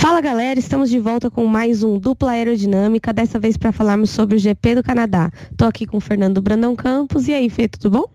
Fala 0.00 0.22
galera, 0.22 0.58
estamos 0.58 0.88
de 0.88 0.98
volta 0.98 1.30
com 1.30 1.44
mais 1.44 1.82
um 1.82 1.98
Dupla 1.98 2.30
Aerodinâmica, 2.30 3.12
dessa 3.12 3.38
vez 3.38 3.58
para 3.58 3.70
falarmos 3.70 4.08
sobre 4.08 4.34
o 4.34 4.38
GP 4.38 4.76
do 4.76 4.82
Canadá. 4.82 5.30
Tô 5.58 5.66
aqui 5.66 5.84
com 5.84 5.98
o 5.98 6.00
Fernando 6.00 6.40
Brandão 6.40 6.74
Campos. 6.74 7.28
E 7.28 7.34
aí, 7.34 7.50
Fê, 7.50 7.68
tudo 7.68 7.90
bom? 7.90 8.10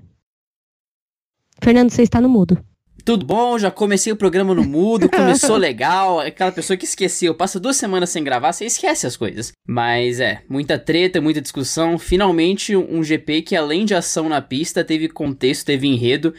Fernando, 1.61 1.91
você 1.91 2.01
está 2.01 2.19
no 2.19 2.27
mudo. 2.27 2.57
Tudo 3.05 3.23
bom? 3.23 3.59
Já 3.59 3.69
comecei 3.69 4.11
o 4.11 4.15
programa 4.15 4.55
no 4.55 4.63
mudo, 4.63 5.07
começou 5.07 5.57
legal. 5.57 6.21
Aquela 6.21 6.51
pessoa 6.51 6.75
que 6.75 6.85
esqueceu, 6.85 7.35
passa 7.35 7.59
duas 7.59 7.77
semanas 7.77 8.09
sem 8.09 8.23
gravar, 8.23 8.51
você 8.51 8.65
esquece 8.65 9.05
as 9.05 9.15
coisas. 9.15 9.51
Mas 9.67 10.19
é, 10.19 10.41
muita 10.49 10.79
treta, 10.79 11.21
muita 11.21 11.39
discussão. 11.39 11.99
Finalmente 11.99 12.75
um 12.75 13.03
GP 13.03 13.43
que 13.43 13.55
além 13.55 13.85
de 13.85 13.93
ação 13.93 14.27
na 14.27 14.41
pista, 14.41 14.83
teve 14.83 15.07
contexto, 15.07 15.67
teve 15.67 15.85
enredo. 15.85 16.33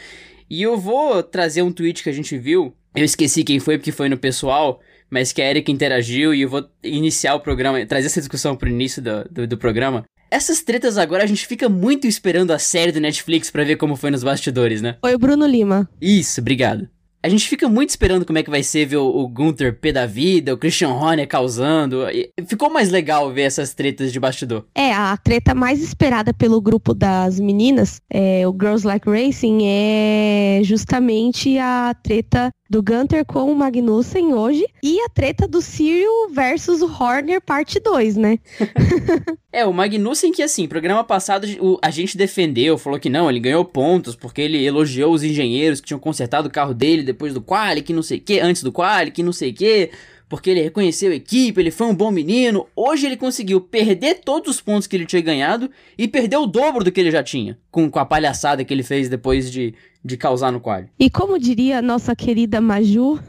E 0.50 0.60
eu 0.60 0.76
vou 0.76 1.22
trazer 1.22 1.62
um 1.62 1.70
tweet 1.70 2.02
que 2.02 2.10
a 2.10 2.12
gente 2.12 2.36
viu. 2.36 2.74
Eu 2.96 3.04
esqueci 3.04 3.44
quem 3.44 3.60
foi 3.60 3.78
porque 3.78 3.92
foi 3.92 4.08
no 4.08 4.18
pessoal 4.18 4.80
mas 5.10 5.32
que 5.32 5.42
a 5.42 5.48
Erika 5.50 5.70
interagiu 5.70 6.34
e 6.34 6.42
eu 6.42 6.48
vou 6.48 6.68
iniciar 6.82 7.34
o 7.34 7.40
programa, 7.40 7.84
trazer 7.86 8.06
essa 8.06 8.20
discussão 8.20 8.56
pro 8.56 8.68
início 8.68 9.02
do, 9.02 9.24
do, 9.30 9.46
do 9.46 9.58
programa. 9.58 10.04
Essas 10.30 10.60
tretas 10.60 10.98
agora 10.98 11.22
a 11.22 11.26
gente 11.26 11.46
fica 11.46 11.68
muito 11.68 12.06
esperando 12.06 12.52
a 12.52 12.58
série 12.58 12.92
do 12.92 13.00
Netflix 13.00 13.50
para 13.50 13.64
ver 13.64 13.76
como 13.76 13.94
foi 13.94 14.10
nos 14.10 14.24
bastidores, 14.24 14.82
né? 14.82 14.96
Foi 15.00 15.14
o 15.14 15.18
Bruno 15.18 15.46
Lima. 15.46 15.88
Isso, 16.00 16.40
obrigado. 16.40 16.88
A 17.26 17.28
gente 17.28 17.48
fica 17.48 17.68
muito 17.68 17.90
esperando 17.90 18.24
como 18.24 18.38
é 18.38 18.42
que 18.44 18.50
vai 18.50 18.62
ser 18.62 18.86
ver 18.86 18.98
o, 18.98 19.04
o 19.04 19.26
Gunther 19.26 19.80
pé 19.80 19.90
da 19.90 20.06
vida, 20.06 20.54
o 20.54 20.56
Christian 20.56 20.90
Horner 20.90 21.26
causando. 21.26 22.04
Ficou 22.46 22.70
mais 22.70 22.88
legal 22.88 23.32
ver 23.32 23.42
essas 23.42 23.74
tretas 23.74 24.12
de 24.12 24.20
bastidor. 24.20 24.64
É, 24.72 24.92
a 24.92 25.16
treta 25.16 25.52
mais 25.52 25.82
esperada 25.82 26.32
pelo 26.32 26.60
grupo 26.60 26.94
das 26.94 27.40
meninas, 27.40 28.00
é, 28.08 28.46
o 28.46 28.52
Girls 28.52 28.86
Like 28.86 29.10
Racing, 29.10 29.58
é 29.64 30.60
justamente 30.62 31.58
a 31.58 31.96
treta 32.00 32.48
do 32.68 32.82
Gunter 32.82 33.24
com 33.24 33.50
o 33.50 33.54
Magnussen 33.54 34.34
hoje 34.34 34.66
e 34.82 35.00
a 35.00 35.08
treta 35.08 35.46
do 35.46 35.60
Cyril 35.60 36.28
versus 36.30 36.82
o 36.82 36.86
Horner 36.86 37.40
parte 37.40 37.78
2, 37.78 38.16
né? 38.16 38.38
é, 39.52 39.64
o 39.64 39.72
Magnussen 39.72 40.32
que 40.32 40.42
assim, 40.42 40.66
programa 40.66 41.04
passado 41.04 41.46
a 41.82 41.90
gente 41.90 42.16
defendeu, 42.16 42.76
falou 42.76 42.98
que 42.98 43.08
não, 43.08 43.30
ele 43.30 43.40
ganhou 43.40 43.64
pontos 43.64 44.16
porque 44.16 44.40
ele 44.40 44.64
elogiou 44.64 45.12
os 45.12 45.22
engenheiros 45.22 45.80
que 45.80 45.86
tinham 45.86 46.00
consertado 46.00 46.48
o 46.48 46.52
carro 46.52 46.74
dele 46.74 47.02
depois 47.02 47.32
do 47.32 47.40
quali, 47.40 47.82
que 47.82 47.92
não 47.92 48.02
sei 48.02 48.18
o 48.18 48.20
que, 48.20 48.40
antes 48.40 48.62
do 48.62 48.72
quali, 48.72 49.10
que 49.10 49.22
não 49.22 49.32
sei 49.32 49.50
o 49.50 49.54
que 49.54 49.90
porque 50.28 50.50
ele 50.50 50.62
reconheceu 50.62 51.12
a 51.12 51.14
equipe, 51.14 51.60
ele 51.60 51.70
foi 51.70 51.86
um 51.86 51.94
bom 51.94 52.10
menino. 52.10 52.66
Hoje 52.74 53.06
ele 53.06 53.16
conseguiu 53.16 53.60
perder 53.60 54.20
todos 54.24 54.56
os 54.56 54.60
pontos 54.60 54.86
que 54.86 54.96
ele 54.96 55.06
tinha 55.06 55.22
ganhado 55.22 55.70
e 55.96 56.08
perder 56.08 56.36
o 56.36 56.46
dobro 56.46 56.84
do 56.84 56.90
que 56.90 57.00
ele 57.00 57.10
já 57.10 57.22
tinha, 57.22 57.58
com, 57.70 57.90
com 57.90 57.98
a 57.98 58.04
palhaçada 58.04 58.64
que 58.64 58.74
ele 58.74 58.82
fez 58.82 59.08
depois 59.08 59.50
de, 59.50 59.74
de 60.04 60.16
causar 60.16 60.50
no 60.50 60.60
quadro. 60.60 60.90
E 60.98 61.08
como 61.08 61.38
diria 61.38 61.78
a 61.78 61.82
nossa 61.82 62.16
querida 62.16 62.60
Maju, 62.60 63.20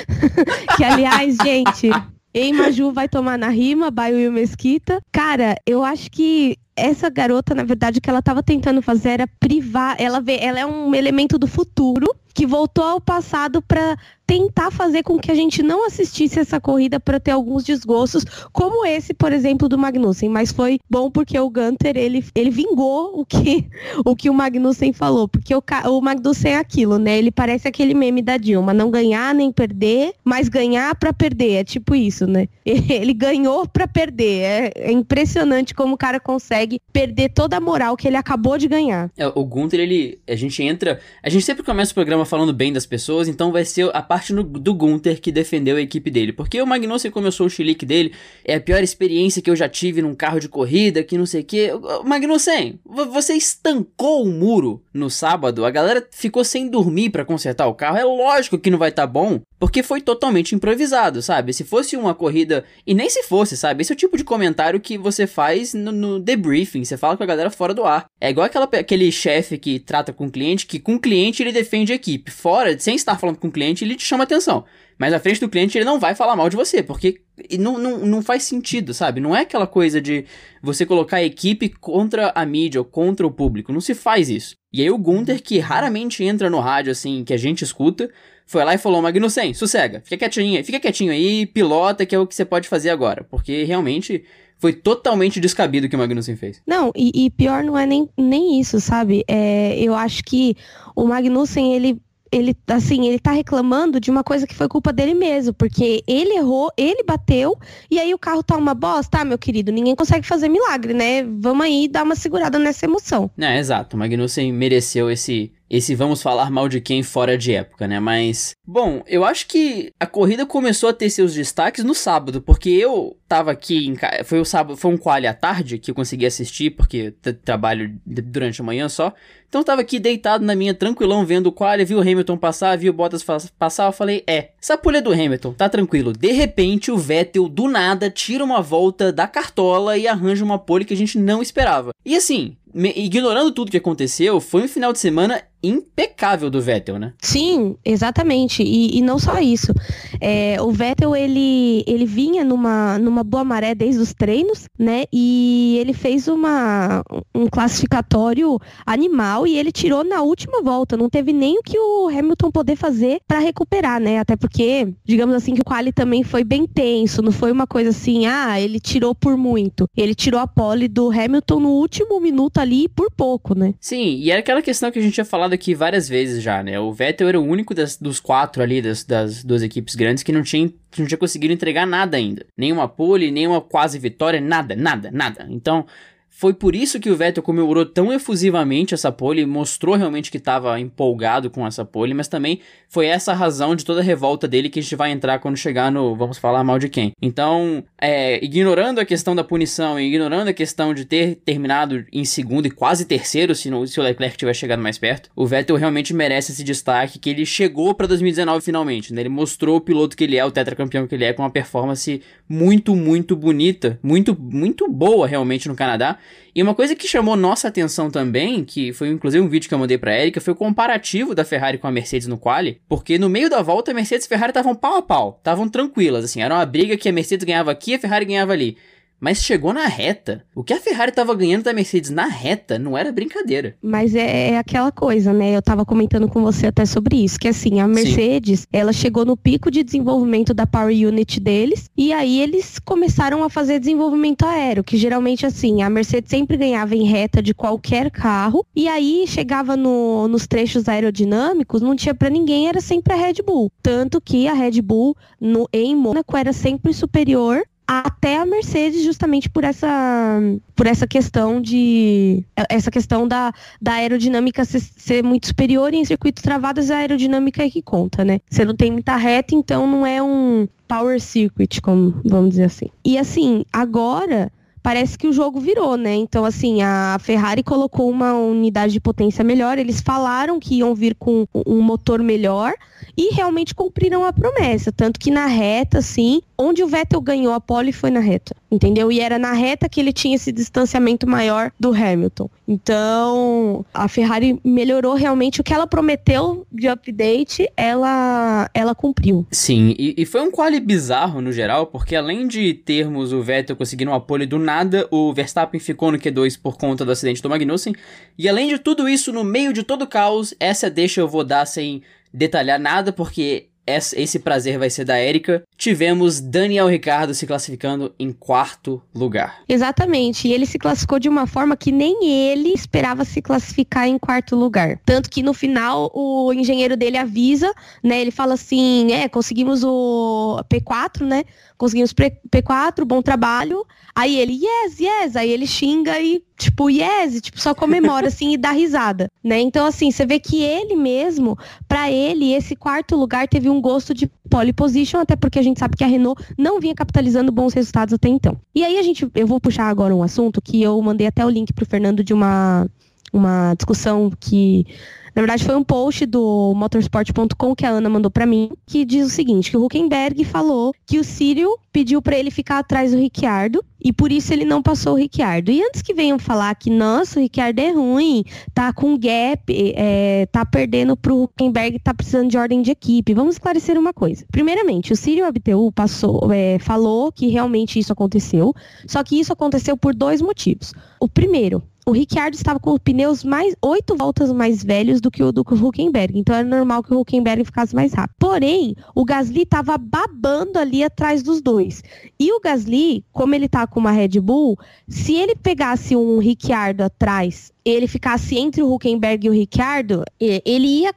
que 0.76 0.84
aliás, 0.84 1.36
gente, 1.42 1.90
em 2.34 2.52
Maju 2.52 2.92
vai 2.92 3.08
tomar 3.08 3.38
na 3.38 3.48
rima, 3.48 3.90
Baio 3.90 4.18
e 4.18 4.30
Mesquita. 4.30 5.00
Cara, 5.12 5.54
eu 5.66 5.84
acho 5.84 6.10
que 6.10 6.56
essa 6.74 7.10
garota, 7.10 7.54
na 7.54 7.64
verdade, 7.64 7.98
o 7.98 8.00
que 8.00 8.08
ela 8.08 8.20
estava 8.20 8.42
tentando 8.42 8.82
fazer 8.82 9.10
era 9.10 9.26
privar. 9.38 9.96
Ela 9.98 10.20
vê, 10.20 10.38
ela 10.40 10.58
é 10.58 10.66
um 10.66 10.94
elemento 10.94 11.38
do 11.38 11.46
futuro 11.46 12.06
que 12.34 12.46
voltou 12.46 12.84
ao 12.84 13.00
passado 13.00 13.60
para 13.62 13.96
tentar 14.26 14.70
fazer 14.70 15.02
com 15.02 15.18
que 15.18 15.30
a 15.30 15.34
gente 15.34 15.62
não 15.62 15.86
assistisse 15.86 16.38
essa 16.38 16.60
corrida 16.60 16.98
para 16.98 17.20
ter 17.20 17.32
alguns 17.32 17.64
desgostos, 17.64 18.24
como 18.52 18.86
esse, 18.86 19.12
por 19.12 19.32
exemplo, 19.32 19.68
do 19.68 19.76
Magnussen. 19.76 20.28
Mas 20.28 20.50
foi 20.50 20.78
bom 20.88 21.10
porque 21.10 21.38
o 21.38 21.50
Gunter 21.50 21.96
ele, 21.96 22.24
ele 22.34 22.50
vingou 22.50 23.20
o 23.20 23.26
que 23.26 23.66
o 24.06 24.16
que 24.16 24.30
o 24.30 24.34
Magnussen 24.34 24.92
falou, 24.92 25.28
porque 25.28 25.54
o, 25.54 25.62
o 25.90 26.00
Magnussen 26.00 26.52
é 26.52 26.56
aquilo, 26.56 26.98
né? 26.98 27.18
Ele 27.18 27.30
parece 27.30 27.68
aquele 27.68 27.94
meme 27.94 28.22
da 28.22 28.36
Dilma, 28.36 28.72
não 28.72 28.90
ganhar 28.90 29.34
nem 29.34 29.52
perder, 29.52 30.14
mas 30.24 30.48
ganhar 30.48 30.94
para 30.94 31.12
perder, 31.12 31.54
é 31.54 31.64
tipo 31.64 31.94
isso, 31.94 32.26
né? 32.26 32.48
Ele 32.64 33.12
ganhou 33.12 33.68
para 33.68 33.86
perder. 33.86 34.42
É, 34.42 34.72
é, 34.76 34.92
impressionante 34.92 35.74
como 35.74 35.94
o 35.94 35.98
cara 35.98 36.18
consegue 36.18 36.80
perder 36.92 37.30
toda 37.30 37.56
a 37.56 37.60
moral 37.60 37.96
que 37.96 38.06
ele 38.06 38.16
acabou 38.16 38.56
de 38.56 38.68
ganhar. 38.68 39.10
É, 39.16 39.26
o 39.26 39.44
Gunter, 39.44 39.80
ele, 39.80 40.18
a 40.28 40.34
gente 40.34 40.62
entra, 40.62 41.00
a 41.22 41.28
gente 41.28 41.44
sempre 41.44 41.62
começa 41.62 41.92
o 41.92 41.94
programa 41.94 42.21
falando 42.24 42.52
bem 42.52 42.72
das 42.72 42.86
pessoas, 42.86 43.28
então 43.28 43.52
vai 43.52 43.64
ser 43.64 43.90
a 43.94 44.02
parte 44.02 44.32
no, 44.32 44.42
do 44.42 44.74
Gunther 44.74 45.20
que 45.20 45.32
defendeu 45.32 45.76
a 45.76 45.80
equipe 45.80 46.10
dele. 46.10 46.32
Porque 46.32 46.60
o 46.60 46.66
Magnussen 46.66 47.10
começou 47.10 47.46
o 47.46 47.50
chilique 47.50 47.86
dele, 47.86 48.12
é 48.44 48.54
a 48.54 48.60
pior 48.60 48.82
experiência 48.82 49.42
que 49.42 49.50
eu 49.50 49.56
já 49.56 49.68
tive 49.68 50.02
num 50.02 50.14
carro 50.14 50.40
de 50.40 50.48
corrida, 50.48 51.02
que 51.02 51.18
não 51.18 51.26
sei 51.26 51.42
o 51.42 51.44
que. 51.44 51.68
Magnussen, 52.04 52.78
você 52.84 53.34
estancou 53.34 54.24
o 54.24 54.28
muro 54.28 54.82
no 54.92 55.10
sábado, 55.10 55.64
a 55.64 55.70
galera 55.70 56.06
ficou 56.10 56.44
sem 56.44 56.68
dormir 56.68 57.10
para 57.10 57.24
consertar 57.24 57.66
o 57.66 57.74
carro. 57.74 57.96
É 57.96 58.04
lógico 58.04 58.58
que 58.58 58.70
não 58.70 58.78
vai 58.78 58.90
estar 58.90 59.06
tá 59.06 59.12
bom, 59.12 59.40
porque 59.62 59.80
foi 59.80 60.00
totalmente 60.00 60.56
improvisado, 60.56 61.22
sabe? 61.22 61.52
Se 61.52 61.62
fosse 61.62 61.96
uma 61.96 62.16
corrida, 62.16 62.64
e 62.84 62.92
nem 62.94 63.08
se 63.08 63.22
fosse, 63.22 63.56
sabe? 63.56 63.82
Esse 63.82 63.92
é 63.92 63.94
o 63.94 63.96
tipo 63.96 64.16
de 64.16 64.24
comentário 64.24 64.80
que 64.80 64.98
você 64.98 65.24
faz 65.24 65.72
no, 65.72 65.92
no 65.92 66.18
debriefing, 66.18 66.84
você 66.84 66.96
fala 66.96 67.16
com 67.16 67.22
a 67.22 67.26
galera 67.26 67.48
fora 67.48 67.72
do 67.72 67.84
ar. 67.84 68.06
É 68.20 68.28
igual 68.28 68.44
aquela, 68.44 68.64
aquele 68.64 69.12
chefe 69.12 69.56
que 69.56 69.78
trata 69.78 70.12
com 70.12 70.26
o 70.26 70.30
cliente, 70.32 70.66
que 70.66 70.80
com 70.80 70.96
o 70.96 71.00
cliente 71.00 71.44
ele 71.44 71.52
defende 71.52 71.92
a 71.92 71.94
equipe. 71.94 72.28
Fora, 72.28 72.76
sem 72.76 72.96
estar 72.96 73.16
falando 73.16 73.38
com 73.38 73.46
o 73.46 73.52
cliente, 73.52 73.84
ele 73.84 73.94
te 73.94 74.04
chama 74.04 74.24
atenção. 74.24 74.64
Mas 74.98 75.12
na 75.12 75.20
frente 75.20 75.38
do 75.38 75.48
cliente 75.48 75.78
ele 75.78 75.84
não 75.84 76.00
vai 76.00 76.16
falar 76.16 76.34
mal 76.34 76.48
de 76.48 76.56
você, 76.56 76.82
porque 76.82 77.20
não, 77.56 77.78
não, 77.78 77.98
não 77.98 78.20
faz 78.20 78.42
sentido, 78.42 78.92
sabe? 78.92 79.20
Não 79.20 79.34
é 79.34 79.42
aquela 79.42 79.68
coisa 79.68 80.00
de 80.00 80.24
você 80.60 80.84
colocar 80.84 81.18
a 81.18 81.24
equipe 81.24 81.68
contra 81.68 82.32
a 82.34 82.44
mídia 82.44 82.80
ou 82.80 82.84
contra 82.84 83.24
o 83.24 83.30
público. 83.30 83.72
Não 83.72 83.80
se 83.80 83.94
faz 83.94 84.28
isso. 84.28 84.56
E 84.72 84.82
aí 84.82 84.90
o 84.90 84.98
Gunther, 84.98 85.40
que 85.40 85.60
raramente 85.60 86.24
entra 86.24 86.50
no 86.50 86.58
rádio, 86.58 86.90
assim, 86.90 87.22
que 87.22 87.32
a 87.32 87.36
gente 87.36 87.62
escuta, 87.62 88.10
foi 88.46 88.64
lá 88.64 88.74
e 88.74 88.78
falou, 88.78 89.00
Magnussen, 89.00 89.54
sossega, 89.54 90.02
fica 90.04 90.16
quietinho, 90.18 90.64
fica 90.64 90.80
quietinho 90.80 91.12
aí, 91.12 91.46
pilota, 91.46 92.04
que 92.04 92.14
é 92.14 92.18
o 92.18 92.26
que 92.26 92.34
você 92.34 92.44
pode 92.44 92.68
fazer 92.68 92.90
agora. 92.90 93.24
Porque 93.24 93.64
realmente 93.64 94.24
foi 94.58 94.72
totalmente 94.72 95.40
descabido 95.40 95.86
o 95.86 95.90
que 95.90 95.96
o 95.96 95.98
Magnussen 95.98 96.36
fez. 96.36 96.62
Não, 96.66 96.92
e, 96.94 97.26
e 97.26 97.30
pior 97.30 97.64
não 97.64 97.76
é 97.76 97.84
nem, 97.84 98.08
nem 98.16 98.60
isso, 98.60 98.80
sabe? 98.80 99.24
É, 99.26 99.76
eu 99.76 99.94
acho 99.94 100.22
que 100.22 100.56
o 100.94 101.04
Magnussen, 101.04 101.74
ele 101.74 102.00
ele, 102.32 102.56
assim, 102.66 103.06
ele 103.06 103.18
tá 103.18 103.30
reclamando 103.30 104.00
de 104.00 104.10
uma 104.10 104.24
coisa 104.24 104.46
que 104.46 104.54
foi 104.54 104.66
culpa 104.66 104.90
dele 104.90 105.12
mesmo, 105.12 105.52
porque 105.52 106.02
ele 106.06 106.34
errou, 106.34 106.72
ele 106.78 107.04
bateu, 107.04 107.58
e 107.90 108.00
aí 108.00 108.14
o 108.14 108.18
carro 108.18 108.42
tá 108.42 108.56
uma 108.56 108.72
bosta, 108.72 109.18
ah, 109.18 109.24
meu 109.24 109.36
querido, 109.36 109.70
ninguém 109.70 109.94
consegue 109.94 110.26
fazer 110.26 110.48
milagre, 110.48 110.94
né? 110.94 111.22
Vamos 111.22 111.66
aí 111.66 111.86
dar 111.86 112.02
uma 112.02 112.16
segurada 112.16 112.58
nessa 112.58 112.86
emoção. 112.86 113.30
É, 113.38 113.58
exato, 113.58 113.96
o 113.96 113.98
Magnussen 113.98 114.50
mereceu 114.50 115.10
esse, 115.10 115.52
esse 115.72 115.94
vamos 115.94 116.20
falar 116.20 116.50
mal 116.50 116.68
de 116.68 116.82
quem 116.82 117.02
fora 117.02 117.38
de 117.38 117.54
época, 117.54 117.88
né? 117.88 117.98
Mas, 117.98 118.54
bom, 118.62 119.02
eu 119.06 119.24
acho 119.24 119.46
que 119.46 119.90
a 119.98 120.04
corrida 120.04 120.44
começou 120.44 120.90
a 120.90 120.92
ter 120.92 121.08
seus 121.08 121.32
destaques 121.32 121.82
no 121.82 121.94
sábado, 121.94 122.42
porque 122.42 122.68
eu 122.68 123.16
tava 123.26 123.50
aqui 123.50 123.86
em 123.86 123.96
foi 124.22 124.38
o 124.38 124.44
sábado, 124.44 124.76
foi 124.76 124.92
um 124.92 124.98
quali 124.98 125.26
à 125.26 125.32
tarde 125.32 125.78
que 125.78 125.90
eu 125.90 125.94
consegui 125.94 126.26
assistir, 126.26 126.72
porque 126.72 127.14
trabalho 127.42 127.98
durante 128.04 128.60
a 128.60 128.64
manhã 128.64 128.86
só. 128.90 129.14
Então 129.48 129.62
eu 129.62 129.64
tava 129.64 129.80
aqui 129.80 129.98
deitado 129.98 130.44
na 130.44 130.54
minha, 130.54 130.74
tranquilão, 130.74 131.24
vendo 131.24 131.46
o 131.46 131.52
quali, 131.52 131.84
vi 131.84 131.94
o 131.94 132.00
Hamilton 132.00 132.36
passar, 132.36 132.76
vi 132.76 132.90
o 132.90 132.92
Bottas 132.92 133.24
passar, 133.58 133.86
eu 133.86 133.92
falei, 133.92 134.22
é, 134.26 134.50
essa 134.60 134.76
pulha 134.76 135.00
do 135.00 135.12
Hamilton, 135.12 135.54
tá 135.54 135.68
tranquilo. 135.68 136.12
De 136.12 136.32
repente, 136.32 136.90
o 136.90 136.98
Vettel, 136.98 137.48
do 137.48 137.68
nada, 137.68 138.10
tira 138.10 138.44
uma 138.44 138.60
volta 138.60 139.10
da 139.10 139.26
cartola 139.26 139.96
e 139.96 140.06
arranja 140.06 140.44
uma 140.44 140.58
pole 140.58 140.84
que 140.84 140.94
a 140.94 140.96
gente 140.96 141.18
não 141.18 141.42
esperava. 141.42 141.92
E 142.04 142.16
assim, 142.16 142.56
ignorando 142.74 143.52
tudo 143.52 143.70
que 143.70 143.76
aconteceu, 143.76 144.40
foi 144.40 144.64
um 144.64 144.68
final 144.68 144.92
de 144.92 144.98
semana 144.98 145.42
impecável 145.62 146.50
do 146.50 146.60
Vettel, 146.60 146.98
né? 146.98 147.12
Sim, 147.20 147.76
exatamente. 147.84 148.62
E, 148.62 148.98
e 148.98 149.02
não 149.02 149.18
só 149.18 149.38
isso. 149.38 149.72
É, 150.20 150.60
o 150.60 150.70
Vettel, 150.72 151.14
ele, 151.14 151.84
ele 151.86 152.04
vinha 152.04 152.44
numa, 152.44 152.98
numa 152.98 153.22
boa 153.22 153.44
maré 153.44 153.74
desde 153.74 154.00
os 154.00 154.12
treinos, 154.12 154.64
né? 154.78 155.04
E 155.12 155.76
ele 155.80 155.92
fez 155.92 156.26
uma, 156.26 157.02
um 157.34 157.46
classificatório 157.46 158.58
animal 158.84 159.46
e 159.46 159.56
ele 159.56 159.70
tirou 159.70 160.02
na 160.02 160.22
última 160.22 160.60
volta. 160.62 160.96
Não 160.96 161.08
teve 161.08 161.32
nem 161.32 161.58
o 161.58 161.62
que 161.62 161.78
o 161.78 162.08
Hamilton 162.08 162.50
poder 162.50 162.76
fazer 162.76 163.20
para 163.26 163.38
recuperar, 163.38 164.00
né? 164.00 164.18
Até 164.18 164.34
porque, 164.34 164.92
digamos 165.04 165.34
assim, 165.34 165.54
que 165.54 165.60
o 165.60 165.64
quali 165.64 165.92
também 165.92 166.24
foi 166.24 166.42
bem 166.42 166.66
tenso. 166.66 167.22
Não 167.22 167.30
foi 167.32 167.52
uma 167.52 167.66
coisa 167.66 167.90
assim, 167.90 168.26
ah, 168.26 168.60
ele 168.60 168.80
tirou 168.80 169.14
por 169.14 169.36
muito. 169.36 169.86
Ele 169.96 170.14
tirou 170.14 170.40
a 170.40 170.46
pole 170.46 170.88
do 170.88 171.10
Hamilton 171.10 171.60
no 171.60 171.70
último 171.70 172.20
minuto 172.20 172.58
ali 172.62 172.88
por 172.88 173.10
pouco, 173.10 173.54
né? 173.54 173.74
Sim, 173.80 174.16
e 174.16 174.30
era 174.30 174.40
aquela 174.40 174.62
questão 174.62 174.90
que 174.90 174.98
a 174.98 175.02
gente 175.02 175.14
tinha 175.14 175.24
falado 175.24 175.52
aqui 175.52 175.74
várias 175.74 176.08
vezes 176.08 176.42
já, 176.42 176.62
né? 176.62 176.78
O 176.80 176.92
Vettel 176.92 177.28
era 177.28 177.40
o 177.40 177.44
único 177.44 177.74
das, 177.74 177.96
dos 177.96 178.18
quatro 178.20 178.62
ali, 178.62 178.80
das, 178.80 179.04
das 179.04 179.44
duas 179.44 179.62
equipes 179.62 179.94
grandes, 179.94 180.22
que 180.22 180.32
não 180.32 180.42
tinha, 180.42 180.72
não 180.98 181.06
tinha 181.06 181.18
conseguido 181.18 181.52
entregar 181.52 181.86
nada 181.86 182.16
ainda. 182.16 182.46
Nenhuma 182.56 182.88
pole, 182.88 183.30
nenhuma 183.30 183.60
quase 183.60 183.98
vitória, 183.98 184.40
nada, 184.40 184.74
nada, 184.74 185.10
nada. 185.10 185.46
Então, 185.50 185.86
foi 186.34 186.54
por 186.54 186.74
isso 186.74 186.98
que 186.98 187.10
o 187.10 187.16
Vettel 187.16 187.42
comemorou 187.42 187.84
tão 187.84 188.10
efusivamente 188.10 188.94
essa 188.94 189.12
pole, 189.12 189.44
mostrou 189.44 189.94
realmente 189.94 190.30
que 190.30 190.38
estava 190.38 190.80
empolgado 190.80 191.50
com 191.50 191.64
essa 191.66 191.84
pole, 191.84 192.14
mas 192.14 192.26
também 192.26 192.58
foi 192.88 193.06
essa 193.06 193.32
a 193.32 193.34
razão 193.34 193.76
de 193.76 193.84
toda 193.84 194.00
a 194.00 194.02
revolta 194.02 194.48
dele 194.48 194.70
que 194.70 194.78
a 194.78 194.82
gente 194.82 194.96
vai 194.96 195.12
entrar 195.12 195.38
quando 195.40 195.58
chegar 195.58 195.92
no 195.92 196.16
vamos 196.16 196.38
falar 196.38 196.64
mal 196.64 196.78
de 196.78 196.88
quem. 196.88 197.12
Então, 197.20 197.84
é, 198.00 198.42
ignorando 198.42 198.98
a 198.98 199.04
questão 199.04 199.36
da 199.36 199.44
punição 199.44 200.00
e 200.00 200.08
ignorando 200.08 200.48
a 200.48 200.52
questão 200.54 200.94
de 200.94 201.04
ter 201.04 201.36
terminado 201.36 202.04
em 202.10 202.24
segundo 202.24 202.66
e 202.66 202.70
quase 202.70 203.04
terceiro, 203.04 203.54
se, 203.54 203.70
no, 203.70 203.86
se 203.86 204.00
o 204.00 204.02
Leclerc 204.02 204.36
tiver 204.36 204.54
chegado 204.54 204.82
mais 204.82 204.96
perto, 204.96 205.30
o 205.36 205.46
Vettel 205.46 205.76
realmente 205.76 206.14
merece 206.14 206.52
esse 206.52 206.64
destaque 206.64 207.18
que 207.18 207.28
ele 207.28 207.44
chegou 207.44 207.94
para 207.94 208.06
2019 208.06 208.64
finalmente. 208.64 209.12
Né? 209.12 209.20
Ele 209.20 209.28
mostrou 209.28 209.76
o 209.76 209.80
piloto 209.80 210.16
que 210.16 210.24
ele 210.24 210.38
é, 210.38 210.44
o 210.44 210.50
tetracampeão 210.50 211.06
que 211.06 211.14
ele 211.14 211.24
é, 211.24 211.32
com 211.34 211.42
uma 211.42 211.50
performance 211.50 212.22
muito, 212.48 212.96
muito 212.96 213.36
bonita, 213.36 213.98
muito, 214.02 214.34
muito 214.40 214.90
boa 214.90 215.26
realmente 215.26 215.68
no 215.68 215.76
Canadá. 215.76 216.18
E 216.54 216.62
uma 216.62 216.74
coisa 216.74 216.94
que 216.94 217.08
chamou 217.08 217.34
nossa 217.34 217.68
atenção 217.68 218.10
também, 218.10 218.64
que 218.64 218.92
foi 218.92 219.08
inclusive 219.08 219.42
um 219.42 219.48
vídeo 219.48 219.68
que 219.68 219.74
eu 219.74 219.78
mandei 219.78 219.96
pra 219.96 220.18
Erika, 220.18 220.40
foi 220.40 220.52
o 220.52 220.56
comparativo 220.56 221.34
da 221.34 221.44
Ferrari 221.44 221.78
com 221.78 221.86
a 221.86 221.92
Mercedes 221.92 222.28
no 222.28 222.36
quali, 222.36 222.80
porque 222.88 223.18
no 223.18 223.28
meio 223.28 223.48
da 223.48 223.62
volta 223.62 223.90
a 223.90 223.94
Mercedes 223.94 224.26
e 224.26 224.28
a 224.28 224.28
Ferrari 224.28 224.50
estavam 224.50 224.74
pau 224.74 224.96
a 224.96 225.02
pau, 225.02 225.36
estavam 225.38 225.68
tranquilas, 225.68 226.24
assim, 226.24 226.42
era 226.42 226.54
uma 226.54 226.66
briga 226.66 226.96
que 226.96 227.08
a 227.08 227.12
Mercedes 227.12 227.44
ganhava 227.44 227.70
aqui 227.70 227.92
e 227.92 227.94
a 227.94 227.98
Ferrari 227.98 228.26
ganhava 228.26 228.52
ali. 228.52 228.76
Mas 229.22 229.38
chegou 229.38 229.72
na 229.72 229.86
reta. 229.86 230.44
O 230.52 230.64
que 230.64 230.72
a 230.72 230.80
Ferrari 230.80 231.10
estava 231.10 231.32
ganhando 231.32 231.62
da 231.62 231.72
Mercedes 231.72 232.10
na 232.10 232.26
reta 232.26 232.76
não 232.76 232.98
era 232.98 233.12
brincadeira. 233.12 233.76
Mas 233.80 234.16
é, 234.16 234.50
é, 234.50 234.58
aquela 234.58 234.90
coisa, 234.90 235.32
né? 235.32 235.56
Eu 235.56 235.62
tava 235.62 235.84
comentando 235.84 236.28
com 236.28 236.42
você 236.42 236.66
até 236.66 236.84
sobre 236.84 237.22
isso, 237.22 237.38
que 237.38 237.46
assim, 237.46 237.78
a 237.78 237.86
Mercedes, 237.86 238.62
Sim. 238.62 238.66
ela 238.72 238.92
chegou 238.92 239.24
no 239.24 239.36
pico 239.36 239.70
de 239.70 239.84
desenvolvimento 239.84 240.52
da 240.52 240.66
Power 240.66 240.92
Unit 240.92 241.38
deles, 241.38 241.88
e 241.96 242.12
aí 242.12 242.40
eles 242.40 242.80
começaram 242.80 243.44
a 243.44 243.48
fazer 243.48 243.78
desenvolvimento 243.78 244.44
aéreo, 244.44 244.82
que 244.82 244.96
geralmente 244.96 245.46
assim, 245.46 245.82
a 245.82 245.88
Mercedes 245.88 246.28
sempre 246.28 246.56
ganhava 246.56 246.96
em 246.96 247.04
reta 247.04 247.40
de 247.40 247.54
qualquer 247.54 248.10
carro, 248.10 248.66
e 248.74 248.88
aí 248.88 249.24
chegava 249.28 249.76
no, 249.76 250.26
nos 250.26 250.48
trechos 250.48 250.88
aerodinâmicos, 250.88 251.80
não 251.80 251.94
tinha 251.94 252.12
para 252.12 252.28
ninguém, 252.28 252.66
era 252.66 252.80
sempre 252.80 253.12
a 253.12 253.16
Red 253.16 253.34
Bull. 253.46 253.70
Tanto 253.80 254.20
que 254.20 254.48
a 254.48 254.52
Red 254.52 254.82
Bull 254.82 255.16
no, 255.40 255.68
em 255.72 255.94
Mônaco 255.94 256.36
era 256.36 256.52
sempre 256.52 256.92
superior 256.92 257.62
até 258.00 258.38
a 258.38 258.46
Mercedes 258.46 259.04
justamente 259.04 259.48
por 259.48 259.64
essa 259.64 260.40
por 260.74 260.86
essa 260.86 261.06
questão 261.06 261.60
de 261.60 262.44
essa 262.68 262.90
questão 262.90 263.28
da, 263.28 263.52
da 263.80 263.92
aerodinâmica 263.94 264.64
ser, 264.64 264.80
ser 264.80 265.22
muito 265.22 265.46
superior 265.48 265.92
e 265.92 265.98
em 265.98 266.04
circuitos 266.04 266.42
travados 266.42 266.90
a 266.90 266.96
aerodinâmica 266.96 267.62
é 267.62 267.70
que 267.70 267.82
conta, 267.82 268.24
né? 268.24 268.40
Você 268.48 268.64
não 268.64 268.74
tem 268.74 268.90
muita 268.90 269.16
reta, 269.16 269.54
então 269.54 269.86
não 269.86 270.06
é 270.06 270.22
um 270.22 270.66
power 270.88 271.20
circuit, 271.20 271.80
como 271.80 272.20
vamos 272.24 272.50
dizer 272.50 272.64
assim. 272.64 272.86
E 273.04 273.18
assim, 273.18 273.64
agora 273.72 274.50
parece 274.82 275.16
que 275.16 275.28
o 275.28 275.32
jogo 275.32 275.60
virou, 275.60 275.96
né? 275.96 276.14
Então, 276.14 276.44
assim, 276.44 276.82
a 276.82 277.16
Ferrari 277.20 277.62
colocou 277.62 278.10
uma 278.10 278.34
unidade 278.34 278.92
de 278.92 279.00
potência 279.00 279.44
melhor, 279.44 279.78
eles 279.78 280.00
falaram 280.00 280.58
que 280.58 280.76
iam 280.76 280.94
vir 280.94 281.14
com 281.14 281.46
um 281.64 281.80
motor 281.80 282.20
melhor 282.20 282.74
e 283.16 283.32
realmente 283.34 283.74
cumpriram 283.74 284.24
a 284.24 284.32
promessa. 284.32 284.90
Tanto 284.90 285.20
que 285.20 285.30
na 285.30 285.46
reta, 285.46 285.98
assim, 285.98 286.40
onde 286.62 286.82
o 286.82 286.86
Vettel 286.86 287.20
ganhou 287.20 287.52
a 287.52 287.60
pole 287.60 287.92
foi 287.92 288.10
na 288.10 288.20
reta, 288.20 288.54
entendeu? 288.70 289.10
E 289.10 289.20
era 289.20 289.38
na 289.38 289.52
reta 289.52 289.88
que 289.88 290.00
ele 290.00 290.12
tinha 290.12 290.36
esse 290.36 290.52
distanciamento 290.52 291.26
maior 291.26 291.72
do 291.78 291.92
Hamilton. 291.92 292.48
Então, 292.66 293.84
a 293.92 294.08
Ferrari 294.08 294.58
melhorou 294.64 295.14
realmente 295.14 295.60
o 295.60 295.64
que 295.64 295.74
ela 295.74 295.86
prometeu 295.86 296.66
de 296.72 296.88
update, 296.88 297.68
ela, 297.76 298.70
ela 298.72 298.94
cumpriu. 298.94 299.46
Sim, 299.50 299.94
e, 299.98 300.14
e 300.16 300.24
foi 300.24 300.40
um 300.40 300.50
quali 300.50 300.80
bizarro 300.80 301.40
no 301.40 301.52
geral, 301.52 301.86
porque 301.86 302.16
além 302.16 302.46
de 302.46 302.72
termos 302.72 303.32
o 303.32 303.42
Vettel 303.42 303.76
conseguindo 303.76 304.10
uma 304.10 304.20
pole 304.20 304.46
do 304.46 304.58
nada, 304.58 305.06
o 305.10 305.32
Verstappen 305.32 305.80
ficou 305.80 306.12
no 306.12 306.18
Q2 306.18 306.58
por 306.60 306.78
conta 306.78 307.04
do 307.04 307.12
acidente 307.12 307.42
do 307.42 307.50
Magnussen. 307.50 307.94
E 308.38 308.48
além 308.48 308.68
de 308.68 308.78
tudo 308.78 309.08
isso, 309.08 309.32
no 309.32 309.44
meio 309.44 309.72
de 309.72 309.82
todo 309.82 310.02
o 310.02 310.06
caos, 310.06 310.54
essa 310.58 310.88
deixa 310.88 311.20
eu 311.20 311.28
vou 311.28 311.44
dar 311.44 311.66
sem 311.66 312.02
detalhar 312.32 312.78
nada, 312.78 313.12
porque 313.12 313.68
esse 313.86 314.38
prazer 314.38 314.78
vai 314.78 314.88
ser 314.90 315.04
da 315.04 315.16
Érica. 315.16 315.62
Tivemos 315.76 316.40
Daniel 316.40 316.86
Ricardo 316.86 317.34
se 317.34 317.46
classificando 317.46 318.14
em 318.18 318.32
quarto 318.32 319.02
lugar. 319.14 319.62
Exatamente, 319.68 320.46
e 320.46 320.52
ele 320.52 320.66
se 320.66 320.78
classificou 320.78 321.18
de 321.18 321.28
uma 321.28 321.46
forma 321.46 321.76
que 321.76 321.90
nem 321.90 322.24
ele 322.24 322.68
esperava 322.68 323.24
se 323.24 323.42
classificar 323.42 324.06
em 324.06 324.18
quarto 324.18 324.54
lugar. 324.54 325.00
Tanto 325.04 325.28
que 325.28 325.42
no 325.42 325.52
final 325.52 326.10
o 326.14 326.52
engenheiro 326.52 326.96
dele 326.96 327.16
avisa, 327.16 327.72
né? 328.02 328.20
Ele 328.20 328.30
fala 328.30 328.54
assim: 328.54 329.12
é, 329.12 329.28
conseguimos 329.28 329.82
o 329.82 330.62
P4, 330.70 331.26
né? 331.26 331.44
Conseguimos 331.82 332.14
P4, 332.14 333.04
bom 333.04 333.20
trabalho. 333.20 333.84
Aí 334.14 334.38
ele, 334.38 334.52
yes, 334.52 335.00
yes. 335.00 335.34
Aí 335.34 335.50
ele 335.50 335.66
xinga 335.66 336.16
e, 336.20 336.40
tipo, 336.56 336.88
yes, 336.88 337.40
tipo, 337.40 337.60
só 337.60 337.74
comemora, 337.74 338.28
assim, 338.28 338.52
e 338.52 338.56
dá 338.56 338.70
risada, 338.70 339.26
né? 339.42 339.58
Então, 339.58 339.84
assim, 339.84 340.08
você 340.08 340.24
vê 340.24 340.38
que 340.38 340.62
ele 340.62 340.94
mesmo, 340.94 341.58
para 341.88 342.08
ele, 342.08 342.52
esse 342.52 342.76
quarto 342.76 343.16
lugar 343.16 343.48
teve 343.48 343.68
um 343.68 343.80
gosto 343.80 344.14
de 344.14 344.30
pole 344.48 344.72
position, 344.72 345.18
até 345.18 345.34
porque 345.34 345.58
a 345.58 345.62
gente 345.62 345.80
sabe 345.80 345.96
que 345.96 346.04
a 346.04 346.06
Renault 346.06 346.40
não 346.56 346.78
vinha 346.78 346.94
capitalizando 346.94 347.50
bons 347.50 347.74
resultados 347.74 348.14
até 348.14 348.28
então. 348.28 348.56
E 348.72 348.84
aí 348.84 348.96
a 348.96 349.02
gente, 349.02 349.28
eu 349.34 349.46
vou 349.48 349.60
puxar 349.60 349.88
agora 349.88 350.14
um 350.14 350.22
assunto 350.22 350.62
que 350.62 350.80
eu 350.80 351.02
mandei 351.02 351.26
até 351.26 351.44
o 351.44 351.50
link 351.50 351.72
pro 351.72 351.84
Fernando 351.84 352.22
de 352.22 352.32
uma, 352.32 352.88
uma 353.32 353.74
discussão 353.74 354.30
que 354.38 354.86
na 355.34 355.40
verdade, 355.40 355.64
foi 355.64 355.74
um 355.74 355.82
post 355.82 356.26
do 356.26 356.74
motorsport.com 356.76 357.74
que 357.74 357.86
a 357.86 357.90
Ana 357.90 358.08
mandou 358.08 358.30
para 358.30 358.44
mim, 358.44 358.70
que 358.86 359.04
diz 359.04 359.26
o 359.26 359.30
seguinte, 359.30 359.70
que 359.70 359.76
o 359.76 359.84
Huckenberg 359.84 360.44
falou 360.44 360.92
que 361.06 361.18
o 361.18 361.24
Círio 361.24 361.74
pediu 361.90 362.20
para 362.20 362.38
ele 362.38 362.50
ficar 362.50 362.78
atrás 362.78 363.12
do 363.12 363.18
Ricciardo 363.18 363.82
e 364.04 364.12
por 364.12 364.32
isso 364.32 364.52
ele 364.52 364.64
não 364.64 364.82
passou 364.82 365.14
o 365.14 365.16
Ricciardo. 365.16 365.70
E 365.70 365.82
antes 365.82 366.02
que 366.02 366.14
venham 366.14 366.38
falar 366.38 366.74
que, 366.74 366.90
nossa, 366.90 367.38
o 367.38 367.42
Ricciardo 367.42 367.80
é 367.80 367.90
ruim, 367.90 368.44
tá 368.74 368.92
com 368.92 369.16
gap, 369.18 369.62
é, 369.96 370.46
tá 370.46 370.64
perdendo 370.64 371.16
pro 371.16 371.44
Huckenberg, 371.44 371.98
tá 371.98 372.12
precisando 372.12 372.50
de 372.50 372.58
ordem 372.58 372.82
de 372.82 372.90
equipe, 372.90 373.34
vamos 373.34 373.54
esclarecer 373.54 373.98
uma 373.98 374.12
coisa. 374.12 374.44
Primeiramente, 374.50 375.12
o 375.12 375.16
Círio 375.16 375.44
Abteu 375.44 375.90
passou, 375.94 376.52
é, 376.52 376.78
falou 376.78 377.30
que 377.30 377.48
realmente 377.48 377.98
isso 377.98 378.12
aconteceu, 378.12 378.74
só 379.06 379.22
que 379.22 379.38
isso 379.38 379.52
aconteceu 379.52 379.96
por 379.96 380.14
dois 380.14 380.42
motivos. 380.42 380.92
O 381.20 381.28
primeiro, 381.28 381.82
o 382.04 382.10
Ricciardo 382.10 382.56
estava 382.56 382.80
com 382.80 382.98
pneus 382.98 383.44
mais 383.44 383.76
oito 383.80 384.16
voltas 384.16 384.50
mais 384.50 384.82
velhos 384.82 385.20
do 385.20 385.30
que 385.30 385.40
o 385.40 385.52
do 385.52 385.60
Huckenberg. 385.60 386.36
Então 386.36 386.54
era 386.54 386.66
normal 386.66 387.00
que 387.02 387.14
o 387.14 387.20
Huckenberg 387.20 387.64
ficasse 387.64 387.94
mais 387.94 388.12
rápido. 388.12 388.34
Porém, 388.40 388.96
o 389.14 389.24
Gasly 389.24 389.62
estava 389.62 389.96
babando 389.96 390.80
ali 390.80 391.04
atrás 391.04 391.44
dos 391.44 391.62
dois. 391.62 392.02
E 392.40 392.52
o 392.52 392.60
Gasly, 392.60 393.24
como 393.32 393.54
ele 393.54 393.68
tá 393.68 393.82
com 393.92 394.00
uma 394.00 394.10
Red 394.10 394.40
Bull, 394.40 394.78
se 395.06 395.34
ele 395.34 395.54
pegasse 395.54 396.16
um 396.16 396.38
Ricciardo 396.38 397.04
atrás, 397.04 397.70
ele 397.84 398.08
ficasse 398.08 398.56
entre 398.58 398.82
o 398.82 398.92
Huckenberg 398.92 399.46
e 399.46 399.50
o 399.50 399.52
Ricciardo, 399.52 400.24
ele 400.40 400.86
ia, 400.86 401.14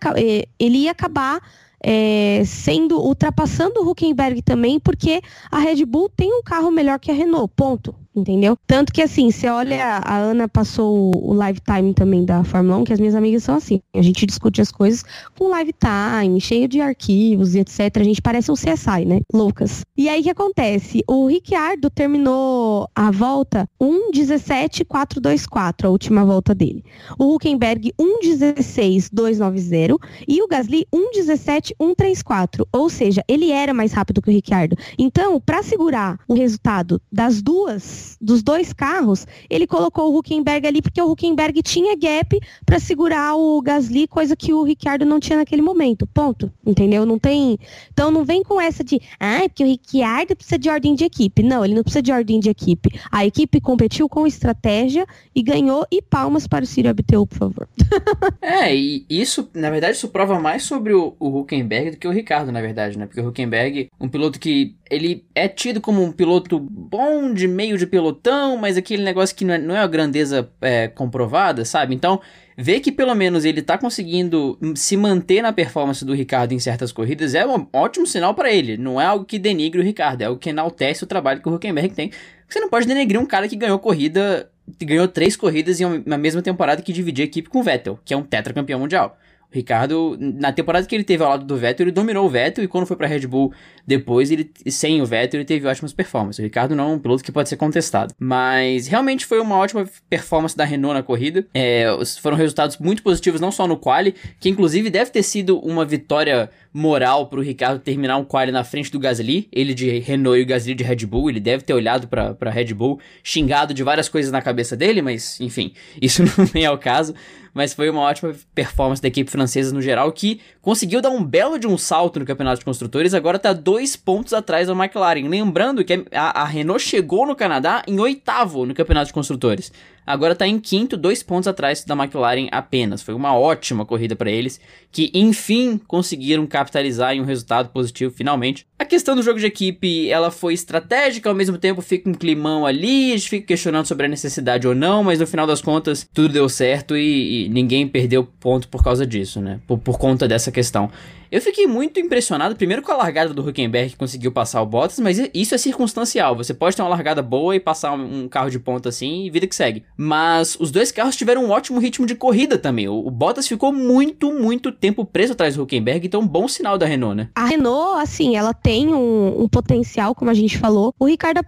ele 0.59 0.79
ia 0.79 0.91
acabar 0.91 1.41
é, 1.81 2.43
sendo 2.45 2.99
ultrapassando 2.99 3.81
o 3.81 3.89
Huckenberg 3.89 4.41
também, 4.41 4.79
porque 4.79 5.21
a 5.49 5.59
Red 5.59 5.85
Bull 5.85 6.09
tem 6.09 6.33
um 6.33 6.43
carro 6.43 6.69
melhor 6.69 6.99
que 6.99 7.09
a 7.09 7.13
Renault, 7.13 7.51
ponto 7.55 7.95
entendeu? 8.15 8.57
Tanto 8.65 8.93
que 8.93 9.01
assim, 9.01 9.29
você 9.29 9.47
olha, 9.47 9.99
a 10.03 10.17
Ana 10.17 10.47
passou 10.47 11.11
o 11.15 11.33
lifetime 11.33 11.93
também 11.93 12.23
da 12.25 12.43
Fórmula 12.43 12.77
1, 12.77 12.83
que 12.85 12.93
as 12.93 12.99
minhas 12.99 13.15
amigas 13.15 13.43
são 13.43 13.55
assim, 13.55 13.81
a 13.93 14.01
gente 14.01 14.25
discute 14.25 14.61
as 14.61 14.71
coisas 14.71 15.03
com 15.37 15.53
lifetime, 15.55 16.39
cheio 16.39 16.67
de 16.67 16.81
arquivos 16.81 17.53
e 17.55 17.59
etc. 17.59 17.97
A 17.97 18.03
gente 18.03 18.21
parece 18.21 18.51
um 18.51 18.55
CSI, 18.55 19.05
né? 19.05 19.21
Loucas. 19.33 19.83
E 19.97 20.09
aí 20.09 20.19
o 20.21 20.23
que 20.23 20.29
acontece? 20.29 21.03
O 21.07 21.27
Ricciardo 21.27 21.89
terminou 21.89 22.87
a 22.95 23.11
volta 23.11 23.67
1.17.424, 23.81 25.85
a 25.85 25.89
última 25.89 26.23
volta 26.25 26.55
dele. 26.55 26.83
O 27.17 27.35
Huckenberg 27.35 27.91
1.16.290 27.99 29.97
e 30.27 30.41
o 30.41 30.47
Gasly 30.47 30.85
1.17.134. 30.93 32.65
Ou 32.71 32.89
seja, 32.89 33.23
ele 33.27 33.51
era 33.51 33.73
mais 33.73 33.91
rápido 33.93 34.21
que 34.21 34.29
o 34.29 34.33
Ricciardo. 34.33 34.77
Então, 34.97 35.39
para 35.39 35.63
segurar 35.63 36.19
o 36.27 36.33
resultado 36.33 37.01
das 37.11 37.41
duas 37.41 38.04
dos 38.19 38.43
dois 38.43 38.73
carros, 38.73 39.27
ele 39.49 39.67
colocou 39.67 40.11
o 40.11 40.17
Huckenberg 40.17 40.67
ali 40.67 40.81
porque 40.81 41.01
o 41.01 41.11
Huckenberg 41.11 41.61
tinha 41.61 41.95
gap 41.95 42.39
para 42.65 42.79
segurar 42.79 43.35
o 43.35 43.61
Gasly, 43.61 44.07
coisa 44.07 44.35
que 44.35 44.53
o 44.53 44.63
Ricciardo 44.63 45.05
não 45.05 45.19
tinha 45.19 45.37
naquele 45.37 45.61
momento. 45.61 46.07
Ponto. 46.07 46.51
Entendeu? 46.65 47.05
Não 47.05 47.17
tem. 47.17 47.57
Então 47.91 48.11
não 48.11 48.23
vem 48.23 48.43
com 48.43 48.59
essa 48.59 48.83
de, 48.83 49.01
ah, 49.19 49.41
porque 49.43 49.63
o 49.63 49.67
Ricciardo 49.67 50.35
precisa 50.35 50.57
de 50.57 50.69
ordem 50.69 50.95
de 50.95 51.03
equipe. 51.03 51.43
Não, 51.43 51.63
ele 51.63 51.73
não 51.73 51.83
precisa 51.83 52.01
de 52.01 52.11
ordem 52.11 52.39
de 52.39 52.49
equipe. 52.49 52.89
A 53.11 53.25
equipe 53.25 53.59
competiu 53.61 54.07
com 54.09 54.27
estratégia 54.27 55.05
e 55.33 55.41
ganhou 55.41 55.85
e 55.91 56.01
palmas 56.01 56.47
para 56.47 56.63
o 56.63 56.67
Ciro 56.67 56.89
Abteu, 56.89 57.25
por 57.25 57.37
favor. 57.37 57.69
é, 58.41 58.75
e 58.75 59.05
isso, 59.09 59.49
na 59.53 59.69
verdade, 59.69 59.97
isso 59.97 60.09
prova 60.09 60.39
mais 60.39 60.63
sobre 60.63 60.93
o, 60.93 61.15
o 61.19 61.39
Huckenberg 61.39 61.91
do 61.91 61.97
que 61.97 62.07
o 62.07 62.11
Ricardo, 62.11 62.51
na 62.51 62.61
verdade, 62.61 62.97
né? 62.97 63.05
Porque 63.05 63.21
o 63.21 63.27
Huckenberg, 63.27 63.89
um 63.99 64.07
piloto 64.07 64.39
que 64.39 64.75
ele 64.89 65.25
é 65.33 65.47
tido 65.47 65.81
como 65.81 66.03
um 66.03 66.11
piloto 66.11 66.59
bom 66.59 67.33
de 67.33 67.47
meio 67.47 67.77
de 67.77 67.87
pelotão, 67.87 68.57
mas 68.57 68.77
aquele 68.77 69.03
negócio 69.03 69.35
que 69.35 69.43
não 69.43 69.53
é, 69.53 69.57
não 69.57 69.75
é 69.75 69.79
uma 69.79 69.87
grandeza 69.87 70.49
é, 70.61 70.87
comprovada, 70.87 71.65
sabe? 71.65 71.95
Então, 71.95 72.21
ver 72.57 72.79
que 72.79 72.91
pelo 72.91 73.15
menos 73.15 73.45
ele 73.45 73.61
tá 73.61 73.77
conseguindo 73.77 74.59
se 74.75 74.95
manter 74.95 75.41
na 75.41 75.51
performance 75.51 76.05
do 76.05 76.13
Ricardo 76.13 76.53
em 76.53 76.59
certas 76.59 76.91
corridas 76.91 77.33
é 77.33 77.45
um 77.45 77.67
ótimo 77.73 78.05
sinal 78.05 78.35
para 78.35 78.51
ele. 78.51 78.77
Não 78.77 79.01
é 79.01 79.05
algo 79.05 79.25
que 79.25 79.39
denigre 79.39 79.81
o 79.81 79.83
Ricardo, 79.83 80.21
é 80.21 80.25
algo 80.25 80.39
que 80.39 80.49
enaltece 80.49 81.03
o 81.03 81.07
trabalho 81.07 81.41
que 81.41 81.49
o 81.49 81.53
Huckenberg 81.55 81.93
tem. 81.93 82.11
Você 82.47 82.59
não 82.59 82.69
pode 82.69 82.85
denegrir 82.87 83.19
um 83.19 83.25
cara 83.25 83.47
que 83.47 83.55
ganhou 83.55 83.79
corrida 83.79 84.49
ganhou 84.81 85.07
três 85.07 85.35
corridas 85.35 85.79
em 85.79 85.85
uma 85.85 86.17
mesma 86.17 86.41
temporada 86.41 86.81
que 86.81 86.91
dividia 86.91 87.23
a 87.23 87.27
equipe 87.27 87.49
com 87.49 87.59
o 87.59 87.63
Vettel, 87.63 87.99
que 88.03 88.13
é 88.13 88.17
um 88.17 88.23
tetracampeão 88.23 88.79
mundial. 88.79 89.17
Ricardo, 89.55 90.17
na 90.19 90.51
temporada 90.51 90.85
que 90.85 90.93
ele 90.93 91.03
teve 91.03 91.23
ao 91.23 91.29
lado 91.29 91.45
do 91.45 91.55
Vettel, 91.55 91.85
ele 91.85 91.91
dominou 91.91 92.25
o 92.25 92.29
Vettel 92.29 92.63
e 92.63 92.67
quando 92.67 92.85
foi 92.85 92.97
para 92.97 93.07
Red 93.07 93.25
Bull 93.25 93.53
depois, 93.87 94.29
ele 94.29 94.51
sem 94.67 95.01
o 95.01 95.05
Vettel, 95.05 95.39
ele 95.39 95.45
teve 95.45 95.65
ótimas 95.65 95.93
performances. 95.93 96.39
O 96.39 96.41
Ricardo 96.41 96.75
não 96.75 96.91
é 96.91 96.93
um 96.95 96.99
piloto 96.99 97.23
que 97.23 97.31
pode 97.31 97.47
ser 97.47 97.55
contestado. 97.55 98.13
Mas 98.19 98.87
realmente 98.87 99.25
foi 99.25 99.39
uma 99.39 99.55
ótima 99.55 99.87
performance 100.09 100.57
da 100.57 100.65
Renault 100.65 100.95
na 100.95 101.03
corrida. 101.03 101.47
É, 101.53 101.85
foram 102.21 102.35
resultados 102.35 102.77
muito 102.77 103.01
positivos, 103.01 103.39
não 103.39 103.51
só 103.51 103.65
no 103.65 103.77
quali, 103.77 104.13
que 104.39 104.49
inclusive 104.49 104.89
deve 104.89 105.09
ter 105.09 105.23
sido 105.23 105.57
uma 105.59 105.85
vitória 105.85 106.49
moral 106.73 107.27
pro 107.27 107.41
Ricardo 107.41 107.79
terminar 107.79 108.17
um 108.17 108.25
quali 108.25 108.51
na 108.51 108.65
frente 108.65 108.91
do 108.91 108.99
Gasly, 108.99 109.47
ele 109.53 109.73
de 109.73 109.99
Renault 109.99 110.37
e 110.37 110.43
o 110.43 110.45
Gasly 110.45 110.75
de 110.75 110.83
Red 110.83 111.05
Bull, 111.05 111.29
ele 111.29 111.39
deve 111.39 111.63
ter 111.63 111.73
olhado 111.73 112.07
pra 112.07 112.51
Red 112.51 112.73
Bull, 112.73 112.99
xingado 113.23 113.73
de 113.73 113.81
várias 113.83 114.09
coisas 114.09 114.29
na 114.29 114.41
cabeça 114.41 114.75
dele, 114.75 115.01
mas 115.01 115.39
enfim, 115.39 115.71
isso 116.01 116.21
não 116.37 116.45
vem 116.45 116.65
ao 116.65 116.77
caso 116.77 117.15
mas 117.55 117.73
foi 117.73 117.89
uma 117.89 118.01
ótima 118.01 118.35
performance 118.53 119.01
da 119.01 119.07
equipe 119.07 119.31
francesa 119.31 119.73
no 119.73 119.81
geral, 119.81 120.11
que 120.11 120.41
conseguiu 120.61 121.01
dar 121.01 121.09
um 121.09 121.23
belo 121.23 121.57
de 121.57 121.65
um 121.65 121.77
salto 121.77 122.19
no 122.19 122.25
campeonato 122.25 122.59
de 122.59 122.65
construtores, 122.65 123.13
agora 123.13 123.39
tá 123.39 123.53
dois 123.53 123.95
pontos 123.95 124.33
atrás 124.33 124.67
da 124.67 124.73
McLaren. 124.73 125.29
Lembrando 125.29 125.83
que 125.85 126.05
a, 126.11 126.41
a 126.41 126.43
Renault 126.43 126.83
chegou 126.83 127.25
no 127.25 127.35
Canadá 127.35 127.81
em 127.87 127.97
oitavo 127.97 128.65
no 128.65 128.75
campeonato 128.75 129.07
de 129.07 129.13
construtores 129.13 129.71
agora 130.05 130.33
está 130.33 130.47
em 130.47 130.59
quinto, 130.59 130.95
dois 130.95 131.23
pontos 131.23 131.47
atrás 131.47 131.83
da 131.83 131.95
McLaren 131.95 132.47
apenas. 132.51 133.01
Foi 133.01 133.13
uma 133.13 133.37
ótima 133.37 133.85
corrida 133.85 134.15
para 134.15 134.29
eles, 134.29 134.59
que 134.91 135.11
enfim 135.13 135.79
conseguiram 135.87 136.45
capitalizar 136.45 137.13
em 137.13 137.21
um 137.21 137.25
resultado 137.25 137.69
positivo 137.69 138.13
finalmente. 138.13 138.65
A 138.77 138.85
questão 138.85 139.15
do 139.15 139.23
jogo 139.23 139.39
de 139.39 139.45
equipe, 139.45 140.09
ela 140.09 140.29
foi 140.29 140.53
estratégica, 140.53 141.29
ao 141.29 141.35
mesmo 141.35 141.57
tempo 141.57 141.81
fica 141.81 142.09
um 142.09 142.13
climão 142.13 142.65
ali, 142.65 143.13
a 143.13 143.17
gente 143.17 143.29
fica 143.29 143.47
questionando 143.47 143.85
sobre 143.85 144.05
a 144.05 144.09
necessidade 144.09 144.67
ou 144.67 144.75
não, 144.75 145.03
mas 145.03 145.19
no 145.19 145.27
final 145.27 145.47
das 145.47 145.61
contas 145.61 146.07
tudo 146.13 146.33
deu 146.33 146.47
certo 146.47 146.95
e, 146.95 147.45
e 147.45 147.49
ninguém 147.49 147.87
perdeu 147.87 148.23
ponto 148.23 148.67
por 148.67 148.83
causa 148.83 149.05
disso, 149.05 149.41
né? 149.41 149.59
Por, 149.65 149.77
por 149.77 149.97
conta 149.97 150.27
dessa 150.27 150.51
questão. 150.51 150.91
Eu 151.31 151.41
fiquei 151.41 151.67
muito 151.67 151.99
impressionado, 151.99 152.55
primeiro 152.55 152.81
com 152.81 152.91
a 152.91 152.97
largada 152.97 153.33
do 153.33 153.47
Huckenberg 153.47 153.91
que 153.91 153.97
conseguiu 153.97 154.31
passar 154.31 154.61
o 154.61 154.65
Bottas, 154.65 154.99
mas 154.99 155.19
isso 155.33 155.55
é 155.55 155.57
circunstancial. 155.57 156.35
Você 156.35 156.53
pode 156.53 156.75
ter 156.75 156.81
uma 156.81 156.89
largada 156.89 157.21
boa 157.21 157.55
e 157.55 157.59
passar 157.59 157.93
um 157.93 158.27
carro 158.27 158.49
de 158.49 158.59
ponta 158.59 158.89
assim 158.89 159.25
e 159.25 159.29
vida 159.29 159.47
que 159.47 159.55
segue. 159.55 159.83
Mas 159.97 160.57
os 160.59 160.71
dois 160.71 160.91
carros 160.91 161.15
tiveram 161.15 161.45
um 161.45 161.49
ótimo 161.49 161.79
ritmo 161.79 162.05
de 162.05 162.15
corrida 162.15 162.57
também. 162.57 162.87
O, 162.87 163.09
Bottas 163.09 163.47
ficou 163.47 163.71
muito, 163.71 164.31
muito 164.33 164.71
tempo 164.71 165.05
preso 165.05 165.33
atrás 165.33 165.55
do 165.55 165.63
Huckenberg, 165.63 166.05
então 166.05 166.21
um 166.21 166.27
bom 166.27 166.47
sinal 166.47 166.77
da 166.77 166.85
Renault, 166.85 167.15
né? 167.15 167.29
A 167.35 167.45
Renault, 167.45 168.01
assim, 168.01 168.35
ela 168.35 168.53
tem 168.53 168.93
um, 168.93 169.43
um 169.43 169.47
potencial, 169.47 170.13
como 170.13 170.29
a 170.29 170.33
gente 170.33 170.57
falou. 170.57 170.93
O 170.99 171.05
Ricardo, 171.05 171.41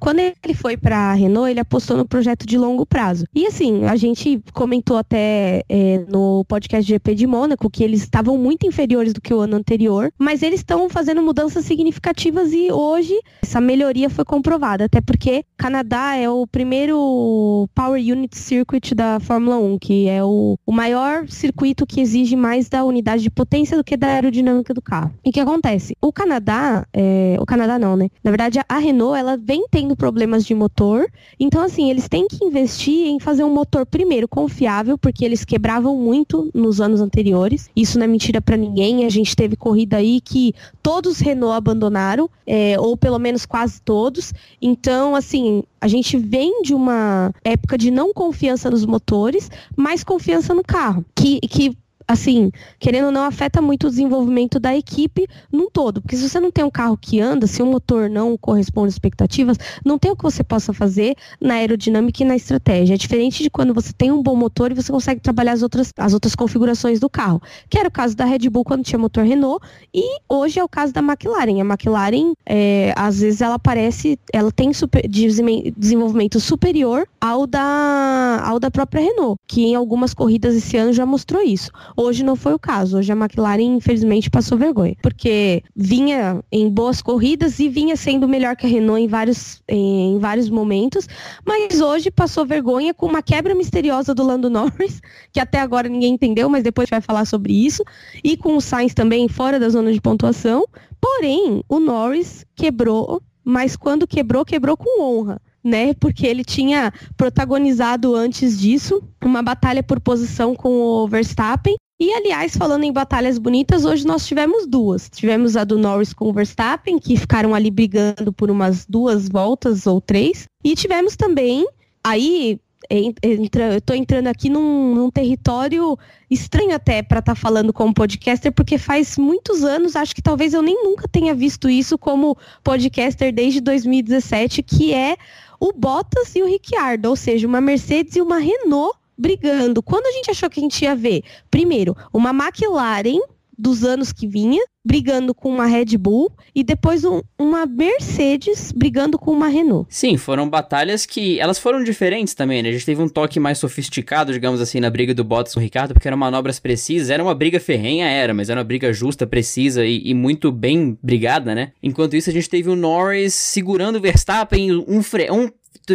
quando 0.00 0.18
ele 0.20 0.54
foi 0.54 0.76
para 0.76 1.12
Renault, 1.14 1.50
ele 1.50 1.60
apostou 1.60 1.96
no 1.96 2.06
projeto 2.06 2.46
de 2.46 2.58
longo 2.58 2.84
prazo. 2.84 3.26
E 3.34 3.46
assim, 3.46 3.84
a 3.84 3.96
gente 3.96 4.42
comentou 4.52 4.96
até 4.96 5.62
é, 5.68 6.04
no 6.08 6.44
podcast 6.44 6.86
GP 6.86 7.14
de 7.14 7.26
Mônaco 7.26 7.70
que 7.70 7.82
eles 7.82 8.02
estavam 8.02 8.36
muito 8.36 8.66
inferiores 8.66 9.12
do 9.12 9.20
que 9.24 9.34
o 9.34 9.40
ano 9.40 9.56
anterior, 9.56 10.12
mas 10.18 10.42
eles 10.42 10.60
estão 10.60 10.88
fazendo 10.88 11.22
mudanças 11.22 11.64
significativas 11.64 12.52
e 12.52 12.70
hoje 12.70 13.18
essa 13.42 13.60
melhoria 13.60 14.10
foi 14.10 14.24
comprovada, 14.24 14.84
até 14.84 15.00
porque 15.00 15.44
Canadá 15.56 16.14
é 16.14 16.28
o 16.28 16.46
primeiro 16.46 17.66
Power 17.74 18.00
Unit 18.00 18.36
Circuit 18.36 18.94
da 18.94 19.18
Fórmula 19.18 19.56
1, 19.56 19.78
que 19.78 20.08
é 20.08 20.22
o, 20.22 20.58
o 20.66 20.72
maior 20.72 21.26
circuito 21.28 21.86
que 21.86 22.00
exige 22.00 22.36
mais 22.36 22.68
da 22.68 22.84
unidade 22.84 23.22
de 23.22 23.30
potência 23.30 23.76
do 23.76 23.82
que 23.82 23.96
da 23.96 24.08
aerodinâmica 24.08 24.74
do 24.74 24.82
carro. 24.82 25.12
E 25.24 25.30
o 25.30 25.32
que 25.32 25.40
acontece? 25.40 25.96
O 26.02 26.12
Canadá, 26.12 26.86
é, 26.92 27.36
o 27.40 27.46
Canadá 27.46 27.78
não, 27.78 27.96
né? 27.96 28.08
Na 28.22 28.30
verdade, 28.30 28.60
a 28.68 28.78
Renault, 28.78 29.18
ela 29.18 29.36
vem 29.36 29.64
tendo 29.70 29.96
problemas 29.96 30.44
de 30.44 30.54
motor, 30.54 31.06
então 31.40 31.62
assim, 31.62 31.90
eles 31.90 32.08
têm 32.08 32.28
que 32.28 32.44
investir 32.44 33.06
em 33.06 33.18
fazer 33.18 33.44
um 33.44 33.52
motor 33.52 33.86
primeiro 33.86 34.28
confiável, 34.28 34.98
porque 34.98 35.24
eles 35.24 35.44
quebravam 35.44 35.96
muito 35.96 36.50
nos 36.52 36.80
anos 36.80 37.00
anteriores. 37.00 37.70
Isso 37.74 37.98
não 37.98 38.04
é 38.04 38.08
mentira 38.08 38.40
para 38.40 38.56
ninguém, 38.56 39.06
a 39.06 39.08
gente 39.14 39.34
teve 39.36 39.56
corrida 39.56 39.96
aí 39.96 40.20
que 40.20 40.54
todos 40.82 41.20
Renault 41.20 41.56
abandonaram, 41.56 42.28
é, 42.46 42.78
ou 42.78 42.96
pelo 42.96 43.18
menos 43.18 43.46
quase 43.46 43.80
todos. 43.80 44.32
Então, 44.60 45.14
assim, 45.14 45.62
a 45.80 45.88
gente 45.88 46.16
vem 46.16 46.62
de 46.62 46.74
uma 46.74 47.32
época 47.44 47.78
de 47.78 47.90
não 47.90 48.12
confiança 48.12 48.70
nos 48.70 48.84
motores, 48.84 49.50
mas 49.76 50.04
confiança 50.04 50.54
no 50.54 50.62
carro. 50.62 51.04
Que, 51.14 51.40
que 51.40 51.76
assim, 52.06 52.50
querendo 52.78 53.06
ou 53.06 53.12
não, 53.12 53.22
afeta 53.22 53.60
muito 53.60 53.86
o 53.86 53.90
desenvolvimento 53.90 54.58
da 54.58 54.76
equipe 54.76 55.26
num 55.50 55.68
todo. 55.70 56.00
Porque 56.02 56.16
se 56.16 56.28
você 56.28 56.38
não 56.38 56.50
tem 56.50 56.64
um 56.64 56.70
carro 56.70 56.96
que 56.96 57.20
anda, 57.20 57.46
se 57.46 57.62
o 57.62 57.66
motor 57.66 58.08
não 58.10 58.36
corresponde 58.36 58.88
às 58.88 58.94
expectativas, 58.94 59.56
não 59.84 59.98
tem 59.98 60.10
o 60.10 60.16
que 60.16 60.22
você 60.22 60.44
possa 60.44 60.72
fazer 60.72 61.14
na 61.40 61.54
aerodinâmica 61.54 62.22
e 62.22 62.26
na 62.26 62.36
estratégia. 62.36 62.94
É 62.94 62.96
diferente 62.96 63.42
de 63.42 63.50
quando 63.50 63.72
você 63.74 63.92
tem 63.92 64.12
um 64.12 64.22
bom 64.22 64.36
motor 64.36 64.70
e 64.70 64.74
você 64.74 64.92
consegue 64.92 65.20
trabalhar 65.20 65.52
as 65.52 65.62
outras, 65.62 65.90
as 65.98 66.12
outras 66.12 66.34
configurações 66.34 67.00
do 67.00 67.08
carro. 67.08 67.40
Que 67.68 67.78
era 67.78 67.88
o 67.88 67.92
caso 67.92 68.16
da 68.16 68.24
Red 68.24 68.48
Bull 68.50 68.64
quando 68.64 68.84
tinha 68.84 68.98
motor 68.98 69.24
Renault, 69.24 69.64
e 69.92 70.18
hoje 70.28 70.58
é 70.58 70.64
o 70.64 70.68
caso 70.68 70.92
da 70.92 71.00
McLaren. 71.00 71.60
A 71.60 71.64
McLaren, 71.64 72.34
é, 72.46 72.92
às 72.96 73.20
vezes, 73.20 73.40
ela 73.40 73.58
parece, 73.58 74.18
ela 74.32 74.52
tem 74.52 74.72
super, 74.72 75.02
desenvolvimento 75.08 76.38
superior 76.40 77.06
ao 77.20 77.46
da, 77.46 78.42
ao 78.44 78.58
da 78.58 78.70
própria 78.70 79.00
Renault, 79.00 79.36
que 79.46 79.62
em 79.64 79.74
algumas 79.74 80.12
corridas 80.12 80.54
esse 80.54 80.76
ano 80.76 80.92
já 80.92 81.06
mostrou 81.06 81.42
isso. 81.42 81.70
Hoje 81.96 82.24
não 82.24 82.36
foi 82.36 82.54
o 82.54 82.58
caso. 82.58 82.98
Hoje 82.98 83.12
a 83.12 83.16
McLaren, 83.16 83.76
infelizmente, 83.76 84.30
passou 84.30 84.58
vergonha. 84.58 84.96
Porque 85.02 85.62
vinha 85.74 86.42
em 86.50 86.68
boas 86.68 87.00
corridas 87.00 87.58
e 87.58 87.68
vinha 87.68 87.96
sendo 87.96 88.28
melhor 88.28 88.56
que 88.56 88.66
a 88.66 88.68
Renault 88.68 89.02
em 89.02 89.06
vários, 89.06 89.62
em 89.68 90.18
vários 90.18 90.50
momentos. 90.50 91.08
Mas 91.44 91.80
hoje 91.80 92.10
passou 92.10 92.44
vergonha 92.44 92.92
com 92.92 93.06
uma 93.06 93.22
quebra 93.22 93.54
misteriosa 93.54 94.14
do 94.14 94.24
Lando 94.24 94.50
Norris, 94.50 95.00
que 95.32 95.40
até 95.40 95.60
agora 95.60 95.88
ninguém 95.88 96.14
entendeu, 96.14 96.48
mas 96.48 96.64
depois 96.64 96.90
vai 96.90 97.00
falar 97.00 97.24
sobre 97.24 97.52
isso. 97.52 97.84
E 98.22 98.36
com 98.36 98.56
o 98.56 98.60
Sainz 98.60 98.94
também 98.94 99.28
fora 99.28 99.60
da 99.60 99.68
zona 99.68 99.92
de 99.92 100.00
pontuação. 100.00 100.66
Porém, 101.00 101.62
o 101.68 101.78
Norris 101.78 102.44
quebrou, 102.56 103.22
mas 103.44 103.76
quando 103.76 104.06
quebrou, 104.06 104.44
quebrou 104.44 104.76
com 104.76 105.02
honra 105.02 105.40
né? 105.64 105.94
Porque 105.94 106.26
ele 106.26 106.44
tinha 106.44 106.92
protagonizado 107.16 108.14
antes 108.14 108.60
disso 108.60 109.02
uma 109.24 109.42
batalha 109.42 109.82
por 109.82 109.98
posição 109.98 110.54
com 110.54 110.68
o 110.68 111.08
Verstappen. 111.08 111.76
E, 112.04 112.12
aliás, 112.12 112.54
falando 112.54 112.84
em 112.84 112.92
batalhas 112.92 113.38
bonitas, 113.38 113.86
hoje 113.86 114.06
nós 114.06 114.26
tivemos 114.26 114.66
duas. 114.66 115.08
Tivemos 115.08 115.56
a 115.56 115.64
do 115.64 115.78
Norris 115.78 116.12
com 116.12 116.28
o 116.28 116.34
Verstappen, 116.34 116.98
que 116.98 117.16
ficaram 117.16 117.54
ali 117.54 117.70
brigando 117.70 118.30
por 118.30 118.50
umas 118.50 118.84
duas 118.84 119.26
voltas 119.26 119.86
ou 119.86 120.02
três. 120.02 120.46
E 120.62 120.74
tivemos 120.74 121.16
também, 121.16 121.66
aí, 122.04 122.60
entra, 122.90 123.72
eu 123.72 123.80
tô 123.80 123.94
entrando 123.94 124.26
aqui 124.26 124.50
num, 124.50 124.94
num 124.94 125.10
território 125.10 125.98
estranho 126.30 126.74
até 126.74 127.02
para 127.02 127.20
estar 127.20 127.34
tá 127.34 127.40
falando 127.40 127.72
como 127.72 127.94
podcaster, 127.94 128.52
porque 128.52 128.76
faz 128.76 129.16
muitos 129.16 129.64
anos, 129.64 129.96
acho 129.96 130.14
que 130.14 130.20
talvez 130.20 130.52
eu 130.52 130.60
nem 130.60 130.84
nunca 130.84 131.08
tenha 131.08 131.34
visto 131.34 131.70
isso 131.70 131.96
como 131.96 132.36
podcaster 132.62 133.32
desde 133.32 133.62
2017, 133.62 134.62
que 134.62 134.92
é 134.92 135.16
o 135.58 135.72
Bottas 135.72 136.36
e 136.36 136.42
o 136.42 136.46
Ricciardo, 136.46 137.08
ou 137.08 137.16
seja, 137.16 137.46
uma 137.46 137.62
Mercedes 137.62 138.14
e 138.16 138.20
uma 138.20 138.36
Renault 138.36 138.94
brigando. 139.16 139.82
Quando 139.82 140.06
a 140.06 140.12
gente 140.12 140.30
achou 140.30 140.48
que 140.50 140.60
a 140.60 140.62
gente 140.62 140.82
ia 140.82 140.94
ver, 140.94 141.22
primeiro, 141.50 141.96
uma 142.12 142.30
McLaren 142.30 143.20
dos 143.58 143.84
anos 143.84 144.12
que 144.12 144.26
vinha, 144.26 144.62
brigando 144.84 145.34
com 145.34 145.48
uma 145.48 145.66
Red 145.66 145.96
Bull, 145.96 146.30
e 146.54 146.62
depois 146.62 147.04
um, 147.04 147.22
uma 147.38 147.64
Mercedes 147.66 148.72
brigando 148.72 149.18
com 149.18 149.30
uma 149.30 149.48
Renault. 149.48 149.86
Sim, 149.88 150.16
foram 150.16 150.48
batalhas 150.48 151.06
que 151.06 151.38
elas 151.40 151.58
foram 151.58 151.82
diferentes 151.82 152.34
também, 152.34 152.62
né? 152.62 152.68
A 152.68 152.72
gente 152.72 152.84
teve 152.84 153.00
um 153.00 153.08
toque 153.08 153.40
mais 153.40 153.58
sofisticado, 153.58 154.32
digamos 154.32 154.60
assim, 154.60 154.80
na 154.80 154.90
briga 154.90 155.14
do 155.14 155.24
Bottas 155.24 155.54
com 155.54 155.60
o 155.60 155.62
Ricardo, 155.62 155.94
porque 155.94 156.08
eram 156.08 156.18
manobras 156.18 156.58
precisas, 156.58 157.10
era 157.10 157.22
uma 157.22 157.34
briga 157.34 157.58
ferrenha, 157.60 158.06
era, 158.06 158.34
mas 158.34 158.50
era 158.50 158.60
uma 158.60 158.64
briga 158.64 158.92
justa, 158.92 159.26
precisa 159.26 159.84
e, 159.84 160.02
e 160.04 160.14
muito 160.14 160.50
bem 160.50 160.98
brigada, 161.02 161.54
né? 161.54 161.72
Enquanto 161.82 162.16
isso, 162.16 162.30
a 162.30 162.32
gente 162.32 162.48
teve 162.48 162.68
o 162.68 162.76
Norris 162.76 163.34
segurando 163.34 163.96
o 163.96 164.00
Verstappen, 164.00 164.84
um, 164.86 165.02
fre 165.02 165.30
um 165.30 165.48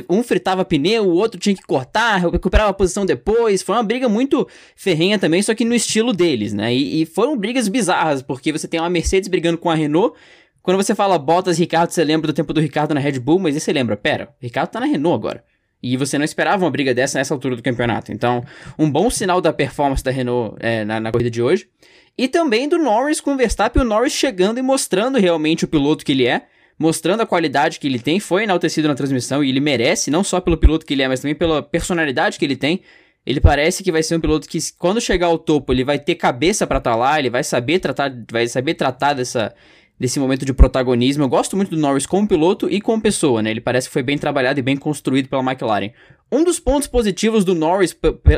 um 0.09 0.21
fritava 0.21 0.63
pneu, 0.63 1.05
o 1.07 1.13
outro 1.13 1.39
tinha 1.39 1.55
que 1.55 1.63
cortar, 1.63 2.17
recuperava 2.17 2.69
a 2.69 2.73
posição 2.73 3.05
depois. 3.05 3.61
Foi 3.61 3.75
uma 3.75 3.83
briga 3.83 4.07
muito 4.07 4.47
ferrenha 4.75 5.17
também, 5.17 5.41
só 5.41 5.53
que 5.55 5.65
no 5.65 5.73
estilo 5.73 6.13
deles, 6.13 6.53
né? 6.53 6.73
E, 6.73 7.01
e 7.01 7.05
foram 7.05 7.37
brigas 7.37 7.67
bizarras, 7.67 8.21
porque 8.21 8.51
você 8.51 8.67
tem 8.67 8.79
uma 8.79 8.89
Mercedes 8.89 9.29
brigando 9.29 9.57
com 9.57 9.69
a 9.69 9.75
Renault. 9.75 10.15
Quando 10.61 10.77
você 10.77 10.93
fala 10.93 11.17
Bottas 11.17 11.57
e 11.57 11.61
Ricardo, 11.61 11.91
você 11.91 12.03
lembra 12.03 12.27
do 12.27 12.33
tempo 12.33 12.53
do 12.53 12.61
Ricardo 12.61 12.93
na 12.93 12.99
Red 12.99 13.19
Bull, 13.19 13.39
mas 13.39 13.55
aí 13.55 13.61
você 13.61 13.73
lembra, 13.73 13.97
pera, 13.97 14.29
o 14.39 14.43
Ricardo 14.43 14.69
tá 14.69 14.79
na 14.79 14.85
Renault 14.85 15.15
agora. 15.15 15.43
E 15.81 15.95
você 15.95 16.17
não 16.17 16.25
esperava 16.25 16.63
uma 16.63 16.71
briga 16.71 16.93
dessa 16.93 17.17
nessa 17.17 17.33
altura 17.33 17.55
do 17.55 17.63
campeonato. 17.63 18.11
Então, 18.11 18.43
um 18.77 18.91
bom 18.91 19.09
sinal 19.09 19.39
da 19.39 19.53
performance 19.53 20.03
da 20.03 20.11
Renault 20.11 20.57
é, 20.59 20.83
na, 20.83 20.99
na 20.99 21.11
corrida 21.11 21.31
de 21.31 21.41
hoje. 21.41 21.69
E 22.17 22.27
também 22.27 22.67
do 22.67 22.77
Norris 22.77 23.21
com 23.21 23.33
o 23.33 23.37
Verstappen, 23.37 23.81
o 23.81 23.85
Norris 23.85 24.11
chegando 24.11 24.59
e 24.59 24.61
mostrando 24.61 25.17
realmente 25.17 25.63
o 25.63 25.67
piloto 25.69 26.03
que 26.03 26.11
ele 26.11 26.27
é 26.27 26.43
mostrando 26.79 27.21
a 27.21 27.25
qualidade 27.25 27.77
que 27.79 27.85
ele 27.85 27.99
tem, 27.99 28.19
foi 28.21 28.43
enaltecido 28.43 28.87
na 28.87 28.95
transmissão 28.95 29.43
e 29.43 29.49
ele 29.49 29.59
merece, 29.59 30.09
não 30.09 30.23
só 30.23 30.39
pelo 30.39 30.57
piloto 30.57 30.85
que 30.85 30.93
ele 30.93 31.03
é, 31.03 31.07
mas 31.09 31.19
também 31.19 31.35
pela 31.35 31.61
personalidade 31.61 32.39
que 32.39 32.45
ele 32.45 32.55
tem. 32.55 32.81
Ele 33.25 33.41
parece 33.41 33.83
que 33.83 33.91
vai 33.91 34.01
ser 34.01 34.15
um 34.15 34.19
piloto 34.19 34.47
que, 34.47 34.57
quando 34.77 35.01
chegar 35.01 35.27
ao 35.27 35.37
topo, 35.37 35.73
ele 35.73 35.83
vai 35.83 35.99
ter 35.99 36.15
cabeça 36.15 36.65
para 36.65 36.77
estar 36.77 36.91
tá 36.91 36.95
lá, 36.95 37.19
ele 37.19 37.29
vai 37.29 37.43
saber 37.43 37.79
tratar, 37.79 38.11
vai 38.31 38.47
saber 38.47 38.75
tratar 38.75 39.13
dessa, 39.13 39.53
desse 39.99 40.19
momento 40.19 40.45
de 40.45 40.53
protagonismo. 40.53 41.23
Eu 41.23 41.29
gosto 41.29 41.57
muito 41.57 41.71
do 41.71 41.77
Norris 41.77 42.05
como 42.05 42.27
piloto 42.27 42.69
e 42.69 42.79
como 42.79 43.01
pessoa, 43.01 43.41
né? 43.41 43.51
Ele 43.51 43.61
parece 43.61 43.87
que 43.87 43.93
foi 43.93 44.01
bem 44.01 44.17
trabalhado 44.17 44.59
e 44.59 44.63
bem 44.63 44.77
construído 44.77 45.27
pela 45.27 45.43
McLaren. 45.43 45.91
Um 46.31 46.43
dos 46.43 46.59
pontos 46.59 46.87
positivos 46.87 47.43
do 47.43 47.55
Norris, 47.55 47.95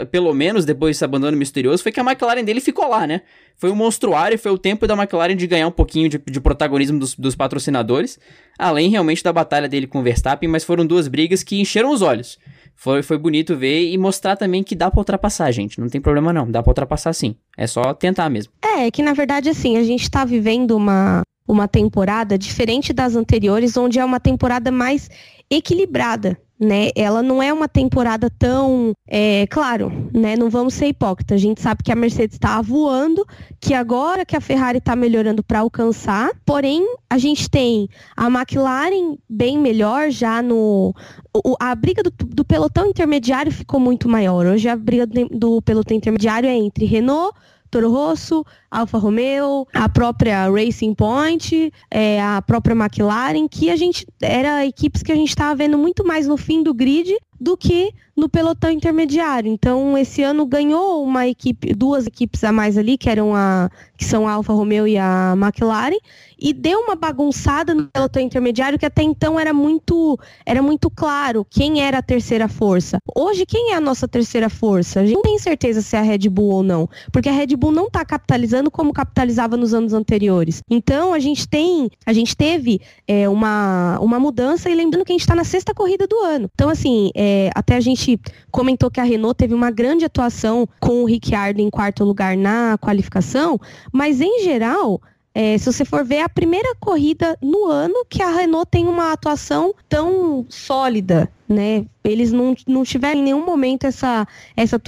pelo 0.09 0.33
menos 0.33 0.63
depois 0.63 0.95
desse 0.95 1.03
abandono 1.03 1.35
misterioso, 1.35 1.83
foi 1.83 1.91
que 1.91 1.99
a 1.99 2.03
McLaren 2.03 2.43
dele 2.43 2.61
ficou 2.61 2.87
lá, 2.87 3.05
né? 3.05 3.21
Foi 3.57 3.69
um 3.69 3.75
monstruário 3.75 4.35
e 4.35 4.37
foi 4.37 4.51
o 4.51 4.57
tempo 4.57 4.87
da 4.87 4.95
McLaren 4.95 5.35
de 5.35 5.45
ganhar 5.45 5.67
um 5.67 5.71
pouquinho 5.71 6.07
de, 6.07 6.17
de 6.17 6.39
protagonismo 6.39 6.97
dos, 6.97 7.15
dos, 7.15 7.35
patrocinadores, 7.35 8.17
além 8.57 8.89
realmente 8.89 9.21
da 9.21 9.33
batalha 9.33 9.67
dele 9.67 9.87
com 9.87 9.99
o 9.99 10.03
Verstappen, 10.03 10.49
mas 10.49 10.63
foram 10.63 10.85
duas 10.85 11.09
brigas 11.09 11.43
que 11.43 11.59
encheram 11.59 11.91
os 11.91 12.01
olhos. 12.01 12.39
Foi, 12.75 13.03
foi 13.03 13.17
bonito 13.17 13.57
ver 13.57 13.91
e 13.91 13.97
mostrar 13.97 14.37
também 14.37 14.63
que 14.63 14.73
dá 14.73 14.89
pra 14.89 14.99
ultrapassar, 14.99 15.51
gente. 15.51 15.79
Não 15.79 15.89
tem 15.89 15.99
problema 15.99 16.31
não, 16.31 16.49
dá 16.49 16.63
pra 16.63 16.71
ultrapassar 16.71 17.11
sim. 17.11 17.35
É 17.57 17.67
só 17.67 17.93
tentar 17.93 18.29
mesmo. 18.29 18.53
É, 18.63 18.89
que 18.89 19.03
na 19.03 19.13
verdade, 19.13 19.49
assim, 19.49 19.77
a 19.77 19.83
gente 19.83 20.09
tá 20.09 20.23
vivendo 20.23 20.77
uma, 20.77 21.21
uma 21.51 21.67
temporada 21.67 22.37
diferente 22.37 22.93
das 22.93 23.15
anteriores, 23.15 23.75
onde 23.77 23.99
é 23.99 24.05
uma 24.05 24.19
temporada 24.19 24.71
mais 24.71 25.09
equilibrada 25.49 26.37
né? 26.61 26.89
Ela 26.95 27.23
não 27.23 27.41
é 27.41 27.51
uma 27.51 27.67
temporada 27.67 28.29
tão, 28.29 28.93
é, 29.07 29.47
claro, 29.47 29.91
né? 30.13 30.35
Não 30.35 30.47
vamos 30.47 30.75
ser 30.75 30.85
hipócritas. 30.85 31.35
A 31.35 31.39
gente 31.39 31.59
sabe 31.59 31.81
que 31.83 31.91
a 31.91 31.95
Mercedes 31.95 32.35
está 32.35 32.61
voando, 32.61 33.25
que 33.59 33.73
agora 33.73 34.23
que 34.23 34.35
a 34.35 34.41
Ferrari 34.41 34.77
está 34.77 34.95
melhorando 34.95 35.43
para 35.43 35.59
alcançar. 35.59 36.29
Porém, 36.45 36.85
a 37.09 37.17
gente 37.17 37.49
tem 37.49 37.89
a 38.15 38.27
McLaren 38.27 39.17
bem 39.27 39.57
melhor 39.57 40.11
já 40.11 40.39
no 40.43 40.93
o, 41.33 41.55
a 41.59 41.73
briga 41.73 42.03
do, 42.03 42.11
do, 42.11 42.45
pelotão 42.45 42.85
intermediário 42.85 43.51
ficou 43.51 43.79
muito 43.79 44.07
maior. 44.07 44.45
Hoje 44.45 44.69
a 44.69 44.75
briga 44.75 45.07
do, 45.07 45.29
do 45.29 45.61
pelotão 45.63 45.97
intermediário 45.97 46.47
é 46.47 46.53
entre 46.53 46.85
Renault 46.85 47.35
Toro 47.71 47.89
Rosso, 47.89 48.45
Alfa 48.69 48.97
Romeo, 48.97 49.65
a 49.73 49.87
própria 49.87 50.49
Racing 50.49 50.93
Point, 50.93 51.71
é, 51.89 52.21
a 52.21 52.41
própria 52.41 52.75
McLaren, 52.75 53.47
que 53.47 53.69
a 53.69 53.77
gente 53.77 54.05
era 54.21 54.65
equipes 54.65 55.01
que 55.01 55.11
a 55.11 55.15
gente 55.15 55.29
estava 55.29 55.55
vendo 55.55 55.77
muito 55.77 56.05
mais 56.05 56.27
no 56.27 56.35
fim 56.35 56.61
do 56.61 56.73
grid 56.73 57.17
do 57.41 57.57
que 57.57 57.91
no 58.15 58.29
pelotão 58.29 58.69
intermediário. 58.69 59.51
Então, 59.51 59.97
esse 59.97 60.21
ano 60.21 60.45
ganhou 60.45 61.03
uma 61.03 61.27
equipe, 61.27 61.73
duas 61.73 62.05
equipes 62.05 62.43
a 62.43 62.51
mais 62.51 62.77
ali, 62.77 62.95
que 62.95 63.09
eram 63.09 63.35
a 63.35 63.67
que 63.97 64.05
são 64.05 64.27
a 64.27 64.33
Alfa 64.33 64.51
Romeo 64.51 64.87
e 64.87 64.97
a 64.97 65.35
McLaren, 65.37 65.97
e 66.39 66.53
deu 66.53 66.79
uma 66.79 66.95
bagunçada 66.95 67.73
no 67.75 67.87
pelotão 67.87 68.21
intermediário 68.21 68.79
que 68.79 68.85
até 68.85 69.03
então 69.03 69.39
era 69.39 69.53
muito 69.53 70.19
era 70.43 70.61
muito 70.61 70.89
claro 70.89 71.45
quem 71.47 71.81
era 71.81 71.99
a 71.99 72.01
terceira 72.01 72.47
força. 72.47 72.97
Hoje, 73.15 73.45
quem 73.45 73.73
é 73.73 73.75
a 73.75 73.81
nossa 73.81 74.07
terceira 74.07 74.49
força? 74.49 74.99
A 74.99 75.05
gente 75.05 75.15
não 75.15 75.21
tem 75.23 75.39
certeza 75.39 75.81
se 75.81 75.95
é 75.95 75.99
a 75.99 76.03
Red 76.03 76.29
Bull 76.29 76.51
ou 76.51 76.63
não, 76.63 76.89
porque 77.11 77.29
a 77.29 77.31
Red 77.31 77.55
Bull 77.55 77.71
não 77.71 77.87
está 77.87 78.03
capitalizando 78.05 78.69
como 78.69 78.93
capitalizava 78.93 79.55
nos 79.55 79.73
anos 79.73 79.93
anteriores. 79.93 80.61
Então, 80.69 81.13
a 81.13 81.19
gente 81.19 81.47
tem, 81.47 81.89
a 82.05 82.13
gente 82.13 82.35
teve 82.35 82.81
é, 83.07 83.27
uma, 83.29 83.99
uma 83.99 84.19
mudança 84.19 84.69
e 84.69 84.75
lembrando 84.75 85.05
que 85.05 85.11
a 85.11 85.15
gente 85.15 85.21
está 85.21 85.35
na 85.35 85.43
sexta 85.43 85.73
corrida 85.73 86.05
do 86.07 86.17
ano. 86.19 86.49
Então, 86.53 86.69
assim, 86.69 87.11
é, 87.15 87.30
até 87.55 87.75
a 87.75 87.79
gente 87.79 88.19
comentou 88.51 88.89
que 88.89 88.99
a 88.99 89.03
Renault 89.03 89.37
teve 89.37 89.53
uma 89.53 89.71
grande 89.71 90.05
atuação 90.05 90.67
com 90.79 91.03
o 91.03 91.05
Ricciardo 91.05 91.61
em 91.61 91.69
quarto 91.69 92.03
lugar 92.03 92.35
na 92.35 92.77
qualificação, 92.79 93.59
mas 93.91 94.21
em 94.21 94.43
geral, 94.43 95.01
é, 95.33 95.57
se 95.57 95.71
você 95.71 95.85
for 95.85 96.03
ver 96.03 96.15
é 96.15 96.23
a 96.23 96.29
primeira 96.29 96.75
corrida 96.79 97.37
no 97.41 97.65
ano 97.65 98.05
que 98.09 98.21
a 98.21 98.29
Renault 98.29 98.69
tem 98.69 98.87
uma 98.87 99.13
atuação 99.13 99.73
tão 99.87 100.45
sólida, 100.49 101.31
né? 101.47 101.85
Eles 102.03 102.31
não, 102.31 102.53
não 102.67 102.83
tiveram 102.83 103.19
em 103.19 103.23
nenhum 103.23 103.45
momento 103.45 103.85
essa, 103.85 104.27
essa, 104.57 104.81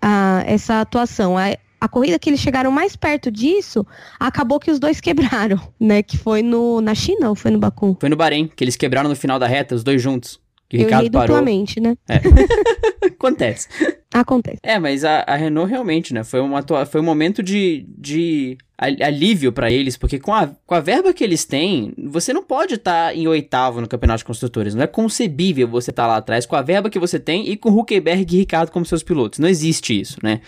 a, 0.00 0.42
essa 0.46 0.80
atuação. 0.82 1.38
A, 1.38 1.56
a 1.80 1.88
corrida 1.88 2.18
que 2.18 2.28
eles 2.28 2.40
chegaram 2.40 2.70
mais 2.70 2.96
perto 2.96 3.30
disso, 3.30 3.86
acabou 4.20 4.60
que 4.60 4.70
os 4.70 4.78
dois 4.78 5.00
quebraram, 5.02 5.60
né? 5.80 6.02
Que 6.02 6.18
foi 6.18 6.42
no, 6.42 6.80
na 6.80 6.94
China 6.94 7.30
ou 7.30 7.34
foi 7.34 7.50
no 7.50 7.58
Baku? 7.58 7.96
Foi 7.98 8.10
no 8.10 8.16
Bahrein, 8.16 8.50
que 8.54 8.62
eles 8.62 8.76
quebraram 8.76 9.08
no 9.08 9.16
final 9.16 9.38
da 9.38 9.46
reta, 9.46 9.74
os 9.74 9.82
dois 9.82 10.02
juntos. 10.02 10.38
Que 10.68 10.76
o 10.76 10.80
Ricardo 10.80 11.10
parou. 11.10 11.36
duplamente, 11.36 11.80
né? 11.80 11.96
É. 12.08 12.20
Acontece. 13.08 13.68
Acontece. 14.12 14.58
É, 14.62 14.78
mas 14.78 15.04
a, 15.04 15.20
a, 15.26 15.34
Renault 15.34 15.70
realmente, 15.70 16.12
né? 16.12 16.22
Foi, 16.22 16.40
uma, 16.40 16.62
foi 16.86 17.00
um 17.00 17.04
momento 17.04 17.42
de, 17.42 17.86
de 17.96 18.58
alívio 18.76 19.50
para 19.50 19.70
eles, 19.70 19.96
porque 19.96 20.18
com 20.18 20.32
a, 20.32 20.46
com 20.66 20.74
a 20.74 20.80
verba 20.80 21.12
que 21.12 21.24
eles 21.24 21.44
têm, 21.44 21.92
você 21.96 22.32
não 22.32 22.42
pode 22.42 22.74
estar 22.74 23.08
tá 23.08 23.14
em 23.14 23.26
oitavo 23.26 23.80
no 23.80 23.88
Campeonato 23.88 24.18
de 24.18 24.24
Construtores. 24.24 24.74
Não 24.74 24.82
é 24.82 24.86
concebível 24.86 25.66
você 25.66 25.90
estar 25.90 26.04
tá 26.04 26.06
lá 26.06 26.16
atrás 26.18 26.44
com 26.44 26.54
a 26.54 26.62
verba 26.62 26.90
que 26.90 26.98
você 26.98 27.18
tem 27.18 27.48
e 27.48 27.56
com 27.56 27.70
Huckenberg 27.70 28.34
e 28.34 28.38
Ricardo 28.38 28.70
como 28.70 28.84
seus 28.84 29.02
pilotos. 29.02 29.38
Não 29.38 29.48
existe 29.48 29.98
isso, 29.98 30.18
né? 30.22 30.40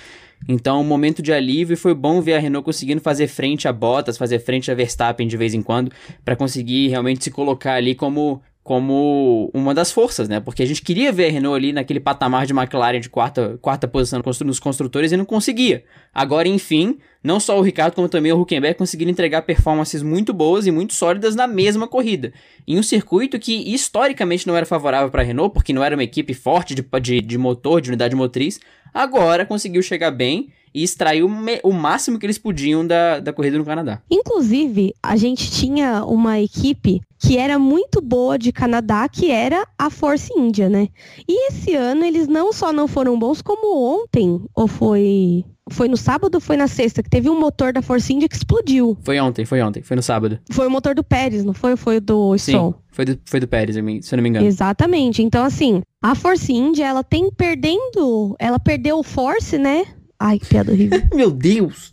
Então, 0.48 0.80
um 0.80 0.84
momento 0.84 1.22
de 1.22 1.32
alívio 1.32 1.74
e 1.74 1.76
foi 1.76 1.94
bom 1.94 2.20
ver 2.20 2.34
a 2.34 2.38
Renault 2.38 2.64
conseguindo 2.64 3.00
fazer 3.00 3.26
frente 3.26 3.68
a 3.68 3.72
Bottas, 3.72 4.16
fazer 4.16 4.38
frente 4.38 4.70
a 4.70 4.74
Verstappen 4.74 5.28
de 5.28 5.36
vez 5.36 5.52
em 5.52 5.62
quando, 5.62 5.92
para 6.24 6.34
conseguir 6.34 6.88
realmente 6.88 7.24
se 7.24 7.30
colocar 7.30 7.74
ali 7.74 7.94
como 7.94 8.42
como 8.62 9.50
uma 9.54 9.74
das 9.74 9.90
forças, 9.90 10.28
né? 10.28 10.38
Porque 10.38 10.62
a 10.62 10.66
gente 10.66 10.82
queria 10.82 11.10
ver 11.10 11.26
a 11.26 11.30
Renault 11.30 11.56
ali 11.56 11.72
naquele 11.72 11.98
patamar 11.98 12.46
de 12.46 12.52
McLaren 12.52 13.00
de 13.00 13.08
quarta, 13.08 13.58
quarta 13.60 13.88
posição 13.88 14.22
nos 14.44 14.60
construtores 14.60 15.12
e 15.12 15.16
não 15.16 15.24
conseguia. 15.24 15.82
Agora, 16.14 16.46
enfim, 16.46 16.98
não 17.24 17.40
só 17.40 17.58
o 17.58 17.62
Ricardo, 17.62 17.94
como 17.94 18.08
também 18.08 18.32
o 18.32 18.40
Huckenberg 18.40 18.76
conseguiram 18.76 19.10
entregar 19.10 19.42
performances 19.42 20.02
muito 20.02 20.32
boas 20.34 20.66
e 20.66 20.70
muito 20.70 20.92
sólidas 20.92 21.34
na 21.34 21.46
mesma 21.46 21.88
corrida. 21.88 22.32
Em 22.66 22.78
um 22.78 22.82
circuito 22.82 23.38
que 23.38 23.72
historicamente 23.72 24.46
não 24.46 24.56
era 24.56 24.66
favorável 24.66 25.10
para 25.10 25.22
a 25.22 25.24
Renault, 25.24 25.54
porque 25.54 25.72
não 25.72 25.82
era 25.82 25.96
uma 25.96 26.04
equipe 26.04 26.34
forte 26.34 26.74
de, 26.74 26.84
de, 27.00 27.20
de 27.22 27.38
motor, 27.38 27.80
de 27.80 27.88
unidade 27.88 28.14
motriz, 28.14 28.60
agora 28.92 29.46
conseguiu 29.46 29.82
chegar 29.82 30.10
bem 30.10 30.50
e 30.74 30.82
extrair 30.82 31.22
o, 31.22 31.30
o, 31.64 31.72
máximo 31.72 32.18
que 32.18 32.26
eles 32.26 32.38
podiam 32.38 32.86
da, 32.86 33.20
da 33.20 33.32
corrida 33.32 33.58
no 33.58 33.64
Canadá. 33.64 34.00
Inclusive, 34.10 34.94
a 35.02 35.16
gente 35.16 35.50
tinha 35.50 36.04
uma 36.04 36.40
equipe 36.40 37.00
que 37.20 37.36
era 37.36 37.58
muito 37.58 38.00
boa 38.00 38.38
de 38.38 38.50
Canadá, 38.50 39.06
que 39.06 39.30
era 39.30 39.66
a 39.78 39.90
Force 39.90 40.32
India, 40.34 40.70
né? 40.70 40.88
E 41.28 41.48
esse 41.48 41.74
ano 41.74 42.02
eles 42.02 42.26
não 42.26 42.50
só 42.50 42.72
não 42.72 42.88
foram 42.88 43.18
bons, 43.18 43.42
como 43.42 43.76
ontem, 43.76 44.42
ou 44.54 44.66
foi 44.66 45.44
foi 45.70 45.86
no 45.86 45.96
sábado 45.96 46.34
ou 46.34 46.40
foi 46.40 46.56
na 46.56 46.66
sexta? 46.66 47.02
Que 47.02 47.10
teve 47.10 47.28
um 47.28 47.38
motor 47.38 47.72
da 47.72 47.82
Force 47.82 48.12
India 48.12 48.28
que 48.28 48.34
explodiu. 48.34 48.98
Foi 49.02 49.20
ontem, 49.20 49.44
foi 49.44 49.62
ontem, 49.62 49.82
foi 49.82 49.94
no 49.96 50.02
sábado. 50.02 50.40
Foi 50.50 50.66
o 50.66 50.70
motor 50.70 50.94
do 50.94 51.04
Pérez, 51.04 51.44
não 51.44 51.52
foi? 51.52 51.76
Foi 51.76 52.00
do 52.00 52.36
Stroll? 52.36 52.72
Sim, 52.72 52.78
foi 52.90 53.04
do, 53.04 53.20
foi 53.24 53.38
do 53.38 53.46
Pérez, 53.46 53.76
se 53.76 54.14
eu 54.14 54.16
não 54.16 54.22
me 54.22 54.30
engano. 54.30 54.46
Exatamente. 54.46 55.22
Então, 55.22 55.44
assim, 55.44 55.82
a 56.02 56.14
Force 56.14 56.52
India, 56.52 56.86
ela 56.86 57.04
tem 57.04 57.30
perdendo. 57.30 58.34
Ela 58.38 58.58
perdeu 58.58 58.98
o 58.98 59.02
Force, 59.04 59.56
né? 59.58 59.84
Ai, 60.18 60.38
que 60.38 60.46
piada 60.46 60.72
horrível. 60.72 61.00
Meu 61.14 61.30
Deus! 61.30 61.92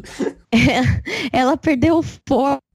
Ela 1.31 1.55
perdeu 1.55 1.99
o 1.99 2.03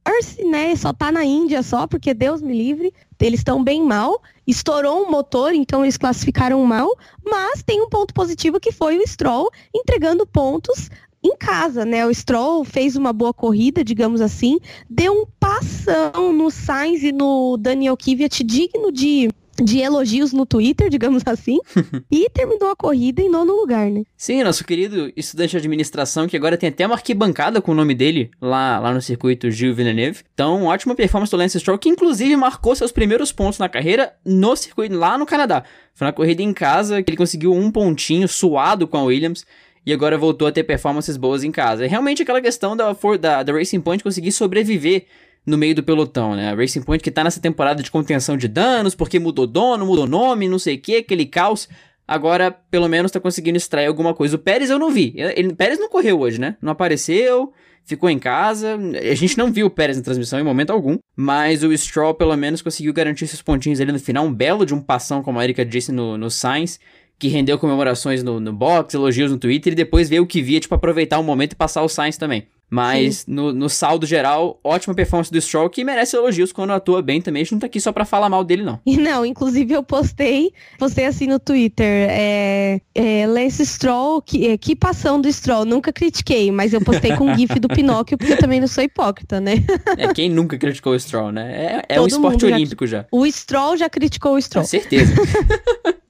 Force, 0.07 0.45
né? 0.45 0.75
Só 0.77 0.93
tá 0.93 1.11
na 1.11 1.25
Índia 1.25 1.63
só, 1.63 1.87
porque 1.87 2.15
Deus 2.15 2.41
me 2.41 2.57
livre. 2.57 2.93
Eles 3.21 3.41
estão 3.41 3.63
bem 3.63 3.83
mal. 3.83 4.21
Estourou 4.47 5.05
um 5.07 5.11
motor, 5.11 5.55
então 5.55 5.85
eles 5.85 5.97
classificaram 5.97 6.65
mal. 6.65 6.89
Mas 7.25 7.63
tem 7.63 7.81
um 7.83 7.89
ponto 7.89 8.15
positivo 8.15 8.61
que 8.61 8.73
foi 8.73 8.99
o 8.99 9.07
Stroll 9.07 9.51
entregando 9.75 10.27
pontos 10.27 10.91
em 11.23 11.37
casa, 11.37 11.85
né? 11.85 12.05
O 12.07 12.13
Stroll 12.13 12.65
fez 12.65 12.97
uma 12.97 13.13
boa 13.13 13.33
corrida, 13.33 13.85
digamos 13.85 14.21
assim, 14.21 14.59
deu 14.91 15.23
um 15.23 15.27
passão 15.39 16.33
no 16.33 16.51
Sainz 16.51 17.03
e 17.05 17.13
no 17.13 17.57
Daniel 17.57 17.97
Kvyat 17.97 18.43
digno 18.43 18.91
de 18.91 19.29
de 19.63 19.81
elogios 19.81 20.33
no 20.33 20.47
Twitter, 20.47 20.89
digamos 20.89 21.23
assim, 21.27 21.59
e 22.11 22.29
terminou 22.31 22.71
a 22.71 22.77
corrida 22.77 23.21
em 23.21 23.31
nono 23.31 23.53
lugar, 23.53 23.91
né? 23.91 24.03
Sim, 24.17 24.43
nosso 24.43 24.65
querido 24.65 25.13
estudante 25.17 25.51
de 25.51 25.57
administração, 25.57 26.27
que 26.27 26.37
agora 26.37 26.57
tem 26.57 26.69
até 26.69 26.87
uma 26.87 26.95
arquibancada 26.95 27.61
com 27.61 27.73
o 27.73 27.75
nome 27.75 27.95
dele 27.95 28.31
lá, 28.41 28.79
lá 28.79 28.93
no 28.93 29.03
circuito 29.03 29.51
Gil 29.51 29.75
Villeneuve. 29.75 30.21
Então, 30.33 30.65
ótima 30.65 30.95
performance 30.95 31.31
do 31.31 31.37
Lance 31.37 31.59
Stroll, 31.61 31.79
que 31.79 31.89
inclusive 31.89 32.37
marcou 32.37 32.75
seus 32.75 32.93
primeiros 32.93 33.33
pontos 33.33 33.59
na 33.59 33.69
carreira 33.69 34.15
no 34.25 34.55
circuito 34.57 34.97
lá 34.97 35.19
no 35.19 35.27
Canadá. 35.27 35.65
Foi 35.95 36.07
na 36.07 36.13
corrida 36.13 36.43
em 36.43 36.53
casa 36.53 37.03
que 37.03 37.11
ele 37.11 37.17
conseguiu 37.17 37.53
um 37.53 37.71
pontinho 37.71 38.27
suado 38.29 38.87
com 38.87 38.97
a 38.97 39.03
Williams 39.03 39.45
e 39.85 39.93
agora 39.93 40.17
voltou 40.17 40.49
a 40.49 40.53
ter 40.53 40.63
performances 40.63 41.17
boas 41.17 41.45
em 41.45 41.51
casa. 41.51 41.85
É 41.85 41.89
realmente 41.89 42.23
aquela 42.23 42.41
questão 42.41 42.77
da, 42.77 42.97
da, 43.21 43.43
da 43.43 43.53
Racing 43.53 43.81
Point 43.81 44.03
conseguir 44.03 44.33
sobreviver 44.33 45.07
no 45.45 45.59
meio 45.59 45.75
do 45.75 45.83
pelotão, 45.83 46.35
né? 46.35 46.51
A 46.51 46.55
Racing 46.55 46.83
Point 46.83 47.03
que 47.03 47.11
tá 47.11 47.25
nessa 47.25 47.41
temporada 47.41 47.83
de 47.83 47.91
contenção 47.91 48.37
de 48.37 48.49
danos, 48.49 48.95
porque 48.95 49.19
mudou 49.19 49.47
dono, 49.47 49.85
mudou 49.85 50.07
nome, 50.07 50.49
não 50.49 50.59
sei 50.59 50.77
o 50.77 50.81
que, 50.81 50.97
aquele 50.97 51.27
caos. 51.27 51.69
Agora, 52.07 52.51
pelo 52.51 52.89
menos, 52.89 53.11
tá 53.11 53.21
conseguindo 53.21 53.57
extrair 53.57 53.87
alguma 53.87 54.13
coisa. 54.13 54.37
O 54.37 54.39
Pérez 54.39 54.71
eu 54.71 54.79
não 54.79 54.91
vi. 54.91 55.15
Ele, 55.17 55.55
Pérez 55.55 55.79
não 55.79 55.89
correu 55.89 56.21
hoje, 56.21 56.39
né? 56.39 56.57
Não 56.61 56.73
apareceu, 56.73 57.53
ficou 57.85 58.11
em 58.11 58.19
casa. 58.19 58.77
A 59.11 59.15
gente 59.15 59.39
não 59.39 59.53
viu 59.53 59.67
o 59.67 59.71
Pérez 59.71 59.97
na 59.97 60.03
transmissão 60.03 60.39
em 60.39 60.45
momento 60.45 60.71
algum. 60.71 60.99
Mas 61.17 61.63
o 61.63 61.77
Stroll, 61.77 62.15
pelo 62.15 62.37
menos, 62.37 62.61
conseguiu 62.61 62.93
garantir 62.93 63.25
esses 63.25 63.41
pontinhos 63.41 63.81
ali 63.81 63.93
no 63.93 64.01
final. 64.01 64.27
Um 64.27 64.35
belo 64.35 64.67
de 64.67 64.75
um 64.75 64.81
passão, 64.81 65.23
como 65.23 65.39
a 65.39 65.45
Erika 65.45 65.65
disse 65.65 65.93
no, 65.93 66.19
no 66.19 66.31
Sainz. 66.31 66.79
Que 67.19 67.29
rendeu 67.29 67.57
comemorações 67.57 68.23
no, 68.23 68.41
no 68.41 68.53
box, 68.53 68.95
elogios 68.95 69.31
no 69.31 69.39
Twitter. 69.39 69.73
E 69.73 69.77
depois 69.77 70.09
veio 70.09 70.25
o 70.25 70.27
que 70.27 70.43
via, 70.43 70.61
tipo, 70.61 70.75
aproveitar 70.75 71.19
o 71.19 71.25
momento 71.25 71.53
e 71.53 71.57
passar 71.57 71.83
o 71.83 71.89
Sainz 71.89 72.17
também. 72.17 72.47
Mas 72.73 73.27
no, 73.27 73.53
no, 73.53 73.69
saldo 73.69 74.07
geral, 74.07 74.59
ótima 74.65 74.95
performance 74.95 75.31
do 75.31 75.39
Stroll, 75.39 75.69
que 75.69 75.85
merece 75.85 76.17
elogios 76.17 76.53
quando 76.53 76.73
atua 76.73 77.03
bem 77.03 77.21
também. 77.21 77.43
A 77.43 77.45
gente 77.45 77.53
não 77.53 77.59
tá 77.59 77.67
aqui 77.67 77.79
só 77.79 77.93
pra 77.93 78.07
falar 78.07 78.31
mal 78.31 78.43
dele, 78.43 78.63
não. 78.63 78.81
E 78.87 78.97
não, 78.97 79.27
inclusive 79.27 79.75
eu 79.75 79.83
postei, 79.83 80.55
postei 80.79 81.05
assim 81.05 81.27
no 81.27 81.39
Twitter, 81.39 82.07
é, 82.09 82.81
é, 82.95 83.27
Lance 83.27 83.67
Stroll, 83.67 84.23
que, 84.23 84.47
é, 84.47 84.57
que 84.57 84.75
passão 84.75 85.21
do 85.21 85.31
Stroll, 85.31 85.67
nunca 85.67 85.93
critiquei, 85.93 86.51
mas 86.51 86.73
eu 86.73 86.81
postei 86.81 87.15
com 87.15 87.31
o 87.31 87.35
gif 87.35 87.61
do 87.61 87.69
Pinóquio, 87.75 88.17
porque 88.17 88.33
eu 88.33 88.39
também 88.39 88.59
não 88.59 88.67
sou 88.67 88.83
hipócrita, 88.83 89.39
né? 89.39 89.63
é, 89.99 90.11
quem 90.15 90.31
nunca 90.31 90.57
criticou 90.57 90.95
o 90.95 90.99
Stroll, 90.99 91.31
né? 91.31 91.83
É, 91.91 91.97
é 91.97 92.01
um 92.01 92.07
esporte 92.07 92.47
olímpico 92.47 92.87
já, 92.87 93.01
já. 93.01 93.07
O 93.13 93.31
Stroll 93.31 93.77
já 93.77 93.91
criticou 93.91 94.35
o 94.35 94.41
Stroll. 94.41 94.65
Com 94.65 94.71
certeza. 94.71 95.13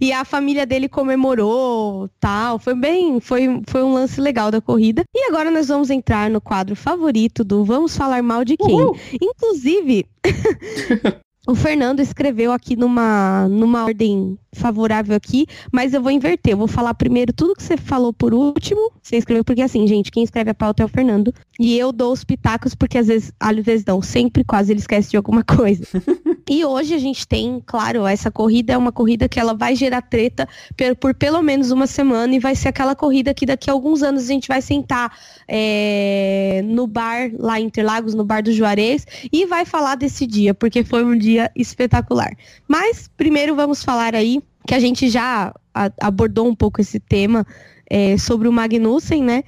e 0.00 0.12
a 0.12 0.24
família 0.24 0.66
dele 0.66 0.88
comemorou, 0.88 2.08
tal. 2.20 2.58
Foi 2.58 2.74
bem, 2.74 3.20
foi, 3.20 3.62
foi 3.66 3.82
um 3.82 3.92
lance 3.92 4.20
legal 4.20 4.50
da 4.50 4.60
corrida. 4.60 5.04
E 5.14 5.28
agora 5.28 5.50
nós 5.50 5.68
vamos 5.68 5.90
entrar 5.90 6.30
no 6.30 6.40
quadro 6.40 6.76
favorito 6.76 7.44
do 7.44 7.64
Vamos 7.64 7.96
Falar 7.96 8.22
Mal 8.22 8.44
de 8.44 8.56
Quem. 8.56 8.80
Uhul. 8.80 8.96
Inclusive, 9.20 10.06
o 11.46 11.54
Fernando 11.54 12.00
escreveu 12.00 12.52
aqui 12.52 12.76
numa, 12.76 13.48
numa 13.48 13.84
ordem 13.84 14.38
favorável 14.54 15.14
aqui, 15.16 15.46
mas 15.72 15.92
eu 15.92 16.02
vou 16.02 16.10
inverter. 16.10 16.52
Eu 16.52 16.58
vou 16.58 16.68
falar 16.68 16.94
primeiro 16.94 17.32
tudo 17.32 17.54
que 17.54 17.62
você 17.62 17.76
falou 17.76 18.12
por 18.12 18.32
último. 18.32 18.92
Você 19.02 19.16
escreveu, 19.16 19.44
porque 19.44 19.62
assim, 19.62 19.86
gente, 19.86 20.10
quem 20.10 20.22
escreve 20.22 20.50
a 20.50 20.54
pauta 20.54 20.82
é 20.82 20.86
o 20.86 20.88
Fernando. 20.88 21.32
E 21.58 21.78
eu 21.78 21.92
dou 21.92 22.12
os 22.12 22.24
pitacos, 22.24 22.74
porque 22.74 22.98
às 22.98 23.06
vezes, 23.06 23.32
às 23.38 23.56
vezes 23.56 23.84
não, 23.86 24.02
sempre 24.02 24.42
quase 24.42 24.72
ele 24.72 24.80
esquece 24.80 25.10
de 25.10 25.16
alguma 25.16 25.44
coisa. 25.44 25.84
e 26.48 26.64
hoje 26.64 26.94
a 26.94 26.98
gente 26.98 27.26
tem, 27.26 27.62
claro, 27.64 28.06
essa 28.06 28.30
corrida 28.30 28.72
é 28.72 28.76
uma 28.76 28.90
corrida 28.90 29.28
que 29.28 29.38
ela 29.38 29.54
vai 29.54 29.76
gerar 29.76 30.02
treta 30.02 30.48
por, 30.76 30.96
por 30.96 31.14
pelo 31.14 31.42
menos 31.42 31.70
uma 31.70 31.86
semana 31.86 32.34
e 32.34 32.38
vai 32.38 32.54
ser 32.54 32.68
aquela 32.68 32.94
corrida 32.94 33.32
que 33.32 33.46
daqui 33.46 33.70
a 33.70 33.72
alguns 33.72 34.02
anos 34.02 34.24
a 34.24 34.26
gente 34.26 34.48
vai 34.48 34.60
sentar 34.60 35.16
é, 35.48 36.62
no 36.64 36.86
bar 36.86 37.30
lá 37.38 37.60
em 37.60 37.64
Interlagos, 37.64 38.14
no 38.14 38.24
bar 38.24 38.42
do 38.42 38.52
Juarez, 38.52 39.06
e 39.32 39.46
vai 39.46 39.64
falar 39.64 39.94
desse 39.94 40.26
dia, 40.26 40.54
porque 40.54 40.84
foi 40.84 41.04
um 41.04 41.16
dia 41.16 41.50
espetacular. 41.56 42.36
Mas 42.68 43.08
primeiro 43.16 43.54
vamos 43.54 43.82
falar 43.82 44.14
aí 44.14 44.42
que 44.66 44.74
a 44.74 44.78
gente 44.78 45.08
já 45.08 45.54
abordou 46.00 46.46
um 46.46 46.54
pouco 46.54 46.80
esse 46.80 46.98
tema 46.98 47.46
é, 47.88 48.16
sobre 48.16 48.48
o 48.48 48.52
Magnussen, 48.52 49.22
né? 49.22 49.42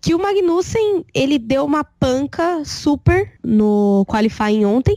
Que 0.00 0.14
o 0.14 0.18
Magnussen, 0.18 1.04
ele 1.14 1.38
deu 1.38 1.64
uma 1.64 1.84
panca 1.84 2.64
super 2.64 3.32
no 3.44 4.04
qualifying 4.08 4.64
ontem. 4.64 4.96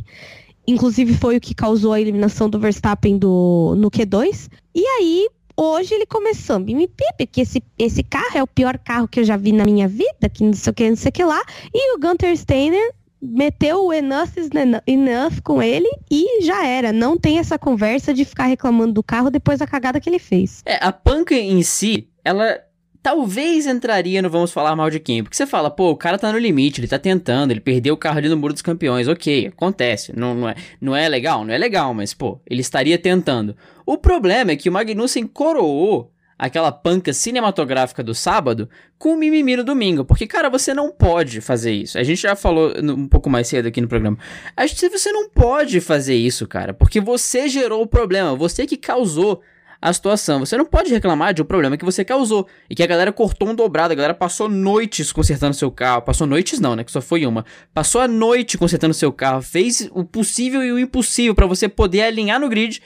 Inclusive 0.65 1.13
foi 1.15 1.37
o 1.37 1.41
que 1.41 1.53
causou 1.53 1.91
a 1.91 1.99
eliminação 1.99 2.49
do 2.49 2.59
Verstappen 2.59 3.17
do, 3.17 3.75
no 3.77 3.91
Q2. 3.91 4.49
E 4.73 4.85
aí, 4.85 5.27
hoje 5.57 5.93
ele 5.93 6.05
começou 6.05 6.55
a 6.55 6.59
me 6.59 6.87
pipe, 6.87 7.27
que 7.29 7.41
esse, 7.41 7.61
esse 7.77 8.01
carro 8.01 8.37
é 8.37 8.43
o 8.43 8.47
pior 8.47 8.77
carro 8.77 9.07
que 9.07 9.19
eu 9.19 9.23
já 9.25 9.35
vi 9.35 9.51
na 9.51 9.65
minha 9.65 9.87
vida, 9.87 10.29
que 10.31 10.43
não 10.43 10.53
sei 10.53 10.71
o 10.71 10.73
que, 10.73 10.89
não 10.89 10.95
sei 10.95 11.09
o 11.09 11.13
que 11.13 11.23
lá. 11.23 11.41
E 11.73 11.95
o 11.95 11.99
Gunter 11.99 12.35
Steiner 12.37 12.93
meteu 13.23 13.85
o 13.85 13.93
enough 13.93 14.37
is 14.37 14.49
enough 14.85 15.41
com 15.41 15.63
ele 15.63 15.89
e 16.11 16.43
já 16.43 16.65
era. 16.65 16.91
Não 16.91 17.17
tem 17.17 17.39
essa 17.39 17.57
conversa 17.57 18.13
de 18.13 18.25
ficar 18.25 18.45
reclamando 18.45 18.93
do 18.93 19.03
carro 19.03 19.29
depois 19.29 19.59
da 19.59 19.67
cagada 19.67 19.99
que 20.01 20.09
ele 20.09 20.19
fez. 20.19 20.61
É, 20.65 20.77
a 20.83 20.91
panca 20.91 21.33
em 21.33 21.63
si, 21.63 22.09
ela 22.23 22.59
talvez 23.01 23.65
entraria 23.65 24.21
no 24.21 24.29
vamos 24.29 24.51
falar 24.51 24.75
mal 24.75 24.89
de 24.89 24.99
quem. 24.99 25.23
Porque 25.23 25.35
você 25.35 25.45
fala, 25.47 25.69
pô, 25.71 25.91
o 25.91 25.97
cara 25.97 26.17
tá 26.17 26.31
no 26.31 26.37
limite, 26.37 26.81
ele 26.81 26.87
tá 26.87 26.99
tentando, 26.99 27.51
ele 27.51 27.59
perdeu 27.59 27.93
o 27.93 27.97
carro 27.97 28.17
ali 28.17 28.29
no 28.29 28.37
Muro 28.37 28.53
dos 28.53 28.61
Campeões. 28.61 29.07
Ok, 29.07 29.47
acontece. 29.47 30.13
Não, 30.17 30.35
não, 30.35 30.49
é, 30.49 30.55
não 30.81 30.95
é 30.95 31.07
legal? 31.07 31.45
Não 31.45 31.53
é 31.53 31.57
legal, 31.57 31.93
mas, 31.93 32.13
pô, 32.13 32.41
ele 32.49 32.61
estaria 32.61 32.97
tentando. 32.97 33.55
O 33.85 33.97
problema 33.97 34.51
é 34.51 34.55
que 34.55 34.69
o 34.69 34.71
Magnussen 34.71 35.27
coroou 35.27 36.12
aquela 36.43 36.73
panca 36.73 37.13
cinematográfica 37.13 38.03
do 38.03 38.13
sábado 38.13 38.69
com 38.99 39.13
o 39.13 39.17
mimimi 39.17 39.55
no 39.55 39.63
domingo. 39.63 40.03
Porque, 40.03 40.27
cara, 40.27 40.49
você 40.49 40.73
não 40.73 40.91
pode 40.91 41.39
fazer 41.39 41.71
isso. 41.71 41.97
A 41.97 42.03
gente 42.03 42.21
já 42.21 42.35
falou 42.35 42.73
um 42.81 43.07
pouco 43.07 43.29
mais 43.29 43.47
cedo 43.47 43.69
aqui 43.69 43.79
no 43.79 43.87
programa. 43.87 44.17
Acho 44.57 44.75
que 44.75 44.89
você 44.89 45.09
não 45.09 45.29
pode 45.29 45.79
fazer 45.79 46.15
isso, 46.15 46.45
cara. 46.45 46.73
Porque 46.73 46.99
você 46.99 47.47
gerou 47.47 47.81
o 47.81 47.87
problema. 47.87 48.35
Você 48.35 48.67
que 48.67 48.75
causou 48.75 49.41
a 49.81 49.93
situação. 49.93 50.39
Você 50.41 50.57
não 50.57 50.65
pode 50.65 50.91
reclamar 50.91 51.33
de 51.33 51.41
um 51.41 51.45
problema 51.45 51.77
que 51.77 51.85
você 51.85 52.03
causou. 52.03 52.45
E 52.69 52.75
que 52.75 52.83
a 52.83 52.87
galera 52.87 53.13
cortou 53.13 53.47
um 53.47 53.55
dobrado. 53.55 53.93
A 53.93 53.95
galera 53.95 54.13
passou 54.13 54.49
noites 54.49 55.13
consertando 55.13 55.53
seu 55.53 55.71
carro. 55.71 56.01
Passou 56.01 56.27
noites 56.27 56.59
não, 56.59 56.75
né? 56.75 56.83
Que 56.83 56.91
só 56.91 56.99
foi 56.99 57.25
uma. 57.25 57.45
Passou 57.73 58.01
a 58.01 58.07
noite 58.07 58.57
consertando 58.57 58.93
seu 58.93 59.13
carro. 59.13 59.41
Fez 59.41 59.89
o 59.93 60.03
possível 60.03 60.61
e 60.61 60.73
o 60.73 60.77
impossível 60.77 61.33
para 61.33 61.47
você 61.47 61.69
poder 61.69 62.01
alinhar 62.01 62.37
no 62.37 62.49
grid. 62.49 62.81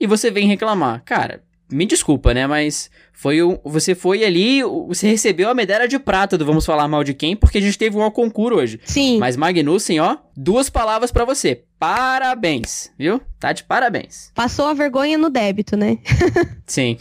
E 0.00 0.06
você 0.06 0.30
vem 0.30 0.48
reclamar. 0.48 1.02
Cara, 1.04 1.42
me 1.70 1.86
desculpa, 1.86 2.34
né? 2.34 2.46
Mas 2.46 2.90
foi 3.12 3.42
um, 3.42 3.58
você 3.64 3.94
foi 3.94 4.24
ali, 4.24 4.62
você 4.62 5.08
recebeu 5.08 5.48
a 5.48 5.54
medalha 5.54 5.88
de 5.88 5.98
prata 5.98 6.36
do 6.36 6.44
Vamos 6.44 6.66
Falar 6.66 6.88
Mal 6.88 7.04
de 7.04 7.14
Quem, 7.14 7.34
porque 7.34 7.58
a 7.58 7.60
gente 7.60 7.78
teve 7.78 7.96
um 7.96 8.10
concurso 8.10 8.58
hoje. 8.58 8.80
Sim. 8.84 9.18
Mas 9.18 9.36
Magnussen, 9.36 10.00
ó, 10.00 10.16
duas 10.36 10.68
palavras 10.68 11.10
para 11.10 11.24
você. 11.24 11.62
Parabéns, 11.78 12.90
viu? 12.98 13.20
Tá 13.38 13.52
de 13.52 13.64
parabéns. 13.64 14.30
Passou 14.34 14.66
a 14.66 14.74
vergonha 14.74 15.18
no 15.18 15.28
débito, 15.28 15.76
né? 15.76 15.98
Sim. 16.66 16.96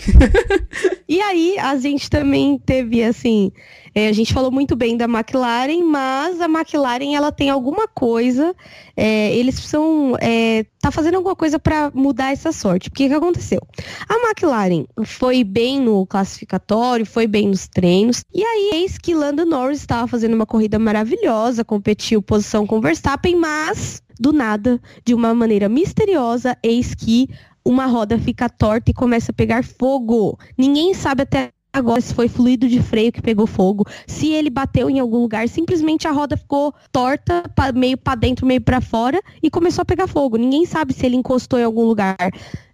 e 1.07 1.21
aí, 1.21 1.57
a 1.57 1.77
gente 1.77 2.09
também 2.09 2.57
teve, 2.57 3.01
assim, 3.03 3.51
é, 3.95 4.07
a 4.07 4.11
gente 4.11 4.33
falou 4.33 4.51
muito 4.51 4.75
bem 4.75 4.97
da 4.97 5.05
McLaren, 5.05 5.83
mas 5.83 6.41
a 6.41 6.45
McLaren 6.45 7.15
ela 7.15 7.31
tem 7.31 7.49
alguma 7.49 7.87
coisa, 7.87 8.55
é, 8.97 9.33
eles 9.35 9.55
precisam 9.55 10.17
é, 10.19 10.65
tá 10.81 10.91
fazendo 10.91 11.15
alguma 11.15 11.35
coisa 11.35 11.57
para 11.57 11.89
mudar 11.93 12.33
essa 12.33 12.51
sorte. 12.51 12.89
Porque 12.89 13.07
que 13.07 13.13
aconteceu? 13.13 13.59
A 14.09 14.15
McLaren 14.15 14.85
foi 15.05 15.45
bem 15.45 15.79
no 15.79 16.05
classificatório, 16.05 17.05
foi 17.05 17.25
bem 17.25 17.47
nos 17.47 17.67
treinos, 17.67 18.23
e 18.33 18.43
aí 18.43 18.71
eis 18.81 18.97
que 18.97 19.13
Lando 19.13 19.45
Norris 19.45 19.79
estava 19.79 20.07
fazendo 20.07 20.33
uma 20.33 20.45
corrida 20.45 20.77
maravilhosa, 20.77 21.63
competiu 21.63 22.21
posição 22.21 22.67
com 22.67 22.81
Verstappen, 22.81 23.35
mas 23.37 24.02
do 24.23 24.31
nada, 24.31 24.79
de 25.03 25.13
uma 25.13 25.33
maneira 25.33 25.67
misteriosa, 25.67 26.57
eis 26.63 26.95
que 26.95 27.27
uma 27.65 27.85
roda 27.85 28.17
fica 28.17 28.47
torta 28.47 28.89
e 28.89 28.93
começa 28.93 29.33
a 29.33 29.35
pegar 29.35 29.65
fogo. 29.65 30.39
Ninguém 30.57 30.93
sabe 30.93 31.23
até 31.23 31.49
agora 31.73 31.99
se 31.99 32.13
foi 32.13 32.29
fluido 32.29 32.65
de 32.69 32.81
freio 32.81 33.11
que 33.11 33.21
pegou 33.21 33.45
fogo, 33.45 33.85
se 34.07 34.31
ele 34.31 34.49
bateu 34.49 34.89
em 34.89 34.99
algum 34.99 35.17
lugar, 35.17 35.49
simplesmente 35.49 36.07
a 36.07 36.11
roda 36.11 36.37
ficou 36.37 36.73
torta, 36.89 37.43
meio 37.75 37.97
para 37.97 38.15
dentro, 38.15 38.45
meio 38.45 38.61
para 38.61 38.79
fora 38.79 39.19
e 39.41 39.49
começou 39.49 39.81
a 39.81 39.85
pegar 39.85 40.07
fogo. 40.07 40.37
Ninguém 40.37 40.65
sabe 40.65 40.93
se 40.93 41.05
ele 41.05 41.17
encostou 41.17 41.59
em 41.59 41.63
algum 41.63 41.83
lugar. 41.83 42.15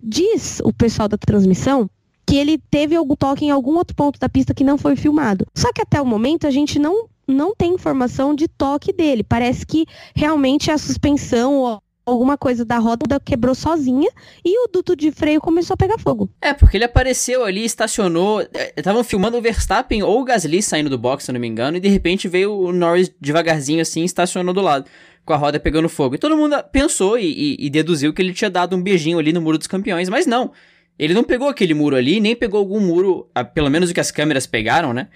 Diz 0.03 0.61
o 0.63 0.71
pessoal 0.71 1.07
da 1.07 1.17
transmissão 1.17 1.89
que 2.27 2.35
ele 2.35 2.59
teve 2.69 2.95
algum 2.95 3.15
toque 3.15 3.45
em 3.45 3.49
algum 3.49 3.75
outro 3.75 3.95
ponto 3.95 4.19
da 4.19 4.29
pista 4.29 4.53
que 4.53 4.63
não 4.63 4.77
foi 4.77 4.95
filmado. 4.95 5.47
Só 5.55 5.73
que 5.73 5.81
até 5.81 5.99
o 5.99 6.05
momento 6.05 6.45
a 6.45 6.51
gente 6.51 6.77
não 6.77 7.07
não 7.29 7.55
tem 7.55 7.73
informação 7.73 8.33
de 8.33 8.47
toque 8.47 8.91
dele. 8.91 9.23
Parece 9.23 9.65
que 9.65 9.85
realmente 10.15 10.71
a 10.71 10.77
suspensão 10.77 11.81
alguma 12.09 12.37
coisa 12.37 12.65
da 12.65 12.77
roda 12.77 13.19
quebrou 13.19 13.53
sozinha 13.53 14.09
e 14.43 14.65
o 14.65 14.67
duto 14.67 14.95
de 14.95 15.11
freio 15.11 15.39
começou 15.39 15.75
a 15.75 15.77
pegar 15.77 15.97
fogo. 15.99 16.29
É, 16.41 16.53
porque 16.53 16.77
ele 16.77 16.83
apareceu 16.83 17.45
ali, 17.45 17.63
estacionou. 17.63 18.41
Estavam 18.75 19.03
filmando 19.03 19.37
o 19.37 19.41
Verstappen 19.41 20.03
ou 20.03 20.21
o 20.21 20.23
Gasly 20.23 20.61
saindo 20.61 20.89
do 20.89 20.97
box, 20.97 21.25
se 21.25 21.31
não 21.31 21.39
me 21.39 21.47
engano, 21.47 21.77
e 21.77 21.79
de 21.79 21.87
repente 21.87 22.27
veio 22.27 22.53
o 22.53 22.71
Norris 22.71 23.11
devagarzinho 23.21 23.81
assim, 23.81 24.03
estacionou 24.03 24.53
do 24.53 24.61
lado, 24.61 24.85
com 25.23 25.33
a 25.33 25.37
roda 25.37 25.59
pegando 25.59 25.87
fogo. 25.87 26.15
E 26.15 26.17
todo 26.17 26.35
mundo 26.35 26.55
pensou 26.71 27.17
e, 27.17 27.25
e, 27.25 27.67
e 27.67 27.69
deduziu 27.69 28.13
que 28.13 28.21
ele 28.21 28.33
tinha 28.33 28.49
dado 28.49 28.75
um 28.75 28.81
beijinho 28.81 29.19
ali 29.19 29.31
no 29.31 29.41
muro 29.41 29.57
dos 29.57 29.67
campeões, 29.67 30.09
mas 30.09 30.25
não. 30.25 30.51
Ele 30.97 31.13
não 31.13 31.23
pegou 31.23 31.47
aquele 31.47 31.73
muro 31.73 31.95
ali, 31.95 32.19
nem 32.19 32.35
pegou 32.35 32.59
algum 32.59 32.81
muro, 32.81 33.29
pelo 33.53 33.69
menos 33.69 33.89
o 33.89 33.93
que 33.93 34.01
as 34.01 34.11
câmeras 34.11 34.45
pegaram, 34.45 34.93
né? 34.93 35.07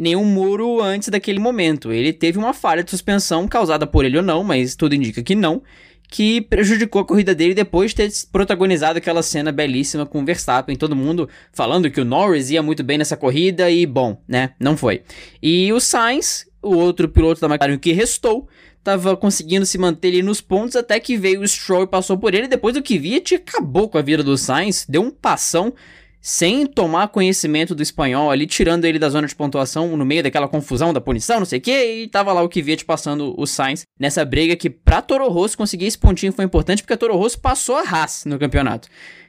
Nenhum 0.00 0.24
muro 0.24 0.80
antes 0.80 1.10
daquele 1.10 1.38
momento. 1.38 1.92
Ele 1.92 2.10
teve 2.10 2.38
uma 2.38 2.54
falha 2.54 2.82
de 2.82 2.90
suspensão 2.90 3.46
causada 3.46 3.86
por 3.86 4.02
ele 4.02 4.16
ou 4.16 4.22
não, 4.22 4.42
mas 4.42 4.74
tudo 4.74 4.94
indica 4.94 5.22
que 5.22 5.34
não 5.34 5.62
que 6.08 6.40
prejudicou 6.40 7.02
a 7.02 7.04
corrida 7.04 7.34
dele 7.34 7.54
depois 7.54 7.92
de 7.92 7.96
ter 7.98 8.10
protagonizado 8.32 8.98
aquela 8.98 9.22
cena 9.22 9.52
belíssima 9.52 10.04
com 10.04 10.20
o 10.20 10.24
Verstappen, 10.24 10.74
todo 10.74 10.96
mundo 10.96 11.28
falando 11.52 11.90
que 11.90 12.00
o 12.00 12.04
Norris 12.04 12.50
ia 12.50 12.62
muito 12.62 12.82
bem 12.82 12.98
nessa 12.98 13.16
corrida 13.16 13.70
e, 13.70 13.86
bom, 13.86 14.20
né, 14.26 14.54
não 14.58 14.76
foi. 14.76 15.02
E 15.40 15.72
o 15.72 15.78
Sainz, 15.78 16.48
o 16.60 16.74
outro 16.74 17.08
piloto 17.08 17.40
da 17.40 17.46
McLaren 17.46 17.78
que 17.78 17.92
restou, 17.92 18.48
estava 18.80 19.16
conseguindo 19.16 19.64
se 19.64 19.78
manter 19.78 20.08
ali 20.08 20.22
nos 20.22 20.40
pontos 20.40 20.74
até 20.74 20.98
que 20.98 21.16
veio 21.16 21.42
o 21.42 21.46
Stroll 21.46 21.84
e 21.84 21.86
passou 21.86 22.18
por 22.18 22.34
ele, 22.34 22.48
depois 22.48 22.74
do 22.74 22.82
que 22.82 22.98
via, 22.98 23.22
acabou 23.36 23.88
com 23.88 23.98
a 23.98 24.02
vida 24.02 24.24
do 24.24 24.36
Sainz, 24.36 24.84
deu 24.88 25.02
um 25.02 25.10
passão 25.10 25.72
sem 26.20 26.66
tomar 26.66 27.08
conhecimento 27.08 27.74
do 27.74 27.82
espanhol 27.82 28.30
ali, 28.30 28.46
tirando 28.46 28.84
ele 28.84 28.98
da 28.98 29.08
zona 29.08 29.26
de 29.26 29.34
pontuação 29.34 29.96
no 29.96 30.04
meio 30.04 30.22
daquela 30.22 30.46
confusão 30.46 30.92
da 30.92 31.00
punição, 31.00 31.38
não 31.38 31.46
sei 31.46 31.58
o 31.58 31.62
que, 31.62 32.02
e 32.02 32.08
tava 32.08 32.32
lá 32.32 32.42
o 32.42 32.48
Kvyat 32.48 32.84
passando 32.84 33.34
o 33.38 33.46
Sainz 33.46 33.84
nessa 33.98 34.24
briga 34.24 34.54
que 34.54 34.68
pra 34.68 35.00
Toro 35.00 35.28
Rosso 35.28 35.56
conseguir 35.56 35.86
esse 35.86 35.98
pontinho 35.98 36.32
foi 36.32 36.44
importante 36.44 36.82
porque 36.82 36.92
a 36.92 36.96
Toro 36.96 37.16
Rosso 37.16 37.40
passou 37.40 37.76
a 37.76 37.82
Haas 37.82 38.24
no 38.26 38.38
campeonato. 38.38 38.88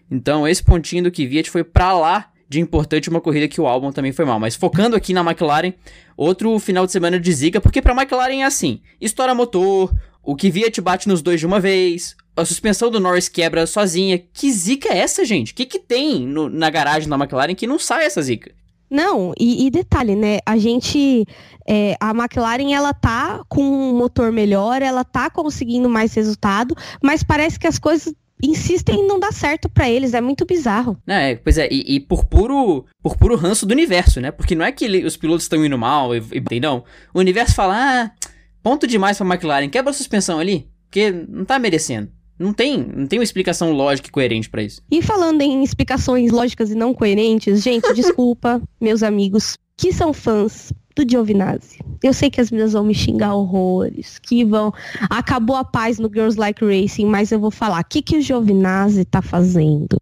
Então 0.10 0.45
esse 0.47 0.62
pontinho 0.62 1.04
do 1.04 1.12
Kvyat 1.12 1.49
foi 1.49 1.63
pra 1.63 1.93
lá 1.93 2.32
de 2.49 2.60
importante 2.60 3.10
uma 3.10 3.21
corrida 3.21 3.47
que 3.47 3.62
o 3.62 3.65
álbum 3.65 3.93
também 3.93 4.12
foi 4.12 4.25
mal. 4.25 4.38
Mas 4.38 4.56
focando 4.56 4.93
aqui 4.93 5.13
na 5.13 5.21
McLaren, 5.21 5.73
outro 6.17 6.60
final 6.60 6.86
de 6.86 6.91
semana 6.91 7.17
de 7.17 7.32
zica, 7.32 7.62
porque 7.62 7.82
pra 7.82 7.93
McLaren 7.93 8.41
é 8.41 8.43
assim, 8.43 8.82
estoura 8.99 9.34
motor, 9.34 9.89
o 10.21 10.36
Kvyat 10.36 10.82
bate 10.82 11.08
nos 11.08 11.21
dois 11.21 11.39
de 11.39 11.45
uma 11.45 11.62
vez, 11.62 12.13
a 12.36 12.46
suspensão 12.46 12.89
do 12.89 13.00
Norris 13.00 13.28
quebra 13.28 13.65
sozinha. 13.67 14.17
Que 14.34 14.52
zica 14.52 14.89
é 14.89 15.00
essa, 15.00 15.26
gente? 15.26 15.52
O 15.52 15.56
que, 15.56 15.65
que 15.65 15.80
tem 15.80 16.26
no, 16.26 16.50
na 16.50 16.70
garagem 16.70 17.10
da 17.10 17.15
McLaren 17.15 17.56
que 17.56 17.67
não 17.67 17.78
sai 17.78 18.06
essa 18.06 18.22
zica? 18.22 18.52
Não, 18.89 19.34
e, 19.39 19.65
e 19.65 19.70
detalhe, 19.70 20.15
né? 20.15 20.39
A 20.46 20.58
gente 20.58 21.26
é, 21.67 21.96
a 22.00 22.12
McLaren 22.12 22.74
ela 22.74 22.94
tá 22.94 23.41
com 23.48 23.63
um 23.63 23.98
motor 23.98 24.32
melhor, 24.32 24.82
ela 24.82 25.06
tá 25.06 25.30
conseguindo 25.30 25.88
mais 25.88 26.13
resultado, 26.13 26.76
mas 27.02 27.24
parece 27.24 27.58
que 27.58 27.67
as 27.67 27.80
coisas 27.80 28.13
insistem 28.44 29.02
em 29.02 29.08
não 29.08 29.20
dar 29.20 29.32
certo 29.32 29.70
para 29.70 29.89
eles, 29.89 30.13
é 30.13 30.20
muito 30.20 30.46
bizarro. 30.46 30.98
É, 31.08 31.36
pois 31.36 31.58
é, 31.58 31.70
e, 31.72 31.96
e, 31.96 32.00
por 32.00 32.26
puro 32.26 32.86
por 33.02 33.15
puro 33.15 33.38
ranço 33.38 33.65
do 33.65 33.72
universo, 33.72 34.20
né? 34.20 34.32
Porque 34.32 34.56
não 34.56 34.65
é 34.65 34.72
que 34.72 34.84
ele, 34.84 35.06
os 35.06 35.15
pilotos 35.15 35.46
estão 35.46 35.63
indo 35.63 35.78
mal, 35.78 36.13
e, 36.13 36.22
e, 36.52 36.60
não. 36.60 36.84
O 37.13 37.20
universo 37.20 37.56
fala, 37.56 37.76
ah, 37.78 38.12
ponto 38.62 38.88
demais 38.88 39.17
pra 39.17 39.28
McLaren, 39.28 39.70
quebra 39.70 39.91
a 39.91 39.94
suspensão 39.94 40.39
ali, 40.39 40.67
porque 40.89 41.12
não 41.12 41.46
tá 41.46 41.60
merecendo. 41.60 42.12
Não 42.41 42.54
tem, 42.54 42.80
não 42.80 43.06
tem 43.06 43.19
uma 43.19 43.23
explicação 43.23 43.71
lógica 43.71 44.08
e 44.08 44.12
coerente 44.12 44.49
para 44.49 44.63
isso. 44.63 44.82
E 44.89 44.99
falando 44.99 45.41
em 45.41 45.63
explicações 45.63 46.32
lógicas 46.32 46.71
e 46.71 46.75
não 46.75 46.91
coerentes, 46.91 47.62
gente, 47.62 47.86
desculpa, 47.93 48.60
meus 48.80 49.04
amigos, 49.04 49.56
que 49.77 49.93
são 49.93 50.12
fãs 50.12 50.73
do 50.95 51.10
Giovinazzi. 51.10 51.80
Eu 52.04 52.13
sei 52.13 52.30
que 52.30 52.41
as 52.41 52.51
meninas 52.51 52.73
vão 52.73 52.84
me 52.84 52.93
xingar 52.93 53.36
horrores, 53.36 54.19
que 54.19 54.43
vão. 54.43 54.73
Acabou 55.10 55.56
a 55.56 55.63
paz 55.63 55.99
no 55.99 56.10
Girls 56.10 56.38
Like 56.38 56.63
Racing, 56.63 57.06
mas 57.06 57.32
eu 57.32 57.39
vou 57.39 57.51
falar. 57.51 57.82
O 57.82 57.86
que, 57.86 58.01
que 58.01 58.17
o 58.17 58.21
Giovinazzi 58.21 59.06
tá 59.06 59.21
fazendo? 59.21 59.97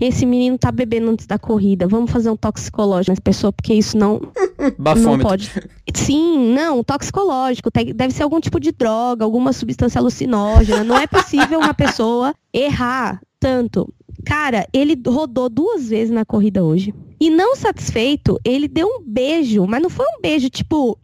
Esse 0.00 0.24
menino 0.24 0.58
tá 0.58 0.72
bebendo 0.72 1.10
antes 1.10 1.26
da 1.26 1.38
corrida. 1.38 1.86
Vamos 1.86 2.10
fazer 2.10 2.30
um 2.30 2.36
toxicológico 2.36 3.12
nessa 3.12 3.22
pessoa, 3.22 3.52
porque 3.52 3.74
isso 3.74 3.96
não. 3.96 4.20
não 4.96 5.18
pode. 5.18 5.50
Sim, 5.94 6.52
não, 6.52 6.82
toxicológico. 6.82 7.70
Deve 7.94 8.14
ser 8.14 8.22
algum 8.22 8.40
tipo 8.40 8.58
de 8.58 8.72
droga, 8.72 9.24
alguma 9.24 9.52
substância 9.52 9.98
alucinógena. 9.98 10.84
Não 10.84 10.96
é 10.96 11.06
possível 11.06 11.58
uma 11.58 11.74
pessoa 11.74 12.34
errar 12.52 13.20
tanto. 13.38 13.92
Cara, 14.24 14.66
ele 14.72 14.96
rodou 15.06 15.48
duas 15.48 15.88
vezes 15.88 16.14
na 16.14 16.24
corrida 16.24 16.62
hoje. 16.62 16.94
E 17.22 17.30
não 17.30 17.54
satisfeito, 17.54 18.36
ele 18.44 18.66
deu 18.66 18.88
um 18.88 19.00
beijo, 19.00 19.64
mas 19.64 19.80
não 19.80 19.88
foi 19.88 20.04
um 20.06 20.20
beijo 20.20 20.50
tipo. 20.50 20.98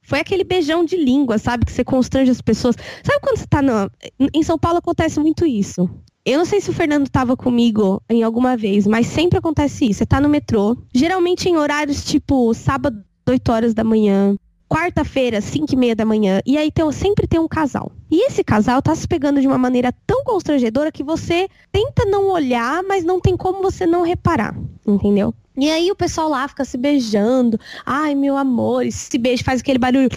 Foi 0.00 0.18
aquele 0.18 0.42
beijão 0.42 0.82
de 0.82 0.96
língua, 0.96 1.36
sabe? 1.36 1.66
Que 1.66 1.72
você 1.72 1.84
constrange 1.84 2.30
as 2.30 2.40
pessoas. 2.40 2.74
Sabe 3.04 3.20
quando 3.20 3.36
você 3.36 3.46
tá 3.46 3.60
no... 3.60 3.90
Em 4.32 4.42
São 4.42 4.58
Paulo 4.58 4.78
acontece 4.78 5.20
muito 5.20 5.44
isso. 5.44 5.86
Eu 6.24 6.38
não 6.38 6.46
sei 6.46 6.62
se 6.62 6.70
o 6.70 6.72
Fernando 6.72 7.04
estava 7.04 7.36
comigo 7.36 8.02
em 8.08 8.22
alguma 8.22 8.56
vez, 8.56 8.86
mas 8.86 9.08
sempre 9.08 9.38
acontece 9.38 9.90
isso. 9.90 9.98
Você 9.98 10.06
tá 10.06 10.18
no 10.22 10.28
metrô, 10.30 10.74
geralmente 10.94 11.50
em 11.50 11.58
horários 11.58 12.02
tipo 12.02 12.54
sábado, 12.54 13.04
8 13.28 13.52
horas 13.52 13.74
da 13.74 13.84
manhã, 13.84 14.38
quarta-feira, 14.70 15.42
5 15.42 15.66
e 15.70 15.76
meia 15.76 15.94
da 15.94 16.06
manhã, 16.06 16.40
e 16.46 16.56
aí 16.56 16.70
tem, 16.70 16.90
sempre 16.92 17.26
tem 17.26 17.38
um 17.38 17.48
casal. 17.48 17.92
E 18.10 18.26
esse 18.26 18.42
casal 18.42 18.80
tá 18.80 18.94
se 18.94 19.06
pegando 19.06 19.38
de 19.38 19.46
uma 19.46 19.58
maneira 19.58 19.92
tão 20.06 20.24
constrangedora 20.24 20.90
que 20.90 21.04
você 21.04 21.46
tenta 21.70 22.06
não 22.06 22.30
olhar, 22.30 22.82
mas 22.84 23.04
não 23.04 23.20
tem 23.20 23.36
como 23.36 23.62
você 23.62 23.86
não 23.86 24.02
reparar, 24.02 24.56
entendeu? 24.86 25.34
E 25.58 25.68
aí 25.70 25.90
o 25.90 25.96
pessoal 25.96 26.28
lá 26.28 26.46
fica 26.46 26.64
se 26.64 26.78
beijando. 26.78 27.58
Ai, 27.84 28.14
meu 28.14 28.36
amor, 28.36 28.86
esse 28.86 29.18
beijo 29.18 29.42
faz 29.42 29.60
aquele 29.60 29.78
barulho, 29.78 30.08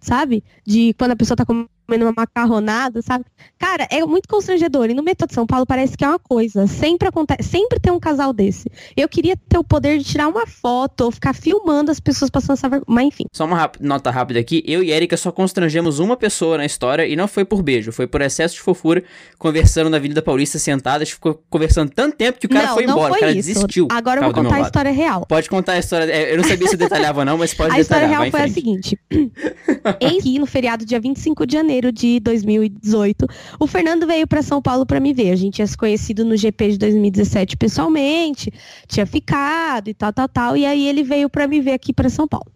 sabe? 0.00 0.42
De 0.66 0.94
quando 0.94 1.10
a 1.12 1.16
pessoa 1.16 1.36
tá 1.36 1.44
comendo 1.44 1.68
comendo 1.90 2.04
uma 2.04 2.14
macarronada, 2.16 3.02
sabe? 3.02 3.24
Cara, 3.58 3.86
é 3.90 4.04
muito 4.06 4.28
constrangedor. 4.28 4.88
E 4.90 4.94
no 4.94 5.02
metrô 5.02 5.26
de 5.26 5.34
São 5.34 5.46
Paulo 5.46 5.66
parece 5.66 5.96
que 5.96 6.04
é 6.04 6.08
uma 6.08 6.18
coisa. 6.18 6.66
Sempre 6.68 7.08
acontece, 7.08 7.48
sempre 7.48 7.80
tem 7.80 7.92
um 7.92 7.98
casal 7.98 8.32
desse. 8.32 8.70
Eu 8.96 9.08
queria 9.08 9.36
ter 9.36 9.58
o 9.58 9.64
poder 9.64 9.98
de 9.98 10.04
tirar 10.04 10.28
uma 10.28 10.46
foto 10.46 11.02
ou 11.02 11.10
ficar 11.10 11.34
filmando 11.34 11.90
as 11.90 11.98
pessoas 11.98 12.30
passando 12.30 12.52
essa 12.52 12.68
vergonha. 12.68 12.84
Mas 12.86 13.06
enfim. 13.06 13.24
Só 13.32 13.44
uma 13.44 13.70
nota 13.80 14.10
rápida 14.10 14.38
aqui. 14.38 14.62
Eu 14.66 14.82
e 14.82 14.92
Erika 14.92 15.16
só 15.16 15.32
constrangemos 15.32 15.98
uma 15.98 16.16
pessoa 16.16 16.56
na 16.56 16.64
história 16.64 17.06
e 17.06 17.16
não 17.16 17.26
foi 17.26 17.44
por 17.44 17.62
beijo, 17.62 17.90
foi 17.90 18.06
por 18.06 18.20
excesso 18.20 18.54
de 18.54 18.60
fofura, 18.60 19.02
conversando 19.38 19.90
na 19.90 19.96
Avenida 19.96 20.22
Paulista 20.22 20.58
sentada. 20.58 21.02
A 21.02 21.04
gente 21.04 21.14
ficou 21.14 21.42
conversando 21.50 21.90
tanto 21.90 22.16
tempo 22.16 22.38
que 22.38 22.46
o 22.46 22.50
cara 22.50 22.68
não, 22.68 22.74
foi 22.74 22.84
embora. 22.84 23.08
Foi 23.08 23.18
o 23.18 23.20
cara 23.20 23.32
isso. 23.32 23.48
desistiu. 23.48 23.88
Agora 23.90 24.20
eu 24.20 24.24
vou 24.24 24.34
contar 24.34 24.56
a 24.56 24.60
história 24.60 24.90
real. 24.92 25.26
Pode 25.26 25.48
contar 25.50 25.72
a 25.72 25.78
história. 25.78 26.10
É, 26.10 26.32
eu 26.32 26.36
não 26.36 26.44
sabia 26.44 26.68
se 26.68 26.76
detalhava 26.76 27.24
não, 27.24 27.36
mas 27.36 27.52
pode 27.52 27.74
a 27.74 27.76
detalhar. 27.76 27.78
A 27.78 27.82
história 27.82 28.08
real 28.08 28.30
foi 28.30 28.42
a 28.42 28.48
seguinte. 28.48 28.98
em 30.00 30.38
no 30.38 30.46
feriado 30.46 30.84
dia 30.84 31.00
25 31.00 31.46
de 31.46 31.54
janeiro 31.54 31.79
de 31.90 32.20
2000 32.20 32.50
2018, 32.50 33.26
o 33.58 33.66
Fernando 33.66 34.06
veio 34.06 34.26
para 34.26 34.42
São 34.42 34.60
Paulo 34.60 34.84
para 34.84 35.00
me 35.00 35.12
ver. 35.12 35.30
A 35.32 35.36
gente 35.36 35.54
tinha 35.54 35.66
se 35.66 35.76
conhecido 35.76 36.24
no 36.24 36.36
GP 36.36 36.72
de 36.72 36.78
2017 36.78 37.56
pessoalmente, 37.56 38.52
tinha 38.86 39.06
ficado 39.06 39.88
e 39.88 39.94
tal, 39.94 40.12
tal, 40.12 40.28
tal. 40.28 40.56
E 40.56 40.66
aí 40.66 40.86
ele 40.86 41.02
veio 41.02 41.28
para 41.28 41.46
me 41.46 41.60
ver 41.60 41.72
aqui 41.72 41.92
para 41.92 42.08
São 42.08 42.26
Paulo. 42.26 42.46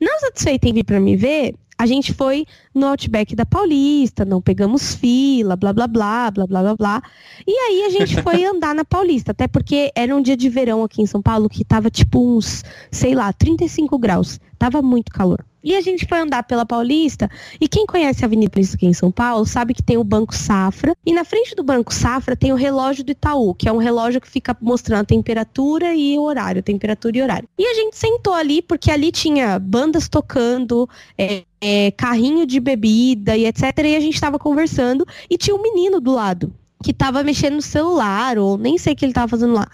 Não 0.00 0.18
satisfeito 0.20 0.66
em 0.66 0.72
vir 0.72 0.84
para 0.84 1.00
me 1.00 1.16
ver, 1.16 1.54
a 1.84 1.86
gente 1.86 2.14
foi 2.14 2.46
no 2.74 2.86
Outback 2.86 3.36
da 3.36 3.44
Paulista, 3.44 4.24
não 4.24 4.40
pegamos 4.40 4.94
fila, 4.94 5.54
blá 5.54 5.70
blá 5.70 5.86
blá, 5.86 6.30
blá 6.30 6.46
blá 6.46 6.62
blá 6.62 6.76
blá. 6.76 7.02
E 7.46 7.52
aí 7.52 7.82
a 7.82 7.90
gente 7.90 8.22
foi 8.22 8.42
andar 8.46 8.74
na 8.74 8.86
Paulista, 8.86 9.32
até 9.32 9.46
porque 9.46 9.92
era 9.94 10.16
um 10.16 10.22
dia 10.22 10.34
de 10.34 10.48
verão 10.48 10.82
aqui 10.82 11.02
em 11.02 11.06
São 11.06 11.20
Paulo 11.20 11.46
que 11.46 11.62
tava 11.62 11.90
tipo 11.90 12.18
uns, 12.26 12.64
sei 12.90 13.14
lá, 13.14 13.30
35 13.34 13.98
graus. 13.98 14.40
Tava 14.58 14.80
muito 14.80 15.12
calor. 15.12 15.44
E 15.64 15.74
a 15.74 15.80
gente 15.80 16.06
foi 16.06 16.18
andar 16.18 16.42
pela 16.42 16.66
Paulista, 16.66 17.28
e 17.58 17.66
quem 17.66 17.86
conhece 17.86 18.22
a 18.22 18.26
Avenida 18.26 18.50
Paulista 18.50 18.76
aqui 18.76 18.86
em 18.86 18.92
São 18.92 19.10
Paulo 19.10 19.46
sabe 19.46 19.72
que 19.72 19.82
tem 19.82 19.96
o 19.96 20.04
Banco 20.04 20.34
Safra, 20.34 20.94
e 21.06 21.12
na 21.12 21.24
frente 21.24 21.54
do 21.54 21.64
Banco 21.64 21.92
Safra 21.92 22.36
tem 22.36 22.52
o 22.52 22.56
relógio 22.56 23.02
do 23.02 23.12
Itaú, 23.12 23.54
que 23.54 23.66
é 23.66 23.72
um 23.72 23.78
relógio 23.78 24.20
que 24.20 24.28
fica 24.28 24.54
mostrando 24.60 25.00
a 25.00 25.06
temperatura 25.06 25.94
e 25.94 26.18
o 26.18 26.22
horário, 26.22 26.62
temperatura 26.62 27.16
e 27.16 27.22
horário. 27.22 27.48
E 27.58 27.66
a 27.66 27.72
gente 27.72 27.96
sentou 27.96 28.34
ali, 28.34 28.60
porque 28.60 28.90
ali 28.90 29.10
tinha 29.10 29.58
bandas 29.58 30.06
tocando, 30.06 30.86
é, 31.16 31.44
é, 31.66 31.90
carrinho 31.92 32.46
de 32.46 32.60
bebida 32.60 33.34
e 33.34 33.46
etc. 33.46 33.62
E 33.78 33.96
a 33.96 34.00
gente 34.00 34.12
estava 34.12 34.38
conversando, 34.38 35.06
e 35.30 35.38
tinha 35.38 35.56
um 35.56 35.62
menino 35.62 35.98
do 35.98 36.12
lado, 36.12 36.52
que 36.82 36.90
estava 36.90 37.24
mexendo 37.24 37.54
no 37.54 37.62
celular, 37.62 38.36
ou 38.36 38.58
nem 38.58 38.76
sei 38.76 38.92
o 38.92 38.96
que 38.96 39.06
ele 39.06 39.12
estava 39.12 39.28
fazendo 39.28 39.54
lá. 39.54 39.66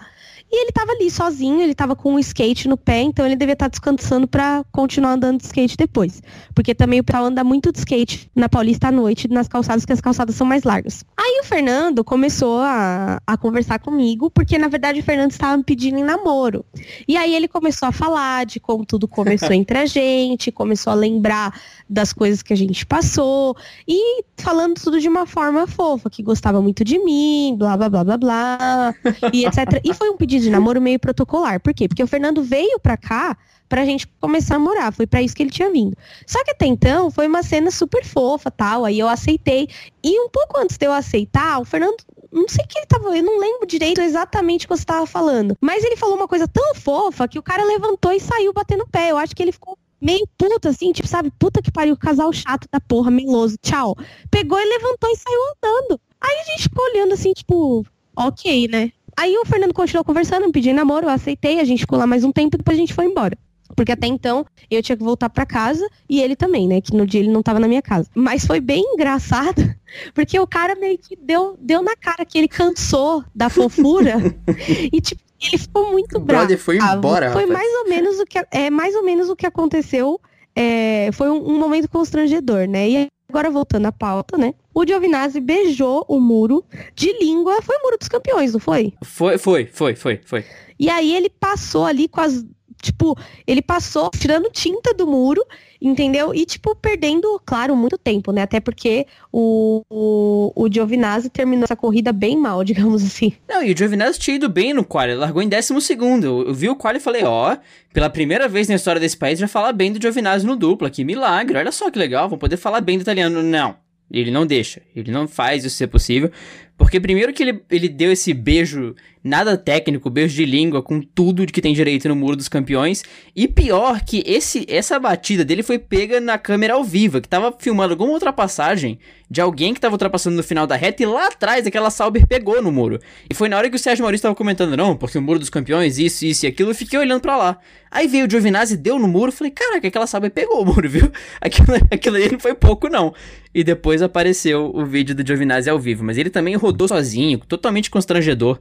E 0.51 0.63
ele 0.63 0.71
tava 0.71 0.91
ali 0.91 1.09
sozinho, 1.09 1.61
ele 1.61 1.73
tava 1.73 1.95
com 1.95 2.13
um 2.15 2.19
skate 2.19 2.67
no 2.67 2.75
pé, 2.75 3.01
então 3.01 3.25
ele 3.25 3.37
devia 3.37 3.53
estar 3.53 3.65
tá 3.65 3.69
descansando 3.69 4.27
para 4.27 4.65
continuar 4.71 5.13
andando 5.13 5.39
de 5.39 5.45
skate 5.45 5.77
depois. 5.77 6.21
Porque 6.53 6.75
também 6.75 6.99
o 6.99 7.03
pessoal 7.03 7.25
anda 7.25 7.41
muito 7.41 7.71
de 7.71 7.79
skate 7.79 8.29
na 8.35 8.49
Paulista 8.49 8.89
à 8.89 8.91
noite, 8.91 9.29
nas 9.29 9.47
calçadas, 9.47 9.85
que 9.85 9.93
as 9.93 10.01
calçadas 10.01 10.35
são 10.35 10.45
mais 10.45 10.63
largas. 10.63 11.05
Aí 11.15 11.39
o 11.41 11.45
Fernando 11.45 12.03
começou 12.03 12.59
a, 12.59 13.21
a 13.25 13.37
conversar 13.37 13.79
comigo, 13.79 14.29
porque 14.29 14.57
na 14.57 14.67
verdade 14.67 14.99
o 14.99 15.03
Fernando 15.03 15.31
estava 15.31 15.55
me 15.55 15.63
pedindo 15.63 15.97
em 15.97 16.03
namoro. 16.03 16.65
E 17.07 17.15
aí 17.15 17.33
ele 17.33 17.47
começou 17.47 17.87
a 17.87 17.91
falar 17.93 18.45
de 18.45 18.59
como 18.59 18.85
tudo 18.85 19.07
começou 19.07 19.53
entre 19.53 19.77
a 19.77 19.85
gente, 19.85 20.51
começou 20.51 20.91
a 20.91 20.95
lembrar 20.95 21.57
das 21.89 22.11
coisas 22.11 22.41
que 22.41 22.51
a 22.51 22.57
gente 22.57 22.85
passou, 22.85 23.55
e 23.87 24.23
falando 24.37 24.75
tudo 24.75 24.99
de 24.99 25.07
uma 25.07 25.25
forma 25.25 25.65
fofa, 25.67 26.09
que 26.09 26.23
gostava 26.23 26.61
muito 26.61 26.83
de 26.83 26.99
mim, 26.99 27.55
blá 27.57 27.77
blá 27.77 27.89
blá 27.89 28.03
blá 28.03 28.17
blá, 28.17 28.95
e 29.31 29.45
etc. 29.47 29.81
E 29.83 29.93
foi 29.93 30.09
um 30.09 30.17
pedido 30.17 30.40
de 30.41 30.49
namoro 30.49 30.81
meio 30.81 30.99
protocolar. 30.99 31.59
Por 31.59 31.73
quê? 31.73 31.87
Porque 31.87 32.03
o 32.03 32.07
Fernando 32.07 32.43
veio 32.43 32.79
pra 32.79 32.97
cá 32.97 33.37
pra 33.69 33.85
gente 33.85 34.05
começar 34.19 34.55
a 34.55 34.59
namorar. 34.59 34.91
Foi 34.91 35.07
para 35.07 35.21
isso 35.21 35.33
que 35.33 35.43
ele 35.43 35.49
tinha 35.49 35.71
vindo. 35.71 35.95
Só 36.27 36.43
que 36.43 36.51
até 36.51 36.65
então 36.65 37.09
foi 37.09 37.27
uma 37.27 37.41
cena 37.41 37.71
super 37.71 38.03
fofa, 38.03 38.51
tal. 38.51 38.83
Aí 38.83 38.99
eu 38.99 39.07
aceitei. 39.07 39.69
E 40.03 40.19
um 40.19 40.29
pouco 40.29 40.59
antes 40.59 40.77
de 40.77 40.85
eu 40.85 40.91
aceitar, 40.91 41.59
o 41.59 41.65
Fernando 41.65 41.95
não 42.31 42.47
sei 42.47 42.63
o 42.63 42.67
que 42.67 42.79
ele 42.79 42.85
tava, 42.85 43.15
eu 43.15 43.23
não 43.23 43.39
lembro 43.39 43.67
direito 43.67 43.99
exatamente 43.99 44.65
o 44.65 44.69
que 44.69 44.77
você 44.77 44.85
tava 44.85 45.05
falando. 45.05 45.55
Mas 45.59 45.83
ele 45.83 45.97
falou 45.97 46.15
uma 46.15 46.27
coisa 46.27 46.47
tão 46.47 46.73
fofa 46.75 47.27
que 47.27 47.37
o 47.37 47.43
cara 47.43 47.63
levantou 47.63 48.11
e 48.11 48.19
saiu 48.19 48.53
batendo 48.53 48.87
pé. 48.87 49.11
Eu 49.11 49.17
acho 49.17 49.35
que 49.35 49.43
ele 49.43 49.51
ficou 49.51 49.77
meio 50.01 50.27
puta, 50.37 50.69
assim, 50.69 50.91
tipo, 50.91 51.07
sabe, 51.07 51.31
puta 51.37 51.61
que 51.61 51.71
pariu, 51.71 51.95
casal 51.95 52.31
chato 52.33 52.67
da 52.71 52.79
porra, 52.79 53.11
meloso, 53.11 53.55
tchau. 53.61 53.95
Pegou 54.31 54.59
e 54.59 54.65
levantou 54.65 55.09
e 55.11 55.15
saiu 55.15 55.39
andando. 55.55 56.01
Aí 56.19 56.37
a 56.39 56.43
gente 56.51 56.63
ficou 56.63 56.83
olhando 56.85 57.13
assim, 57.13 57.33
tipo, 57.33 57.85
ok, 58.15 58.67
né? 58.67 58.91
Aí 59.17 59.35
o 59.37 59.45
Fernando 59.45 59.73
continuou 59.73 60.03
conversando, 60.03 60.45
me 60.45 60.51
pediu 60.51 60.73
namoro, 60.73 61.05
eu 61.05 61.09
aceitei, 61.09 61.59
a 61.59 61.63
gente 61.63 61.79
ficou 61.79 61.97
lá 61.97 62.07
mais 62.07 62.23
um 62.23 62.31
tempo 62.31 62.55
e 62.55 62.57
depois 62.57 62.77
a 62.77 62.79
gente 62.79 62.93
foi 62.93 63.05
embora. 63.05 63.37
Porque 63.75 63.91
até 63.91 64.07
então 64.07 64.45
eu 64.69 64.83
tinha 64.83 64.97
que 64.97 65.03
voltar 65.03 65.29
para 65.29 65.45
casa 65.45 65.87
e 66.09 66.21
ele 66.21 66.35
também, 66.35 66.67
né? 66.67 66.81
Que 66.81 66.95
no 66.95 67.05
dia 67.05 67.21
ele 67.21 67.31
não 67.31 67.41
tava 67.41 67.59
na 67.59 67.67
minha 67.67 67.81
casa. 67.81 68.09
Mas 68.13 68.45
foi 68.45 68.59
bem 68.59 68.83
engraçado, 68.93 69.73
porque 70.13 70.39
o 70.39 70.47
cara 70.47 70.75
meio 70.75 70.97
que 70.97 71.15
deu, 71.15 71.57
deu 71.59 71.81
na 71.81 71.95
cara 71.95 72.25
que 72.25 72.37
ele 72.37 72.47
cansou 72.47 73.23
da 73.33 73.49
fofura 73.49 74.17
e 74.91 74.99
tipo, 74.99 75.21
ele 75.41 75.57
ficou 75.57 75.89
muito 75.89 76.19
bravo. 76.19 76.43
foi 76.57 76.77
embora. 76.97 77.31
Foi 77.31 77.45
mais 77.45 77.73
ou 77.81 77.89
menos 77.89 78.19
o 78.19 78.25
que 78.25 78.45
é 78.51 78.69
mais 78.69 78.95
ou 78.95 79.03
menos 79.03 79.29
o 79.29 79.35
que 79.35 79.45
aconteceu. 79.45 80.19
É, 80.53 81.09
foi 81.13 81.29
um, 81.29 81.51
um 81.51 81.57
momento 81.57 81.89
constrangedor, 81.89 82.67
né? 82.67 82.89
E 82.89 83.07
Agora 83.31 83.49
voltando 83.49 83.85
à 83.85 83.93
pauta, 83.93 84.37
né? 84.37 84.53
O 84.73 84.85
Giovinazzi 84.85 85.39
beijou 85.39 86.05
o 86.07 86.19
muro 86.19 86.63
de 86.95 87.11
língua. 87.19 87.61
Foi 87.61 87.75
o 87.77 87.83
muro 87.83 87.97
dos 87.97 88.07
campeões, 88.07 88.53
não 88.53 88.59
foi? 88.59 88.93
Foi, 89.03 89.37
foi, 89.37 89.65
foi, 89.65 89.95
foi, 89.95 90.21
foi. 90.25 90.45
E 90.79 90.89
aí 90.89 91.15
ele 91.15 91.29
passou 91.29 91.85
ali 91.85 92.07
com 92.07 92.21
as 92.21 92.45
Tipo, 92.81 93.15
ele 93.45 93.61
passou 93.61 94.09
tirando 94.09 94.49
tinta 94.49 94.91
do 94.93 95.05
muro, 95.05 95.45
entendeu? 95.79 96.33
E, 96.33 96.45
tipo, 96.45 96.75
perdendo, 96.75 97.39
claro, 97.45 97.75
muito 97.75 97.97
tempo, 97.97 98.31
né? 98.31 98.41
Até 98.41 98.59
porque 98.59 99.05
o, 99.31 99.83
o, 99.87 100.51
o 100.55 100.71
Giovinazzi 100.71 101.29
terminou 101.29 101.65
essa 101.65 101.75
corrida 101.75 102.11
bem 102.11 102.35
mal, 102.35 102.63
digamos 102.65 103.03
assim. 103.03 103.33
Não, 103.47 103.63
e 103.63 103.71
o 103.71 103.77
Giovinazzi 103.77 104.19
tinha 104.19 104.35
ido 104.35 104.49
bem 104.49 104.73
no 104.73 104.83
quali, 104.83 105.13
largou 105.13 105.43
em 105.43 105.47
décimo 105.47 105.79
segundo. 105.79 106.47
Eu, 106.47 106.53
vi 106.53 106.69
o 106.69 106.75
quali 106.75 106.97
e 106.97 107.01
falei, 107.01 107.23
ó, 107.23 107.55
pela 107.93 108.09
primeira 108.09 108.47
vez 108.47 108.67
na 108.67 108.75
história 108.75 108.99
desse 108.99 109.17
país 109.17 109.37
já 109.37 109.47
falar 109.47 109.73
bem 109.73 109.93
do 109.93 110.01
Giovinazzi 110.01 110.45
no 110.45 110.55
dupla, 110.55 110.89
que 110.89 111.03
milagre, 111.03 111.59
olha 111.59 111.71
só 111.71 111.91
que 111.91 111.99
legal, 111.99 112.27
vamos 112.27 112.39
poder 112.39 112.57
falar 112.57 112.81
bem 112.81 112.97
do 112.97 113.01
italiano. 113.01 113.43
Não, 113.43 113.75
ele 114.11 114.31
não 114.31 114.45
deixa, 114.45 114.81
ele 114.95 115.11
não 115.11 115.27
faz 115.27 115.63
isso 115.63 115.75
ser 115.75 115.87
possível, 115.87 116.31
Porque 116.77 116.99
primeiro 116.99 117.31
que 117.31 117.43
ele, 117.43 117.61
ele 117.69 117.87
deu 117.87 118.11
esse 118.11 118.33
beijo 118.33 118.95
nada 119.23 119.55
técnico, 119.55 120.09
beijo 120.09 120.35
de 120.35 120.45
língua 120.45 120.81
com 120.81 120.99
tudo 120.99 121.45
que 121.45 121.61
tem 121.61 121.75
direito 121.75 122.09
no 122.09 122.15
Muro 122.15 122.35
dos 122.35 122.49
Campeões. 122.49 123.03
E 123.35 123.47
pior 123.47 124.01
que 124.03 124.23
esse 124.25 124.65
essa 124.67 124.97
batida 124.97 125.45
dele 125.45 125.61
foi 125.61 125.77
pega 125.77 126.19
na 126.19 126.39
câmera 126.39 126.73
ao 126.73 126.83
vivo, 126.83 127.21
que 127.21 127.29
tava 127.29 127.55
filmando 127.59 127.93
alguma 127.93 128.13
ultrapassagem 128.13 128.97
de 129.31 129.39
alguém 129.39 129.73
que 129.73 129.79
tava 129.79 129.93
ultrapassando 129.93 130.35
no 130.35 130.43
final 130.43 130.67
da 130.67 130.75
reta 130.75 131.01
e 131.01 131.05
lá 131.05 131.27
atrás 131.27 131.65
aquela 131.65 131.89
Sauber 131.89 132.27
pegou 132.27 132.61
no 132.61 132.69
muro. 132.69 132.99
E 133.29 133.33
foi 133.33 133.47
na 133.47 133.55
hora 133.55 133.69
que 133.69 133.77
o 133.77 133.79
Sérgio 133.79 134.03
Maurício 134.03 134.23
tava 134.23 134.35
comentando, 134.35 134.75
não, 134.75 134.93
porque 134.93 135.17
o 135.17 135.21
Muro 135.21 135.39
dos 135.39 135.49
Campeões, 135.49 135.97
isso, 135.97 136.25
isso 136.25 136.45
e 136.45 136.49
aquilo, 136.49 136.71
eu 136.71 136.75
fiquei 136.75 136.99
olhando 136.99 137.21
para 137.21 137.37
lá. 137.37 137.57
Aí 137.89 138.09
veio 138.09 138.27
o 138.27 138.29
Giovinazzi, 138.29 138.75
deu 138.75 138.99
no 138.99 139.07
muro, 139.07 139.31
falei, 139.31 139.49
caraca, 139.49 139.87
aquela 139.87 140.05
Sauber 140.05 140.29
pegou 140.31 140.61
o 140.61 140.65
muro, 140.65 140.89
viu? 140.89 141.09
Aquilo, 141.39 141.67
aquilo 141.89 142.17
ali 142.17 142.29
não 142.29 142.39
foi 142.41 142.53
pouco, 142.53 142.89
não. 142.89 143.13
E 143.55 143.63
depois 143.63 144.01
apareceu 144.01 144.69
o 144.75 144.85
vídeo 144.85 145.15
do 145.15 145.25
Giovinazzi 145.25 145.69
ao 145.69 145.79
vivo, 145.79 146.03
mas 146.03 146.17
ele 146.17 146.29
também 146.29 146.57
rodou 146.57 146.89
sozinho, 146.89 147.39
totalmente 147.39 147.89
constrangedor 147.89 148.59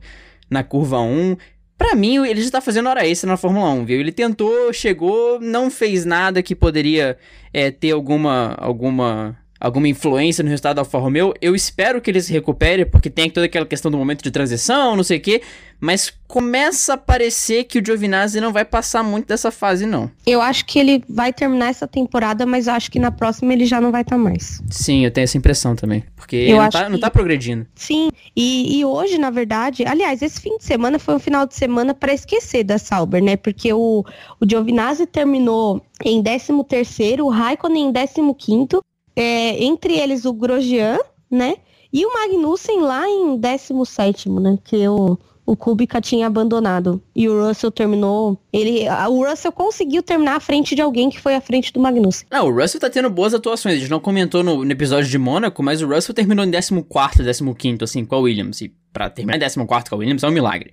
na 0.48 0.62
curva 0.62 1.00
1. 1.00 1.37
Pra 1.76 1.96
mim, 1.96 2.24
ele 2.24 2.42
já 2.42 2.50
tá 2.50 2.61
fazendo 2.61 2.88
hora 2.88 3.04
extra 3.04 3.28
na 3.28 3.37
Fórmula 3.37 3.70
1, 3.70 3.85
viu? 3.87 3.98
Ele 3.98 4.12
tentou, 4.12 4.72
chegou, 4.72 5.40
não 5.40 5.68
fez 5.68 6.04
nada 6.04 6.44
que 6.44 6.54
poderia 6.54 7.18
é, 7.52 7.72
ter 7.72 7.90
alguma, 7.90 8.54
alguma 8.56 9.37
alguma 9.61 9.87
influência 9.87 10.42
no 10.42 10.49
resultado 10.49 10.77
da 10.77 10.83
Alfa 10.83 10.99
Romeo. 10.99 11.35
Eu 11.40 11.55
espero 11.55 12.01
que 12.01 12.11
ele 12.11 12.20
se 12.20 12.33
recupere, 12.33 12.87
porque 12.87 13.11
tem 13.11 13.29
toda 13.29 13.44
aquela 13.44 13.66
questão 13.66 13.90
do 13.90 13.99
momento 13.99 14.23
de 14.23 14.31
transição, 14.31 14.96
não 14.96 15.05
sei 15.05 15.18
o 15.18 15.20
quê. 15.20 15.42
Mas 15.79 16.12
começa 16.27 16.94
a 16.94 16.96
parecer 16.96 17.64
que 17.64 17.79
o 17.79 17.85
Giovinazzi 17.85 18.40
não 18.40 18.53
vai 18.53 18.64
passar 18.64 19.03
muito 19.03 19.27
dessa 19.27 19.51
fase, 19.51 19.87
não. 19.87 20.11
Eu 20.27 20.40
acho 20.40 20.66
que 20.66 20.79
ele 20.79 21.03
vai 21.09 21.33
terminar 21.33 21.70
essa 21.70 21.87
temporada, 21.87 22.44
mas 22.44 22.66
eu 22.66 22.75
acho 22.75 22.90
que 22.90 22.99
na 22.99 23.11
próxima 23.11 23.53
ele 23.53 23.64
já 23.64 23.81
não 23.81 23.90
vai 23.90 24.03
estar 24.03 24.16
tá 24.16 24.23
mais. 24.23 24.62
Sim, 24.70 25.05
eu 25.05 25.11
tenho 25.11 25.25
essa 25.25 25.38
impressão 25.38 25.75
também. 25.75 26.05
Porque 26.14 26.37
eu 26.37 26.40
ele 26.40 26.59
não 26.59 26.68
tá, 26.68 26.85
que... 26.85 26.90
não 26.90 27.01
tá 27.01 27.11
progredindo. 27.11 27.66
Sim, 27.75 28.11
e, 28.37 28.79
e 28.79 28.85
hoje, 28.85 29.16
na 29.16 29.31
verdade, 29.31 29.85
aliás, 29.87 30.20
esse 30.20 30.40
fim 30.40 30.59
de 30.59 30.64
semana 30.64 30.99
foi 30.99 31.14
um 31.14 31.18
final 31.18 31.46
de 31.46 31.55
semana 31.55 31.94
para 31.94 32.12
esquecer 32.12 32.62
da 32.62 32.79
Sauber, 32.79 33.23
né? 33.23 33.37
Porque 33.37 33.73
o, 33.73 34.05
o 34.38 34.49
Giovinazzi 34.49 35.07
terminou 35.07 35.83
em 36.05 36.23
13 36.23 36.62
terceiro, 36.68 37.25
o 37.25 37.31
Raikkonen 37.31 37.88
em 37.88 37.92
15 37.92 38.35
quinto 38.38 38.83
é, 39.20 39.62
entre 39.62 39.98
eles 39.98 40.24
o 40.24 40.33
Grosjean, 40.33 40.98
né? 41.30 41.56
E 41.92 42.06
o 42.06 42.12
Magnussen 42.14 42.80
lá 42.80 43.06
em 43.06 43.37
17, 43.37 44.30
né? 44.30 44.59
Que 44.64 44.88
o, 44.88 45.18
o 45.44 45.56
Kubica 45.56 46.00
tinha 46.00 46.26
abandonado. 46.26 47.02
E 47.14 47.28
o 47.28 47.46
Russell 47.46 47.70
terminou. 47.70 48.40
Ele, 48.52 48.88
o 49.09 49.28
Russell 49.28 49.52
conseguiu 49.52 50.02
terminar 50.02 50.37
à 50.37 50.40
frente 50.40 50.74
de 50.74 50.80
alguém 50.80 51.11
que 51.11 51.20
foi 51.20 51.35
à 51.35 51.40
frente 51.40 51.72
do 51.72 51.80
Magnussen. 51.80 52.26
Não, 52.30 52.46
o 52.46 52.54
Russell 52.54 52.80
tá 52.80 52.88
tendo 52.88 53.11
boas 53.11 53.35
atuações. 53.35 53.74
A 53.74 53.78
gente 53.78 53.90
não 53.90 54.00
comentou 54.00 54.42
no, 54.42 54.64
no 54.64 54.72
episódio 54.72 55.11
de 55.11 55.18
Mônaco, 55.18 55.62
mas 55.62 55.83
o 55.83 55.88
Russell 55.88 56.14
terminou 56.14 56.44
em 56.44 56.50
14, 56.50 57.54
15, 57.54 57.85
assim, 57.85 58.04
com 58.06 58.14
a 58.14 58.20
Williams. 58.20 58.62
E 58.62 58.72
pra 58.92 59.11
terminar 59.11 59.37
em 59.37 59.40
14 59.40 59.90
com 59.90 59.96
a 59.96 59.98
Williams 59.98 60.22
é 60.22 60.28
um 60.28 60.33
milagre. 60.33 60.70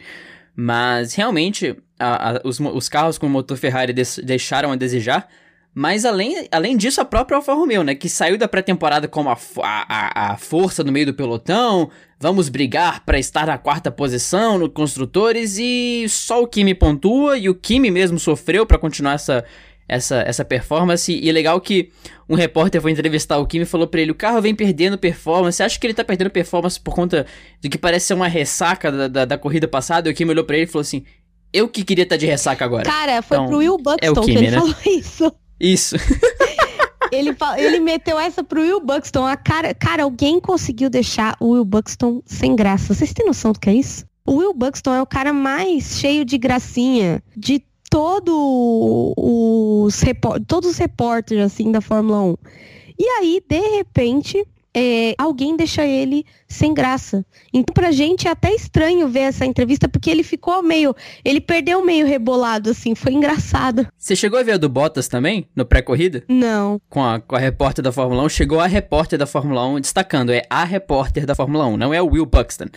Mas 0.55 1.13
realmente, 1.15 1.75
a, 1.99 2.37
a, 2.37 2.41
os, 2.45 2.59
os 2.59 2.87
carros 2.87 3.17
com 3.17 3.27
o 3.27 3.29
motor 3.29 3.57
Ferrari 3.57 3.91
deixaram 3.91 4.71
a 4.71 4.75
desejar. 4.75 5.27
Mas 5.79 6.05
além, 6.05 6.47
além 6.51 6.75
disso, 6.75 6.99
a 6.99 7.05
própria 7.05 7.35
Alfa 7.35 7.53
Romeo, 7.53 7.83
né? 7.83 7.93
Que 7.93 8.09
saiu 8.09 8.35
da 8.35 8.47
pré-temporada 8.47 9.07
como 9.07 9.29
a, 9.29 9.37
a, 9.61 10.31
a 10.31 10.35
força 10.35 10.83
no 10.83 10.91
meio 10.91 11.05
do 11.05 11.13
pelotão, 11.13 11.91
vamos 12.19 12.49
brigar 12.49 13.05
para 13.05 13.19
estar 13.19 13.45
na 13.45 13.59
quarta 13.59 13.91
posição 13.91 14.57
no 14.57 14.71
construtores 14.71 15.59
e 15.59 16.07
só 16.09 16.41
o 16.41 16.47
Kimi 16.47 16.73
pontua 16.73 17.37
e 17.37 17.47
o 17.47 17.53
Kimi 17.53 17.91
mesmo 17.91 18.17
sofreu 18.17 18.65
para 18.65 18.79
continuar 18.79 19.13
essa, 19.13 19.45
essa, 19.87 20.23
essa 20.23 20.43
performance. 20.43 21.13
E 21.13 21.29
é 21.29 21.31
legal 21.31 21.61
que 21.61 21.91
um 22.27 22.33
repórter 22.33 22.81
foi 22.81 22.89
entrevistar 22.89 23.37
o 23.37 23.45
Kimi 23.45 23.61
e 23.61 23.67
falou 23.67 23.85
para 23.85 24.01
ele: 24.01 24.09
o 24.09 24.15
carro 24.15 24.41
vem 24.41 24.55
perdendo 24.55 24.97
performance. 24.97 25.61
Acha 25.61 25.79
que 25.79 25.85
ele 25.85 25.93
tá 25.93 26.03
perdendo 26.03 26.31
performance 26.31 26.79
por 26.79 26.95
conta 26.95 27.27
do 27.61 27.69
que 27.69 27.77
parece 27.77 28.07
ser 28.07 28.15
uma 28.15 28.27
ressaca 28.27 28.91
da, 28.91 29.07
da, 29.07 29.25
da 29.25 29.37
corrida 29.37 29.67
passada? 29.67 30.09
E 30.09 30.11
o 30.11 30.15
Kimi 30.15 30.31
olhou 30.31 30.43
para 30.43 30.55
ele 30.55 30.65
e 30.65 30.67
falou 30.71 30.81
assim: 30.81 31.05
eu 31.53 31.69
que 31.69 31.83
queria 31.83 32.01
estar 32.01 32.15
tá 32.15 32.19
de 32.19 32.25
ressaca 32.25 32.65
agora. 32.65 32.83
Cara, 32.83 33.21
foi 33.21 33.37
então, 33.37 33.47
pro 33.47 33.57
Will 33.59 33.77
Buxton 33.77 33.99
é 34.01 34.09
o 34.09 34.15
Kimi, 34.15 34.25
que 34.25 34.37
ele 34.39 34.49
né? 34.49 34.57
falou 34.57 34.75
isso. 34.87 35.31
Isso. 35.59 35.95
ele, 37.11 37.35
ele 37.57 37.79
meteu 37.79 38.19
essa 38.19 38.43
pro 38.43 38.61
Will 38.61 38.79
Buxton. 38.79 39.25
A 39.25 39.35
cara, 39.35 39.73
cara, 39.73 40.03
alguém 40.03 40.39
conseguiu 40.39 40.89
deixar 40.89 41.35
o 41.39 41.51
Will 41.51 41.65
Buxton 41.65 42.21
sem 42.25 42.55
graça. 42.55 42.93
Vocês 42.93 43.13
têm 43.13 43.25
noção 43.25 43.51
do 43.51 43.59
que 43.59 43.69
é 43.69 43.73
isso? 43.73 44.05
O 44.25 44.35
Will 44.35 44.53
Buxton 44.53 44.93
é 44.93 45.01
o 45.01 45.05
cara 45.05 45.31
mais 45.31 45.97
cheio 45.99 46.25
de 46.25 46.37
gracinha 46.37 47.23
de 47.35 47.63
todo 47.89 49.13
os 49.15 50.01
todos 50.45 50.71
os 50.71 50.77
repórteres 50.77 51.45
assim 51.45 51.71
da 51.71 51.79
Fórmula 51.79 52.21
1. 52.21 52.35
E 52.99 53.05
aí, 53.05 53.41
de 53.47 53.59
repente, 53.77 54.45
é, 54.73 55.15
alguém 55.17 55.55
deixa 55.55 55.85
ele 55.85 56.25
sem 56.47 56.73
graça. 56.73 57.25
Então, 57.53 57.73
pra 57.73 57.91
gente 57.91 58.27
é 58.27 58.31
até 58.31 58.53
estranho 58.53 59.07
ver 59.07 59.21
essa 59.21 59.45
entrevista, 59.45 59.89
porque 59.89 60.09
ele 60.09 60.23
ficou 60.23 60.63
meio. 60.63 60.95
Ele 61.23 61.41
perdeu 61.41 61.83
meio 61.83 62.05
rebolado, 62.05 62.69
assim, 62.69 62.95
foi 62.95 63.13
engraçado. 63.13 63.87
Você 63.97 64.15
chegou 64.15 64.39
a 64.39 64.43
ver 64.43 64.53
a 64.53 64.57
do 64.57 64.69
Bottas 64.69 65.07
também, 65.07 65.47
no 65.55 65.65
pré-corrida? 65.65 66.23
Não. 66.27 66.79
Com 66.89 67.03
a, 67.03 67.19
com 67.19 67.35
a 67.35 67.39
repórter 67.39 67.83
da 67.83 67.91
Fórmula 67.91 68.23
1. 68.23 68.29
Chegou 68.29 68.59
a 68.59 68.67
repórter 68.67 69.19
da 69.19 69.25
Fórmula 69.25 69.65
1, 69.67 69.81
destacando, 69.81 70.31
é 70.31 70.43
a 70.49 70.63
repórter 70.63 71.25
da 71.25 71.35
Fórmula 71.35 71.65
1, 71.65 71.77
não 71.77 71.93
é 71.93 72.01
o 72.01 72.07
Will 72.07 72.25
Buxton 72.25 72.67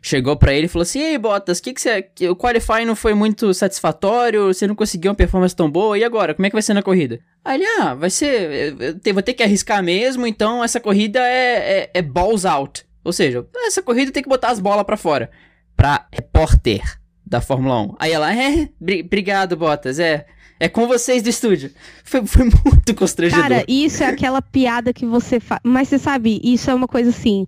chegou 0.00 0.36
para 0.36 0.52
ele 0.52 0.66
e 0.66 0.68
falou 0.68 0.82
assim: 0.82 1.00
Ei, 1.00 1.18
Bottas, 1.18 1.60
que 1.60 1.72
que 1.72 1.80
você, 1.80 2.08
o 2.30 2.36
qualify 2.36 2.84
não 2.84 2.94
foi 2.96 3.14
muito 3.14 3.52
satisfatório, 3.52 4.46
você 4.46 4.66
não 4.66 4.74
conseguiu 4.74 5.10
uma 5.10 5.16
performance 5.16 5.54
tão 5.54 5.70
boa, 5.70 5.98
e 5.98 6.04
agora? 6.04 6.34
Como 6.34 6.46
é 6.46 6.50
que 6.50 6.54
vai 6.54 6.62
ser 6.62 6.74
na 6.74 6.82
corrida? 6.82 7.20
Aí 7.44 7.60
ele, 7.60 7.66
ah, 7.80 7.94
vai 7.94 8.10
ser. 8.10 8.76
Eu 9.04 9.14
vou 9.14 9.22
ter 9.22 9.34
que 9.34 9.42
arriscar 9.42 9.82
mesmo, 9.82 10.26
então 10.26 10.62
essa 10.62 10.80
corrida 10.80 11.20
é, 11.20 11.80
é, 11.80 11.90
é 11.94 12.02
balls 12.02 12.44
out. 12.44 12.87
Ou 13.08 13.12
seja, 13.12 13.46
essa 13.64 13.80
corrida 13.80 14.12
tem 14.12 14.22
que 14.22 14.28
botar 14.28 14.50
as 14.50 14.60
bolas 14.60 14.84
para 14.84 14.98
fora. 14.98 15.30
Pra 15.74 16.06
repórter 16.12 16.82
da 17.24 17.40
Fórmula 17.40 17.80
1. 17.80 17.94
Aí 17.98 18.12
ela, 18.12 18.34
é, 18.34 18.68
obrigado, 18.78 19.56
Bottas, 19.56 19.98
é. 19.98 20.26
É 20.60 20.68
com 20.68 20.86
vocês 20.86 21.22
do 21.22 21.30
estúdio. 21.30 21.70
Foi, 22.04 22.26
foi 22.26 22.44
muito 22.44 22.94
constrangedor. 22.94 23.42
Cara, 23.42 23.64
isso 23.66 24.02
é 24.02 24.08
aquela 24.08 24.42
piada 24.42 24.92
que 24.92 25.06
você 25.06 25.40
faz. 25.40 25.58
Mas 25.64 25.88
você 25.88 25.98
sabe, 25.98 26.38
isso 26.44 26.70
é 26.70 26.74
uma 26.74 26.86
coisa 26.86 27.08
assim. 27.08 27.46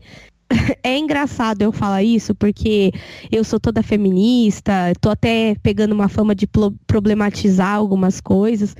é 0.82 0.96
engraçado 0.96 1.60
eu 1.60 1.72
falar 1.72 2.02
isso, 2.02 2.34
porque 2.34 2.90
eu 3.30 3.44
sou 3.44 3.60
toda 3.60 3.82
feminista, 3.82 4.94
tô 4.98 5.10
até 5.10 5.56
pegando 5.62 5.92
uma 5.92 6.08
fama 6.08 6.34
de 6.34 6.48
problematizar 6.86 7.74
algumas 7.74 8.18
coisas, 8.18 8.74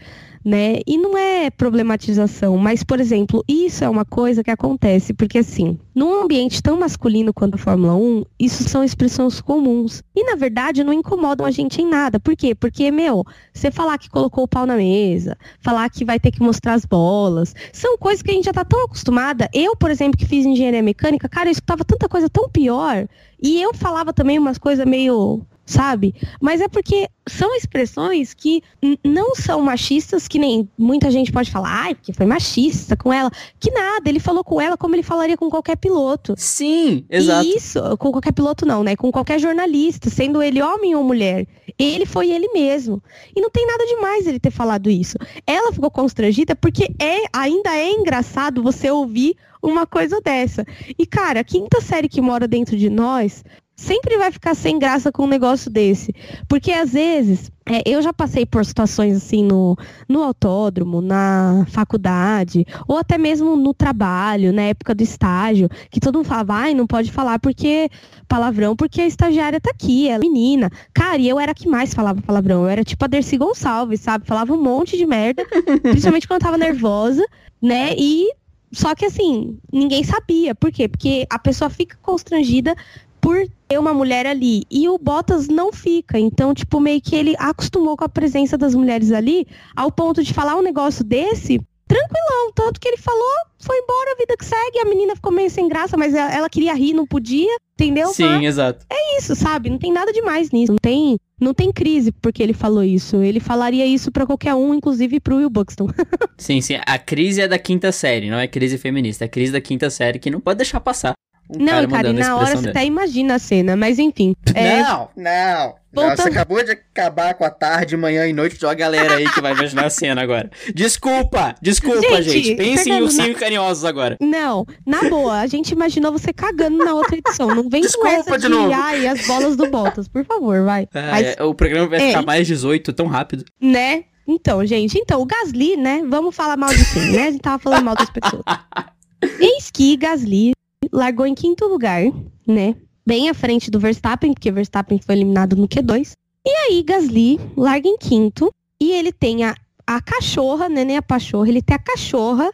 né? 0.44 0.80
E 0.86 0.96
não 0.96 1.16
é 1.16 1.50
problematização, 1.50 2.56
mas, 2.56 2.82
por 2.82 3.00
exemplo, 3.00 3.44
isso 3.46 3.84
é 3.84 3.88
uma 3.88 4.04
coisa 4.04 4.42
que 4.42 4.50
acontece, 4.50 5.12
porque 5.12 5.38
assim, 5.38 5.78
num 5.94 6.22
ambiente 6.22 6.62
tão 6.62 6.78
masculino 6.78 7.32
quanto 7.32 7.56
a 7.56 7.58
Fórmula 7.58 7.94
1, 7.94 8.24
isso 8.38 8.64
são 8.64 8.82
expressões 8.82 9.40
comuns. 9.40 10.02
E, 10.14 10.24
na 10.24 10.36
verdade, 10.36 10.82
não 10.82 10.92
incomodam 10.92 11.46
a 11.46 11.50
gente 11.50 11.82
em 11.82 11.88
nada. 11.88 12.18
Por 12.18 12.34
quê? 12.36 12.54
Porque, 12.54 12.90
meu, 12.90 13.24
você 13.52 13.70
falar 13.70 13.98
que 13.98 14.08
colocou 14.08 14.44
o 14.44 14.48
pau 14.48 14.64
na 14.64 14.76
mesa, 14.76 15.36
falar 15.60 15.88
que 15.90 16.04
vai 16.04 16.18
ter 16.18 16.30
que 16.30 16.42
mostrar 16.42 16.74
as 16.74 16.84
bolas, 16.84 17.54
são 17.72 17.98
coisas 17.98 18.22
que 18.22 18.30
a 18.30 18.34
gente 18.34 18.44
já 18.46 18.52
tá 18.52 18.64
tão 18.64 18.84
acostumada. 18.84 19.48
Eu, 19.52 19.76
por 19.76 19.90
exemplo, 19.90 20.18
que 20.18 20.26
fiz 20.26 20.46
engenharia 20.46 20.82
mecânica, 20.82 21.28
cara, 21.28 21.48
eu 21.48 21.52
escutava 21.52 21.84
tanta 21.84 22.08
coisa 22.08 22.28
tão 22.28 22.48
pior. 22.48 23.06
E 23.42 23.60
eu 23.60 23.74
falava 23.74 24.12
também 24.12 24.38
umas 24.38 24.58
coisas 24.58 24.86
meio 24.86 25.42
sabe? 25.70 26.14
Mas 26.40 26.60
é 26.60 26.68
porque 26.68 27.08
são 27.28 27.54
expressões 27.54 28.34
que 28.34 28.60
não 29.04 29.36
são 29.36 29.62
machistas, 29.62 30.26
que 30.26 30.38
nem 30.38 30.68
muita 30.76 31.10
gente 31.10 31.30
pode 31.30 31.50
falar, 31.50 31.84
ai, 31.84 31.94
porque 31.94 32.12
foi 32.12 32.26
machista 32.26 32.96
com 32.96 33.12
ela. 33.12 33.30
Que 33.60 33.70
nada, 33.70 34.08
ele 34.08 34.18
falou 34.18 34.42
com 34.42 34.60
ela 34.60 34.76
como 34.76 34.96
ele 34.96 35.02
falaria 35.02 35.36
com 35.36 35.48
qualquer 35.48 35.76
piloto. 35.76 36.34
Sim, 36.36 37.04
exato. 37.08 37.46
E 37.46 37.56
isso, 37.56 37.80
com 37.98 38.10
qualquer 38.10 38.32
piloto 38.32 38.66
não, 38.66 38.82
né? 38.82 38.96
Com 38.96 39.12
qualquer 39.12 39.38
jornalista, 39.38 40.10
sendo 40.10 40.42
ele 40.42 40.60
homem 40.60 40.96
ou 40.96 41.04
mulher. 41.04 41.46
Ele 41.78 42.04
foi 42.04 42.30
ele 42.30 42.48
mesmo. 42.52 43.00
E 43.34 43.40
não 43.40 43.48
tem 43.48 43.64
nada 43.64 43.86
demais 43.86 44.26
ele 44.26 44.40
ter 44.40 44.50
falado 44.50 44.90
isso. 44.90 45.16
Ela 45.46 45.72
ficou 45.72 45.90
constrangida 45.90 46.56
porque 46.56 46.92
é, 47.00 47.22
ainda 47.32 47.76
é 47.76 47.92
engraçado 47.92 48.60
você 48.62 48.90
ouvir 48.90 49.36
uma 49.62 49.86
coisa 49.86 50.20
dessa. 50.20 50.66
E, 50.98 51.06
cara, 51.06 51.40
a 51.40 51.44
quinta 51.44 51.80
série 51.80 52.08
que 52.08 52.20
mora 52.20 52.48
dentro 52.48 52.76
de 52.76 52.90
nós 52.90 53.44
sempre 53.80 54.18
vai 54.18 54.30
ficar 54.30 54.54
sem 54.54 54.78
graça 54.78 55.10
com 55.10 55.24
um 55.24 55.26
negócio 55.26 55.70
desse. 55.70 56.14
Porque 56.46 56.70
às 56.70 56.92
vezes, 56.92 57.50
é, 57.66 57.82
eu 57.86 58.02
já 58.02 58.12
passei 58.12 58.44
por 58.44 58.62
situações 58.64 59.16
assim 59.16 59.42
no, 59.42 59.74
no 60.06 60.22
autódromo, 60.22 61.00
na 61.00 61.64
faculdade, 61.70 62.66
ou 62.86 62.98
até 62.98 63.16
mesmo 63.16 63.56
no 63.56 63.72
trabalho, 63.72 64.52
na 64.52 64.62
época 64.62 64.94
do 64.94 65.02
estágio, 65.02 65.68
que 65.90 65.98
todo 65.98 66.16
mundo 66.16 66.26
falava, 66.26 66.54
ai, 66.54 66.74
não 66.74 66.86
pode 66.86 67.10
falar 67.10 67.38
porque 67.38 67.88
palavrão, 68.28 68.76
porque 68.76 69.00
a 69.00 69.06
estagiária 69.06 69.58
tá 69.58 69.70
aqui, 69.70 70.08
ela 70.08 70.16
é 70.16 70.28
menina. 70.28 70.70
Cara, 70.92 71.16
e 71.16 71.28
eu 71.28 71.40
era 71.40 71.52
a 71.52 71.54
que 71.54 71.68
mais 71.68 71.94
falava 71.94 72.20
palavrão. 72.20 72.64
Eu 72.64 72.68
era 72.68 72.84
tipo 72.84 73.02
a 73.02 73.08
Dercy 73.08 73.38
Gonçalves, 73.38 74.00
sabe? 74.00 74.26
Falava 74.26 74.52
um 74.52 74.62
monte 74.62 74.98
de 74.98 75.06
merda, 75.06 75.42
principalmente 75.82 76.28
quando 76.28 76.42
eu 76.42 76.44
tava 76.44 76.58
nervosa, 76.58 77.24
né? 77.62 77.94
E 77.96 78.28
só 78.72 78.94
que 78.94 79.06
assim, 79.06 79.58
ninguém 79.72 80.04
sabia. 80.04 80.54
Por 80.54 80.70
quê? 80.70 80.86
Porque 80.86 81.26
a 81.30 81.38
pessoa 81.38 81.70
fica 81.70 81.96
constrangida 82.02 82.76
por 83.20 83.46
ter 83.68 83.78
uma 83.78 83.92
mulher 83.94 84.26
ali. 84.26 84.64
E 84.70 84.88
o 84.88 84.98
Bottas 84.98 85.48
não 85.48 85.72
fica. 85.72 86.18
Então, 86.18 86.54
tipo, 86.54 86.80
meio 86.80 87.00
que 87.00 87.14
ele 87.14 87.34
acostumou 87.38 87.96
com 87.96 88.04
a 88.04 88.08
presença 88.08 88.56
das 88.56 88.74
mulheres 88.74 89.12
ali, 89.12 89.46
ao 89.76 89.90
ponto 89.92 90.22
de 90.22 90.32
falar 90.32 90.56
um 90.56 90.62
negócio 90.62 91.04
desse, 91.04 91.60
tranquilão. 91.86 92.52
Tanto 92.54 92.80
que 92.80 92.88
ele 92.88 92.96
falou, 92.96 93.34
foi 93.58 93.76
embora, 93.76 94.12
a 94.12 94.16
vida 94.16 94.36
que 94.36 94.44
segue. 94.44 94.78
A 94.80 94.84
menina 94.84 95.16
ficou 95.16 95.32
meio 95.32 95.50
sem 95.50 95.68
graça, 95.68 95.96
mas 95.96 96.14
ela, 96.14 96.48
queria 96.48 96.72
rir, 96.74 96.94
não 96.94 97.06
podia. 97.06 97.50
entendeu? 97.74 98.08
Sim, 98.08 98.24
Mas 98.24 98.42
exato. 98.44 98.86
É 98.88 99.18
isso, 99.18 99.34
sabe? 99.34 99.70
Não 99.70 99.78
tem 99.78 99.92
nada 99.92 100.12
demais 100.12 100.50
nisso. 100.50 100.72
Não 100.72 100.78
tem, 100.78 101.18
não 101.40 101.52
tem 101.52 101.72
crise 101.72 102.12
porque 102.12 102.42
ele 102.42 102.52
falou 102.52 102.84
isso. 102.84 103.16
Ele 103.22 103.40
falaria 103.40 103.86
isso 103.86 104.12
para 104.12 104.26
qualquer 104.26 104.54
um, 104.54 104.72
inclusive 104.74 105.18
pro 105.18 105.36
Will 105.36 105.50
Buxton. 105.50 105.88
sim, 106.38 106.60
sim. 106.60 106.74
A 106.86 106.98
crise 106.98 107.40
é 107.40 107.48
da 107.48 107.58
quinta 107.58 107.90
série, 107.90 108.30
não 108.30 108.38
é 108.38 108.46
crise 108.46 108.78
feminista. 108.78 109.24
É 109.24 109.26
a 109.26 109.28
crise 109.28 109.52
da 109.52 109.60
quinta 109.60 109.90
série 109.90 110.18
que 110.18 110.30
não 110.30 110.40
pode 110.40 110.58
deixar 110.58 110.80
passar. 110.80 111.14
Um 111.56 111.64
não, 111.64 111.88
cara, 111.88 112.12
na 112.12 112.36
hora 112.36 112.56
você 112.56 112.68
até 112.68 112.84
imagina 112.84 113.34
a 113.34 113.38
cena, 113.38 113.76
mas 113.76 113.98
enfim. 113.98 114.36
É... 114.54 114.82
Não, 114.82 115.08
não. 115.16 115.74
Voltando... 115.92 116.22
Você 116.22 116.28
acabou 116.28 116.62
de 116.62 116.70
acabar 116.70 117.34
com 117.34 117.44
a 117.44 117.50
tarde, 117.50 117.96
manhã 117.96 118.24
e 118.26 118.32
noite 118.32 118.56
de 118.56 118.64
uma 118.64 118.74
galera 118.74 119.16
aí 119.16 119.28
que 119.28 119.40
vai 119.40 119.52
imaginar 119.52 119.86
a 119.86 119.90
cena 119.90 120.22
agora. 120.22 120.48
Desculpa, 120.72 121.56
desculpa, 121.60 122.22
gente. 122.22 122.44
gente. 122.44 122.56
Pense 122.56 122.88
em 122.88 123.02
ursinhos 123.02 123.32
na... 123.32 123.38
carinhosos 123.38 123.84
agora. 123.84 124.16
Não, 124.20 124.64
na 124.86 125.02
boa, 125.08 125.40
a 125.40 125.46
gente 125.48 125.72
imaginou 125.72 126.12
você 126.12 126.32
cagando 126.32 126.78
na 126.78 126.94
outra 126.94 127.16
edição. 127.16 127.48
Não 127.48 127.68
vem 127.68 127.82
desculpa 127.82 128.08
com 128.08 128.20
essa 128.20 128.38
de, 128.38 128.42
de 128.42 128.48
novo. 128.48 128.72
ai, 128.72 129.08
as 129.08 129.26
bolas 129.26 129.56
do 129.56 129.66
Bottas, 129.68 130.06
por 130.06 130.24
favor, 130.24 130.62
vai. 130.64 130.86
Ah, 130.94 131.08
Mas... 131.10 131.36
é, 131.36 131.42
o 131.42 131.52
programa 131.54 131.88
vai 131.88 131.98
ficar 131.98 132.22
mais 132.22 132.46
18 132.46 132.92
tão 132.92 133.06
rápido. 133.06 133.44
Né? 133.60 134.04
Então, 134.28 134.64
gente, 134.64 134.96
então, 134.96 135.20
o 135.20 135.26
Gasly, 135.26 135.76
né? 135.76 136.04
Vamos 136.08 136.36
falar 136.36 136.56
mal 136.56 136.70
de 136.70 136.84
quem, 136.92 137.10
né? 137.10 137.28
A 137.28 137.30
gente 137.32 137.42
tava 137.42 137.58
falando 137.58 137.84
mal 137.84 137.96
das 137.96 138.10
pessoas. 138.10 138.44
Eis 139.40 139.70
que 139.72 139.96
Gasly 139.96 140.52
largou 140.92 141.26
em 141.26 141.34
quinto 141.34 141.66
lugar, 141.66 142.02
né? 142.46 142.74
Bem 143.06 143.28
à 143.28 143.34
frente 143.34 143.70
do 143.70 143.80
Verstappen, 143.80 144.32
porque 144.32 144.50
Verstappen 144.50 144.98
foi 144.98 145.14
eliminado 145.14 145.56
no 145.56 145.68
Q2. 145.68 146.12
E 146.46 146.50
aí, 146.50 146.82
Gasly 146.82 147.38
larga 147.56 147.88
em 147.88 147.96
quinto. 147.96 148.50
E 148.80 148.92
ele 148.92 149.12
tem 149.12 149.44
a, 149.44 149.54
a 149.86 150.00
cachorra, 150.00 150.68
né? 150.68 150.84
Nem 150.84 150.96
a 150.96 151.02
pachorra, 151.02 151.48
ele 151.48 151.62
tem 151.62 151.76
a 151.76 151.78
cachorra 151.78 152.50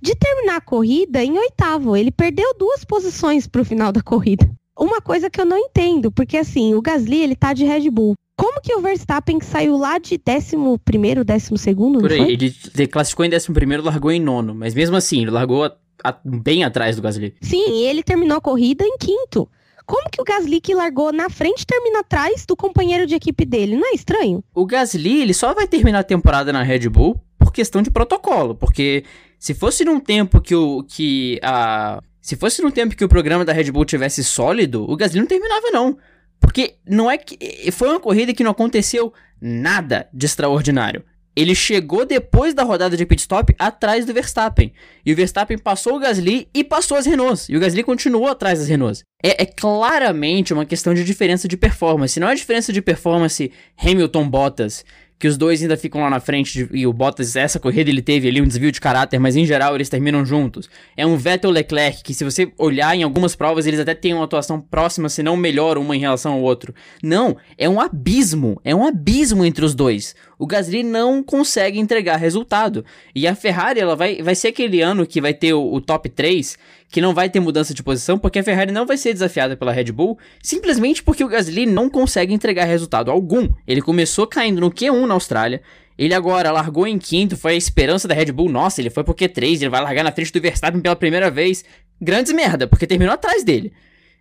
de 0.00 0.14
terminar 0.14 0.56
a 0.56 0.60
corrida 0.60 1.22
em 1.22 1.38
oitavo. 1.38 1.96
Ele 1.96 2.10
perdeu 2.10 2.54
duas 2.58 2.84
posições 2.84 3.46
pro 3.46 3.64
final 3.64 3.92
da 3.92 4.02
corrida. 4.02 4.48
Uma 4.78 5.00
coisa 5.00 5.28
que 5.28 5.40
eu 5.40 5.44
não 5.44 5.58
entendo, 5.58 6.10
porque 6.10 6.36
assim, 6.36 6.74
o 6.74 6.80
Gasly, 6.80 7.22
ele 7.22 7.36
tá 7.36 7.52
de 7.52 7.64
Red 7.64 7.90
Bull. 7.90 8.14
Como 8.36 8.60
que 8.60 8.72
o 8.72 8.80
Verstappen 8.80 9.40
saiu 9.40 9.76
lá 9.76 9.98
de 9.98 10.16
décimo 10.16 10.78
primeiro, 10.78 11.24
décimo 11.24 11.58
segundo? 11.58 11.98
Por 11.98 12.12
aí, 12.12 12.34
ele 12.34 12.86
classificou 12.86 13.24
em 13.24 13.30
décimo 13.30 13.52
primeiro, 13.52 13.82
largou 13.82 14.12
em 14.12 14.20
nono. 14.20 14.54
Mas 14.54 14.74
mesmo 14.74 14.94
assim, 14.94 15.22
ele 15.22 15.32
largou 15.32 15.64
a, 15.64 15.76
bem 16.24 16.64
atrás 16.64 16.96
do 16.96 17.02
Gasly. 17.02 17.34
Sim, 17.40 17.84
ele 17.84 18.02
terminou 18.02 18.38
a 18.38 18.40
corrida 18.40 18.84
em 18.84 18.96
quinto. 18.98 19.48
Como 19.86 20.10
que 20.10 20.20
o 20.20 20.24
Gasly 20.24 20.60
que 20.60 20.74
largou 20.74 21.12
na 21.12 21.30
frente 21.30 21.66
termina 21.66 22.00
atrás 22.00 22.44
do 22.46 22.54
companheiro 22.54 23.06
de 23.06 23.14
equipe 23.14 23.46
dele? 23.46 23.74
Não 23.74 23.86
é 23.86 23.94
estranho? 23.94 24.44
O 24.54 24.66
Gasly, 24.66 25.22
ele 25.22 25.32
só 25.32 25.54
vai 25.54 25.66
terminar 25.66 26.00
a 26.00 26.04
temporada 26.04 26.52
na 26.52 26.62
Red 26.62 26.88
Bull 26.90 27.18
por 27.38 27.52
questão 27.52 27.80
de 27.80 27.90
protocolo, 27.90 28.54
porque 28.54 29.04
se 29.38 29.54
fosse 29.54 29.84
num 29.84 29.98
tempo 29.98 30.42
que 30.42 30.54
o 30.54 30.82
que 30.82 31.40
a 31.42 32.02
se 32.20 32.36
fosse 32.36 32.60
num 32.60 32.70
tempo 32.70 32.94
que 32.94 33.04
o 33.04 33.08
programa 33.08 33.42
da 33.42 33.54
Red 33.54 33.72
Bull 33.72 33.86
tivesse 33.86 34.22
sólido, 34.22 34.84
o 34.84 34.94
Gasly 34.94 35.20
não 35.20 35.26
terminava 35.26 35.70
não. 35.70 35.96
Porque 36.38 36.74
não 36.86 37.10
é 37.10 37.16
que 37.16 37.38
foi 37.72 37.88
uma 37.88 37.98
corrida 37.98 38.34
que 38.34 38.44
não 38.44 38.50
aconteceu 38.50 39.12
nada 39.40 40.06
de 40.12 40.26
extraordinário 40.26 41.02
ele 41.38 41.54
chegou 41.54 42.04
depois 42.04 42.52
da 42.52 42.64
rodada 42.64 42.96
de 42.96 43.06
pit 43.06 43.20
stop 43.20 43.54
atrás 43.56 44.04
do 44.04 44.12
Verstappen. 44.12 44.72
E 45.06 45.12
o 45.12 45.16
Verstappen 45.16 45.56
passou 45.56 45.94
o 45.94 45.98
Gasly 46.00 46.48
e 46.52 46.64
passou 46.64 46.96
as 46.96 47.06
Renaults. 47.06 47.48
E 47.48 47.56
o 47.56 47.60
Gasly 47.60 47.84
continuou 47.84 48.26
atrás 48.26 48.58
das 48.58 48.66
Renaults. 48.66 49.04
É, 49.22 49.44
é 49.44 49.46
claramente 49.46 50.52
uma 50.52 50.66
questão 50.66 50.92
de 50.92 51.04
diferença 51.04 51.46
de 51.46 51.56
performance. 51.56 52.18
Não 52.18 52.28
é 52.28 52.34
diferença 52.34 52.72
de 52.72 52.82
performance 52.82 53.52
Hamilton-Bottas 53.80 54.84
que 55.18 55.26
os 55.26 55.36
dois 55.36 55.60
ainda 55.60 55.76
ficam 55.76 56.00
lá 56.00 56.08
na 56.08 56.20
frente 56.20 56.52
de, 56.52 56.78
e 56.78 56.86
o 56.86 56.92
Bottas, 56.92 57.34
essa 57.34 57.58
corrida 57.58 57.90
ele 57.90 58.00
teve 58.00 58.28
ali 58.28 58.40
um 58.40 58.46
desvio 58.46 58.70
de 58.70 58.80
caráter, 58.80 59.18
mas 59.18 59.34
em 59.34 59.44
geral 59.44 59.74
eles 59.74 59.88
terminam 59.88 60.24
juntos. 60.24 60.70
É 60.96 61.04
um 61.04 61.16
Vettel 61.16 61.50
Leclerc 61.50 62.02
que 62.04 62.14
se 62.14 62.24
você 62.24 62.52
olhar 62.56 62.94
em 62.94 63.02
algumas 63.02 63.34
provas 63.34 63.66
eles 63.66 63.80
até 63.80 63.94
têm 63.94 64.14
uma 64.14 64.24
atuação 64.24 64.60
próxima, 64.60 65.08
se 65.08 65.22
não 65.22 65.36
melhor 65.36 65.76
uma 65.76 65.96
em 65.96 66.00
relação 66.00 66.34
ao 66.34 66.40
outro. 66.40 66.72
Não, 67.02 67.36
é 67.56 67.68
um 67.68 67.80
abismo, 67.80 68.60
é 68.64 68.74
um 68.74 68.86
abismo 68.86 69.44
entre 69.44 69.64
os 69.64 69.74
dois. 69.74 70.14
O 70.38 70.46
Gasly 70.46 70.82
não 70.82 71.22
consegue 71.22 71.80
entregar 71.80 72.16
resultado. 72.16 72.84
E 73.14 73.26
a 73.26 73.34
Ferrari, 73.34 73.80
ela 73.80 73.96
vai, 73.96 74.22
vai 74.22 74.34
ser 74.34 74.48
aquele 74.48 74.80
ano 74.80 75.06
que 75.06 75.20
vai 75.20 75.34
ter 75.34 75.52
o, 75.52 75.72
o 75.72 75.80
top 75.80 76.08
3 76.08 76.56
que 76.90 77.00
não 77.00 77.12
vai 77.12 77.28
ter 77.28 77.40
mudança 77.40 77.74
de 77.74 77.82
posição, 77.82 78.18
porque 78.18 78.38
a 78.38 78.42
Ferrari 78.42 78.72
não 78.72 78.86
vai 78.86 78.96
ser 78.96 79.12
desafiada 79.12 79.56
pela 79.56 79.72
Red 79.72 79.92
Bull, 79.92 80.18
simplesmente 80.42 81.02
porque 81.02 81.22
o 81.22 81.28
Gasly 81.28 81.66
não 81.66 81.90
consegue 81.90 82.32
entregar 82.32 82.64
resultado 82.64 83.10
algum. 83.10 83.48
Ele 83.66 83.82
começou 83.82 84.26
caindo 84.26 84.60
no 84.60 84.70
Q1 84.70 85.06
na 85.06 85.14
Austrália, 85.14 85.60
ele 85.98 86.14
agora 86.14 86.52
largou 86.52 86.86
em 86.86 86.96
quinto, 86.96 87.36
foi 87.36 87.54
a 87.54 87.56
esperança 87.56 88.06
da 88.06 88.14
Red 88.14 88.32
Bull. 88.32 88.48
Nossa, 88.48 88.80
ele 88.80 88.88
foi 88.88 89.02
pro 89.02 89.14
Q3, 89.14 89.56
ele 89.56 89.68
vai 89.68 89.82
largar 89.82 90.04
na 90.04 90.12
frente 90.12 90.32
do 90.32 90.40
Verstappen 90.40 90.80
pela 90.80 90.94
primeira 90.94 91.28
vez. 91.28 91.64
Grandes 92.00 92.32
merda, 92.32 92.68
porque 92.68 92.86
terminou 92.86 93.12
atrás 93.12 93.42
dele. 93.42 93.72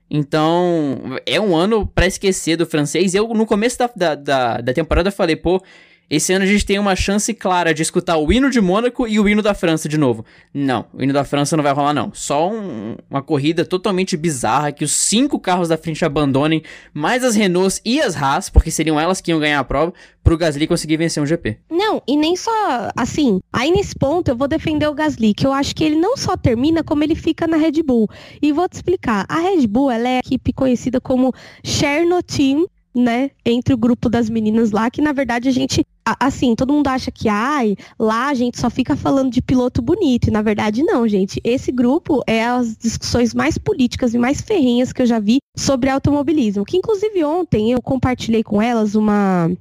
Então, 0.10 1.18
é 1.26 1.40
um 1.40 1.56
ano 1.56 1.86
para 1.86 2.08
esquecer 2.08 2.56
do 2.56 2.66
francês. 2.66 3.14
Eu, 3.14 3.28
no 3.28 3.46
começo 3.46 3.78
da, 3.78 3.92
da, 3.96 4.16
da, 4.16 4.62
da 4.62 4.74
temporada, 4.74 5.12
falei, 5.12 5.36
pô, 5.36 5.62
esse 6.10 6.32
ano 6.32 6.44
a 6.44 6.48
gente 6.48 6.66
tem 6.66 6.80
uma 6.80 6.96
chance 6.96 7.34
clara 7.34 7.74
de 7.74 7.82
escutar 7.82 8.18
o 8.18 8.32
hino 8.32 8.50
de 8.50 8.62
Mônaco 8.62 9.08
e 9.08 9.20
o 9.20 9.28
hino 9.28 9.42
da 9.42 9.54
França 9.54 9.90
de 9.90 9.98
novo. 9.98 10.24
Não, 10.54 10.86
o 10.94 11.04
hino 11.04 11.12
da 11.12 11.26
França 11.26 11.58
não 11.58 11.64
vai 11.64 11.74
rolar, 11.74 11.94
não. 11.94 12.12
Só 12.14 12.50
um, 12.50 12.96
uma 13.10 13.22
corrida 13.22 13.66
totalmente 13.66 14.16
bizarra 14.16 14.72
que 14.72 14.86
os 14.86 14.92
cinco 14.92 15.38
carros 15.38 15.68
da 15.68 15.78
frente 15.78 16.06
abandonem, 16.06 16.64
mais 16.94 17.24
as 17.24 17.36
Renaults 17.36 17.82
e 17.84 18.00
as 18.00 18.16
Haas, 18.16 18.50
porque 18.50 18.72
seriam 18.72 18.98
elas 18.98 19.20
que 19.20 19.32
iam 19.32 19.40
ganhar 19.40 19.60
a 19.60 19.64
prova, 19.66 19.94
pro 20.24 20.38
Gasly 20.38 20.68
conseguir 20.68 20.98
vencer 20.98 21.22
um 21.22 21.26
GP. 21.26 21.58
Não, 21.70 22.02
e 22.08 22.16
nem 22.16 22.36
só 22.36 22.52
assim. 22.96 23.40
Aí 23.52 23.72
nesse 23.72 23.96
ponto 23.96 24.30
eu 24.30 24.36
vou 24.36 24.48
defender 24.48 24.88
o 24.88 24.94
Gasly, 24.94 25.34
que 25.34 25.46
eu 25.46 25.52
acho 25.52 25.76
que 25.76 25.84
ele 25.84 25.96
não 25.96 26.16
só 26.16 26.38
termina, 26.38 26.84
como 26.84 27.04
ele 27.04 27.16
fica 27.16 27.48
na 27.48 27.58
Red 27.58 27.84
Bull. 27.84 28.10
E 28.42 28.54
vou 28.54 28.68
te 28.68 28.74
explicar. 28.74 29.26
A 29.28 29.40
Red 29.40 29.68
Bull, 29.68 29.92
ela 29.92 30.08
é 30.08 30.16
a 30.18 30.20
equipe 30.20 30.54
conhecida 30.54 31.02
como 31.02 31.34
Cherno 31.64 32.24
Team 32.24 32.66
né, 32.98 33.32
entre 33.46 33.74
o 33.74 33.78
grupo 33.78 34.10
das 34.10 34.30
meninas 34.30 34.72
lá, 34.72 34.90
que 34.90 35.02
na 35.02 35.12
verdade 35.12 35.48
a 35.48 35.52
gente, 35.52 35.86
assim, 36.20 36.56
todo 36.56 36.74
mundo 36.74 36.88
acha 36.88 37.12
que, 37.12 37.30
ai, 37.30 37.76
lá 38.00 38.30
a 38.30 38.34
gente 38.34 38.60
só 38.60 38.70
fica 38.70 38.96
falando 38.96 39.32
de 39.32 39.42
piloto 39.42 39.82
bonito, 39.82 40.28
e 40.28 40.32
na 40.32 40.42
verdade 40.42 40.84
não, 40.84 41.08
gente. 41.08 41.40
Esse 41.44 41.72
grupo 41.72 42.24
é 42.26 42.46
as 42.46 42.76
discussões 42.78 43.34
mais 43.34 43.58
políticas 43.58 44.14
e 44.14 44.18
mais 44.18 44.42
ferrenhas 44.42 44.92
que 44.92 45.02
eu 45.02 45.06
já 45.06 45.20
vi 45.20 45.38
sobre 45.56 45.90
automobilismo, 45.90 46.66
que 46.66 46.78
inclusive 46.78 47.24
ontem 47.24 47.72
eu 47.72 47.82
compartilhei 47.82 48.44
com 48.44 48.62
elas 48.62 48.96
uma 48.96 49.52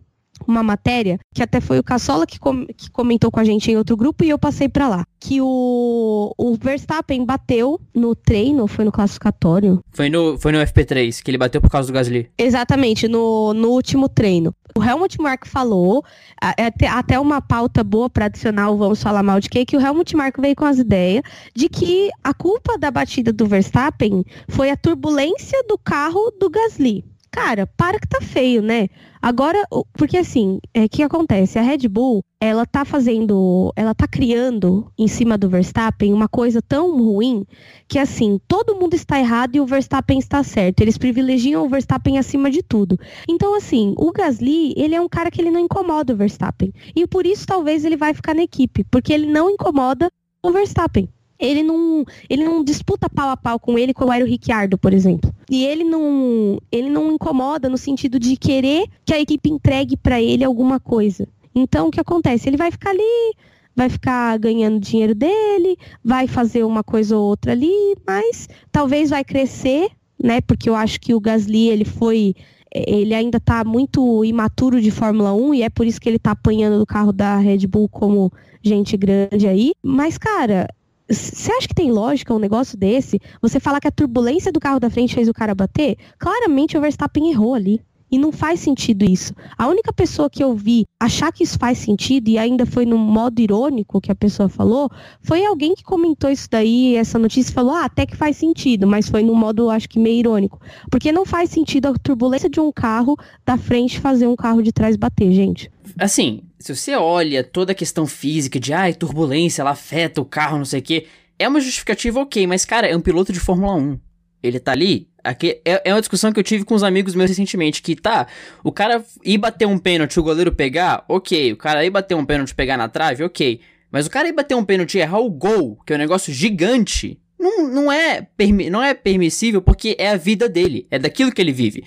uma 0.47 0.62
matéria, 0.62 1.18
que 1.34 1.43
até 1.43 1.61
foi 1.61 1.78
o 1.78 1.82
Cassola 1.82 2.26
que, 2.26 2.39
com, 2.39 2.66
que 2.66 2.91
comentou 2.91 3.30
com 3.30 3.41
a 3.41 3.45
gente 3.45 3.70
em 3.70 3.76
outro 3.76 3.97
grupo 3.97 4.24
e 4.24 4.30
eu 4.30 4.39
passei 4.39 4.68
para 4.68 4.89
lá. 4.89 5.05
Que 5.20 5.41
o, 5.41 6.32
o 6.37 6.57
Verstappen 6.57 7.24
bateu 7.24 7.80
no 7.95 8.14
treino, 8.14 8.66
foi 8.66 8.84
no 8.84 8.93
classificatório? 8.93 9.80
Foi 9.93 10.09
no, 10.09 10.39
foi 10.39 10.53
no 10.53 10.59
FP3, 10.59 11.22
que 11.22 11.30
ele 11.30 11.39
bateu 11.39 11.61
por 11.61 11.70
causa 11.70 11.89
do 11.89 11.95
Gasly. 11.95 12.30
Exatamente, 12.39 13.09
no, 13.09 13.55
no 13.55 13.68
último 13.68 14.09
treino. 14.09 14.55
O 14.76 14.84
Helmut 14.84 15.18
Marko 15.20 15.49
falou, 15.49 16.05
até, 16.41 16.87
até 16.87 17.18
uma 17.18 17.41
pauta 17.41 17.82
boa 17.82 18.11
para 18.11 18.26
adicionar 18.26 18.70
o 18.70 18.76
Vamos 18.76 19.03
Falar 19.03 19.22
Mal 19.22 19.41
de 19.41 19.49
Quem, 19.49 19.64
que 19.64 19.76
o 19.76 19.80
Helmut 19.80 20.14
Marko 20.14 20.43
veio 20.43 20.55
com 20.55 20.66
as 20.66 20.78
ideias 20.78 21.22
de 21.55 21.68
que 21.68 22.11
a 22.22 22.34
culpa 22.34 22.76
da 22.78 22.91
batida 22.91 23.32
do 23.32 23.47
Verstappen 23.47 24.22
foi 24.49 24.70
a 24.70 24.76
turbulência 24.76 25.62
do 25.66 25.78
carro 25.78 26.30
do 26.39 26.51
Gasly. 26.51 27.05
Cara, 27.37 27.66
para 27.66 28.01
que 28.01 28.09
tá 28.09 28.18
feio, 28.22 28.62
né? 28.62 28.89
Agora, 29.20 29.62
porque 29.93 30.16
assim, 30.16 30.55
o 30.55 30.61
é, 30.72 30.89
que 30.89 31.03
acontece? 31.03 31.59
A 31.59 31.62
Red 31.62 31.87
Bull, 31.87 32.24
ela 32.41 32.64
tá 32.64 32.82
fazendo, 32.82 33.70
ela 33.76 33.95
tá 33.95 34.09
criando 34.09 34.91
em 34.99 35.07
cima 35.07 35.37
do 35.37 35.47
Verstappen 35.47 36.14
uma 36.14 36.28
coisa 36.28 36.62
tão 36.62 36.97
ruim 36.97 37.45
que 37.87 37.99
assim, 37.99 38.41
todo 38.49 38.74
mundo 38.76 38.95
está 38.95 39.18
errado 39.18 39.55
e 39.55 39.61
o 39.61 39.66
Verstappen 39.66 40.18
está 40.18 40.43
certo. 40.43 40.80
Eles 40.80 40.97
privilegiam 40.97 41.62
o 41.62 41.68
Verstappen 41.68 42.16
acima 42.16 42.51
de 42.51 42.62
tudo. 42.62 42.99
Então, 43.28 43.55
assim, 43.55 43.93
o 43.99 44.11
Gasly, 44.12 44.72
ele 44.74 44.95
é 44.95 45.01
um 45.01 45.09
cara 45.09 45.30
que 45.30 45.39
ele 45.39 45.51
não 45.51 45.61
incomoda 45.61 46.14
o 46.14 46.16
Verstappen. 46.16 46.72
E 46.97 47.07
por 47.07 47.26
isso 47.26 47.47
talvez 47.47 47.84
ele 47.84 47.99
vai 47.99 48.14
ficar 48.14 48.34
na 48.34 48.45
equipe, 48.45 48.82
porque 48.91 49.12
ele 49.12 49.26
não 49.26 49.51
incomoda 49.51 50.09
o 50.43 50.51
Verstappen 50.51 51.07
ele 51.39 51.62
não, 51.62 52.05
ele 52.28 52.45
não 52.45 52.64
disputa 52.64 53.09
pau 53.09 53.28
a 53.28 53.37
pau 53.37 53.59
com 53.59 53.78
ele 53.78 53.93
como 53.93 54.12
era 54.12 54.24
o 54.24 54.28
Ricciardo, 54.28 54.78
por 54.78 54.93
exemplo. 54.93 55.32
E 55.51 55.64
ele 55.64 55.84
não, 55.84 56.59
ele 56.70 56.89
não 56.89 57.12
incomoda 57.12 57.68
no 57.68 57.78
sentido 57.78 58.18
de 58.18 58.37
querer 58.37 58.87
que 59.05 59.14
a 59.14 59.20
equipe 59.20 59.51
entregue 59.51 59.97
para 59.97 60.20
ele 60.20 60.45
alguma 60.45 60.80
coisa. 60.80 61.28
Então, 61.55 61.89
o 61.89 61.91
que 61.91 62.01
acontece? 62.01 62.49
Ele 62.49 62.57
vai 62.57 62.70
ficar 62.70 62.91
ali, 62.91 63.34
vai 63.74 63.89
ficar 63.89 64.39
ganhando 64.39 64.80
dinheiro 64.80 65.14
dele, 65.14 65.76
vai 66.05 66.26
fazer 66.26 66.64
uma 66.64 66.82
coisa 66.82 67.16
ou 67.16 67.24
outra 67.24 67.53
ali, 67.53 67.95
mas 68.07 68.49
talvez 68.72 69.11
vai 69.11 69.24
crescer, 69.24 69.91
né? 70.22 70.41
Porque 70.41 70.68
eu 70.68 70.74
acho 70.74 71.01
que 71.01 71.14
o 71.14 71.20
Gasly, 71.20 71.68
ele 71.68 71.84
foi 71.84 72.34
ele 72.76 73.14
ainda 73.14 73.39
está 73.39 73.64
muito 73.64 74.22
imaturo 74.22 74.82
de 74.82 74.91
Fórmula 74.91 75.32
1 75.32 75.55
e 75.55 75.62
é 75.62 75.70
por 75.70 75.87
isso 75.87 75.99
que 75.99 76.09
ele 76.09 76.16
está 76.16 76.32
apanhando 76.32 76.78
do 76.78 76.84
carro 76.84 77.11
da 77.11 77.39
Red 77.39 77.66
Bull 77.66 77.89
como 77.89 78.30
gente 78.62 78.97
grande 78.99 79.49
aí. 79.49 79.72
Mas, 79.82 80.18
cara, 80.18 80.68
você 81.09 81.53
acha 81.53 81.69
que 81.69 81.75
tem 81.75 81.93
lógica 81.93 82.35
um 82.35 82.39
negócio 82.39 82.77
desse? 82.77 83.21
Você 83.41 83.61
falar 83.61 83.81
que 83.81 83.89
a 83.89 83.93
turbulência 83.93 84.51
do 84.51 84.59
carro 84.59 84.81
da 84.81 84.91
frente 84.91 85.15
fez 85.15 85.29
o 85.29 85.35
cara 85.35 85.55
bater? 85.55 85.97
Claramente 86.19 86.77
o 86.77 86.81
Verstappen 86.81 87.31
errou 87.31 87.55
ali. 87.55 87.81
E 88.11 88.19
não 88.19 88.31
faz 88.31 88.61
sentido 88.61 89.05
isso. 89.05 89.35
A 89.59 89.67
única 89.67 89.93
pessoa 89.93 90.31
que 90.31 90.43
eu 90.43 90.55
vi 90.55 90.85
achar 91.01 91.33
que 91.33 91.43
isso 91.43 91.59
faz 91.59 91.79
sentido, 91.79 92.29
e 92.29 92.39
ainda 92.39 92.65
foi 92.65 92.87
no 92.87 92.97
modo 92.97 93.41
irônico 93.41 94.01
que 94.01 94.13
a 94.13 94.15
pessoa 94.15 94.49
falou, 94.49 94.91
foi 95.21 95.45
alguém 95.45 95.75
que 95.75 95.83
comentou 95.83 96.31
isso 96.31 96.49
daí, 96.51 96.97
essa 96.97 97.19
notícia, 97.19 97.53
falou, 97.53 97.75
ah, 97.75 97.85
até 97.85 98.07
que 98.07 98.17
faz 98.17 98.37
sentido, 98.37 98.87
mas 98.87 99.09
foi 99.09 99.23
no 99.23 99.35
modo, 99.35 99.71
acho 99.71 99.89
que 99.89 99.99
meio 99.99 100.21
irônico. 100.21 100.61
Porque 100.91 101.11
não 101.11 101.25
faz 101.25 101.51
sentido 101.51 101.89
a 101.89 101.95
turbulência 101.95 102.49
de 102.49 102.61
um 102.61 102.71
carro 102.71 103.17
da 103.45 103.57
frente 103.57 104.01
fazer 104.01 104.27
um 104.27 104.37
carro 104.37 104.63
de 104.63 104.73
trás 104.73 104.97
bater, 104.97 105.33
gente. 105.33 105.71
Assim, 105.99 106.43
se 106.59 106.75
você 106.75 106.95
olha 106.95 107.43
toda 107.45 107.73
a 107.73 107.75
questão 107.75 108.07
física 108.07 108.59
de, 108.59 108.73
ai, 108.73 108.93
turbulência, 108.93 109.63
ela 109.63 109.71
afeta 109.71 110.21
o 110.21 110.25
carro, 110.25 110.59
não 110.59 110.65
sei 110.65 110.81
o 110.81 110.83
quê, 110.83 111.07
é 111.39 111.49
uma 111.49 111.61
justificativa 111.61 112.21
ok, 112.21 112.47
mas, 112.47 112.65
cara, 112.65 112.87
é 112.87 112.97
um 112.97 113.01
piloto 113.01 113.33
de 113.33 113.41
Fórmula 113.41 113.75
1. 113.75 113.99
Ele 114.43 114.61
tá 114.61 114.73
ali, 114.73 115.09
Aqui 115.27 115.61
é, 115.64 115.83
é 115.85 115.93
uma 115.93 116.01
discussão 116.01 116.33
que 116.33 116.39
eu 116.39 116.45
tive 116.45 116.64
com 116.64 116.74
os 116.74 116.83
amigos 116.83 117.14
meus 117.14 117.29
recentemente, 117.29 117.83
que 117.83 117.97
tá, 117.97 118.27
o 118.62 118.70
cara 118.70 119.05
ir 119.24 119.39
bater 119.39 119.66
um 119.66 119.79
pênalti, 119.79 120.18
o 120.18 120.22
goleiro 120.22 120.53
pegar, 120.53 121.05
ok. 121.09 121.53
O 121.53 121.57
cara 121.57 121.85
ir 121.85 121.91
bater 121.91 122.14
um 122.14 122.24
pênalti 122.24 122.55
pegar 122.55 122.77
na 122.77 122.89
trave, 122.89 123.24
ok. 123.24 123.61
Mas 123.91 124.07
o 124.07 124.11
cara 124.11 124.29
ir 124.29 124.33
bater 124.33 124.55
um 124.55 124.64
pênalti 124.64 124.99
e 124.99 125.01
errar 125.01 125.20
o 125.20 125.31
gol, 125.31 125.79
que 125.87 125.93
é 125.93 125.97
um 125.97 125.99
negócio 125.99 126.33
gigante, 126.33 127.18
não, 127.39 127.68
não, 127.68 127.93
é, 127.93 128.27
não 128.70 128.83
é 128.83 128.95
permissível 128.95 129.61
porque 129.61 129.95
é 129.99 130.11
a 130.11 130.16
vida 130.16 130.49
dele, 130.49 130.87
é 130.91 130.99
daquilo 130.99 131.33
que 131.33 131.41
ele 131.41 131.53
vive. 131.53 131.85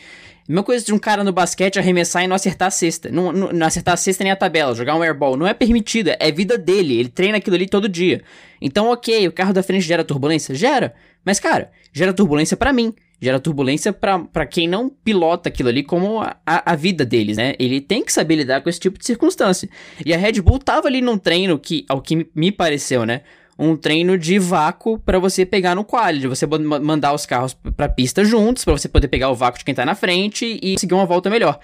Mesma 0.48 0.64
coisa 0.64 0.84
de 0.84 0.92
um 0.92 0.98
cara 0.98 1.24
no 1.24 1.32
basquete 1.32 1.78
arremessar 1.78 2.24
e 2.24 2.28
não 2.28 2.36
acertar 2.36 2.70
a 2.70 2.72
cesta. 2.72 3.12
Não, 3.12 3.32
não, 3.32 3.52
não, 3.54 3.68
acertar 3.68 3.94
a 3.94 3.98
cesta 3.98 4.24
nem 4.24 4.32
a 4.32 4.36
tabela, 4.36 4.74
jogar 4.74 4.96
um 4.96 5.04
airball. 5.04 5.38
Não 5.38 5.46
é 5.46 5.54
permitido, 5.54 6.10
é 6.20 6.32
vida 6.32 6.58
dele. 6.58 7.00
Ele 7.00 7.10
treina 7.10 7.38
aquilo 7.38 7.56
ali 7.56 7.68
todo 7.68 7.88
dia. 7.88 8.24
Então, 8.60 8.90
ok, 8.90 9.28
o 9.28 9.32
carro 9.32 9.54
da 9.54 9.62
frente 9.62 9.86
gera 9.86 10.04
turbulência? 10.04 10.56
Gera. 10.56 10.96
Mas, 11.24 11.40
cara, 11.40 11.70
gera 11.94 12.14
turbulência 12.14 12.58
para 12.58 12.74
mim 12.74 12.96
gera 13.22 13.40
turbulência 13.40 13.92
para 13.92 14.46
quem 14.46 14.68
não 14.68 14.90
pilota 14.90 15.50
aquilo 15.50 15.70
ali 15.70 15.84
como 15.84 16.22
a, 16.22 16.38
a, 16.46 16.76
vida 16.76 17.06
deles, 17.06 17.38
né? 17.38 17.54
Ele 17.60 17.82
tem 17.82 18.04
que 18.04 18.14
saber 18.14 18.36
lidar 18.36 18.62
com 18.62 18.70
esse 18.70 18.80
tipo 18.80 18.98
de 18.98 19.06
circunstância. 19.06 19.70
E 20.06 20.14
a 20.14 20.18
Red 20.18 20.42
Bull 20.42 20.60
tava 20.60 20.88
ali 20.88 21.02
num 21.02 21.18
treino 21.18 21.60
que, 21.60 21.86
ao 21.90 22.02
que 22.02 22.28
me 22.34 22.52
pareceu, 22.52 23.06
né? 23.06 23.22
Um 23.58 23.76
treino 23.76 24.18
de 24.18 24.40
vácuo 24.40 24.98
para 25.00 25.20
você 25.20 25.46
pegar 25.46 25.76
no 25.76 25.84
quali, 25.84 26.20
de 26.20 26.28
você 26.28 26.48
mandar 26.48 27.14
os 27.14 27.26
carros 27.26 27.54
pra 27.76 27.90
pista 27.90 28.24
juntos, 28.24 28.64
para 28.64 28.78
você 28.78 28.88
poder 28.88 29.10
pegar 29.10 29.30
o 29.30 29.36
vácuo 29.36 29.60
de 29.60 29.66
quem 29.66 29.76
tá 29.76 29.86
na 29.86 29.96
frente 29.96 30.58
e 30.64 30.80
seguir 30.80 30.94
uma 30.94 31.06
volta 31.06 31.30
melhor. 31.30 31.60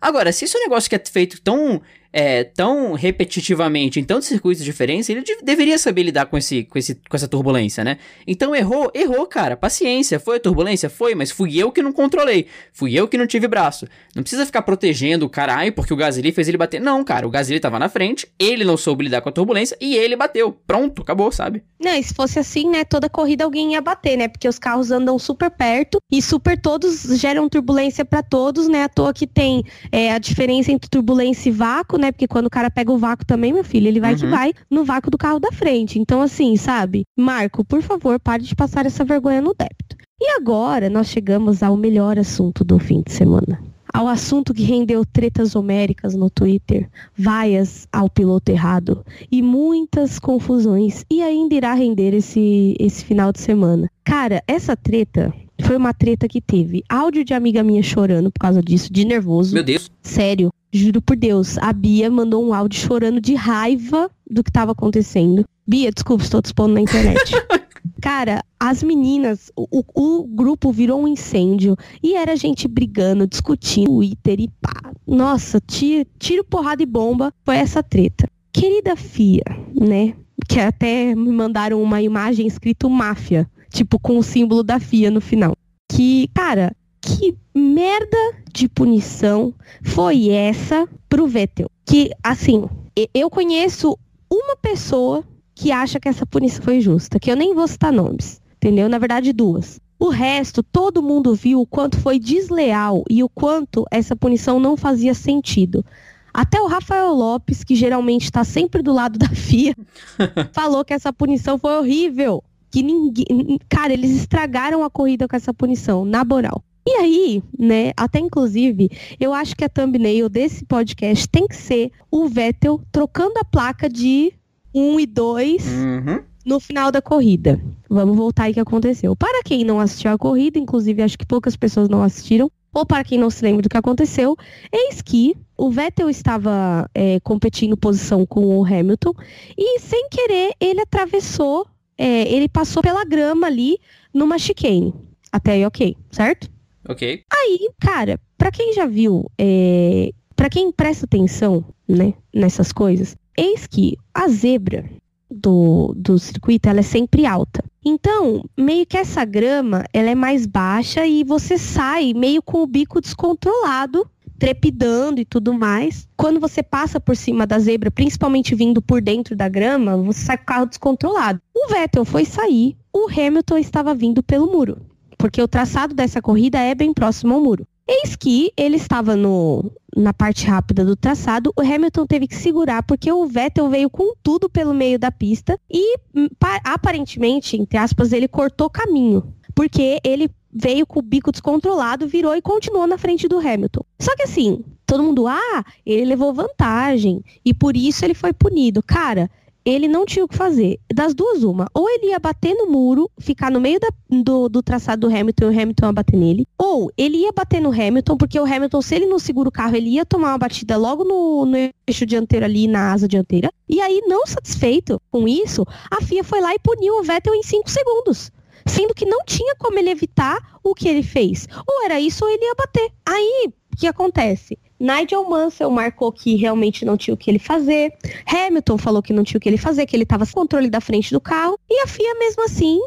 Agora, 0.00 0.30
se 0.32 0.44
isso 0.44 0.56
é 0.56 0.60
um 0.60 0.62
negócio 0.64 0.88
que 0.88 0.94
é 0.94 1.02
feito 1.04 1.40
tão 1.42 1.82
é, 2.12 2.44
tão 2.44 2.92
repetitivamente 2.92 4.00
em 4.00 4.04
tantos 4.04 4.28
circuitos 4.28 4.64
diferentes, 4.64 5.08
ele 5.08 5.22
de 5.22 5.36
deveria 5.42 5.78
saber 5.78 6.02
lidar 6.02 6.26
com, 6.26 6.36
esse, 6.36 6.64
com, 6.64 6.78
esse, 6.78 6.94
com 6.94 7.16
essa 7.16 7.28
turbulência, 7.28 7.84
né? 7.84 7.98
Então 8.26 8.54
errou, 8.54 8.90
errou, 8.94 9.26
cara. 9.26 9.56
Paciência. 9.56 10.18
Foi 10.18 10.36
a 10.36 10.40
turbulência? 10.40 10.90
Foi, 10.90 11.14
mas 11.14 11.30
fui 11.30 11.56
eu 11.56 11.70
que 11.70 11.82
não 11.82 11.92
controlei. 11.92 12.46
Fui 12.72 12.94
eu 12.94 13.06
que 13.08 13.16
não 13.16 13.26
tive 13.26 13.46
braço. 13.46 13.86
Não 14.14 14.22
precisa 14.22 14.44
ficar 14.44 14.62
protegendo 14.62 15.26
o 15.26 15.28
cara, 15.28 15.54
ai, 15.54 15.70
porque 15.70 15.92
o 15.92 15.96
Gasly 15.96 16.32
fez 16.32 16.48
ele 16.48 16.56
bater. 16.56 16.80
Não, 16.80 17.02
cara, 17.04 17.26
o 17.26 17.30
Gasly 17.30 17.60
tava 17.60 17.78
na 17.78 17.88
frente, 17.88 18.26
ele 18.38 18.64
não 18.64 18.76
soube 18.76 19.04
lidar 19.04 19.20
com 19.20 19.28
a 19.28 19.32
turbulência 19.32 19.76
e 19.80 19.96
ele 19.96 20.16
bateu. 20.16 20.52
Pronto, 20.66 21.02
acabou, 21.02 21.30
sabe? 21.30 21.62
Não, 21.78 21.94
e 21.94 22.02
se 22.02 22.12
fosse 22.12 22.38
assim, 22.38 22.68
né, 22.68 22.84
toda 22.84 23.08
corrida 23.08 23.44
alguém 23.44 23.72
ia 23.72 23.80
bater, 23.80 24.16
né? 24.16 24.28
Porque 24.28 24.48
os 24.48 24.58
carros 24.58 24.90
andam 24.90 25.18
super 25.18 25.50
perto 25.50 25.98
e 26.10 26.20
super 26.20 26.60
todos 26.60 27.18
geram 27.18 27.48
turbulência 27.48 28.04
para 28.04 28.22
todos, 28.22 28.68
né? 28.68 28.84
À 28.84 28.88
toa 28.88 29.12
que 29.12 29.26
tem 29.26 29.64
é, 29.90 30.12
a 30.12 30.18
diferença 30.18 30.72
entre 30.72 30.88
turbulência 30.88 31.48
e 31.48 31.52
vácuo, 31.52 31.98
né? 32.00 32.10
Porque 32.10 32.26
quando 32.26 32.46
o 32.46 32.50
cara 32.50 32.70
pega 32.70 32.90
o 32.90 32.98
vácuo 32.98 33.24
também, 33.24 33.52
meu 33.52 33.62
filho, 33.62 33.86
ele 33.86 34.00
vai 34.00 34.14
uhum. 34.14 34.18
que 34.18 34.26
vai 34.26 34.52
no 34.70 34.84
vácuo 34.84 35.10
do 35.10 35.18
carro 35.18 35.38
da 35.38 35.52
frente. 35.52 35.98
Então, 35.98 36.20
assim, 36.20 36.56
sabe? 36.56 37.04
Marco, 37.16 37.64
por 37.64 37.82
favor, 37.82 38.18
pare 38.18 38.42
de 38.42 38.54
passar 38.54 38.86
essa 38.86 39.04
vergonha 39.04 39.40
no 39.40 39.54
débito. 39.54 39.96
E 40.20 40.36
agora 40.36 40.90
nós 40.90 41.08
chegamos 41.08 41.62
ao 41.62 41.76
melhor 41.76 42.18
assunto 42.18 42.62
do 42.62 42.78
fim 42.78 43.02
de 43.06 43.12
semana. 43.12 43.58
Ao 43.92 44.06
assunto 44.06 44.54
que 44.54 44.62
rendeu 44.62 45.04
tretas 45.04 45.56
homéricas 45.56 46.14
no 46.14 46.30
Twitter, 46.30 46.88
vaias 47.16 47.88
ao 47.92 48.08
piloto 48.08 48.52
errado 48.52 49.04
e 49.32 49.42
muitas 49.42 50.18
confusões. 50.18 51.04
E 51.10 51.22
ainda 51.22 51.54
irá 51.54 51.74
render 51.74 52.14
esse, 52.14 52.76
esse 52.78 53.04
final 53.04 53.32
de 53.32 53.40
semana. 53.40 53.90
Cara, 54.04 54.42
essa 54.46 54.76
treta 54.76 55.32
foi 55.62 55.76
uma 55.76 55.92
treta 55.92 56.28
que 56.28 56.40
teve 56.40 56.84
áudio 56.88 57.24
de 57.24 57.34
amiga 57.34 57.62
minha 57.62 57.82
chorando 57.82 58.30
por 58.30 58.38
causa 58.38 58.62
disso, 58.62 58.92
de 58.92 59.04
nervoso. 59.04 59.54
Meu 59.54 59.64
Deus. 59.64 59.90
Sério. 60.02 60.50
Juro 60.72 61.02
por 61.02 61.16
Deus, 61.16 61.58
a 61.58 61.72
Bia 61.72 62.08
mandou 62.10 62.46
um 62.46 62.54
áudio 62.54 62.80
chorando 62.80 63.20
de 63.20 63.34
raiva 63.34 64.08
do 64.30 64.44
que 64.44 64.50
estava 64.50 64.72
acontecendo. 64.72 65.44
Bia, 65.66 65.90
desculpa, 65.90 66.22
estou 66.22 66.40
te 66.40 66.46
expondo 66.46 66.74
na 66.74 66.80
internet. 66.80 67.32
Cara, 68.00 68.42
as 68.58 68.82
meninas, 68.82 69.50
o, 69.56 69.84
o, 69.94 70.26
grupo 70.26 70.72
virou 70.72 71.02
um 71.02 71.08
incêndio 71.08 71.76
e 72.02 72.14
era 72.14 72.36
gente 72.36 72.68
brigando, 72.68 73.26
discutindo, 73.26 73.86
Twitter 73.86 74.40
e 74.40 74.48
pá. 74.60 74.92
Nossa, 75.06 75.60
tiro, 75.60 76.06
tiro, 76.18 76.44
porrada 76.44 76.82
e 76.82 76.86
bomba, 76.86 77.32
foi 77.44 77.56
essa 77.56 77.82
treta. 77.82 78.28
Querida 78.52 78.96
Fia, 78.96 79.44
né? 79.74 80.14
Que 80.48 80.60
até 80.60 81.14
me 81.14 81.30
mandaram 81.30 81.82
uma 81.82 82.00
imagem 82.00 82.46
escrito 82.46 82.88
máfia, 82.88 83.48
tipo 83.70 83.98
com 83.98 84.18
o 84.18 84.22
símbolo 84.22 84.62
da 84.62 84.78
Fia 84.78 85.10
no 85.10 85.20
final. 85.20 85.54
Que, 85.90 86.28
cara, 86.34 86.74
que 87.16 87.36
merda 87.54 88.34
de 88.52 88.68
punição 88.68 89.52
foi 89.82 90.28
essa 90.30 90.88
pro 91.08 91.26
Vettel? 91.26 91.70
Que, 91.84 92.10
assim, 92.22 92.68
eu 93.12 93.28
conheço 93.28 93.98
uma 94.30 94.56
pessoa 94.56 95.24
que 95.54 95.72
acha 95.72 95.98
que 95.98 96.08
essa 96.08 96.24
punição 96.24 96.62
foi 96.62 96.80
justa, 96.80 97.18
que 97.18 97.30
eu 97.30 97.36
nem 97.36 97.54
vou 97.54 97.66
citar 97.66 97.92
nomes, 97.92 98.40
entendeu? 98.56 98.88
Na 98.88 98.98
verdade, 98.98 99.32
duas. 99.32 99.80
O 99.98 100.08
resto, 100.08 100.62
todo 100.62 101.02
mundo 101.02 101.34
viu 101.34 101.60
o 101.60 101.66
quanto 101.66 101.98
foi 101.98 102.18
desleal 102.18 103.04
e 103.10 103.22
o 103.22 103.28
quanto 103.28 103.84
essa 103.90 104.16
punição 104.16 104.58
não 104.58 104.76
fazia 104.76 105.12
sentido. 105.12 105.84
Até 106.32 106.60
o 106.60 106.66
Rafael 106.66 107.12
Lopes, 107.12 107.64
que 107.64 107.74
geralmente 107.74 108.24
está 108.24 108.44
sempre 108.44 108.82
do 108.82 108.92
lado 108.92 109.18
da 109.20 109.28
FIA, 109.28 109.74
falou 110.54 110.84
que 110.84 110.94
essa 110.94 111.12
punição 111.12 111.58
foi 111.58 111.76
horrível. 111.76 112.42
Que 112.70 112.84
ninguém. 112.84 113.58
Cara, 113.68 113.92
eles 113.92 114.12
estragaram 114.12 114.84
a 114.84 114.88
corrida 114.88 115.26
com 115.26 115.34
essa 115.34 115.52
punição, 115.52 116.04
na 116.04 116.24
moral. 116.24 116.62
E 116.90 116.96
aí, 116.96 117.42
né, 117.56 117.92
até 117.96 118.18
inclusive, 118.18 118.90
eu 119.20 119.32
acho 119.32 119.54
que 119.54 119.64
a 119.64 119.68
thumbnail 119.68 120.28
desse 120.28 120.64
podcast 120.64 121.28
tem 121.28 121.46
que 121.46 121.54
ser 121.54 121.92
o 122.10 122.26
Vettel 122.26 122.80
trocando 122.90 123.38
a 123.38 123.44
placa 123.44 123.88
de 123.88 124.32
1 124.74 124.98
e 124.98 125.06
2 125.06 125.66
uhum. 125.68 126.20
no 126.44 126.58
final 126.58 126.90
da 126.90 127.00
corrida. 127.00 127.60
Vamos 127.88 128.16
voltar 128.16 128.44
aí 128.44 128.54
que 128.54 128.58
aconteceu. 128.58 129.14
Para 129.14 129.40
quem 129.44 129.62
não 129.62 129.78
assistiu 129.78 130.10
a 130.10 130.18
corrida, 130.18 130.58
inclusive 130.58 131.00
acho 131.00 131.16
que 131.16 131.24
poucas 131.24 131.54
pessoas 131.54 131.88
não 131.88 132.02
assistiram, 132.02 132.50
ou 132.74 132.84
para 132.84 133.04
quem 133.04 133.16
não 133.16 133.30
se 133.30 133.44
lembra 133.44 133.62
do 133.62 133.68
que 133.68 133.76
aconteceu, 133.76 134.36
eis 134.72 135.00
que 135.00 135.36
o 135.56 135.70
Vettel 135.70 136.10
estava 136.10 136.90
é, 136.92 137.20
competindo 137.20 137.76
posição 137.76 138.26
com 138.26 138.58
o 138.58 138.64
Hamilton 138.64 139.12
e, 139.56 139.78
sem 139.78 140.08
querer, 140.08 140.54
ele 140.58 140.80
atravessou, 140.80 141.68
é, 141.96 142.28
ele 142.34 142.48
passou 142.48 142.82
pela 142.82 143.04
grama 143.04 143.46
ali 143.46 143.78
numa 144.12 144.40
chicane. 144.40 144.92
Até 145.30 145.52
aí, 145.52 145.64
ok, 145.64 145.96
certo? 146.10 146.50
Ok. 146.90 147.22
Aí, 147.32 147.70
cara, 147.80 148.18
para 148.36 148.50
quem 148.50 148.74
já 148.74 148.84
viu, 148.84 149.30
é, 149.38 150.10
para 150.34 150.50
quem 150.50 150.72
presta 150.72 151.04
atenção, 151.04 151.64
né, 151.88 152.14
nessas 152.34 152.72
coisas, 152.72 153.16
eis 153.38 153.64
que 153.64 153.96
a 154.12 154.26
zebra 154.26 154.84
do, 155.30 155.94
do 155.96 156.18
circuito, 156.18 156.68
ela 156.68 156.80
é 156.80 156.82
sempre 156.82 157.24
alta. 157.24 157.62
Então, 157.84 158.44
meio 158.58 158.84
que 158.84 158.96
essa 158.96 159.24
grama, 159.24 159.84
ela 159.92 160.10
é 160.10 160.16
mais 160.16 160.46
baixa 160.46 161.06
e 161.06 161.22
você 161.22 161.56
sai 161.56 162.12
meio 162.12 162.42
com 162.42 162.60
o 162.60 162.66
bico 162.66 163.00
descontrolado, 163.00 164.10
trepidando 164.36 165.20
e 165.20 165.24
tudo 165.24 165.54
mais. 165.54 166.08
Quando 166.16 166.40
você 166.40 166.60
passa 166.60 166.98
por 166.98 167.16
cima 167.16 167.46
da 167.46 167.60
zebra, 167.60 167.88
principalmente 167.88 168.52
vindo 168.56 168.82
por 168.82 169.00
dentro 169.00 169.36
da 169.36 169.48
grama, 169.48 169.96
você 169.96 170.24
sai 170.24 170.36
com 170.38 170.42
o 170.42 170.46
carro 170.46 170.66
descontrolado. 170.66 171.40
O 171.54 171.68
Vettel 171.68 172.04
foi 172.04 172.24
sair, 172.24 172.76
o 172.92 173.06
Hamilton 173.08 173.58
estava 173.58 173.94
vindo 173.94 174.24
pelo 174.24 174.50
muro 174.50 174.89
porque 175.20 175.42
o 175.42 175.46
traçado 175.46 175.94
dessa 175.94 176.22
corrida 176.22 176.58
é 176.58 176.74
bem 176.74 176.94
próximo 176.94 177.34
ao 177.34 177.40
muro. 177.40 177.66
Eis 177.86 178.16
que 178.16 178.50
ele 178.56 178.76
estava 178.76 179.14
no, 179.14 179.70
na 179.94 180.14
parte 180.14 180.46
rápida 180.46 180.84
do 180.84 180.96
traçado, 180.96 181.52
o 181.56 181.60
Hamilton 181.60 182.06
teve 182.06 182.26
que 182.26 182.36
segurar 182.36 182.82
porque 182.82 183.12
o 183.12 183.26
Vettel 183.26 183.68
veio 183.68 183.90
com 183.90 184.14
tudo 184.22 184.48
pelo 184.48 184.72
meio 184.72 184.98
da 184.98 185.12
pista 185.12 185.58
e 185.70 185.98
hum, 186.14 186.28
aparentemente, 186.64 187.56
entre 187.56 187.76
aspas, 187.76 188.12
ele 188.12 188.28
cortou 188.28 188.70
caminho, 188.70 189.34
porque 189.54 190.00
ele 190.02 190.30
veio 190.52 190.86
com 190.86 191.00
o 191.00 191.02
bico 191.02 191.30
descontrolado, 191.30 192.08
virou 192.08 192.34
e 192.34 192.40
continuou 192.40 192.86
na 192.86 192.96
frente 192.96 193.28
do 193.28 193.38
Hamilton. 193.38 193.82
Só 193.98 194.16
que 194.16 194.22
assim, 194.22 194.64
todo 194.86 195.02
mundo, 195.02 195.26
ah, 195.28 195.64
ele 195.84 196.04
levou 196.04 196.32
vantagem 196.32 197.22
e 197.44 197.52
por 197.52 197.76
isso 197.76 198.04
ele 198.04 198.14
foi 198.14 198.32
punido. 198.32 198.82
Cara, 198.82 199.30
ele 199.64 199.88
não 199.88 200.04
tinha 200.04 200.24
o 200.24 200.28
que 200.28 200.36
fazer. 200.36 200.78
Das 200.92 201.14
duas, 201.14 201.42
uma. 201.42 201.66
Ou 201.74 201.88
ele 201.88 202.08
ia 202.08 202.18
bater 202.18 202.54
no 202.54 202.66
muro, 202.66 203.10
ficar 203.18 203.50
no 203.50 203.60
meio 203.60 203.78
da, 203.78 203.88
do, 204.08 204.48
do, 204.48 204.62
traçado 204.62 205.08
do 205.08 205.14
Hamilton 205.14 205.44
e 205.44 205.46
o 205.46 205.60
Hamilton 205.60 205.86
ia 205.86 205.92
bater 205.92 206.16
nele. 206.16 206.46
Ou 206.58 206.90
ele 206.96 207.18
ia 207.18 207.32
bater 207.32 207.60
no 207.60 207.70
Hamilton, 207.70 208.16
porque 208.16 208.38
o 208.38 208.44
Hamilton, 208.44 208.82
se 208.82 208.94
ele 208.94 209.06
não 209.06 209.18
segura 209.18 209.48
o 209.48 209.52
carro, 209.52 209.76
ele 209.76 209.90
ia 209.90 210.04
tomar 210.04 210.28
uma 210.28 210.38
batida 210.38 210.76
logo 210.76 211.04
no, 211.04 211.46
no 211.46 211.56
eixo 211.86 212.06
dianteiro 212.06 212.44
ali, 212.44 212.66
na 212.66 212.92
asa 212.92 213.06
dianteira. 213.06 213.52
E 213.68 213.80
aí, 213.80 214.02
não 214.06 214.26
satisfeito 214.26 215.00
com 215.10 215.28
isso, 215.28 215.64
a 215.90 216.02
FIA 216.02 216.24
foi 216.24 216.40
lá 216.40 216.54
e 216.54 216.58
puniu 216.58 216.98
o 216.98 217.02
Vettel 217.02 217.34
em 217.34 217.42
5 217.42 217.70
segundos. 217.70 218.30
Sendo 218.66 218.94
que 218.94 219.06
não 219.06 219.24
tinha 219.24 219.54
como 219.58 219.78
ele 219.78 219.90
evitar 219.90 220.38
o 220.62 220.74
que 220.74 220.88
ele 220.88 221.02
fez. 221.02 221.48
Ou 221.66 221.84
era 221.84 221.98
isso 221.98 222.24
ou 222.24 222.30
ele 222.30 222.44
ia 222.44 222.54
bater. 222.54 222.90
Aí, 223.06 223.50
que 223.80 223.86
acontece? 223.86 224.58
Nigel 224.80 225.28
Mansell 225.28 225.70
marcou 225.70 226.10
que 226.10 226.36
realmente 226.36 226.86
não 226.86 226.96
tinha 226.96 227.12
o 227.12 227.16
que 227.16 227.30
ele 227.30 227.38
fazer. 227.38 227.92
Hamilton 228.26 228.78
falou 228.78 229.02
que 229.02 229.12
não 229.12 229.22
tinha 229.22 229.36
o 229.36 229.40
que 229.40 229.48
ele 229.48 229.58
fazer, 229.58 229.84
que 229.84 229.94
ele 229.94 230.04
estava 230.04 230.24
sem 230.24 230.34
controle 230.34 230.70
da 230.70 230.80
frente 230.80 231.12
do 231.12 231.20
carro. 231.20 231.58
E 231.68 231.82
a 231.82 231.86
FIA, 231.86 232.14
mesmo 232.18 232.42
assim, 232.44 232.80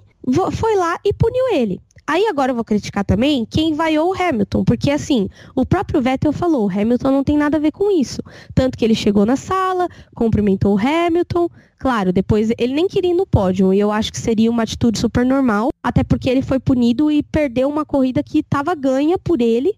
foi 0.51 0.75
lá 0.75 0.97
e 1.05 1.13
puniu 1.13 1.53
ele. 1.53 1.79
Aí 2.05 2.27
agora 2.27 2.51
eu 2.51 2.55
vou 2.55 2.65
criticar 2.65 3.05
também 3.05 3.47
quem 3.49 3.73
vaiou 3.73 4.09
o 4.09 4.13
Hamilton, 4.13 4.65
porque 4.65 4.91
assim, 4.91 5.29
o 5.55 5.65
próprio 5.65 6.01
Vettel 6.01 6.33
falou, 6.33 6.65
o 6.65 6.69
Hamilton 6.69 7.11
não 7.11 7.23
tem 7.23 7.37
nada 7.37 7.55
a 7.55 7.59
ver 7.59 7.71
com 7.71 7.89
isso. 7.89 8.21
Tanto 8.53 8.77
que 8.77 8.83
ele 8.83 8.93
chegou 8.93 9.25
na 9.25 9.37
sala, 9.37 9.87
cumprimentou 10.13 10.75
o 10.75 10.77
Hamilton. 10.77 11.47
Claro, 11.79 12.11
depois 12.11 12.49
ele 12.57 12.73
nem 12.73 12.89
queria 12.89 13.11
ir 13.11 13.13
no 13.13 13.25
pódio, 13.25 13.73
e 13.73 13.79
eu 13.79 13.89
acho 13.89 14.11
que 14.11 14.19
seria 14.19 14.51
uma 14.51 14.63
atitude 14.63 14.99
super 14.99 15.25
normal, 15.25 15.69
até 15.81 16.03
porque 16.03 16.29
ele 16.29 16.41
foi 16.41 16.59
punido 16.59 17.09
e 17.09 17.23
perdeu 17.23 17.69
uma 17.69 17.85
corrida 17.85 18.21
que 18.21 18.39
estava 18.39 18.75
ganha 18.75 19.17
por 19.17 19.41
ele, 19.41 19.73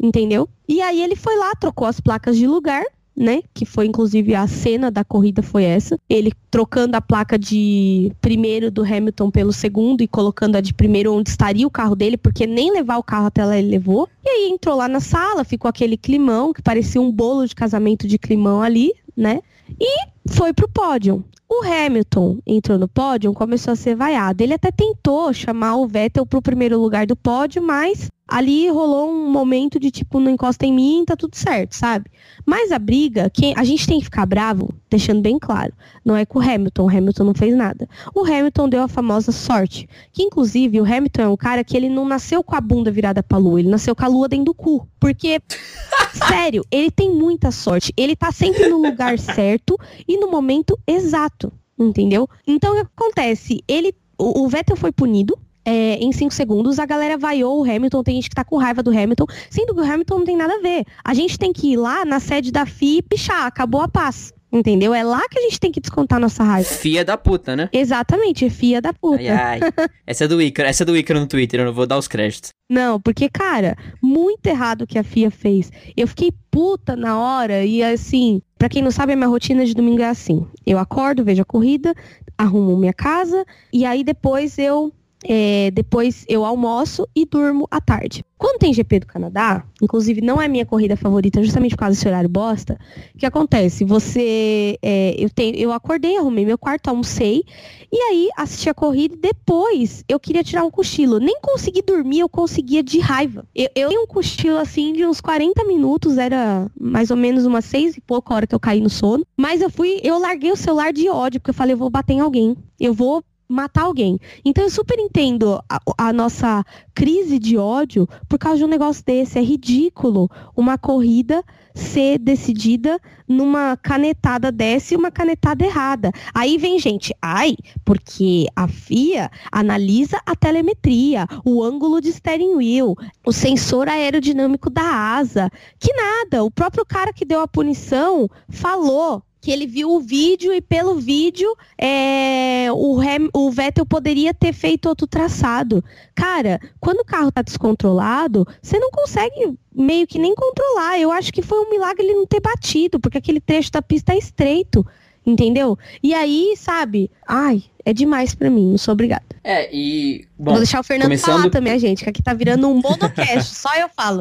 entendeu? 0.00 0.48
E 0.68 0.80
aí 0.80 1.02
ele 1.02 1.16
foi 1.16 1.36
lá, 1.36 1.52
trocou 1.54 1.86
as 1.86 2.00
placas 2.00 2.36
de 2.36 2.46
lugar, 2.46 2.84
né? 3.18 3.42
Que 3.52 3.64
foi 3.64 3.86
inclusive 3.86 4.34
a 4.34 4.46
cena 4.46 4.90
da 4.90 5.04
corrida 5.04 5.42
foi 5.42 5.64
essa. 5.64 5.98
Ele 6.08 6.32
trocando 6.50 6.96
a 6.96 7.00
placa 7.00 7.38
de 7.38 8.12
primeiro 8.20 8.70
do 8.70 8.82
Hamilton 8.82 9.30
pelo 9.30 9.52
segundo 9.52 10.02
e 10.02 10.08
colocando 10.08 10.56
a 10.56 10.60
de 10.60 10.72
primeiro 10.72 11.12
onde 11.12 11.30
estaria 11.30 11.66
o 11.66 11.70
carro 11.70 11.96
dele, 11.96 12.16
porque 12.16 12.46
nem 12.46 12.70
levar 12.70 12.96
o 12.98 13.02
carro 13.02 13.26
até 13.26 13.44
lá 13.44 13.58
ele 13.58 13.70
levou. 13.70 14.08
E 14.24 14.28
aí 14.28 14.50
entrou 14.50 14.76
lá 14.76 14.86
na 14.86 15.00
sala, 15.00 15.42
ficou 15.42 15.68
aquele 15.68 15.96
climão 15.96 16.52
que 16.52 16.62
parecia 16.62 17.00
um 17.00 17.10
bolo 17.10 17.46
de 17.46 17.54
casamento 17.54 18.06
de 18.06 18.18
climão 18.18 18.62
ali, 18.62 18.92
né? 19.16 19.40
E 19.80 20.06
foi 20.28 20.52
pro 20.52 20.68
pódio. 20.68 21.24
O 21.50 21.64
Hamilton 21.64 22.38
entrou 22.46 22.78
no 22.78 22.86
pódio, 22.86 23.32
começou 23.32 23.72
a 23.72 23.76
ser 23.76 23.96
vaiado. 23.96 24.42
Ele 24.42 24.52
até 24.52 24.70
tentou 24.70 25.32
chamar 25.32 25.76
o 25.76 25.88
Vettel 25.88 26.26
pro 26.26 26.42
primeiro 26.42 26.78
lugar 26.78 27.06
do 27.06 27.16
pódio, 27.16 27.62
mas 27.62 28.08
ali 28.28 28.68
rolou 28.68 29.10
um 29.10 29.30
momento 29.30 29.80
de 29.80 29.90
tipo, 29.90 30.20
não 30.20 30.30
encosta 30.30 30.66
em 30.66 30.72
mim, 30.72 31.04
tá 31.06 31.16
tudo 31.16 31.34
certo, 31.34 31.74
sabe? 31.74 32.10
Mas 32.44 32.70
a 32.70 32.78
briga, 32.78 33.30
quem, 33.30 33.54
a 33.56 33.64
gente 33.64 33.86
tem 33.86 33.98
que 33.98 34.04
ficar 34.04 34.26
bravo, 34.26 34.68
deixando 34.90 35.22
bem 35.22 35.38
claro, 35.38 35.72
não 36.04 36.14
é 36.14 36.26
com 36.26 36.38
o 36.38 36.42
Hamilton, 36.42 36.84
o 36.84 36.88
Hamilton 36.90 37.24
não 37.24 37.34
fez 37.34 37.56
nada. 37.56 37.88
O 38.14 38.24
Hamilton 38.24 38.68
deu 38.68 38.82
a 38.82 38.88
famosa 38.88 39.32
sorte, 39.32 39.88
que 40.12 40.22
inclusive 40.22 40.78
o 40.78 40.84
Hamilton 40.84 41.22
é 41.22 41.28
um 41.28 41.36
cara 41.36 41.64
que 41.64 41.76
ele 41.76 41.88
não 41.88 42.06
nasceu 42.06 42.44
com 42.44 42.54
a 42.54 42.60
bunda 42.60 42.90
virada 42.90 43.22
pra 43.22 43.38
lua, 43.38 43.60
ele 43.60 43.70
nasceu 43.70 43.96
com 43.96 44.04
a 44.04 44.08
lua 44.08 44.28
dentro 44.28 44.46
do 44.46 44.54
cu. 44.54 44.86
Porque, 45.00 45.40
sério, 46.28 46.62
ele 46.70 46.90
tem 46.90 47.10
muita 47.10 47.50
sorte, 47.50 47.92
ele 47.96 48.14
tá 48.14 48.30
sempre 48.30 48.68
no 48.68 48.76
lugar 48.76 49.18
certo 49.18 49.78
e 50.06 50.18
no 50.18 50.30
momento 50.30 50.78
exato, 50.86 51.50
entendeu? 51.78 52.28
Então 52.46 52.72
o 52.72 52.74
que 52.76 52.90
acontece? 52.94 53.64
Ele, 53.66 53.94
o, 54.18 54.44
o 54.44 54.48
Vettel 54.48 54.76
foi 54.76 54.92
punido, 54.92 55.38
é, 55.68 55.96
em 55.96 56.10
5 56.10 56.32
segundos, 56.32 56.78
a 56.78 56.86
galera 56.86 57.18
vaiou 57.18 57.60
o 57.60 57.70
Hamilton, 57.70 58.02
tem 58.02 58.14
gente 58.14 58.30
que 58.30 58.34
tá 58.34 58.42
com 58.42 58.56
raiva 58.56 58.82
do 58.82 58.90
Hamilton, 58.90 59.26
sendo 59.50 59.74
que 59.74 59.80
o 59.82 59.84
Hamilton 59.84 60.18
não 60.18 60.24
tem 60.24 60.36
nada 60.36 60.54
a 60.54 60.60
ver. 60.60 60.86
A 61.04 61.12
gente 61.12 61.38
tem 61.38 61.52
que 61.52 61.72
ir 61.72 61.76
lá 61.76 62.06
na 62.06 62.18
sede 62.18 62.50
da 62.50 62.64
FIA 62.64 63.00
e 63.00 63.02
pichar, 63.02 63.44
acabou 63.44 63.82
a 63.82 63.88
paz. 63.88 64.32
Entendeu? 64.50 64.94
É 64.94 65.04
lá 65.04 65.20
que 65.28 65.38
a 65.38 65.42
gente 65.42 65.60
tem 65.60 65.70
que 65.70 65.78
descontar 65.78 66.18
nossa 66.18 66.42
raiva. 66.42 66.66
Fia 66.66 67.04
da 67.04 67.18
puta, 67.18 67.54
né? 67.54 67.68
Exatamente, 67.70 68.46
é 68.46 68.48
fia 68.48 68.80
da 68.80 68.94
puta. 68.94 69.20
Ai, 69.20 69.28
ai. 69.28 69.60
essa 70.06 70.24
é 70.24 70.28
do 70.28 70.40
Icaro, 70.40 70.70
essa 70.70 70.84
é 70.84 70.86
do 70.86 70.96
Icaro 70.96 71.20
no 71.20 71.26
Twitter, 71.26 71.60
eu 71.60 71.66
não 71.66 71.74
vou 71.74 71.86
dar 71.86 71.98
os 71.98 72.08
créditos. 72.08 72.48
Não, 72.70 72.98
porque, 72.98 73.28
cara, 73.28 73.76
muito 74.00 74.46
errado 74.46 74.82
o 74.82 74.86
que 74.86 74.98
a 74.98 75.04
FIA 75.04 75.30
fez. 75.30 75.70
Eu 75.94 76.08
fiquei 76.08 76.32
puta 76.50 76.96
na 76.96 77.18
hora 77.18 77.62
e, 77.62 77.82
assim, 77.82 78.40
para 78.56 78.70
quem 78.70 78.80
não 78.80 78.90
sabe, 78.90 79.12
a 79.12 79.16
minha 79.16 79.28
rotina 79.28 79.66
de 79.66 79.74
domingo 79.74 80.00
é 80.00 80.08
assim. 80.08 80.46
Eu 80.64 80.78
acordo, 80.78 81.22
vejo 81.22 81.42
a 81.42 81.44
corrida, 81.44 81.94
arrumo 82.38 82.74
minha 82.74 82.94
casa 82.94 83.44
e 83.70 83.84
aí 83.84 84.02
depois 84.02 84.56
eu 84.58 84.92
é, 85.24 85.70
depois 85.72 86.24
eu 86.28 86.44
almoço 86.44 87.06
e 87.14 87.24
durmo 87.24 87.66
à 87.70 87.80
tarde. 87.80 88.24
Quando 88.36 88.58
tem 88.58 88.72
GP 88.72 89.00
do 89.00 89.06
Canadá, 89.06 89.64
inclusive 89.82 90.20
não 90.20 90.40
é 90.40 90.46
minha 90.46 90.64
corrida 90.64 90.96
favorita, 90.96 91.42
justamente 91.42 91.72
por 91.72 91.80
causa 91.80 91.96
desse 91.96 92.06
horário 92.06 92.28
bosta, 92.28 92.78
o 93.14 93.18
que 93.18 93.26
acontece? 93.26 93.84
Você. 93.84 94.78
É, 94.80 95.16
eu, 95.18 95.28
tenho, 95.28 95.56
eu 95.56 95.72
acordei, 95.72 96.16
arrumei 96.16 96.44
meu 96.44 96.56
quarto, 96.56 96.88
almocei, 96.88 97.42
e 97.90 97.96
aí 97.96 98.28
assisti 98.36 98.70
a 98.70 98.74
corrida 98.74 99.16
e 99.16 99.18
depois 99.18 100.04
eu 100.08 100.20
queria 100.20 100.44
tirar 100.44 100.64
um 100.64 100.70
cochilo. 100.70 101.18
Nem 101.18 101.40
consegui 101.40 101.82
dormir, 101.82 102.20
eu 102.20 102.28
conseguia 102.28 102.82
de 102.82 103.00
raiva. 103.00 103.44
Eu, 103.52 103.68
eu 103.74 103.90
um 103.90 104.06
cochilo 104.06 104.58
assim 104.58 104.92
de 104.92 105.04
uns 105.04 105.20
40 105.20 105.64
minutos, 105.64 106.16
era 106.16 106.70
mais 106.78 107.10
ou 107.10 107.16
menos 107.16 107.44
umas 107.44 107.64
seis 107.64 107.96
e 107.96 108.00
pouca 108.00 108.34
hora 108.34 108.46
que 108.46 108.54
eu 108.54 108.60
caí 108.60 108.80
no 108.80 108.90
sono. 108.90 109.26
Mas 109.36 109.60
eu 109.60 109.68
fui, 109.70 110.00
eu 110.04 110.16
larguei 110.18 110.52
o 110.52 110.56
celular 110.56 110.92
de 110.92 111.08
ódio, 111.08 111.40
porque 111.40 111.50
eu 111.50 111.54
falei, 111.54 111.74
eu 111.74 111.78
vou 111.78 111.90
bater 111.90 112.12
em 112.12 112.20
alguém. 112.20 112.56
Eu 112.78 112.94
vou 112.94 113.24
matar 113.48 113.82
alguém. 113.82 114.18
Então 114.44 114.64
eu 114.64 114.70
super 114.70 114.98
entendo 114.98 115.60
a, 115.68 115.80
a, 115.96 116.12
nossa 116.12 116.64
crise 116.94 117.38
de 117.38 117.56
ódio 117.56 118.06
por 118.28 118.38
causa 118.38 118.58
de 118.58 118.64
um 118.64 118.68
negócio 118.68 119.02
desse. 119.04 119.38
É 119.38 119.42
ridículo 119.42 120.30
uma 120.54 120.76
corrida 120.76 121.42
ser 121.74 122.18
decidida 122.18 123.00
numa 123.26 123.76
canetada 123.76 124.50
dessa 124.50 124.92
e 124.92 124.96
uma 124.96 125.10
canetada 125.10 125.64
errada. 125.64 126.10
Aí 126.34 126.58
vem 126.58 126.78
gente, 126.78 127.14
ai, 127.22 127.56
porque 127.84 128.46
a 128.56 128.66
FIA 128.66 129.30
analisa 129.52 130.20
a 130.26 130.34
telemetria, 130.34 131.26
o 131.44 131.62
ângulo 131.62 132.00
de 132.00 132.12
steering 132.12 132.56
wheel, 132.56 132.96
o 133.24 133.32
sensor 133.32 133.88
aerodinâmico 133.88 134.68
da 134.68 134.82
asa. 134.82 135.50
Que 135.78 135.92
nada, 135.92 136.42
o 136.42 136.50
próprio 136.50 136.84
cara 136.84 137.12
que 137.12 137.24
deu 137.24 137.40
a 137.40 137.48
punição 137.48 138.28
falou 138.48 139.22
que 139.40 139.50
ele 139.50 139.66
viu 139.66 139.90
o 139.90 140.00
vídeo 140.00 140.52
e 140.52 140.60
pelo 140.60 140.96
vídeo 140.96 141.54
é, 141.76 142.66
o, 142.72 143.00
Ham, 143.00 143.28
o 143.32 143.50
Vettel 143.50 143.86
poderia 143.86 144.34
ter 144.34 144.52
feito 144.52 144.88
outro 144.88 145.06
traçado. 145.06 145.82
Cara, 146.14 146.60
quando 146.80 147.00
o 147.00 147.04
carro 147.04 147.30
tá 147.30 147.42
descontrolado, 147.42 148.46
você 148.60 148.78
não 148.78 148.90
consegue 148.90 149.56
meio 149.74 150.06
que 150.06 150.18
nem 150.18 150.34
controlar. 150.34 150.98
Eu 150.98 151.12
acho 151.12 151.32
que 151.32 151.42
foi 151.42 151.58
um 151.60 151.70
milagre 151.70 152.04
ele 152.04 152.14
não 152.14 152.26
ter 152.26 152.40
batido, 152.40 152.98
porque 152.98 153.18
aquele 153.18 153.40
trecho 153.40 153.70
da 153.70 153.82
pista 153.82 154.12
é 154.12 154.18
estreito. 154.18 154.84
Entendeu? 155.24 155.78
E 156.02 156.14
aí, 156.14 156.54
sabe? 156.56 157.10
Ai, 157.26 157.62
é 157.88 157.92
demais 157.94 158.34
para 158.34 158.50
mim, 158.50 158.70
não 158.70 158.76
sou 158.76 158.92
obrigada. 158.92 159.24
É, 159.42 159.74
e. 159.74 160.26
Bom, 160.38 160.50
Vou 160.50 160.58
deixar 160.58 160.80
o 160.80 160.82
Fernando 160.82 161.06
começando... 161.06 161.36
falar 161.36 161.50
também, 161.50 161.78
gente, 161.78 162.04
que 162.04 162.10
aqui 162.10 162.22
tá 162.22 162.34
virando 162.34 162.68
um 162.68 162.74
monocast, 162.74 163.54
só 163.54 163.74
eu 163.76 163.88
falo. 163.88 164.20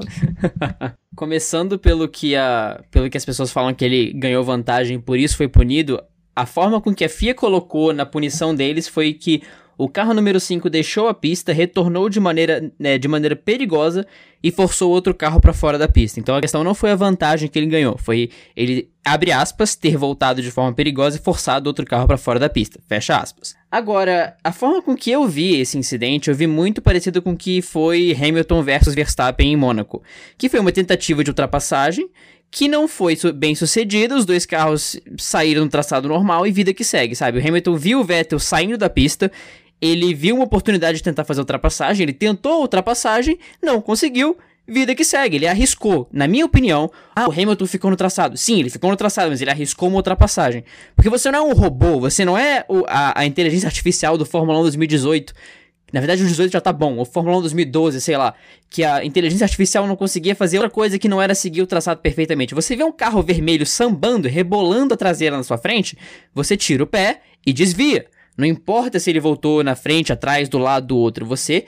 Começando 1.17 1.77
pelo 1.77 2.07
que, 2.07 2.33
a, 2.33 2.81
pelo 2.89 3.09
que 3.09 3.17
as 3.17 3.25
pessoas 3.25 3.51
falam 3.51 3.73
que 3.73 3.83
ele 3.83 4.13
ganhou 4.13 4.41
vantagem, 4.41 5.01
por 5.01 5.19
isso 5.19 5.35
foi 5.35 5.49
punido, 5.49 6.01
a 6.33 6.45
forma 6.45 6.79
com 6.79 6.95
que 6.95 7.03
a 7.03 7.09
FIA 7.09 7.35
colocou 7.35 7.91
na 7.91 8.05
punição 8.05 8.55
deles 8.55 8.87
foi 8.87 9.11
que 9.11 9.41
o 9.77 9.89
carro 9.89 10.13
número 10.13 10.39
5 10.39 10.69
deixou 10.69 11.09
a 11.09 11.13
pista, 11.13 11.51
retornou 11.51 12.07
de 12.07 12.19
maneira, 12.21 12.71
né, 12.79 12.97
de 12.97 13.07
maneira 13.07 13.35
perigosa 13.35 14.07
e 14.41 14.49
forçou 14.49 14.91
outro 14.91 15.13
carro 15.13 15.41
para 15.41 15.51
fora 15.51 15.77
da 15.77 15.89
pista. 15.89 16.21
Então 16.21 16.35
a 16.35 16.41
questão 16.41 16.63
não 16.63 16.73
foi 16.73 16.91
a 16.91 16.95
vantagem 16.95 17.49
que 17.49 17.59
ele 17.59 17.67
ganhou, 17.67 17.97
foi 17.97 18.29
ele, 18.55 18.89
abre 19.03 19.33
aspas, 19.33 19.75
ter 19.75 19.97
voltado 19.97 20.41
de 20.41 20.51
forma 20.51 20.73
perigosa 20.73 21.17
e 21.17 21.21
forçado 21.21 21.67
outro 21.67 21.85
carro 21.85 22.07
para 22.07 22.17
fora 22.17 22.39
da 22.39 22.47
pista. 22.47 22.79
Fecha 22.87 23.17
aspas. 23.17 23.56
Agora, 23.69 24.37
a 24.43 24.51
forma 24.53 24.81
com 24.81 24.95
que 24.95 25.11
eu 25.11 25.27
vi 25.27 25.59
esse 25.59 25.77
incidente, 25.77 26.29
eu 26.29 26.35
vi 26.35 26.47
muito 26.47 26.81
parecido 26.81 27.21
com 27.21 27.33
o 27.33 27.37
que 27.37 27.61
foi 27.61 28.15
Hamilton 28.17 28.63
versus 28.63 28.95
Verstappen 28.95 29.51
em 29.51 29.57
Mônaco, 29.57 30.01
que 30.37 30.47
foi 30.47 30.59
uma 30.59 30.71
tentativa 30.71 31.21
de 31.21 31.31
ultrapassagem 31.31 32.09
que 32.49 32.67
não 32.67 32.87
foi 32.87 33.17
bem 33.33 33.53
sucedida, 33.55 34.15
os 34.15 34.25
dois 34.25 34.45
carros 34.45 34.97
saíram 35.17 35.65
no 35.65 35.69
traçado 35.69 36.07
normal 36.07 36.47
e 36.47 36.51
vida 36.51 36.73
que 36.73 36.83
segue, 36.83 37.13
sabe? 37.15 37.39
O 37.39 37.45
Hamilton 37.45 37.75
viu 37.75 37.99
o 37.99 38.03
Vettel 38.03 38.39
saindo 38.39 38.77
da 38.77 38.89
pista, 38.89 39.29
ele 39.81 40.13
viu 40.13 40.35
uma 40.35 40.45
oportunidade 40.45 40.97
de 40.97 41.03
tentar 41.03 41.25
fazer 41.25 41.41
ultrapassagem, 41.41 42.03
ele 42.03 42.13
tentou 42.13 42.53
a 42.53 42.59
ultrapassagem, 42.59 43.37
não 43.61 43.81
conseguiu, 43.81 44.37
vida 44.67 44.93
que 44.93 45.03
segue. 45.03 45.37
Ele 45.37 45.47
arriscou, 45.47 46.07
na 46.11 46.27
minha 46.27 46.45
opinião, 46.45 46.91
ah, 47.15 47.27
o 47.27 47.31
Hamilton 47.31 47.65
ficou 47.65 47.89
no 47.89 47.97
traçado. 47.97 48.37
Sim, 48.37 48.59
ele 48.59 48.69
ficou 48.69 48.89
no 48.89 48.97
traçado, 48.97 49.29
mas 49.29 49.41
ele 49.41 49.49
arriscou 49.49 49.87
uma 49.87 49.97
ultrapassagem. 49.97 50.63
Porque 50.95 51.09
você 51.09 51.31
não 51.31 51.39
é 51.39 51.41
um 51.41 51.53
robô, 51.53 51.99
você 51.99 52.25
não 52.25 52.37
é 52.37 52.65
o, 52.67 52.83
a, 52.87 53.21
a, 53.21 53.25
inteligência 53.25 53.67
artificial 53.67 54.17
do 54.17 54.25
Fórmula 54.25 54.59
1 54.59 54.63
2018. 54.63 55.33
Na 55.93 56.01
verdade, 56.01 56.21
o 56.21 56.27
18 56.27 56.51
já 56.51 56.59
tá 56.59 56.73
bom. 56.73 56.99
O 56.99 57.05
Fórmula 57.05 57.37
1 57.37 57.41
2012, 57.41 58.01
sei 58.01 58.17
lá. 58.17 58.33
Que 58.69 58.83
a 58.83 59.05
inteligência 59.05 59.45
artificial 59.45 59.87
não 59.87 59.95
conseguia 59.95 60.35
fazer 60.35 60.57
outra 60.57 60.69
coisa 60.69 60.99
que 60.99 61.07
não 61.07 61.21
era 61.21 61.33
seguir 61.33 61.61
o 61.61 61.67
traçado 61.67 62.01
perfeitamente. 62.01 62.53
Você 62.53 62.75
vê 62.75 62.83
um 62.83 62.91
carro 62.91 63.23
vermelho 63.23 63.65
sambando, 63.65 64.27
rebolando 64.27 64.93
a 64.93 64.97
traseira 64.97 65.37
na 65.37 65.43
sua 65.43 65.57
frente, 65.57 65.97
você 66.33 66.57
tira 66.57 66.83
o 66.83 66.87
pé 66.87 67.21
e 67.45 67.53
desvia. 67.53 68.05
Não 68.37 68.45
importa 68.45 68.99
se 68.99 69.09
ele 69.09 69.19
voltou 69.19 69.63
na 69.63 69.75
frente, 69.75 70.13
atrás, 70.13 70.47
do 70.47 70.59
lado 70.59 70.87
do 70.87 70.97
outro, 70.97 71.25
você 71.25 71.65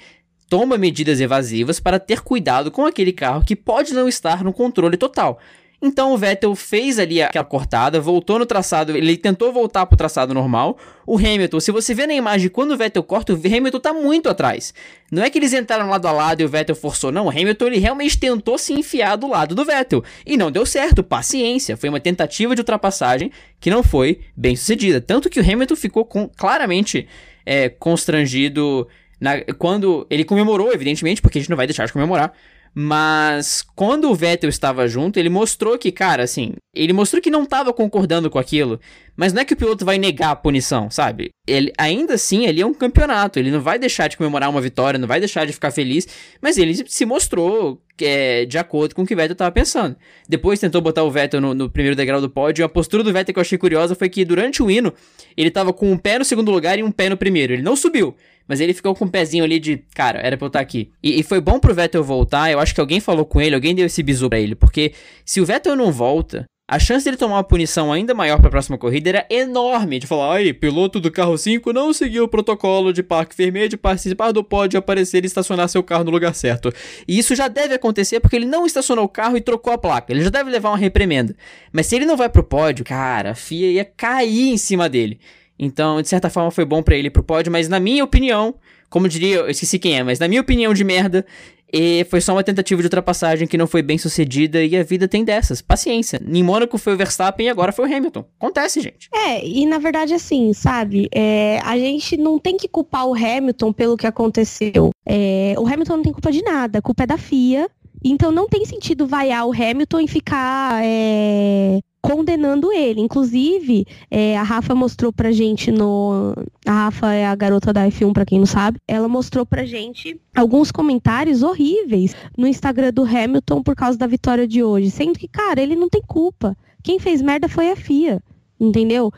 toma 0.50 0.78
medidas 0.78 1.22
evasivas 1.22 1.80
para 1.80 2.00
ter 2.00 2.22
cuidado 2.22 2.72
com 2.72 2.86
aquele 2.86 3.14
carro 3.14 3.46
que 3.46 3.56
pode 3.56 3.94
não 3.94 4.10
estar 4.10 4.44
no 4.44 4.52
controle 4.52 4.98
total. 4.98 5.40
Então 5.82 6.12
o 6.12 6.18
Vettel 6.18 6.54
fez 6.56 7.00
ali 7.00 7.22
aquela 7.22 7.46
cortada, 7.46 8.02
voltou 8.02 8.38
no 8.38 8.46
traçado, 8.46 8.98
ele 8.98 9.16
tentou 9.16 9.54
voltar 9.54 9.86
para 9.86 9.94
o 9.94 9.98
traçado 9.98 10.34
normal. 10.34 10.78
O 11.08 11.18
Hamilton, 11.18 11.60
se 11.62 11.72
você 11.72 11.94
vê 11.94 12.06
na 12.06 12.14
imagem, 12.14 12.50
quando 12.50 12.72
o 12.72 12.78
Vettel 12.78 13.02
corta, 13.02 13.34
o 13.34 13.36
Hamilton 13.38 13.78
está 13.78 13.94
muito 13.94 14.28
atrás. 14.28 14.74
Não 15.10 15.24
é 15.24 15.30
que 15.30 15.40
eles 15.40 15.54
entraram 15.54 15.90
lado 15.90 16.06
a 16.06 16.12
lado 16.12 16.42
e 16.42 16.44
o 16.46 16.50
Vettel 16.50 16.76
forçou, 16.76 17.14
não. 17.14 17.28
O 17.28 17.30
Hamilton 17.30 17.68
ele 17.68 17.80
realmente 17.80 18.20
tentou 18.20 18.58
se 18.58 18.74
enfiar 18.74 19.16
do 19.16 19.28
lado 19.28 19.56
do 19.56 19.64
Vettel. 19.64 20.04
E 20.26 20.36
não 20.36 20.52
deu 20.52 20.66
certo, 20.66 21.02
paciência. 21.02 21.78
Foi 21.78 21.88
uma 21.88 22.00
tentativa 22.02 22.54
de 22.54 22.60
ultrapassagem 22.60 23.32
que 23.58 23.70
não 23.70 23.82
foi 23.82 24.20
bem 24.36 24.58
sucedida. 24.58 25.00
Tanto 25.00 25.30
que 25.30 25.40
o 25.40 25.44
Hamilton 25.44 25.78
ficou 25.78 26.04
com, 26.04 26.28
claramente 26.28 27.08
é, 27.46 27.70
constrangido 27.70 28.86
na, 29.20 29.42
quando 29.58 30.08
ele 30.10 30.24
comemorou, 30.24 30.72
evidentemente, 30.74 31.22
porque 31.22 31.38
a 31.38 31.42
gente 31.42 31.50
não 31.50 31.58
vai 31.58 31.68
deixar 31.68 31.86
de 31.86 31.94
comemorar 31.94 32.34
Mas 32.74 33.66
quando 33.76 34.10
o 34.10 34.16
Vettel 34.16 34.50
estava 34.50 34.88
junto, 34.88 35.18
ele 35.18 35.30
mostrou 35.30 35.78
que, 35.78 35.92
cara, 35.92 36.24
assim, 36.24 36.54
ele 36.74 36.94
mostrou 36.94 37.22
que 37.22 37.32
não 37.32 37.44
estava 37.44 37.74
concordando 37.74 38.30
com 38.30 38.40
aquilo. 38.40 38.80
Mas 39.18 39.34
não 39.34 39.42
é 39.42 39.46
que 39.46 39.54
o 39.54 39.58
piloto 39.58 39.84
vai 39.84 39.98
negar 39.98 40.32
a 40.32 40.36
punição, 40.36 40.90
sabe? 40.90 41.32
Ele 41.46 41.74
ainda 41.78 42.14
assim, 42.14 42.46
ele 42.46 42.62
é 42.62 42.66
um 42.66 42.74
campeonato, 42.74 43.38
ele 43.38 43.52
não 43.52 43.60
vai 43.60 43.78
deixar 43.78 44.08
de 44.08 44.16
comemorar 44.16 44.50
uma 44.50 44.62
vitória, 44.62 44.98
não 44.98 45.10
vai 45.10 45.20
deixar 45.20 45.46
de 45.46 45.52
ficar 45.52 45.72
feliz, 45.72 46.08
mas 46.42 46.58
ele 46.58 46.74
se 46.88 47.06
mostrou 47.06 47.82
é, 48.02 48.46
de 48.46 48.58
acordo 48.58 48.96
com 48.96 49.02
o 49.02 49.06
que 49.06 49.14
o 49.14 49.18
Vettel 49.18 49.34
estava 49.34 49.52
pensando. 49.52 49.98
Depois 50.28 50.60
tentou 50.60 50.80
botar 50.80 51.04
o 51.04 51.12
Vettel 51.12 51.42
no, 51.42 51.54
no, 51.54 51.70
primeiro 51.70 51.98
degrau 51.98 52.22
do 52.22 52.30
pódio, 52.30 52.62
e 52.62 52.64
a 52.64 52.70
postura 52.70 53.04
do 53.04 53.12
Vettel 53.12 53.34
que 53.34 53.40
eu 53.40 53.42
achei 53.42 53.58
curiosa 53.58 53.94
foi 53.94 54.08
que 54.08 54.24
durante 54.24 54.64
o 54.64 54.72
hino, 54.72 54.94
ele 55.36 55.50
estava 55.50 55.74
com 55.74 55.92
um 55.92 55.98
pé 55.98 56.18
no 56.18 56.24
segundo 56.24 56.50
lugar 56.50 56.80
e 56.80 56.84
um 56.84 56.92
pé 56.92 57.10
no 57.10 57.18
primeiro. 57.18 57.52
Ele 57.52 57.62
não 57.62 57.76
subiu, 57.76 58.16
mas 58.50 58.60
ele 58.60 58.74
ficou 58.74 58.96
com 58.96 59.06
um 59.06 59.08
pezinho 59.08 59.44
ali 59.44 59.60
de, 59.60 59.78
cara, 59.94 60.20
era 60.20 60.36
pra 60.36 60.46
eu 60.46 60.48
estar 60.48 60.60
aqui. 60.60 60.92
E, 61.04 61.20
e, 61.20 61.24
foi 61.24 61.40
bom 61.40 61.60
pro 61.60 61.74
Vettel 61.74 62.04
voltar, 62.04 62.52
eu 62.52 62.60
acho 62.60 62.74
que 62.74 62.82
alguém 62.82 63.00
falou 63.00 63.24
com 63.24 63.40
ele, 63.40 63.54
alguém 63.54 63.76
deu 63.76 63.86
esse 63.86 64.02
bisu 64.02 64.28
pra 64.28 64.40
ele, 64.40 64.56
porque 64.56 64.94
se 65.24 65.40
o 65.40 65.46
Vettel 65.46 65.76
não 65.76 65.92
volta, 65.92 66.46
a 66.68 66.78
chance 66.78 67.04
dele 67.04 67.18
tomar 67.18 67.38
uma 67.38 67.44
punição 67.44 67.92
ainda 67.92 68.14
maior 68.14 68.38
para 68.38 68.48
a 68.48 68.52
próxima 68.52 68.78
corrida 68.78 69.10
era 69.10 69.26
enorme. 69.28 69.98
De 69.98 70.06
falar, 70.06 70.36
ai, 70.36 70.54
piloto 70.54 71.00
do 71.00 71.10
carro 71.10 71.36
5 71.36 71.74
não 71.74 71.92
seguiu 71.92 72.26
o 72.26 72.28
protocolo 72.28 72.94
de 72.94 73.02
parque 73.02 73.36
vermelho 73.36 73.68
de 73.68 73.76
participar 73.76 74.32
do 74.32 74.44
pódio 74.44 74.78
aparecer 74.78 75.24
e 75.24 75.26
estacionar 75.26 75.68
seu 75.68 75.82
carro 75.82 76.04
no 76.04 76.12
lugar 76.12 76.36
certo. 76.36 76.72
E 77.08 77.18
isso 77.18 77.34
já 77.34 77.48
deve 77.48 77.74
acontecer 77.74 78.20
porque 78.20 78.36
ele 78.36 78.46
não 78.46 78.68
estacionou 78.68 79.06
o 79.06 79.10
carro 79.10 79.36
e 79.36 79.42
trocou 79.42 79.74
a 79.74 79.80
placa. 79.80 80.14
Ele 80.14 80.24
já 80.24 80.30
deve 80.30 80.52
levar 80.52 80.70
uma 80.70 80.78
reprimenda. 80.78 81.36
Mas 81.74 81.88
se 81.88 81.96
ele 81.96 82.06
não 82.06 82.16
vai 82.16 82.30
pro 82.30 82.44
pódio, 82.44 82.86
cara, 82.86 83.32
a 83.32 83.36
FIA 83.36 83.72
ia 83.72 83.86
cair 83.86 84.50
em 84.50 84.58
cima 84.58 84.88
dele. 84.88 85.20
Então, 85.60 86.02
de 86.02 86.08
certa 86.08 86.30
forma, 86.30 86.50
foi 86.50 86.64
bom 86.64 86.82
para 86.82 86.96
ele 86.96 87.10
pro 87.10 87.22
pódio, 87.22 87.52
mas 87.52 87.68
na 87.68 87.80
minha 87.80 88.04
opinião, 88.04 88.56
como 88.90 89.10
diria, 89.10 89.38
eu 89.38 89.50
esqueci 89.50 89.78
quem 89.78 89.98
é, 89.98 90.04
mas 90.04 90.18
na 90.18 90.28
minha 90.28 90.42
opinião 90.42 90.74
de 90.74 90.84
merda, 90.84 91.26
e 91.72 92.06
foi 92.10 92.20
só 92.20 92.34
uma 92.34 92.44
tentativa 92.44 92.82
de 92.82 92.88
ultrapassagem 92.88 93.48
que 93.48 93.58
não 93.58 93.68
foi 93.68 93.82
bem 93.82 93.98
sucedida 93.98 94.64
e 94.64 94.76
a 94.76 94.84
vida 94.84 95.08
tem 95.08 95.24
dessas. 95.24 95.62
Paciência. 95.62 96.20
Em 96.28 96.44
Mônaco 96.44 96.78
foi 96.78 96.94
o 96.94 96.98
Verstappen 96.98 97.46
e 97.46 97.50
agora 97.50 97.72
foi 97.72 97.88
o 97.88 97.96
Hamilton. 97.96 98.26
Acontece, 98.40 98.82
gente. 98.82 99.08
É, 99.14 99.46
e 99.46 99.66
na 99.68 99.78
verdade, 99.78 100.14
assim, 100.14 100.52
sabe? 100.54 101.08
É, 101.14 101.60
a 101.64 101.78
gente 101.78 102.18
não 102.18 102.40
tem 102.40 102.58
que 102.58 102.68
culpar 102.68 103.06
o 103.06 103.14
Hamilton 103.14 103.72
pelo 103.72 103.98
que 103.98 104.08
aconteceu. 104.08 104.90
É, 105.06 105.54
o 105.58 105.68
Hamilton 105.68 105.98
não 105.98 106.04
tem 106.04 106.14
culpa 106.14 106.32
de 106.32 106.42
nada. 106.42 106.80
A 106.80 106.82
culpa 106.82 107.04
é 107.04 107.08
da 107.08 107.18
FIA. 107.18 107.70
Então 108.04 108.32
não 108.32 108.48
tem 108.48 108.66
sentido 108.66 109.06
vaiar 109.06 109.46
o 109.46 109.52
Hamilton 109.52 110.00
e 110.00 110.08
ficar 110.08 110.82
é, 110.84 111.80
condenando 112.02 112.72
ele. 112.72 113.02
Inclusive, 113.02 113.86
é, 114.10 114.38
a 114.38 114.44
Rafa 114.44 114.74
mostrou 114.74 115.12
pra 115.12 115.32
gente 115.32 115.72
no. 115.72 116.34
A 116.66 116.86
Rafa 116.86 117.14
é 117.14 117.26
a 117.26 117.36
garota 117.36 117.74
da 117.74 117.88
F1, 117.88 118.14
pra 118.14 118.26
quem 118.26 118.40
não 118.40 118.46
sabe. 118.46 118.80
Ela 118.88 119.08
mostrou 119.08 119.46
pra 119.46 119.66
gente 119.66 120.20
alguns 120.36 120.72
comentários 120.72 121.44
horríveis 121.44 122.16
no 122.38 122.48
Instagram 122.48 122.92
do 122.92 123.04
Hamilton 123.04 123.62
por 123.62 123.76
causa 123.76 123.98
da 123.98 124.08
vitória 124.08 124.48
de 124.48 124.64
hoje. 124.64 124.92
Sendo 124.92 125.20
que, 125.20 125.28
cara, 125.28 125.62
ele 125.62 125.76
não 125.76 125.90
tem 125.90 126.02
culpa. 126.02 126.56
Quem 126.84 127.00
fez 127.00 127.22
merda 127.22 127.48
foi 127.48 127.72
a 127.72 127.76
FIA. 127.76 128.22
Entendeu? 128.60 129.12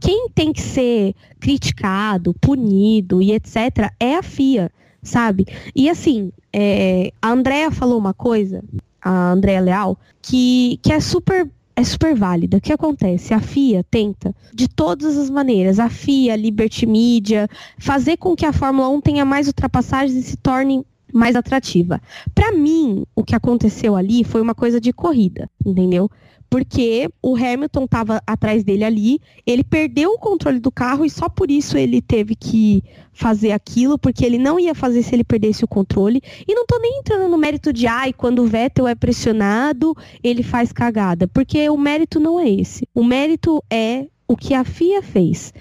Quem 0.00 0.30
tem 0.34 0.50
que 0.50 0.62
ser 0.62 1.14
criticado, 1.38 2.32
punido 2.40 3.20
e 3.20 3.32
etc. 3.32 3.92
é 4.00 4.16
a 4.16 4.22
FIA, 4.22 4.70
sabe? 5.02 5.46
E 5.76 5.90
assim, 5.90 6.32
é, 6.50 7.12
a 7.20 7.32
Andrea 7.32 7.70
falou 7.70 7.98
uma 7.98 8.14
coisa, 8.14 8.64
a 9.02 9.32
Andrea 9.32 9.60
Leal, 9.60 9.98
que, 10.22 10.78
que 10.82 10.90
é 10.90 11.00
super 11.00 11.50
é 11.74 11.84
super 11.84 12.14
válida. 12.14 12.58
O 12.58 12.60
que 12.60 12.72
acontece? 12.72 13.32
A 13.34 13.40
FIA 13.40 13.84
tenta, 13.90 14.34
de 14.52 14.68
todas 14.68 15.16
as 15.16 15.30
maneiras, 15.30 15.78
a 15.78 15.88
FIA, 15.88 16.36
Liberty 16.36 16.86
Media, 16.86 17.48
fazer 17.78 18.16
com 18.16 18.36
que 18.36 18.46
a 18.46 18.52
Fórmula 18.52 18.88
1 18.88 19.00
tenha 19.00 19.24
mais 19.24 19.46
ultrapassagens 19.46 20.16
e 20.16 20.22
se 20.22 20.36
torne 20.36 20.84
mais 21.12 21.36
atrativa. 21.36 22.00
Para 22.34 22.52
mim, 22.52 23.04
o 23.14 23.22
que 23.22 23.34
aconteceu 23.34 23.94
ali 23.94 24.24
foi 24.24 24.40
uma 24.40 24.54
coisa 24.54 24.80
de 24.80 24.92
corrida, 24.92 25.48
entendeu? 25.64 26.10
Porque 26.52 27.08
o 27.22 27.34
Hamilton 27.34 27.84
estava 27.84 28.22
atrás 28.26 28.62
dele 28.62 28.84
ali, 28.84 29.18
ele 29.46 29.64
perdeu 29.64 30.10
o 30.10 30.18
controle 30.18 30.60
do 30.60 30.70
carro 30.70 31.02
e 31.02 31.08
só 31.08 31.26
por 31.26 31.50
isso 31.50 31.78
ele 31.78 32.02
teve 32.02 32.36
que 32.36 32.84
fazer 33.10 33.52
aquilo, 33.52 33.98
porque 33.98 34.22
ele 34.22 34.36
não 34.36 34.60
ia 34.60 34.74
fazer 34.74 35.02
se 35.02 35.14
ele 35.14 35.24
perdesse 35.24 35.64
o 35.64 35.66
controle. 35.66 36.20
E 36.46 36.54
não 36.54 36.66
tô 36.66 36.78
nem 36.78 36.98
entrando 36.98 37.26
no 37.26 37.38
mérito 37.38 37.72
de, 37.72 37.86
ai, 37.86 38.12
quando 38.12 38.42
o 38.42 38.46
Vettel 38.46 38.86
é 38.86 38.94
pressionado, 38.94 39.96
ele 40.22 40.42
faz 40.42 40.72
cagada, 40.72 41.26
porque 41.26 41.70
o 41.70 41.78
mérito 41.78 42.20
não 42.20 42.38
é 42.38 42.50
esse. 42.50 42.86
O 42.94 43.02
mérito 43.02 43.64
é 43.70 44.08
o 44.28 44.36
que 44.36 44.52
a 44.52 44.62
FIA 44.62 45.02
fez. 45.02 45.54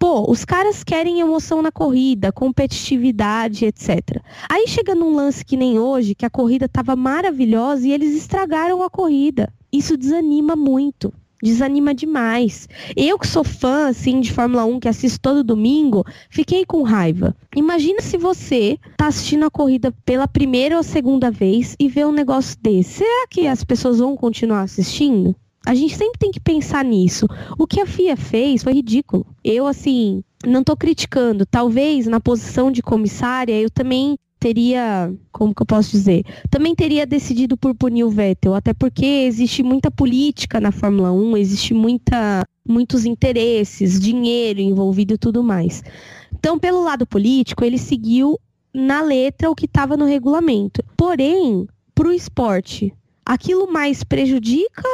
Pô, 0.00 0.28
os 0.28 0.44
caras 0.44 0.82
querem 0.82 1.20
emoção 1.20 1.62
na 1.62 1.70
corrida, 1.70 2.32
competitividade, 2.32 3.66
etc. 3.66 4.20
Aí 4.50 4.66
chega 4.66 4.96
num 4.96 5.14
lance 5.14 5.44
que 5.44 5.56
nem 5.56 5.78
hoje, 5.78 6.12
que 6.12 6.26
a 6.26 6.30
corrida 6.30 6.66
estava 6.66 6.96
maravilhosa 6.96 7.86
e 7.86 7.92
eles 7.92 8.16
estragaram 8.16 8.82
a 8.82 8.90
corrida 8.90 9.48
isso 9.76 9.96
desanima 9.96 10.54
muito. 10.54 11.12
Desanima 11.42 11.94
demais. 11.94 12.68
Eu 12.96 13.18
que 13.18 13.26
sou 13.26 13.44
fã, 13.44 13.88
assim, 13.88 14.20
de 14.20 14.32
Fórmula 14.32 14.64
1, 14.64 14.80
que 14.80 14.88
assisto 14.88 15.20
todo 15.20 15.44
domingo, 15.44 16.04
fiquei 16.30 16.64
com 16.64 16.82
raiva. 16.82 17.36
Imagina 17.54 18.00
se 18.00 18.16
você 18.16 18.78
tá 18.96 19.08
assistindo 19.08 19.44
a 19.44 19.50
corrida 19.50 19.92
pela 20.06 20.26
primeira 20.26 20.76
ou 20.76 20.82
segunda 20.82 21.30
vez 21.30 21.76
e 21.78 21.86
vê 21.88 22.04
um 22.04 22.12
negócio 22.12 22.56
desse. 22.62 22.98
Será 22.98 23.26
que 23.28 23.46
as 23.46 23.62
pessoas 23.62 23.98
vão 23.98 24.16
continuar 24.16 24.62
assistindo? 24.62 25.36
A 25.66 25.74
gente 25.74 25.96
sempre 25.96 26.18
tem 26.18 26.30
que 26.30 26.40
pensar 26.40 26.84
nisso. 26.84 27.26
O 27.58 27.66
que 27.66 27.80
a 27.80 27.86
FIA 27.86 28.16
fez 28.16 28.62
foi 28.62 28.74
ridículo. 28.74 29.26
Eu, 29.42 29.66
assim, 29.66 30.22
não 30.46 30.60
estou 30.60 30.76
criticando. 30.76 31.46
Talvez 31.46 32.06
na 32.06 32.20
posição 32.20 32.70
de 32.70 32.82
comissária 32.82 33.58
eu 33.58 33.70
também 33.70 34.16
teria, 34.44 35.10
como 35.32 35.54
que 35.54 35.62
eu 35.62 35.66
posso 35.66 35.90
dizer, 35.92 36.22
também 36.50 36.74
teria 36.74 37.06
decidido 37.06 37.56
por 37.56 37.74
punir 37.74 38.04
o 38.04 38.10
Vettel, 38.10 38.54
até 38.54 38.74
porque 38.74 39.06
existe 39.06 39.62
muita 39.62 39.90
política 39.90 40.60
na 40.60 40.70
Fórmula 40.70 41.10
1, 41.10 41.38
existe 41.38 41.72
muita, 41.72 42.44
muitos 42.68 43.06
interesses, 43.06 43.98
dinheiro 43.98 44.60
envolvido 44.60 45.14
e 45.14 45.18
tudo 45.18 45.42
mais. 45.42 45.82
Então, 46.30 46.58
pelo 46.58 46.84
lado 46.84 47.06
político, 47.06 47.64
ele 47.64 47.78
seguiu 47.78 48.38
na 48.74 49.00
letra 49.00 49.50
o 49.50 49.54
que 49.54 49.64
estava 49.64 49.96
no 49.96 50.04
regulamento. 50.04 50.84
Porém, 50.94 51.66
para 51.94 52.08
o 52.08 52.12
esporte, 52.12 52.92
aquilo 53.24 53.72
mais 53.72 54.04
prejudica 54.04 54.86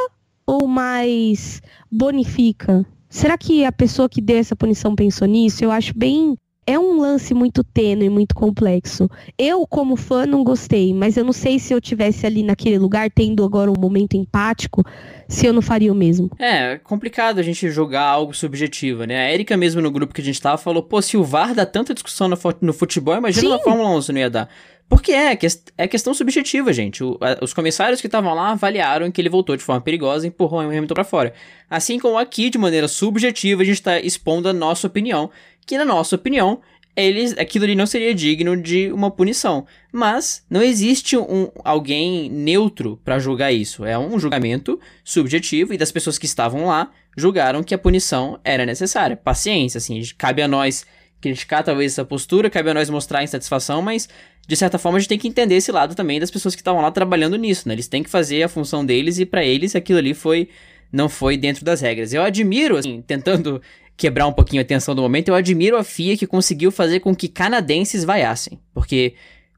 ou 0.47 0.65
mais 0.65 1.61
bonifica? 1.91 2.85
Será 3.09 3.37
que 3.37 3.65
a 3.65 3.71
pessoa 3.73 4.07
que 4.07 4.21
deu 4.21 4.37
essa 4.37 4.55
punição 4.55 4.95
pensou 4.95 5.27
nisso? 5.27 5.61
Eu 5.61 5.71
acho 5.71 5.93
bem 5.93 6.37
é 6.65 6.77
um 6.77 6.99
lance 6.99 7.33
muito 7.33 7.63
tênue, 7.63 8.09
muito 8.09 8.35
complexo. 8.35 9.09
Eu, 9.37 9.65
como 9.65 9.95
fã, 9.95 10.25
não 10.25 10.43
gostei, 10.43 10.93
mas 10.93 11.17
eu 11.17 11.23
não 11.23 11.33
sei 11.33 11.57
se 11.57 11.73
eu 11.73 11.81
tivesse 11.81 12.25
ali 12.25 12.43
naquele 12.43 12.77
lugar, 12.77 13.09
tendo 13.09 13.43
agora 13.43 13.71
um 13.71 13.79
momento 13.79 14.15
empático, 14.15 14.83
se 15.27 15.45
eu 15.45 15.53
não 15.53 15.61
faria 15.61 15.91
o 15.91 15.95
mesmo. 15.95 16.29
É, 16.37 16.73
é 16.73 16.77
complicado 16.77 17.39
a 17.39 17.43
gente 17.43 17.69
jogar 17.69 18.03
algo 18.03 18.33
subjetivo, 18.33 19.05
né? 19.05 19.27
A 19.27 19.33
Erika 19.33 19.57
mesmo 19.57 19.81
no 19.81 19.89
grupo 19.89 20.13
que 20.13 20.21
a 20.21 20.23
gente 20.23 20.39
tava 20.39 20.57
falou, 20.57 20.83
pô, 20.83 21.01
se 21.01 21.17
o 21.17 21.23
VAR 21.23 21.55
dá 21.55 21.65
tanta 21.65 21.93
discussão 21.93 22.29
no, 22.61 22.73
futebol, 22.73 23.15
imagina 23.15 23.47
Sim. 23.47 23.53
na 23.53 23.59
Fórmula 23.59 23.89
1 23.97 24.01
se 24.03 24.11
não 24.11 24.19
ia 24.19 24.29
dar. 24.29 24.49
Porque 24.91 25.13
é, 25.13 25.37
é 25.77 25.87
questão 25.87 26.13
subjetiva, 26.13 26.73
gente. 26.73 27.01
O, 27.01 27.17
a, 27.21 27.41
os 27.41 27.53
comissários 27.53 28.01
que 28.01 28.07
estavam 28.07 28.33
lá 28.33 28.51
avaliaram 28.51 29.09
que 29.09 29.21
ele 29.21 29.29
voltou 29.29 29.55
de 29.55 29.63
forma 29.63 29.79
perigosa 29.79 30.25
e 30.25 30.27
empurrou 30.27 30.59
o 30.59 30.63
Hamilton 30.63 30.93
para 30.93 31.05
fora. 31.05 31.33
Assim 31.69 31.97
como 31.97 32.17
aqui, 32.17 32.49
de 32.49 32.57
maneira 32.57 32.89
subjetiva, 32.89 33.61
a 33.61 33.65
gente 33.65 33.75
está 33.75 34.01
expondo 34.01 34.49
a 34.49 34.53
nossa 34.53 34.87
opinião 34.87 35.31
que 35.65 35.77
na 35.77 35.85
nossa 35.85 36.17
opinião, 36.17 36.59
eles, 36.93 37.37
aquilo 37.37 37.63
ali 37.63 37.73
não 37.73 37.85
seria 37.85 38.13
digno 38.13 38.61
de 38.61 38.91
uma 38.91 39.09
punição. 39.09 39.65
Mas 39.93 40.45
não 40.49 40.61
existe 40.61 41.15
um, 41.15 41.49
alguém 41.63 42.29
neutro 42.29 42.99
para 43.05 43.17
julgar 43.17 43.53
isso. 43.53 43.85
É 43.85 43.97
um 43.97 44.19
julgamento 44.19 44.77
subjetivo 45.05 45.73
e 45.73 45.77
das 45.77 45.93
pessoas 45.93 46.17
que 46.17 46.25
estavam 46.25 46.65
lá 46.65 46.91
julgaram 47.15 47.63
que 47.63 47.73
a 47.73 47.77
punição 47.77 48.37
era 48.43 48.65
necessária. 48.65 49.15
Paciência, 49.15 49.77
assim, 49.77 50.01
cabe 50.17 50.41
a 50.41 50.49
nós 50.49 50.85
criticar 51.21 51.63
talvez 51.63 51.93
essa 51.93 52.03
postura, 52.03 52.49
cabe 52.49 52.71
a 52.71 52.73
nós 52.73 52.89
mostrar 52.89 53.23
insatisfação, 53.23 53.81
mas 53.81 54.09
de 54.51 54.57
certa 54.57 54.77
forma 54.77 54.97
a 54.97 54.99
gente 54.99 55.07
tem 55.07 55.17
que 55.17 55.29
entender 55.29 55.55
esse 55.55 55.71
lado 55.71 55.95
também 55.95 56.19
das 56.19 56.29
pessoas 56.29 56.53
que 56.53 56.59
estavam 56.59 56.81
lá 56.81 56.91
trabalhando 56.91 57.37
nisso, 57.37 57.69
né? 57.69 57.73
Eles 57.73 57.87
têm 57.87 58.03
que 58.03 58.09
fazer 58.09 58.43
a 58.43 58.49
função 58.49 58.85
deles 58.85 59.17
e 59.17 59.25
para 59.25 59.45
eles 59.45 59.77
aquilo 59.77 59.97
ali 59.97 60.13
foi 60.13 60.49
não 60.91 61.07
foi 61.07 61.37
dentro 61.37 61.63
das 61.63 61.79
regras. 61.79 62.11
Eu 62.11 62.21
admiro, 62.21 62.75
assim, 62.75 63.01
tentando 63.01 63.61
quebrar 63.95 64.27
um 64.27 64.33
pouquinho 64.33 64.61
a 64.61 64.65
tensão 64.65 64.93
do 64.93 65.01
momento, 65.01 65.29
eu 65.29 65.35
admiro 65.35 65.77
a 65.77 65.85
FIA 65.85 66.17
que 66.17 66.27
conseguiu 66.27 66.69
fazer 66.69 66.99
com 66.99 67.15
que 67.15 67.29
canadenses 67.29 68.03
vaiassem. 68.03 68.59
Porque 68.73 69.13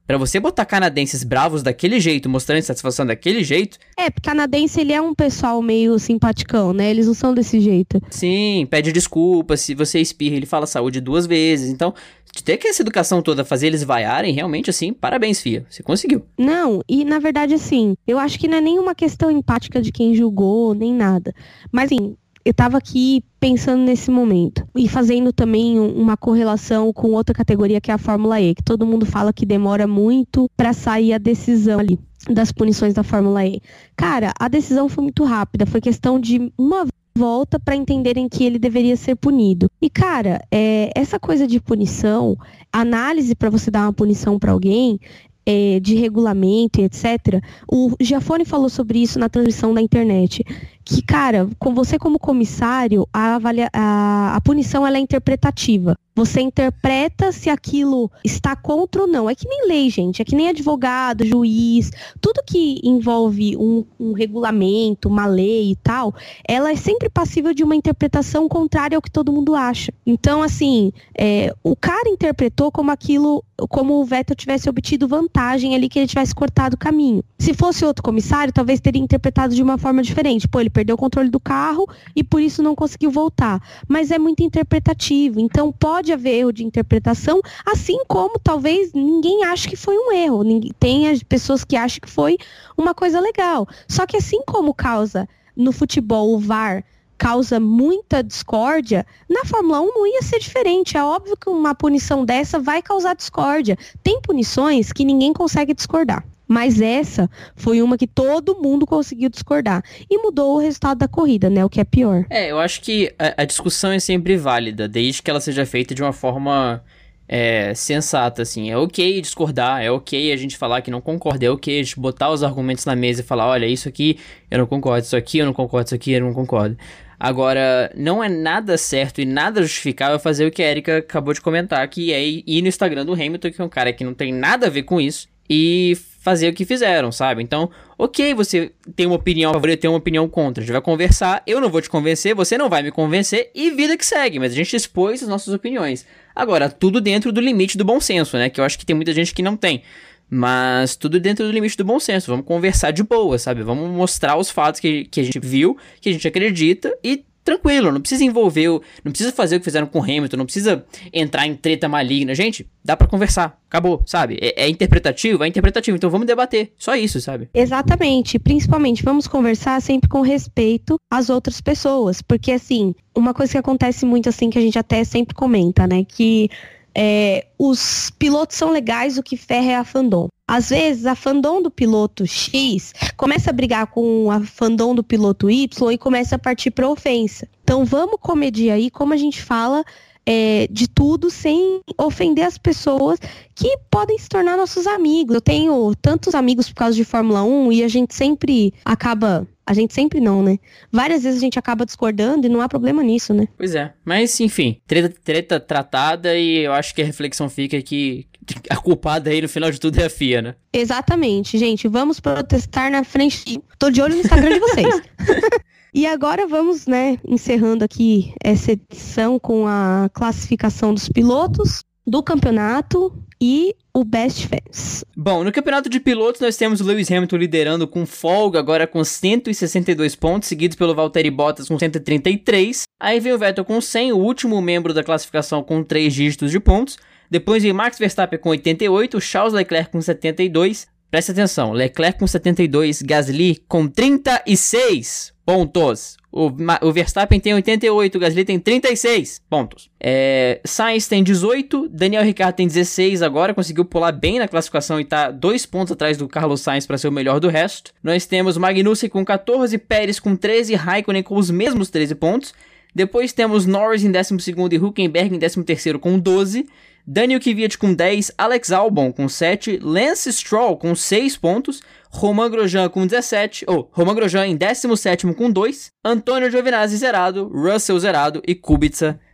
para 0.05 0.17
você 0.17 0.39
botar 0.39 0.65
canadenses 0.65 1.23
bravos 1.23 1.63
daquele 1.63 1.99
jeito, 1.99 2.29
mostrando 2.29 2.61
satisfação 2.61 3.05
daquele 3.05 3.43
jeito. 3.43 3.77
É, 3.97 4.09
porque 4.09 4.29
canadense 4.29 4.81
ele 4.81 4.93
é 4.93 5.01
um 5.01 5.13
pessoal 5.13 5.61
meio 5.61 5.97
simpaticão, 5.99 6.73
né? 6.73 6.89
Eles 6.89 7.07
não 7.07 7.13
são 7.13 7.33
desse 7.33 7.59
jeito. 7.59 8.01
Sim, 8.09 8.67
pede 8.69 8.91
desculpa, 8.91 9.55
se 9.55 9.73
você 9.73 9.99
espirra, 9.99 10.35
ele 10.35 10.45
fala 10.45 10.65
saúde 10.65 10.99
duas 10.99 11.25
vezes. 11.25 11.69
Então, 11.69 11.93
de 12.33 12.43
ter 12.43 12.57
que 12.57 12.67
essa 12.67 12.81
educação 12.81 13.21
toda 13.21 13.45
fazer 13.45 13.67
eles 13.67 13.83
vaiarem, 13.83 14.33
realmente 14.33 14.69
assim, 14.69 14.91
parabéns, 14.91 15.39
Fia. 15.39 15.65
Você 15.69 15.83
conseguiu. 15.83 16.25
Não, 16.37 16.81
e 16.89 17.05
na 17.05 17.19
verdade, 17.19 17.53
assim, 17.53 17.95
eu 18.07 18.17
acho 18.17 18.39
que 18.39 18.47
não 18.47 18.57
é 18.57 18.61
nenhuma 18.61 18.95
questão 18.95 19.29
empática 19.29 19.81
de 19.81 19.91
quem 19.91 20.15
julgou, 20.15 20.73
nem 20.73 20.93
nada. 20.93 21.33
Mas, 21.71 21.91
assim, 21.91 22.15
eu 22.45 22.53
tava 22.53 22.77
aqui 22.77 23.23
pensando 23.39 23.83
nesse 23.83 24.11
momento 24.11 24.67
e 24.75 24.87
fazendo 24.87 25.31
também 25.31 25.79
uma 25.79 26.17
correlação 26.17 26.91
com 26.91 27.11
outra 27.11 27.33
categoria 27.33 27.79
que 27.79 27.91
é 27.91 27.93
a 27.93 27.97
Fórmula 27.97 28.39
E, 28.41 28.53
que 28.53 28.63
todo 28.63 28.85
mundo 28.85 29.05
fala 29.05 29.31
que 29.31 29.45
demora 29.45 29.87
muito 29.87 30.49
para 30.55 30.73
sair 30.73 31.13
a 31.13 31.17
decisão 31.17 31.79
ali 31.79 31.99
das 32.29 32.51
punições 32.51 32.93
da 32.93 33.03
Fórmula 33.03 33.45
E. 33.45 33.61
Cara, 33.95 34.33
a 34.39 34.47
decisão 34.47 34.89
foi 34.89 35.03
muito 35.03 35.23
rápida, 35.23 35.65
foi 35.65 35.81
questão 35.81 36.19
de 36.19 36.51
uma 36.57 36.85
volta 37.15 37.59
para 37.59 37.75
entenderem 37.75 38.27
que 38.27 38.43
ele 38.43 38.57
deveria 38.57 38.95
ser 38.97 39.15
punido. 39.15 39.69
E 39.81 39.89
cara, 39.89 40.41
é, 40.51 40.89
essa 40.95 41.19
coisa 41.19 41.45
de 41.45 41.59
punição, 41.59 42.35
análise 42.71 43.35
para 43.35 43.49
você 43.49 43.69
dar 43.69 43.83
uma 43.83 43.93
punição 43.93 44.39
para 44.39 44.51
alguém 44.51 44.99
é, 45.45 45.79
de 45.79 45.95
regulamento 45.95 46.79
e 46.79 46.85
etc. 46.85 47.41
O 47.71 47.91
Giafone 47.99 48.45
falou 48.45 48.69
sobre 48.69 48.99
isso 48.99 49.19
na 49.19 49.29
transmissão 49.29 49.73
da 49.73 49.81
internet 49.81 50.43
que, 50.85 51.01
cara, 51.01 51.49
com 51.59 51.73
você 51.73 51.97
como 51.97 52.19
comissário, 52.19 53.07
a, 53.13 53.35
avalia, 53.35 53.69
a, 53.73 54.35
a 54.35 54.41
punição 54.41 54.85
ela 54.85 54.97
é 54.97 54.99
interpretativa. 54.99 55.95
Você 56.15 56.41
interpreta 56.41 57.31
se 57.31 57.49
aquilo 57.49 58.11
está 58.23 58.55
contra 58.55 59.01
ou 59.01 59.07
não. 59.07 59.27
É 59.27 59.33
que 59.33 59.47
nem 59.47 59.67
lei, 59.67 59.89
gente. 59.89 60.21
É 60.21 60.25
que 60.25 60.35
nem 60.35 60.49
advogado, 60.49 61.25
juiz. 61.25 61.91
Tudo 62.21 62.43
que 62.45 62.79
envolve 62.83 63.57
um, 63.57 63.83
um 63.99 64.13
regulamento, 64.13 65.09
uma 65.09 65.25
lei 65.25 65.71
e 65.71 65.75
tal, 65.77 66.13
ela 66.47 66.71
é 66.71 66.75
sempre 66.75 67.09
passível 67.09 67.51
de 67.53 67.63
uma 67.63 67.75
interpretação 67.75 68.47
contrária 68.47 68.95
ao 68.95 69.01
que 69.01 69.09
todo 69.09 69.31
mundo 69.33 69.55
acha. 69.55 69.91
Então, 70.05 70.43
assim, 70.43 70.91
é, 71.17 71.51
o 71.63 71.75
cara 71.75 72.07
interpretou 72.07 72.71
como 72.71 72.91
aquilo, 72.91 73.43
como 73.69 73.95
o 73.99 74.05
Vettel 74.05 74.35
tivesse 74.35 74.69
obtido 74.69 75.07
vantagem 75.07 75.73
ali, 75.73 75.89
que 75.89 75.97
ele 75.97 76.07
tivesse 76.07 76.35
cortado 76.35 76.75
o 76.75 76.79
caminho. 76.79 77.23
Se 77.43 77.53
fosse 77.53 77.83
outro 77.83 78.01
comissário, 78.01 78.53
talvez 78.53 78.79
teria 78.79 79.01
interpretado 79.01 79.53
de 79.53 79.61
uma 79.61 79.77
forma 79.77 80.01
diferente. 80.01 80.47
Pô, 80.47 80.61
ele 80.61 80.69
perdeu 80.69 80.95
o 80.95 80.97
controle 80.97 81.29
do 81.29 81.41
carro 81.41 81.85
e 82.15 82.23
por 82.23 82.41
isso 82.41 82.63
não 82.63 82.73
conseguiu 82.73 83.11
voltar. 83.11 83.61
Mas 83.85 84.11
é 84.11 84.17
muito 84.17 84.41
interpretativo, 84.41 85.41
então 85.41 85.69
pode 85.69 86.13
haver 86.13 86.37
erro 86.37 86.53
de 86.53 86.63
interpretação, 86.63 87.41
assim 87.65 87.99
como 88.07 88.39
talvez 88.39 88.93
ninguém 88.93 89.43
ache 89.43 89.67
que 89.67 89.75
foi 89.75 89.97
um 89.97 90.13
erro. 90.13 90.41
Tem 90.79 91.09
as 91.09 91.21
pessoas 91.21 91.65
que 91.65 91.75
acham 91.75 91.99
que 91.99 92.09
foi 92.09 92.37
uma 92.77 92.93
coisa 92.93 93.19
legal. 93.19 93.67
Só 93.89 94.05
que 94.05 94.15
assim 94.15 94.41
como 94.47 94.73
causa 94.73 95.27
no 95.53 95.73
futebol 95.73 96.33
o 96.33 96.39
VAR 96.39 96.81
causa 97.17 97.59
muita 97.59 98.23
discórdia, 98.23 99.05
na 99.29 99.43
Fórmula 99.43 99.81
1 99.81 99.85
não 99.87 100.07
ia 100.07 100.21
ser 100.21 100.39
diferente. 100.39 100.95
É 100.95 101.03
óbvio 101.03 101.35
que 101.35 101.49
uma 101.49 101.75
punição 101.75 102.23
dessa 102.23 102.57
vai 102.57 102.81
causar 102.81 103.17
discórdia. 103.17 103.77
Tem 104.01 104.21
punições 104.21 104.93
que 104.93 105.03
ninguém 105.03 105.33
consegue 105.33 105.73
discordar. 105.73 106.23
Mas 106.53 106.79
essa 106.79 107.27
foi 107.55 107.81
uma 107.81 107.97
que 107.97 108.05
todo 108.05 108.61
mundo 108.61 108.85
conseguiu 108.85 109.27
discordar. 109.27 109.83
E 110.07 110.19
mudou 110.19 110.55
o 110.55 110.59
resultado 110.59 110.99
da 110.99 111.07
corrida, 111.07 111.49
né? 111.49 111.65
O 111.65 111.69
que 111.69 111.81
é 111.81 111.83
pior. 111.83 112.27
É, 112.29 112.51
eu 112.51 112.59
acho 112.59 112.79
que 112.79 113.11
a, 113.17 113.41
a 113.41 113.45
discussão 113.45 113.91
é 113.91 113.97
sempre 113.97 114.37
válida, 114.37 114.87
desde 114.87 115.23
que 115.23 115.31
ela 115.31 115.41
seja 115.41 115.65
feita 115.65 115.95
de 115.95 116.03
uma 116.03 116.13
forma 116.13 116.83
é, 117.27 117.73
sensata, 117.73 118.43
assim. 118.43 118.69
É 118.69 118.77
ok 118.77 119.19
discordar, 119.19 119.81
é 119.81 119.89
ok 119.89 120.31
a 120.31 120.37
gente 120.37 120.55
falar 120.55 120.83
que 120.83 120.91
não 120.91 121.01
concorda, 121.01 121.43
é 121.43 121.49
ok 121.49 121.79
a 121.79 121.83
gente 121.83 121.99
botar 121.99 122.29
os 122.29 122.43
argumentos 122.43 122.85
na 122.85 122.95
mesa 122.95 123.21
e 123.21 123.23
falar, 123.23 123.47
olha, 123.47 123.65
isso 123.65 123.89
aqui 123.89 124.19
eu 124.51 124.59
não 124.59 124.67
concordo, 124.67 125.07
isso 125.07 125.15
aqui 125.15 125.39
eu 125.39 125.47
não 125.47 125.53
concordo, 125.53 125.87
isso 125.87 125.95
aqui 125.95 126.11
eu 126.11 126.21
não 126.21 126.35
concordo. 126.35 126.77
Agora, 127.19 127.91
não 127.95 128.23
é 128.23 128.29
nada 128.29 128.77
certo 128.77 129.21
e 129.21 129.25
nada 129.25 129.63
justificável 129.63 130.19
fazer 130.19 130.45
o 130.45 130.51
que 130.51 130.61
a 130.61 130.69
Erika 130.69 130.97
acabou 130.97 131.33
de 131.33 131.41
comentar, 131.41 131.87
que 131.87 132.13
é 132.13 132.23
ir 132.23 132.61
no 132.61 132.67
Instagram 132.67 133.03
do 133.03 133.13
Hamilton, 133.13 133.49
que 133.49 133.59
é 133.59 133.65
um 133.65 133.69
cara 133.69 133.91
que 133.91 134.03
não 134.03 134.13
tem 134.13 134.31
nada 134.31 134.67
a 134.67 134.69
ver 134.69 134.83
com 134.83 135.01
isso, 135.01 135.27
e 135.49 135.97
fazer 136.23 136.47
o 136.47 136.53
que 136.53 136.63
fizeram, 136.63 137.11
sabe? 137.11 137.43
Então, 137.43 137.69
ok, 137.97 138.33
você 138.33 138.71
tem 138.95 139.05
uma 139.05 139.17
opinião 139.17 139.51
a 139.51 139.53
favor 139.55 139.69
e 139.69 139.75
tem 139.75 139.89
uma 139.89 139.97
opinião 139.97 140.27
contra. 140.29 140.63
A 140.63 140.65
gente 140.65 140.71
vai 140.71 140.81
conversar, 140.81 141.43
eu 141.45 141.59
não 141.59 141.69
vou 141.69 141.81
te 141.81 141.89
convencer, 141.89 142.33
você 142.33 142.57
não 142.57 142.69
vai 142.69 142.81
me 142.81 142.91
convencer 142.91 143.51
e 143.53 143.69
vida 143.71 143.97
que 143.97 144.05
segue. 144.05 144.39
Mas 144.39 144.53
a 144.53 144.55
gente 144.55 144.73
expôs 144.73 145.21
as 145.21 145.27
nossas 145.27 145.53
opiniões. 145.53 146.05
Agora, 146.33 146.69
tudo 146.69 147.01
dentro 147.01 147.29
do 147.33 147.41
limite 147.41 147.77
do 147.77 147.83
bom 147.83 147.99
senso, 147.99 148.37
né? 148.37 148.49
Que 148.49 148.61
eu 148.61 148.63
acho 148.63 148.79
que 148.79 148.85
tem 148.85 148.95
muita 148.95 149.11
gente 149.11 149.33
que 149.33 149.41
não 149.41 149.57
tem. 149.57 149.83
Mas 150.29 150.95
tudo 150.95 151.19
dentro 151.19 151.45
do 151.45 151.51
limite 151.51 151.75
do 151.75 151.83
bom 151.83 151.99
senso. 151.99 152.31
Vamos 152.31 152.45
conversar 152.45 152.91
de 152.91 153.03
boa, 153.03 153.37
sabe? 153.37 153.61
Vamos 153.61 153.89
mostrar 153.89 154.37
os 154.37 154.49
fatos 154.49 154.79
que, 154.79 155.03
que 155.03 155.19
a 155.19 155.23
gente 155.23 155.39
viu, 155.39 155.77
que 155.99 156.07
a 156.07 156.13
gente 156.13 156.25
acredita 156.25 156.97
e 157.03 157.25
tranquilo, 157.43 157.91
não 157.91 157.99
precisa 157.99 158.23
envolver, 158.23 158.69
não 159.03 159.11
precisa 159.11 159.31
fazer 159.31 159.57
o 159.57 159.59
que 159.59 159.65
fizeram 159.65 159.87
com 159.87 159.99
o 159.99 160.03
Hamilton, 160.03 160.37
não 160.37 160.45
precisa 160.45 160.85
entrar 161.11 161.45
em 161.45 161.55
treta 161.55 161.87
maligna. 161.87 162.33
Gente, 162.33 162.67
dá 162.83 162.95
para 162.95 163.07
conversar, 163.07 163.59
acabou, 163.67 164.01
sabe? 164.05 164.37
É, 164.41 164.63
é, 164.63 164.69
interpretativo, 164.69 165.43
é 165.43 165.47
interpretativo, 165.47 165.97
então 165.97 166.09
vamos 166.09 166.27
debater, 166.27 166.71
só 166.77 166.95
isso, 166.95 167.19
sabe? 167.19 167.49
Exatamente, 167.53 168.39
principalmente 168.39 169.03
vamos 169.03 169.27
conversar 169.27 169.81
sempre 169.81 170.09
com 170.09 170.21
respeito 170.21 170.95
às 171.11 171.29
outras 171.29 171.61
pessoas, 171.61 172.21
porque 172.21 172.51
assim, 172.51 172.93
uma 173.15 173.33
coisa 173.33 173.51
que 173.51 173.57
acontece 173.57 174.05
muito 174.05 174.29
assim, 174.29 174.49
que 174.49 174.57
a 174.57 174.61
gente 174.61 174.79
até 174.79 175.03
sempre 175.03 175.35
comenta, 175.35 175.85
né, 175.87 176.03
que 176.03 176.49
é, 176.95 177.47
os 177.57 178.11
pilotos 178.19 178.55
são 178.55 178.71
legais, 178.71 179.17
o 179.17 179.23
que 179.23 179.35
ferra 179.35 179.71
é 179.71 179.75
a 179.75 179.83
fandom. 179.83 180.27
Às 180.47 180.69
vezes, 180.69 181.05
a 181.05 181.15
fandom 181.15 181.61
do 181.61 181.71
piloto 181.71 182.27
X 182.27 182.93
começa 183.15 183.49
a 183.49 183.53
brigar 183.53 183.87
com 183.87 184.29
a 184.29 184.41
fandom 184.41 184.93
do 184.93 185.03
piloto 185.03 185.49
Y 185.49 185.91
e 185.91 185.97
começa 185.97 186.35
a 186.35 186.39
partir 186.39 186.71
para 186.71 186.89
ofensa. 186.89 187.47
Então, 187.63 187.85
vamos 187.85 188.17
comedir 188.19 188.69
aí 188.69 188.91
como 188.91 189.13
a 189.13 189.17
gente 189.17 189.41
fala 189.41 189.83
é, 190.25 190.67
de 190.69 190.87
tudo 190.87 191.29
sem 191.29 191.81
ofender 191.97 192.45
as 192.45 192.57
pessoas 192.57 193.19
que 193.55 193.77
podem 193.89 194.17
se 194.17 194.27
tornar 194.27 194.57
nossos 194.57 194.87
amigos. 194.87 195.35
Eu 195.35 195.41
tenho 195.41 195.93
tantos 196.01 196.33
amigos 196.35 196.69
por 196.69 196.75
causa 196.75 196.95
de 196.95 197.03
Fórmula 197.03 197.43
1 197.43 197.71
e 197.71 197.83
a 197.83 197.87
gente 197.87 198.13
sempre 198.13 198.73
acaba. 198.83 199.47
A 199.65 199.73
gente 199.73 199.93
sempre 199.93 200.19
não, 200.19 200.43
né? 200.43 200.59
Várias 200.91 201.23
vezes 201.23 201.39
a 201.39 201.41
gente 201.41 201.57
acaba 201.57 201.85
discordando 201.85 202.45
e 202.45 202.49
não 202.49 202.59
há 202.59 202.67
problema 202.67 203.01
nisso, 203.01 203.33
né? 203.33 203.47
Pois 203.57 203.73
é. 203.73 203.93
Mas, 204.03 204.37
enfim, 204.41 204.81
treta, 204.85 205.15
treta 205.23 205.57
tratada 205.57 206.37
e 206.37 206.65
eu 206.65 206.73
acho 206.73 206.93
que 206.93 207.01
a 207.01 207.05
reflexão 207.05 207.49
fica 207.49 207.81
que 207.81 208.27
a 208.69 208.77
culpada 208.77 209.29
aí 209.29 209.41
no 209.41 209.49
final 209.49 209.71
de 209.71 209.79
tudo 209.79 209.99
é 209.99 210.05
a 210.05 210.09
FIA, 210.09 210.41
né? 210.41 210.55
Exatamente, 210.71 211.57
gente. 211.57 211.87
Vamos 211.87 212.19
protestar 212.19 212.91
na 212.91 213.03
frente. 213.03 213.61
Tô 213.77 213.89
de 213.89 214.01
olho 214.01 214.15
no 214.15 214.21
Instagram 214.21 214.53
de 214.53 214.59
vocês. 214.59 215.01
E 215.95 216.07
agora 216.07 216.47
vamos, 216.47 216.87
né, 216.87 217.19
encerrando 217.23 217.85
aqui 217.85 218.33
essa 218.43 218.71
edição 218.71 219.37
com 219.37 219.67
a 219.67 220.09
classificação 220.11 220.91
dos 220.91 221.07
pilotos 221.07 221.83
do 222.05 222.23
campeonato 222.23 223.15
e 223.39 223.75
o 223.93 224.03
Best 224.03 224.47
Fans. 224.47 225.05
Bom, 225.15 225.43
no 225.43 225.51
campeonato 225.51 225.89
de 225.89 225.99
pilotos 225.99 226.41
nós 226.41 226.57
temos 226.57 226.81
o 226.81 226.83
Lewis 226.83 227.11
Hamilton 227.11 227.37
liderando 227.37 227.87
com 227.87 228.07
folga, 228.07 228.57
agora 228.57 228.87
com 228.87 229.03
162 229.03 230.15
pontos, 230.15 230.49
seguidos 230.49 230.75
pelo 230.75 230.95
Valtteri 230.95 231.29
Bottas 231.29 231.67
com 231.67 231.77
133. 231.77 232.83
Aí 232.99 233.19
vem 233.19 233.33
o 233.33 233.37
Vettel 233.37 233.63
com 233.63 233.79
100, 233.79 234.13
o 234.13 234.17
último 234.17 234.59
membro 234.61 234.95
da 234.95 235.03
classificação 235.03 235.61
com 235.61 235.83
3 235.83 236.11
dígitos 236.11 236.49
de 236.49 236.59
pontos. 236.59 236.97
Depois 237.33 237.63
vem 237.63 237.73
Max 237.73 237.97
Verstappen 237.97 238.37
com 238.37 238.49
88, 238.49 239.19
Charles 239.19 239.55
Leclerc 239.55 239.91
com 239.91 239.99
72. 239.99 240.87
Presta 241.09 241.31
atenção, 241.31 241.71
Leclerc 241.71 242.19
com 242.19 242.27
72, 242.27 243.01
Gasly 243.01 243.59
com 243.67 243.87
36 243.87 245.33
pontos. 245.43 246.15
O, 246.31 246.51
o 246.83 246.91
Verstappen 246.91 247.39
tem 247.39 247.55
88, 247.55 248.15
o 248.15 248.21
Gasly 248.21 248.45
tem 248.45 248.59
36 248.59 249.41
pontos. 249.49 249.89
É, 249.99 250.61
Sainz 250.63 251.07
tem 251.07 251.23
18, 251.23 251.89
Daniel 251.89 252.23
Ricciardo 252.23 252.55
tem 252.55 252.67
16 252.67 253.23
agora, 253.23 253.51
conseguiu 253.51 253.83
pular 253.83 254.11
bem 254.11 254.37
na 254.37 254.47
classificação 254.47 254.99
e 254.99 255.03
tá 255.03 255.31
dois 255.31 255.65
pontos 255.65 255.91
atrás 255.91 256.15
do 256.17 256.27
Carlos 256.27 256.61
Sainz 256.61 256.85
para 256.85 256.99
ser 256.99 257.07
o 257.07 257.11
melhor 257.11 257.39
do 257.39 257.49
resto. 257.49 257.91
Nós 258.03 258.27
temos 258.27 258.57
Magnussen 258.59 259.09
com 259.09 259.25
14, 259.25 259.75
Pérez 259.79 260.19
com 260.19 260.35
13, 260.35 260.75
Raikkonen 260.75 261.23
com 261.23 261.35
os 261.35 261.49
mesmos 261.49 261.89
13 261.89 262.13
pontos. 262.13 262.53
Depois 262.93 263.33
temos 263.33 263.65
Norris 263.65 264.03
em 264.03 264.11
12 264.11 264.35
e 264.71 264.77
Huckenberg 264.77 265.35
em 265.35 265.39
13 265.39 265.97
com 265.97 266.19
12. 266.19 266.67
Daniel 267.05 267.39
Kvyat 267.39 267.77
com 267.77 267.93
10, 267.93 268.31
Alex 268.37 268.71
Albon 268.71 269.11
com 269.11 269.27
7, 269.27 269.77
Lance 269.81 270.31
Stroll 270.31 270.77
com 270.77 270.95
6 270.95 271.37
pontos, 271.37 271.81
Roman 272.09 272.49
Grosjean 272.49 272.87
com 272.89 273.05
17, 273.05 273.65
ou 273.67 273.79
oh, 273.79 273.89
Roman 273.91 274.15
Grosjean 274.15 274.47
em 274.47 274.55
17 274.55 275.33
com 275.33 275.51
2, 275.51 275.91
Antônio 276.03 276.49
Giovinazzi 276.49 276.95
zerado, 276.97 277.47
Russell 277.47 277.99
zerado 277.99 278.41
e 278.47 278.55
Kubica 278.55 278.95
zerado. 278.95 279.32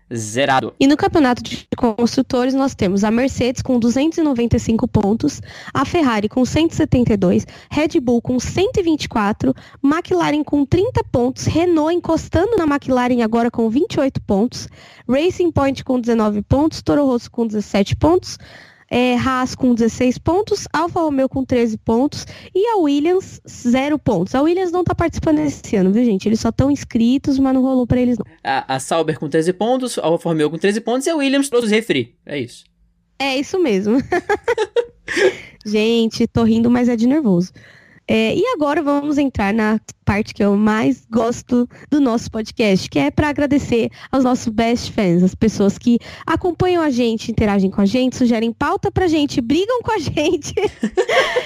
E 0.79 0.87
no 0.87 0.97
campeonato 0.97 1.43
de 1.43 1.67
construtores 1.77 2.53
nós 2.53 2.73
temos 2.73 3.03
a 3.03 3.11
Mercedes 3.11 3.61
com 3.61 3.79
295 3.79 4.87
pontos, 4.87 5.41
a 5.73 5.85
Ferrari 5.85 6.27
com 6.27 6.43
172, 6.43 7.45
Red 7.69 7.99
Bull 7.99 8.21
com 8.21 8.39
124, 8.39 9.53
McLaren 9.83 10.43
com 10.43 10.65
30 10.65 11.03
pontos, 11.11 11.45
Renault 11.45 11.95
encostando 11.95 12.57
na 12.57 12.63
McLaren 12.63 13.21
agora 13.23 13.51
com 13.51 13.69
28 13.69 14.21
pontos, 14.21 14.67
Racing 15.07 15.51
Point 15.51 15.83
com 15.83 15.99
19 15.99 16.41
pontos, 16.41 16.81
Toro 16.81 17.05
Rosso 17.05 17.29
com 17.29 17.45
17 17.45 17.95
pontos, 17.95 18.37
é, 18.89 19.15
Haas 19.15 19.55
com 19.55 19.73
16 19.73 20.17
pontos, 20.17 20.67
Alfa 20.73 20.99
Romeo 20.99 21.29
com 21.29 21.43
13 21.43 21.77
pontos 21.77 22.25
e 22.53 22.65
a 22.67 22.77
Williams 22.77 23.41
0 23.47 23.99
pontos. 23.99 24.33
A 24.35 24.41
Williams 24.41 24.71
não 24.71 24.83
tá 24.83 24.95
participando 24.95 25.39
esse 25.39 25.75
ano, 25.75 25.91
viu, 25.91 26.03
gente? 26.03 26.27
Eles 26.27 26.39
só 26.39 26.49
estão 26.49 26.71
inscritos, 26.71 27.37
mas 27.37 27.53
não 27.53 27.61
rolou 27.61 27.85
para 27.85 28.01
eles 28.01 28.17
não. 28.17 28.25
A, 28.43 28.75
a 28.75 28.79
Sauber 28.79 29.19
com 29.19 29.29
13 29.29 29.53
pontos, 29.53 29.97
a 29.97 30.05
Alfa 30.05 30.29
Romeo 30.29 30.49
com 30.49 30.57
13 30.57 30.81
pontos 30.81 31.07
e 31.07 31.09
a 31.09 31.15
Williams 31.15 31.49
todos 31.49 31.69
refri. 31.69 32.15
É 32.25 32.39
isso. 32.39 32.63
É 33.19 33.37
isso 33.37 33.59
mesmo. 33.59 33.97
gente, 35.65 36.25
tô 36.27 36.43
rindo, 36.43 36.69
mas 36.69 36.87
é 36.89 36.95
de 36.95 37.05
nervoso. 37.05 37.51
É, 38.11 38.35
e 38.35 38.43
agora 38.55 38.81
vamos 38.81 39.19
entrar 39.19 39.53
na 39.53 39.79
parte 40.03 40.33
que 40.33 40.43
eu 40.43 40.57
mais 40.57 41.05
gosto 41.11 41.69
do 41.91 42.01
nosso 42.01 42.31
podcast, 42.31 42.89
que 42.89 42.97
é 42.97 43.11
para 43.11 43.29
agradecer 43.29 43.91
aos 44.11 44.23
nossos 44.23 44.51
best 44.51 44.91
fans, 44.91 45.21
as 45.21 45.35
pessoas 45.35 45.77
que 45.77 45.99
acompanham 46.25 46.81
a 46.81 46.89
gente, 46.89 47.29
interagem 47.29 47.69
com 47.69 47.81
a 47.81 47.85
gente, 47.85 48.15
sugerem 48.15 48.51
pauta 48.51 48.91
pra 48.91 49.05
gente, 49.05 49.39
brigam 49.39 49.83
com 49.83 49.91
a 49.91 49.99
gente. 49.99 50.55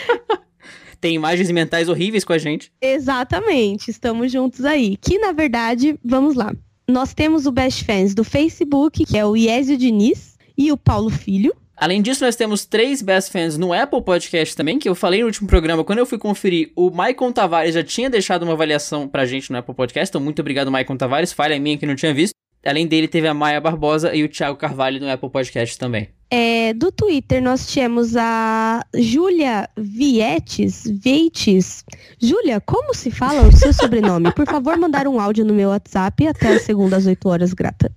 Tem 1.01 1.15
imagens 1.15 1.51
mentais 1.51 1.89
horríveis 1.89 2.23
com 2.23 2.31
a 2.31 2.37
gente. 2.37 2.71
Exatamente, 2.81 3.91
estamos 3.91 4.31
juntos 4.31 4.63
aí. 4.63 4.95
Que 4.95 5.19
na 5.19 5.33
verdade, 5.33 5.99
vamos 6.01 6.33
lá. 6.33 6.55
Nós 6.87 7.13
temos 7.13 7.45
o 7.45 7.51
best 7.51 7.83
fans 7.83 8.15
do 8.15 8.23
Facebook, 8.23 9.03
que 9.03 9.17
é 9.17 9.25
o 9.25 9.35
Iésio 9.35 9.77
Diniz 9.77 10.37
e 10.57 10.71
o 10.71 10.77
Paulo 10.77 11.09
Filho. 11.09 11.53
Além 11.75 12.01
disso, 12.01 12.23
nós 12.23 12.35
temos 12.35 12.65
três 12.65 13.01
best 13.01 13.31
fans 13.31 13.57
no 13.57 13.73
Apple 13.73 14.01
Podcast 14.03 14.55
também, 14.55 14.77
que 14.77 14.87
eu 14.87 14.93
falei 14.93 15.21
no 15.21 15.25
último 15.25 15.47
programa, 15.47 15.83
quando 15.83 15.99
eu 15.99 16.05
fui 16.05 16.17
conferir, 16.17 16.71
o 16.75 16.91
Maicon 16.91 17.31
Tavares 17.31 17.73
já 17.73 17.83
tinha 17.83 18.09
deixado 18.09 18.43
uma 18.43 18.53
avaliação 18.53 19.07
pra 19.07 19.25
gente 19.25 19.51
no 19.51 19.57
Apple 19.57 19.73
Podcast, 19.73 20.11
então 20.11 20.21
muito 20.21 20.39
obrigado, 20.39 20.71
Maicon 20.71 20.95
Tavares, 20.95 21.33
falha 21.33 21.59
minha 21.59 21.77
que 21.77 21.85
não 21.85 21.95
tinha 21.95 22.13
visto. 22.13 22.42
Além 22.65 22.87
dele, 22.87 23.07
teve 23.07 23.27
a 23.27 23.33
Maia 23.33 23.59
Barbosa 23.59 24.15
e 24.15 24.23
o 24.23 24.29
Thiago 24.29 24.57
Carvalho 24.57 24.99
no 24.99 25.09
Apple 25.09 25.29
Podcast 25.29 25.77
também. 25.77 26.09
É, 26.35 26.73
do 26.73 26.91
Twitter, 26.91 27.43
nós 27.43 27.67
tínhamos 27.67 28.15
a 28.17 28.83
Júlia 28.95 29.69
Vietes, 29.77 30.83
Veites. 31.03 31.85
Júlia, 32.19 32.59
como 32.59 32.91
se 32.95 33.11
fala 33.11 33.47
o 33.47 33.51
seu 33.51 33.71
sobrenome? 33.71 34.31
Por 34.31 34.47
favor, 34.47 34.75
mandar 34.75 35.07
um 35.07 35.19
áudio 35.19 35.45
no 35.45 35.53
meu 35.53 35.69
WhatsApp 35.69 36.25
até 36.25 36.55
a 36.55 36.59
segunda 36.59 36.97
às 36.97 37.05
8 37.05 37.29
horas, 37.29 37.53
grata. 37.53 37.91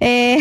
É, 0.00 0.36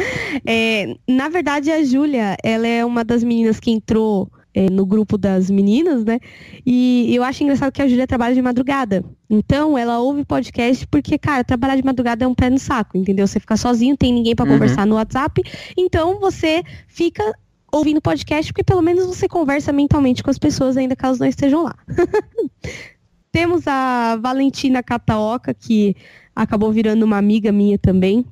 é, 0.46 0.96
na 1.06 1.28
verdade, 1.28 1.70
a 1.70 1.84
Júlia, 1.84 2.38
ela 2.42 2.66
é 2.66 2.82
uma 2.82 3.04
das 3.04 3.22
meninas 3.22 3.60
que 3.60 3.70
entrou 3.70 4.30
é, 4.54 4.70
no 4.70 4.86
grupo 4.86 5.18
das 5.18 5.50
meninas, 5.50 6.04
né? 6.04 6.20
E 6.64 7.14
eu 7.14 7.24
acho 7.24 7.42
engraçado 7.42 7.72
que 7.72 7.82
a 7.82 7.88
Júlia 7.88 8.06
trabalha 8.06 8.34
de 8.34 8.40
madrugada. 8.40 9.04
Então, 9.28 9.76
ela 9.76 9.98
ouve 9.98 10.24
podcast 10.24 10.86
porque, 10.86 11.18
cara, 11.18 11.42
trabalhar 11.42 11.76
de 11.76 11.84
madrugada 11.84 12.24
é 12.24 12.28
um 12.28 12.34
pé 12.34 12.48
no 12.48 12.58
saco, 12.58 12.96
entendeu? 12.96 13.26
Você 13.26 13.40
fica 13.40 13.56
sozinho, 13.56 13.96
tem 13.96 14.12
ninguém 14.12 14.34
para 14.36 14.46
uhum. 14.46 14.52
conversar 14.52 14.86
no 14.86 14.94
WhatsApp. 14.94 15.42
Então, 15.76 16.20
você 16.20 16.62
fica 16.86 17.34
ouvindo 17.72 18.00
podcast 18.00 18.52
porque 18.52 18.62
pelo 18.62 18.80
menos 18.80 19.04
você 19.04 19.28
conversa 19.28 19.72
mentalmente 19.72 20.22
com 20.22 20.30
as 20.30 20.38
pessoas, 20.38 20.76
ainda 20.76 20.94
que 20.94 21.04
elas 21.04 21.18
não 21.18 21.26
estejam 21.26 21.64
lá. 21.64 21.74
Temos 23.32 23.66
a 23.66 24.16
Valentina 24.22 24.80
Cataoca, 24.80 25.52
que 25.52 25.96
acabou 26.36 26.70
virando 26.70 27.02
uma 27.02 27.18
amiga 27.18 27.50
minha 27.50 27.76
também. 27.76 28.24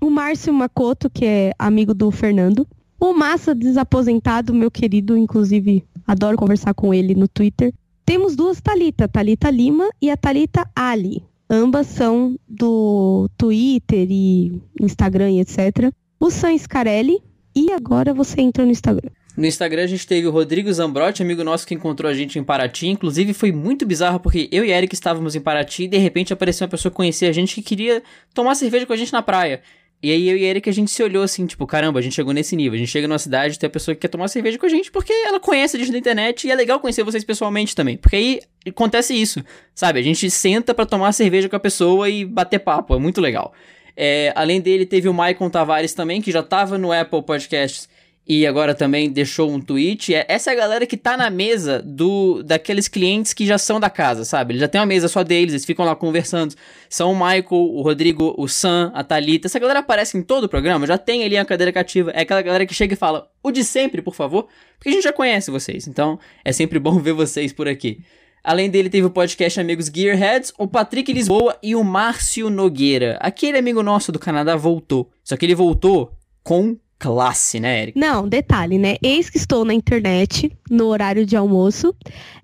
O 0.00 0.08
Márcio 0.08 0.52
Macoto, 0.52 1.10
que 1.10 1.26
é 1.26 1.52
amigo 1.58 1.92
do 1.92 2.10
Fernando. 2.10 2.66
O 2.98 3.12
Massa 3.12 3.54
desaposentado, 3.54 4.54
meu 4.54 4.70
querido, 4.70 5.16
inclusive 5.16 5.84
adoro 6.06 6.36
conversar 6.36 6.72
com 6.74 6.94
ele 6.94 7.14
no 7.14 7.28
Twitter. 7.28 7.72
Temos 8.04 8.34
duas 8.36 8.60
Talita, 8.60 9.06
Talita 9.06 9.50
Lima 9.50 9.88
e 10.00 10.10
a 10.10 10.16
Talita 10.16 10.68
Ali. 10.74 11.22
Ambas 11.48 11.86
são 11.88 12.38
do 12.48 13.28
Twitter 13.36 14.06
e 14.10 14.60
Instagram 14.80 15.32
e 15.32 15.40
etc. 15.40 15.92
O 16.18 16.30
Sam 16.30 16.56
Scarelli 16.56 17.22
e 17.54 17.72
agora 17.72 18.14
você 18.14 18.40
entra 18.40 18.64
no 18.64 18.70
Instagram. 18.70 19.10
No 19.36 19.44
Instagram 19.44 19.84
a 19.84 19.86
gente 19.86 20.06
teve 20.06 20.26
o 20.26 20.30
Rodrigo 20.30 20.72
Zambrotti, 20.72 21.22
amigo 21.22 21.44
nosso 21.44 21.66
que 21.66 21.74
encontrou 21.74 22.10
a 22.10 22.14
gente 22.14 22.38
em 22.38 22.44
Paraty. 22.44 22.88
Inclusive 22.88 23.34
foi 23.34 23.52
muito 23.52 23.84
bizarro 23.84 24.18
porque 24.18 24.48
eu 24.50 24.64
e 24.64 24.70
Eric 24.70 24.94
estávamos 24.94 25.34
em 25.34 25.40
Paraty 25.40 25.84
e 25.84 25.88
de 25.88 25.98
repente 25.98 26.32
apareceu 26.32 26.64
uma 26.64 26.70
pessoa 26.70 26.90
que 26.90 26.96
conhecia 26.96 27.28
a 27.28 27.32
gente 27.32 27.54
que 27.54 27.62
queria 27.62 28.02
tomar 28.32 28.54
cerveja 28.54 28.86
com 28.86 28.94
a 28.94 28.96
gente 28.96 29.12
na 29.12 29.20
praia. 29.20 29.60
E 30.06 30.12
aí 30.12 30.28
eu 30.28 30.36
e 30.36 30.44
Eric 30.44 30.70
a 30.70 30.72
gente 30.72 30.88
se 30.88 31.02
olhou 31.02 31.24
assim, 31.24 31.46
tipo, 31.46 31.66
caramba, 31.66 31.98
a 31.98 32.02
gente 32.02 32.14
chegou 32.14 32.32
nesse 32.32 32.54
nível. 32.54 32.76
A 32.76 32.78
gente 32.78 32.92
chega 32.92 33.08
numa 33.08 33.18
cidade, 33.18 33.58
tem 33.58 33.66
a 33.66 33.70
pessoa 33.70 33.92
que 33.92 34.02
quer 34.02 34.06
tomar 34.06 34.28
cerveja 34.28 34.56
com 34.56 34.64
a 34.64 34.68
gente 34.68 34.88
porque 34.88 35.12
ela 35.12 35.40
conhece 35.40 35.76
a 35.76 35.80
gente 35.80 35.90
na 35.90 35.98
internet 35.98 36.46
e 36.46 36.50
é 36.52 36.54
legal 36.54 36.78
conhecer 36.78 37.02
vocês 37.02 37.24
pessoalmente 37.24 37.74
também. 37.74 37.96
Porque 37.96 38.14
aí 38.14 38.40
acontece 38.64 39.20
isso, 39.20 39.44
sabe? 39.74 39.98
A 39.98 40.02
gente 40.02 40.30
senta 40.30 40.72
para 40.72 40.86
tomar 40.86 41.10
cerveja 41.10 41.48
com 41.48 41.56
a 41.56 41.58
pessoa 41.58 42.08
e 42.08 42.24
bater 42.24 42.60
papo, 42.60 42.94
é 42.94 43.00
muito 43.00 43.20
legal. 43.20 43.52
É, 43.96 44.32
além 44.36 44.60
dele, 44.60 44.86
teve 44.86 45.08
o 45.08 45.12
Maicon 45.12 45.50
Tavares 45.50 45.92
também, 45.92 46.22
que 46.22 46.30
já 46.30 46.40
tava 46.40 46.78
no 46.78 46.92
Apple 46.92 47.22
Podcasts 47.24 47.88
e 48.28 48.44
agora 48.44 48.74
também 48.74 49.08
deixou 49.08 49.48
um 49.50 49.60
tweet. 49.60 50.12
É, 50.12 50.26
essa 50.28 50.50
é 50.50 50.52
a 50.52 50.56
galera 50.56 50.84
que 50.84 50.96
tá 50.96 51.16
na 51.16 51.30
mesa 51.30 51.80
do 51.80 52.42
daqueles 52.42 52.88
clientes 52.88 53.32
que 53.32 53.46
já 53.46 53.56
são 53.56 53.78
da 53.78 53.88
casa, 53.88 54.24
sabe? 54.24 54.52
Eles 54.52 54.60
já 54.60 54.66
tem 54.66 54.80
uma 54.80 54.86
mesa 54.86 55.06
só 55.06 55.22
deles, 55.22 55.52
eles 55.52 55.64
ficam 55.64 55.84
lá 55.84 55.94
conversando. 55.94 56.54
São 56.90 57.12
o 57.12 57.14
Michael, 57.14 57.46
o 57.50 57.82
Rodrigo, 57.82 58.34
o 58.36 58.48
Sam, 58.48 58.90
a 58.94 59.04
Thalita. 59.04 59.46
Essa 59.46 59.60
galera 59.60 59.78
aparece 59.78 60.18
em 60.18 60.22
todo 60.22 60.44
o 60.44 60.48
programa, 60.48 60.86
já 60.86 60.98
tem 60.98 61.22
ali 61.22 61.36
a 61.36 61.44
cadeira 61.44 61.72
cativa. 61.72 62.10
É 62.10 62.22
aquela 62.22 62.42
galera 62.42 62.66
que 62.66 62.74
chega 62.74 62.94
e 62.94 62.96
fala, 62.96 63.30
o 63.42 63.52
de 63.52 63.62
sempre, 63.62 64.02
por 64.02 64.14
favor. 64.14 64.48
Porque 64.76 64.88
a 64.88 64.92
gente 64.92 65.04
já 65.04 65.12
conhece 65.12 65.50
vocês, 65.50 65.86
então 65.86 66.18
é 66.44 66.52
sempre 66.52 66.80
bom 66.80 66.98
ver 67.00 67.12
vocês 67.12 67.52
por 67.52 67.68
aqui. 67.68 68.00
Além 68.42 68.70
dele, 68.70 68.90
teve 68.90 69.06
o 69.06 69.10
podcast 69.10 69.60
Amigos 69.60 69.86
Gearheads, 69.86 70.52
o 70.58 70.66
Patrick 70.66 71.12
Lisboa 71.12 71.56
e 71.62 71.74
o 71.74 71.82
Márcio 71.82 72.50
Nogueira. 72.50 73.18
Aquele 73.20 73.58
amigo 73.58 73.82
nosso 73.82 74.12
do 74.12 74.20
Canadá 74.20 74.54
voltou. 74.54 75.10
Só 75.24 75.36
que 75.36 75.44
ele 75.44 75.54
voltou 75.54 76.12
com 76.44 76.76
classe, 76.98 77.60
né, 77.60 77.82
Eric? 77.82 77.98
Não, 77.98 78.28
detalhe, 78.28 78.78
né? 78.78 78.96
Eis 79.02 79.28
que 79.28 79.36
estou 79.36 79.64
na 79.64 79.74
internet 79.74 80.50
no 80.70 80.86
horário 80.86 81.26
de 81.26 81.36
almoço 81.36 81.94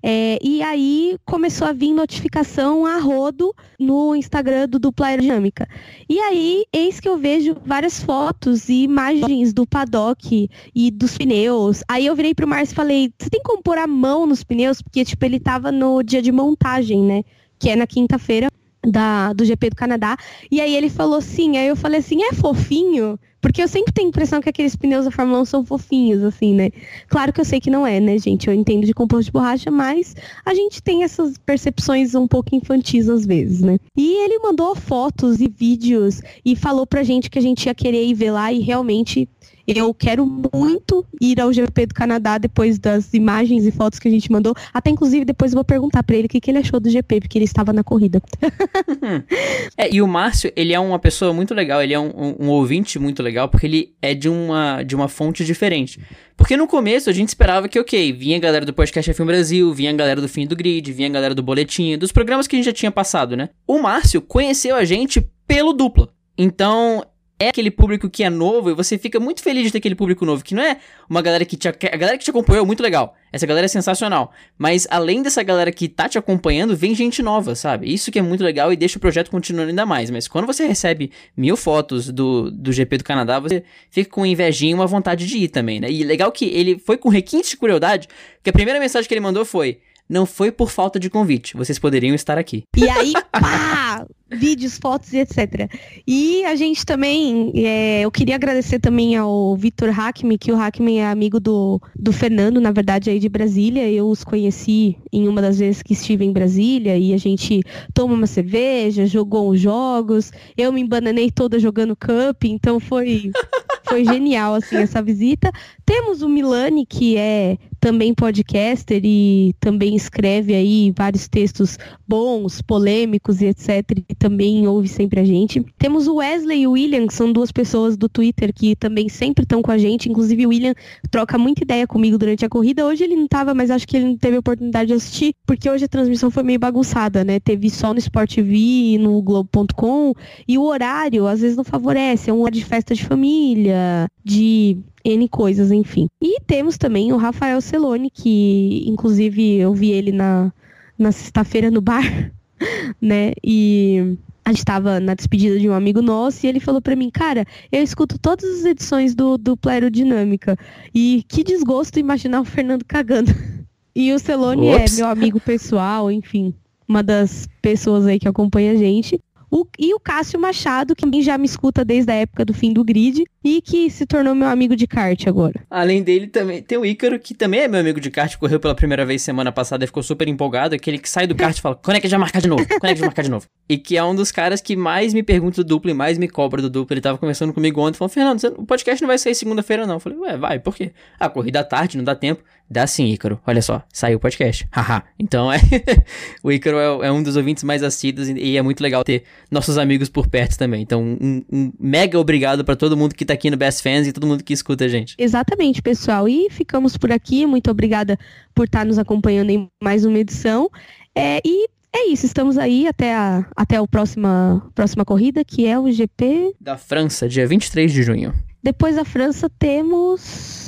é, 0.01 0.37
e 0.41 0.61
aí 0.61 1.17
começou 1.25 1.67
a 1.67 1.73
vir 1.73 1.93
notificação 1.93 2.85
a 2.85 2.99
rodo 2.99 3.53
no 3.79 4.15
Instagram 4.15 4.67
do 4.67 4.79
Dupla 4.79 5.07
Aerodinâmica. 5.07 5.67
E 6.07 6.19
aí, 6.19 6.65
eis 6.71 6.99
que 6.99 7.09
eu 7.09 7.17
vejo 7.17 7.55
várias 7.65 8.03
fotos 8.03 8.69
e 8.69 8.83
imagens 8.83 9.53
do 9.53 9.65
paddock 9.65 10.49
e 10.75 10.91
dos 10.91 11.17
pneus. 11.17 11.83
Aí 11.87 12.05
eu 12.05 12.15
virei 12.15 12.35
pro 12.35 12.47
Márcio 12.47 12.73
e 12.73 12.75
falei, 12.75 13.13
você 13.17 13.29
tem 13.29 13.41
como 13.43 13.63
pôr 13.63 13.77
a 13.77 13.87
mão 13.87 14.25
nos 14.25 14.43
pneus? 14.43 14.81
Porque, 14.81 15.03
tipo, 15.03 15.25
ele 15.25 15.39
tava 15.39 15.71
no 15.71 16.03
dia 16.03 16.21
de 16.21 16.31
montagem, 16.31 17.01
né? 17.01 17.23
Que 17.57 17.69
é 17.69 17.75
na 17.75 17.87
quinta-feira 17.87 18.49
da, 18.85 19.33
do 19.33 19.45
GP 19.45 19.71
do 19.71 19.75
Canadá. 19.75 20.17
E 20.51 20.61
aí 20.61 20.75
ele 20.75 20.89
falou 20.89 21.21
sim, 21.21 21.57
aí 21.57 21.67
eu 21.67 21.75
falei 21.75 21.99
assim, 21.99 22.23
é 22.23 22.33
fofinho? 22.33 23.17
Porque 23.43 23.61
eu 23.61 23.67
sempre 23.67 23.91
tenho 23.91 24.07
a 24.07 24.09
impressão 24.09 24.39
que 24.39 24.47
aqueles 24.47 24.73
pneus 24.73 25.03
da 25.03 25.11
Fórmula 25.11 25.41
1 25.41 25.45
são 25.45 25.65
fofinhos, 25.65 26.23
assim, 26.23 26.55
né? 26.55 26.69
Claro 27.09 27.33
que 27.33 27.41
eu 27.41 27.45
sei 27.45 27.59
que 27.59 27.69
não 27.69 27.85
é, 27.85 27.99
né, 27.99 28.17
gente? 28.17 28.47
Eu 28.47 28.53
entendo 28.53 28.85
de 28.85 28.93
composto 28.93 29.25
de 29.25 29.31
borracha, 29.33 29.69
mas 29.69 30.15
a 30.45 30.53
gente 30.53 30.81
tem 30.81 31.03
essas 31.03 31.37
percepções 31.37 32.15
um 32.15 32.25
pouco 32.25 32.55
infantis 32.55 33.09
às 33.09 33.25
vezes, 33.25 33.59
né? 33.59 33.77
E 33.97 34.23
ele 34.23 34.39
mandou 34.39 34.73
fotos 34.75 35.41
e 35.41 35.49
vídeos 35.49 36.21
e 36.45 36.55
falou 36.55 36.87
pra 36.87 37.03
gente 37.03 37.29
que 37.29 37.37
a 37.37 37.41
gente 37.41 37.65
ia 37.65 37.75
querer 37.75 38.05
ir 38.05 38.13
ver 38.13 38.31
lá 38.31 38.49
e 38.49 38.61
realmente 38.61 39.27
eu 39.65 39.93
quero 39.93 40.25
muito 40.25 41.05
ir 41.21 41.39
ao 41.39 41.51
GP 41.51 41.87
do 41.87 41.93
Canadá 41.93 42.37
depois 42.37 42.77
das 42.77 43.13
imagens 43.13 43.65
e 43.65 43.71
fotos 43.71 43.97
que 43.97 44.07
a 44.07 44.11
gente 44.11 44.31
mandou. 44.31 44.53
Até 44.73 44.89
inclusive 44.89 45.23
depois 45.23 45.53
eu 45.53 45.57
vou 45.57 45.63
perguntar 45.63 46.03
para 46.03 46.15
ele 46.15 46.25
o 46.25 46.29
que, 46.29 46.41
que 46.41 46.51
ele 46.51 46.57
achou 46.57 46.79
do 46.79 46.89
GP, 46.89 47.21
porque 47.21 47.37
ele 47.37 47.45
estava 47.45 47.71
na 47.71 47.83
corrida. 47.83 48.21
é, 49.77 49.93
e 49.93 50.01
o 50.01 50.07
Márcio, 50.07 50.51
ele 50.55 50.73
é 50.73 50.79
uma 50.79 50.99
pessoa 50.99 51.33
muito 51.33 51.53
legal, 51.53 51.81
ele 51.81 51.93
é 51.93 51.99
um, 51.99 52.11
um, 52.15 52.35
um, 52.41 52.49
ouvinte 52.49 52.99
muito 52.99 53.23
legal, 53.23 53.32
porque 53.47 53.65
ele 53.65 53.95
é 54.01 54.13
de 54.13 54.29
uma, 54.29 54.83
de 54.83 54.95
uma 54.95 55.07
fonte 55.07 55.43
diferente. 55.43 55.99
Porque 56.35 56.57
no 56.57 56.67
começo 56.67 57.09
a 57.09 57.13
gente 57.13 57.29
esperava 57.29 57.67
que, 57.67 57.79
ok, 57.79 58.11
vinha 58.13 58.37
a 58.37 58.39
galera 58.39 58.65
do 58.65 58.73
podcast 58.73 59.11
F1 59.11 59.25
Brasil, 59.25 59.73
vinha 59.73 59.91
a 59.91 59.93
galera 59.93 60.21
do 60.21 60.27
Fim 60.27 60.47
do 60.47 60.55
Grid, 60.55 60.91
vinha 60.91 61.07
a 61.07 61.11
galera 61.11 61.35
do 61.35 61.43
Boletim, 61.43 61.97
dos 61.97 62.11
programas 62.11 62.47
que 62.47 62.55
a 62.55 62.57
gente 62.57 62.65
já 62.65 62.73
tinha 62.73 62.91
passado, 62.91 63.35
né? 63.35 63.49
O 63.67 63.79
Márcio 63.79 64.21
conheceu 64.21 64.75
a 64.75 64.83
gente 64.83 65.27
pelo 65.47 65.73
dupla. 65.73 66.09
Então, 66.37 67.05
é 67.43 67.49
aquele 67.49 67.69
público 67.69 68.09
que 68.09 68.23
é 68.23 68.29
novo 68.29 68.69
e 68.69 68.73
você 68.73 68.97
fica 68.97 69.19
muito 69.19 69.41
feliz 69.41 69.63
de 69.63 69.71
ter 69.71 69.77
aquele 69.79 69.95
público 69.95 70.25
novo, 70.25 70.43
que 70.43 70.55
não 70.55 70.63
é 70.63 70.77
uma 71.09 71.21
galera 71.21 71.43
que 71.45 71.57
te, 71.57 71.67
a 71.67 71.71
galera 71.71 72.17
que 72.17 72.23
te 72.23 72.29
acompanhou 72.29 72.63
é 72.63 72.67
muito 72.67 72.81
legal. 72.81 73.15
Essa 73.31 73.45
galera 73.45 73.65
é 73.65 73.67
sensacional. 73.67 74.31
Mas 74.57 74.87
além 74.89 75.21
dessa 75.21 75.43
galera 75.43 75.71
que 75.71 75.87
tá 75.87 76.07
te 76.07 76.17
acompanhando, 76.17 76.75
vem 76.75 76.93
gente 76.95 77.21
nova, 77.21 77.55
sabe? 77.55 77.91
Isso 77.91 78.11
que 78.11 78.19
é 78.19 78.21
muito 78.21 78.43
legal 78.43 78.71
e 78.71 78.75
deixa 78.75 78.97
o 78.97 79.01
projeto 79.01 79.29
continuando 79.29 79.69
ainda 79.69 79.85
mais. 79.85 80.09
Mas 80.09 80.27
quando 80.27 80.45
você 80.45 80.65
recebe 80.65 81.11
mil 81.35 81.57
fotos 81.57 82.09
do, 82.09 82.51
do 82.51 82.71
GP 82.71 82.99
do 82.99 83.03
Canadá, 83.03 83.39
você 83.39 83.63
fica 83.89 84.09
com 84.09 84.25
invejinha 84.25 84.71
e 84.71 84.75
uma 84.75 84.87
vontade 84.87 85.25
de 85.25 85.37
ir 85.37 85.47
também, 85.49 85.79
né? 85.79 85.89
E 85.89 86.03
legal 86.03 86.31
que 86.31 86.45
ele 86.45 86.79
foi 86.79 86.97
com 86.97 87.09
requinte 87.09 87.49
de 87.51 87.57
curiosidade, 87.57 88.07
que 88.41 88.49
a 88.49 88.53
primeira 88.53 88.79
mensagem 88.79 89.07
que 89.07 89.13
ele 89.13 89.21
mandou 89.21 89.43
foi 89.43 89.79
não 90.07 90.25
foi 90.25 90.51
por 90.51 90.69
falta 90.69 90.99
de 90.99 91.09
convite. 91.09 91.55
Vocês 91.55 91.79
poderiam 91.79 92.13
estar 92.13 92.37
aqui. 92.37 92.63
E 92.75 92.87
aí, 92.89 93.13
pá! 93.31 94.05
Vídeos, 94.33 94.77
fotos 94.77 95.13
e 95.13 95.19
etc. 95.19 95.69
E 96.07 96.43
a 96.45 96.55
gente 96.55 96.85
também, 96.85 97.51
é, 97.55 98.01
eu 98.01 98.11
queria 98.11 98.35
agradecer 98.35 98.79
também 98.79 99.15
ao 99.15 99.55
Vitor 99.55 99.89
Hackman, 99.89 100.37
que 100.37 100.51
o 100.51 100.55
Hackman 100.55 100.99
é 100.99 101.07
amigo 101.07 101.39
do, 101.39 101.81
do 101.95 102.11
Fernando, 102.11 102.59
na 102.59 102.71
verdade, 102.71 103.09
aí 103.09 103.19
de 103.19 103.29
Brasília. 103.29 103.89
Eu 103.89 104.09
os 104.09 104.23
conheci 104.23 104.97
em 105.11 105.27
uma 105.27 105.41
das 105.41 105.59
vezes 105.59 105.81
que 105.81 105.93
estive 105.93 106.25
em 106.25 106.31
Brasília 106.31 106.97
e 106.97 107.13
a 107.13 107.17
gente 107.17 107.61
tomou 107.93 108.17
uma 108.17 108.27
cerveja, 108.27 109.05
jogou 109.05 109.51
uns 109.51 109.59
jogos. 109.59 110.31
Eu 110.57 110.71
me 110.71 110.81
embananei 110.81 111.31
toda 111.31 111.59
jogando 111.59 111.95
Cup, 111.95 112.43
então 112.45 112.79
foi, 112.79 113.31
foi 113.87 114.05
genial, 114.05 114.55
assim, 114.55 114.77
essa 114.77 115.01
visita. 115.01 115.51
Temos 115.85 116.21
o 116.21 116.29
Milani, 116.29 116.85
que 116.85 117.17
é 117.17 117.57
também 117.83 118.13
podcaster 118.13 119.01
e 119.03 119.53
também 119.59 119.93
escreve 119.93 120.55
aí 120.55 120.93
vários 120.95 121.27
textos 121.27 121.77
bons, 122.07 122.61
polêmicos 122.61 123.41
e 123.41 123.47
etc. 123.47 123.83
Também 124.23 124.65
ouve 124.65 124.87
sempre 124.87 125.19
a 125.19 125.25
gente. 125.25 125.61
Temos 125.77 126.07
o 126.07 126.15
Wesley 126.15 126.61
e 126.61 126.67
o 126.67 126.71
William, 126.71 127.05
que 127.05 127.13
são 127.13 127.33
duas 127.33 127.51
pessoas 127.51 127.97
do 127.97 128.07
Twitter 128.07 128.53
que 128.53 128.73
também 128.73 129.09
sempre 129.09 129.43
estão 129.43 129.61
com 129.61 129.69
a 129.69 129.77
gente. 129.77 130.07
Inclusive, 130.07 130.45
o 130.45 130.49
William 130.49 130.73
troca 131.11 131.37
muita 131.37 131.63
ideia 131.63 131.85
comigo 131.85 132.17
durante 132.17 132.45
a 132.45 132.49
corrida. 132.49 132.85
Hoje 132.85 133.03
ele 133.03 133.17
não 133.17 133.25
estava, 133.25 133.53
mas 133.53 133.69
acho 133.69 133.85
que 133.85 133.97
ele 133.97 134.05
não 134.05 134.17
teve 134.17 134.37
oportunidade 134.37 134.87
de 134.87 134.93
assistir, 134.93 135.33
porque 135.45 135.69
hoje 135.69 135.83
a 135.83 135.89
transmissão 135.89 136.31
foi 136.31 136.41
meio 136.41 136.57
bagunçada, 136.57 137.21
né? 137.25 137.37
Teve 137.37 137.69
só 137.69 137.91
no 137.91 137.99
Sport 137.99 138.35
TV 138.35 138.97
no 138.97 139.21
Globo.com. 139.21 140.13
E 140.47 140.57
o 140.57 140.63
horário, 140.63 141.27
às 141.27 141.41
vezes, 141.41 141.57
não 141.57 141.65
favorece. 141.65 142.29
É 142.29 142.33
um 142.33 142.39
horário 142.39 142.59
de 142.59 142.63
festa 142.63 142.95
de 142.95 143.03
família, 143.03 144.07
de 144.23 144.77
N 145.03 145.27
coisas, 145.27 145.69
enfim. 145.69 146.07
E 146.21 146.39
temos 146.47 146.77
também 146.77 147.11
o 147.11 147.17
Rafael 147.17 147.59
Celone, 147.59 148.09
que 148.09 148.85
inclusive 148.87 149.57
eu 149.57 149.73
vi 149.73 149.91
ele 149.91 150.13
na, 150.13 150.53
na 150.97 151.11
sexta-feira 151.11 151.69
no 151.69 151.81
bar, 151.81 152.03
né? 153.01 153.33
E 153.43 154.17
a 154.45 154.49
gente 154.49 154.59
estava 154.59 154.99
na 154.99 155.13
despedida 155.13 155.57
de 155.59 155.69
um 155.69 155.73
amigo 155.73 156.01
nosso 156.01 156.45
e 156.45 156.49
ele 156.49 156.59
falou 156.59 156.81
para 156.81 156.95
mim, 156.95 157.09
cara, 157.09 157.45
eu 157.71 157.81
escuto 157.81 158.19
todas 158.19 158.59
as 158.59 158.65
edições 158.65 159.15
do, 159.15 159.37
do 159.37 159.57
Aerodinâmica 159.65 160.57
e 160.93 161.23
que 161.27 161.43
desgosto 161.43 161.99
imaginar 161.99 162.41
o 162.41 162.45
Fernando 162.45 162.83
cagando. 162.85 163.31
E 163.95 164.11
o 164.11 164.17
Celone 164.17 164.69
é 164.69 164.85
meu 164.95 165.05
amigo 165.05 165.39
pessoal, 165.39 166.09
enfim, 166.09 166.51
uma 166.87 167.03
das 167.03 167.47
pessoas 167.61 168.07
aí 168.07 168.17
que 168.17 168.27
acompanha 168.27 168.71
a 168.71 168.75
gente. 168.75 169.21
O, 169.55 169.67
e 169.77 169.93
o 169.93 169.99
Cássio 169.99 170.39
Machado, 170.39 170.95
que 170.95 171.21
já 171.21 171.37
me 171.37 171.45
escuta 171.45 171.85
desde 171.85 172.11
a 172.11 172.15
época 172.15 172.43
do 172.43 172.55
fim 172.55 172.73
do 172.73 172.83
grid 172.83 173.23
e 173.43 173.61
que 173.61 173.87
se 173.91 174.03
tornou 174.03 174.33
meu 174.33 174.47
amigo 174.47 174.75
de 174.75 174.87
kart 174.87 175.27
agora. 175.27 175.63
Além 175.69 176.01
dele, 176.01 176.25
também 176.25 176.63
tem 176.63 176.75
o 176.75 176.83
Ícaro, 176.83 177.19
que 177.19 177.35
também 177.35 177.59
é 177.59 177.67
meu 177.67 177.79
amigo 177.79 177.99
de 177.99 178.09
kart, 178.09 178.35
correu 178.37 178.59
pela 178.59 178.73
primeira 178.73 179.05
vez 179.05 179.21
semana 179.21 179.51
passada 179.51 179.83
e 179.83 179.87
ficou 179.87 180.01
super 180.01 180.27
empolgado. 180.27 180.73
Aquele 180.73 180.97
que 180.97 181.07
sai 181.07 181.27
do 181.27 181.35
kart 181.35 181.55
e 181.55 181.61
fala: 181.61 181.75
quando 181.75 181.97
é 181.97 181.99
que 181.99 182.07
já 182.07 182.17
marcar 182.17 182.41
de 182.41 182.47
novo? 182.47 182.65
Quando 182.67 182.85
é 182.85 182.93
que 182.95 182.99
já 182.99 183.05
marcar 183.05 183.21
de 183.21 183.29
novo? 183.29 183.45
E 183.69 183.77
que 183.77 183.95
é 183.95 184.03
um 184.03 184.15
dos 184.15 184.31
caras 184.31 184.59
que 184.59 184.75
mais 184.75 185.13
me 185.13 185.21
pergunta 185.21 185.63
do 185.63 185.67
duplo 185.67 185.91
e 185.91 185.93
mais 185.93 186.17
me 186.17 186.27
cobra 186.27 186.59
do 186.59 186.67
duplo. 186.67 186.91
Ele 186.95 187.01
tava 187.01 187.19
conversando 187.19 187.53
comigo 187.53 187.79
ontem 187.79 187.95
falou: 187.95 188.09
Fernando, 188.09 188.43
o 188.57 188.65
podcast 188.65 189.03
não 189.03 189.07
vai 189.07 189.19
sair 189.19 189.35
segunda-feira, 189.35 189.85
não. 189.85 189.95
Eu 189.95 189.99
falei: 189.99 190.17
Ué, 190.17 190.35
vai, 190.35 190.57
por 190.57 190.75
quê? 190.75 190.93
Ah, 191.19 191.29
corrida 191.29 191.59
à 191.59 191.63
tarde, 191.63 191.95
não 191.95 192.03
dá 192.03 192.15
tempo. 192.15 192.41
Dá 192.69 192.87
sim, 192.87 193.05
Ícaro. 193.05 193.39
Olha 193.45 193.61
só, 193.61 193.83
saiu 193.93 194.17
o 194.17 194.19
podcast. 194.19 194.67
Haha. 194.73 195.03
então 195.19 195.51
é. 195.51 195.59
o 196.41 196.51
Ícaro 196.51 196.77
é, 196.77 197.07
é, 197.07 197.11
um 197.11 197.21
dos 197.21 197.35
ouvintes 197.35 197.63
mais 197.63 197.83
assíduos 197.83 198.27
e 198.29 198.57
é 198.57 198.61
muito 198.61 198.81
legal 198.81 199.03
ter 199.03 199.23
nossos 199.51 199.77
amigos 199.77 200.09
por 200.09 200.27
perto 200.27 200.57
também. 200.57 200.81
Então, 200.81 201.01
um, 201.01 201.43
um 201.51 201.73
mega 201.79 202.19
obrigado 202.19 202.63
para 202.63 202.75
todo 202.75 202.97
mundo 202.97 203.15
que 203.15 203.25
tá 203.25 203.33
aqui 203.33 203.49
no 203.49 203.57
Best 203.57 203.81
Fans 203.81 204.07
e 204.07 204.11
todo 204.11 204.27
mundo 204.27 204.43
que 204.43 204.53
escuta 204.53 204.85
a 204.85 204.87
gente. 204.87 205.15
Exatamente, 205.17 205.81
pessoal. 205.81 206.27
E 206.27 206.49
ficamos 206.49 206.97
por 206.97 207.11
aqui. 207.11 207.45
Muito 207.45 207.69
obrigada 207.69 208.17
por 208.53 208.65
estar 208.65 208.85
nos 208.85 208.97
acompanhando 208.97 209.49
em 209.49 209.69
mais 209.81 210.05
uma 210.05 210.19
edição. 210.19 210.69
É, 211.15 211.39
e 211.45 211.67
é 211.95 212.07
isso, 212.07 212.25
estamos 212.25 212.57
aí 212.57 212.87
até 212.87 213.13
a, 213.13 213.45
até 213.55 213.77
a 213.77 213.87
próxima, 213.87 214.67
próxima 214.73 215.05
corrida, 215.05 215.45
que 215.45 215.67
é 215.67 215.77
o 215.77 215.91
GP... 215.91 216.55
Da 216.59 216.75
França, 216.75 217.29
dia 217.29 217.45
23 217.45 217.91
de 217.91 218.01
junho. 218.01 218.33
Depois 218.63 218.95
da 218.95 219.05
França 219.05 219.47
temos 219.59 220.62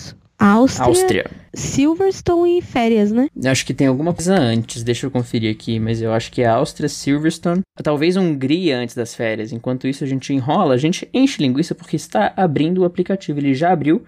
Áustria, 0.45 0.85
Áustria, 0.85 1.31
Silverstone 1.53 2.59
e 2.59 2.61
férias, 2.61 3.11
né? 3.11 3.27
Acho 3.45 3.65
que 3.65 3.73
tem 3.73 3.87
alguma 3.87 4.13
coisa 4.13 4.35
antes, 4.35 4.83
deixa 4.83 5.07
eu 5.07 5.11
conferir 5.11 5.51
aqui, 5.51 5.79
mas 5.79 6.01
eu 6.01 6.13
acho 6.13 6.31
que 6.31 6.41
é 6.41 6.45
Áustria, 6.45 6.87
Silverstone, 6.87 7.61
talvez 7.81 8.15
Hungria 8.15 8.77
antes 8.77 8.93
das 8.93 9.15
férias. 9.15 9.51
Enquanto 9.51 9.87
isso 9.87 10.03
a 10.03 10.07
gente 10.07 10.33
enrola, 10.33 10.75
a 10.75 10.77
gente 10.77 11.09
enche 11.13 11.41
linguiça 11.41 11.73
porque 11.73 11.95
está 11.95 12.31
abrindo 12.37 12.81
o 12.81 12.85
aplicativo, 12.85 13.39
ele 13.39 13.55
já 13.55 13.71
abriu. 13.71 14.03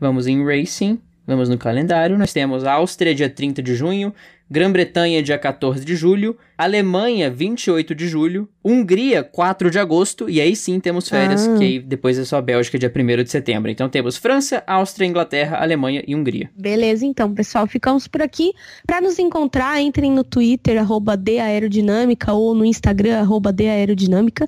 Vamos 0.00 0.26
em 0.26 0.44
Racing, 0.44 0.98
vamos 1.26 1.48
no 1.48 1.58
calendário, 1.58 2.16
nós 2.16 2.32
temos 2.32 2.64
Áustria 2.64 3.14
dia 3.14 3.28
30 3.28 3.62
de 3.62 3.74
junho, 3.74 4.14
Grã-Bretanha, 4.48 5.22
dia 5.22 5.36
14 5.36 5.84
de 5.84 5.96
julho, 5.96 6.36
Alemanha, 6.56 7.28
28 7.28 7.94
de 7.96 8.06
julho, 8.06 8.48
Hungria, 8.64 9.24
4 9.24 9.70
de 9.70 9.78
agosto, 9.78 10.30
e 10.30 10.40
aí 10.40 10.54
sim 10.54 10.78
temos 10.78 11.08
férias, 11.08 11.48
ah. 11.48 11.58
que 11.58 11.80
depois 11.80 12.16
é 12.16 12.24
só 12.24 12.40
Bélgica, 12.40 12.78
dia 12.78 12.92
1 12.94 13.24
de 13.24 13.30
setembro. 13.30 13.70
Então 13.70 13.88
temos 13.88 14.16
França, 14.16 14.62
Áustria, 14.64 15.06
Inglaterra, 15.06 15.58
Alemanha 15.58 16.02
e 16.06 16.14
Hungria. 16.14 16.48
Beleza, 16.56 17.04
então, 17.04 17.34
pessoal, 17.34 17.66
ficamos 17.66 18.06
por 18.06 18.22
aqui. 18.22 18.52
Para 18.86 19.00
nos 19.00 19.18
encontrar, 19.18 19.80
entrem 19.80 20.12
no 20.12 20.22
Twitter, 20.22 20.78
arroba 20.78 21.20
Aerodinâmica, 21.42 22.32
ou 22.32 22.54
no 22.54 22.64
Instagram, 22.64 23.18
arroba 23.18 23.52
Aerodinâmica, 23.58 24.46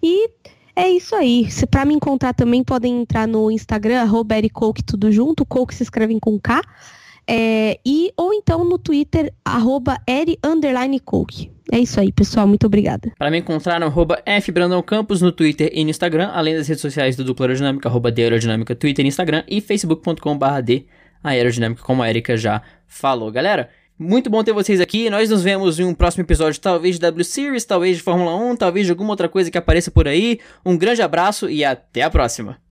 e 0.00 0.30
é 0.80 0.90
isso 0.90 1.14
aí. 1.14 1.50
Se 1.50 1.66
para 1.66 1.84
me 1.84 1.94
encontrar 1.94 2.32
também 2.34 2.64
podem 2.64 3.02
entrar 3.02 3.26
no 3.26 3.50
Instagram, 3.50 4.00
arroba 4.00 4.34
tudo 4.86 5.12
junto, 5.12 5.44
Coke 5.44 5.74
se 5.74 5.82
escrevem 5.82 6.18
com 6.18 6.38
K. 6.38 6.62
É, 7.26 7.78
e, 7.86 8.12
ou 8.16 8.34
então 8.34 8.64
no 8.64 8.78
Twitter, 8.78 9.32
arroba 9.44 9.98
eri, 10.06 10.38
É 11.70 11.78
isso 11.78 12.00
aí, 12.00 12.10
pessoal. 12.10 12.46
Muito 12.46 12.66
obrigada. 12.66 13.12
Para 13.16 13.30
me 13.30 13.38
encontrar 13.38 13.78
no 13.78 13.86
arroba 13.86 14.20
no 15.20 15.32
Twitter 15.32 15.70
e 15.72 15.84
no 15.84 15.90
Instagram, 15.90 16.30
além 16.32 16.56
das 16.56 16.66
redes 16.66 16.80
sociais 16.80 17.14
do 17.14 17.22
Dupla 17.22 17.46
Aerodinâmica, 17.46 17.88
arroba 17.88 18.10
de 18.10 18.22
Aerodinâmica, 18.22 18.74
Twitter 18.74 19.04
e 19.04 19.08
Instagram, 19.08 19.44
e 19.46 19.60
facebook.com 19.60 20.36
barra 20.36 20.60
de 20.60 20.86
Aerodinâmica, 21.22 21.82
como 21.82 22.02
a 22.02 22.10
Erika 22.10 22.36
já 22.36 22.62
falou. 22.86 23.30
Galera, 23.30 23.70
muito 24.00 24.30
bom 24.30 24.42
ter 24.42 24.54
vocês 24.54 24.80
aqui. 24.80 25.10
Nós 25.10 25.28
nos 25.28 25.42
vemos 25.42 25.78
em 25.78 25.84
um 25.84 25.94
próximo 25.94 26.24
episódio, 26.24 26.60
talvez 26.60 26.94
de 26.96 27.02
W 27.02 27.24
Series, 27.24 27.64
talvez 27.66 27.98
de 27.98 28.02
Fórmula 28.02 28.34
1, 28.34 28.56
talvez 28.56 28.86
de 28.86 28.92
alguma 28.92 29.10
outra 29.10 29.28
coisa 29.28 29.50
que 29.50 29.58
apareça 29.58 29.90
por 29.90 30.08
aí. 30.08 30.40
Um 30.64 30.76
grande 30.76 31.02
abraço 31.02 31.50
e 31.50 31.62
até 31.62 32.02
a 32.02 32.10
próxima. 32.10 32.60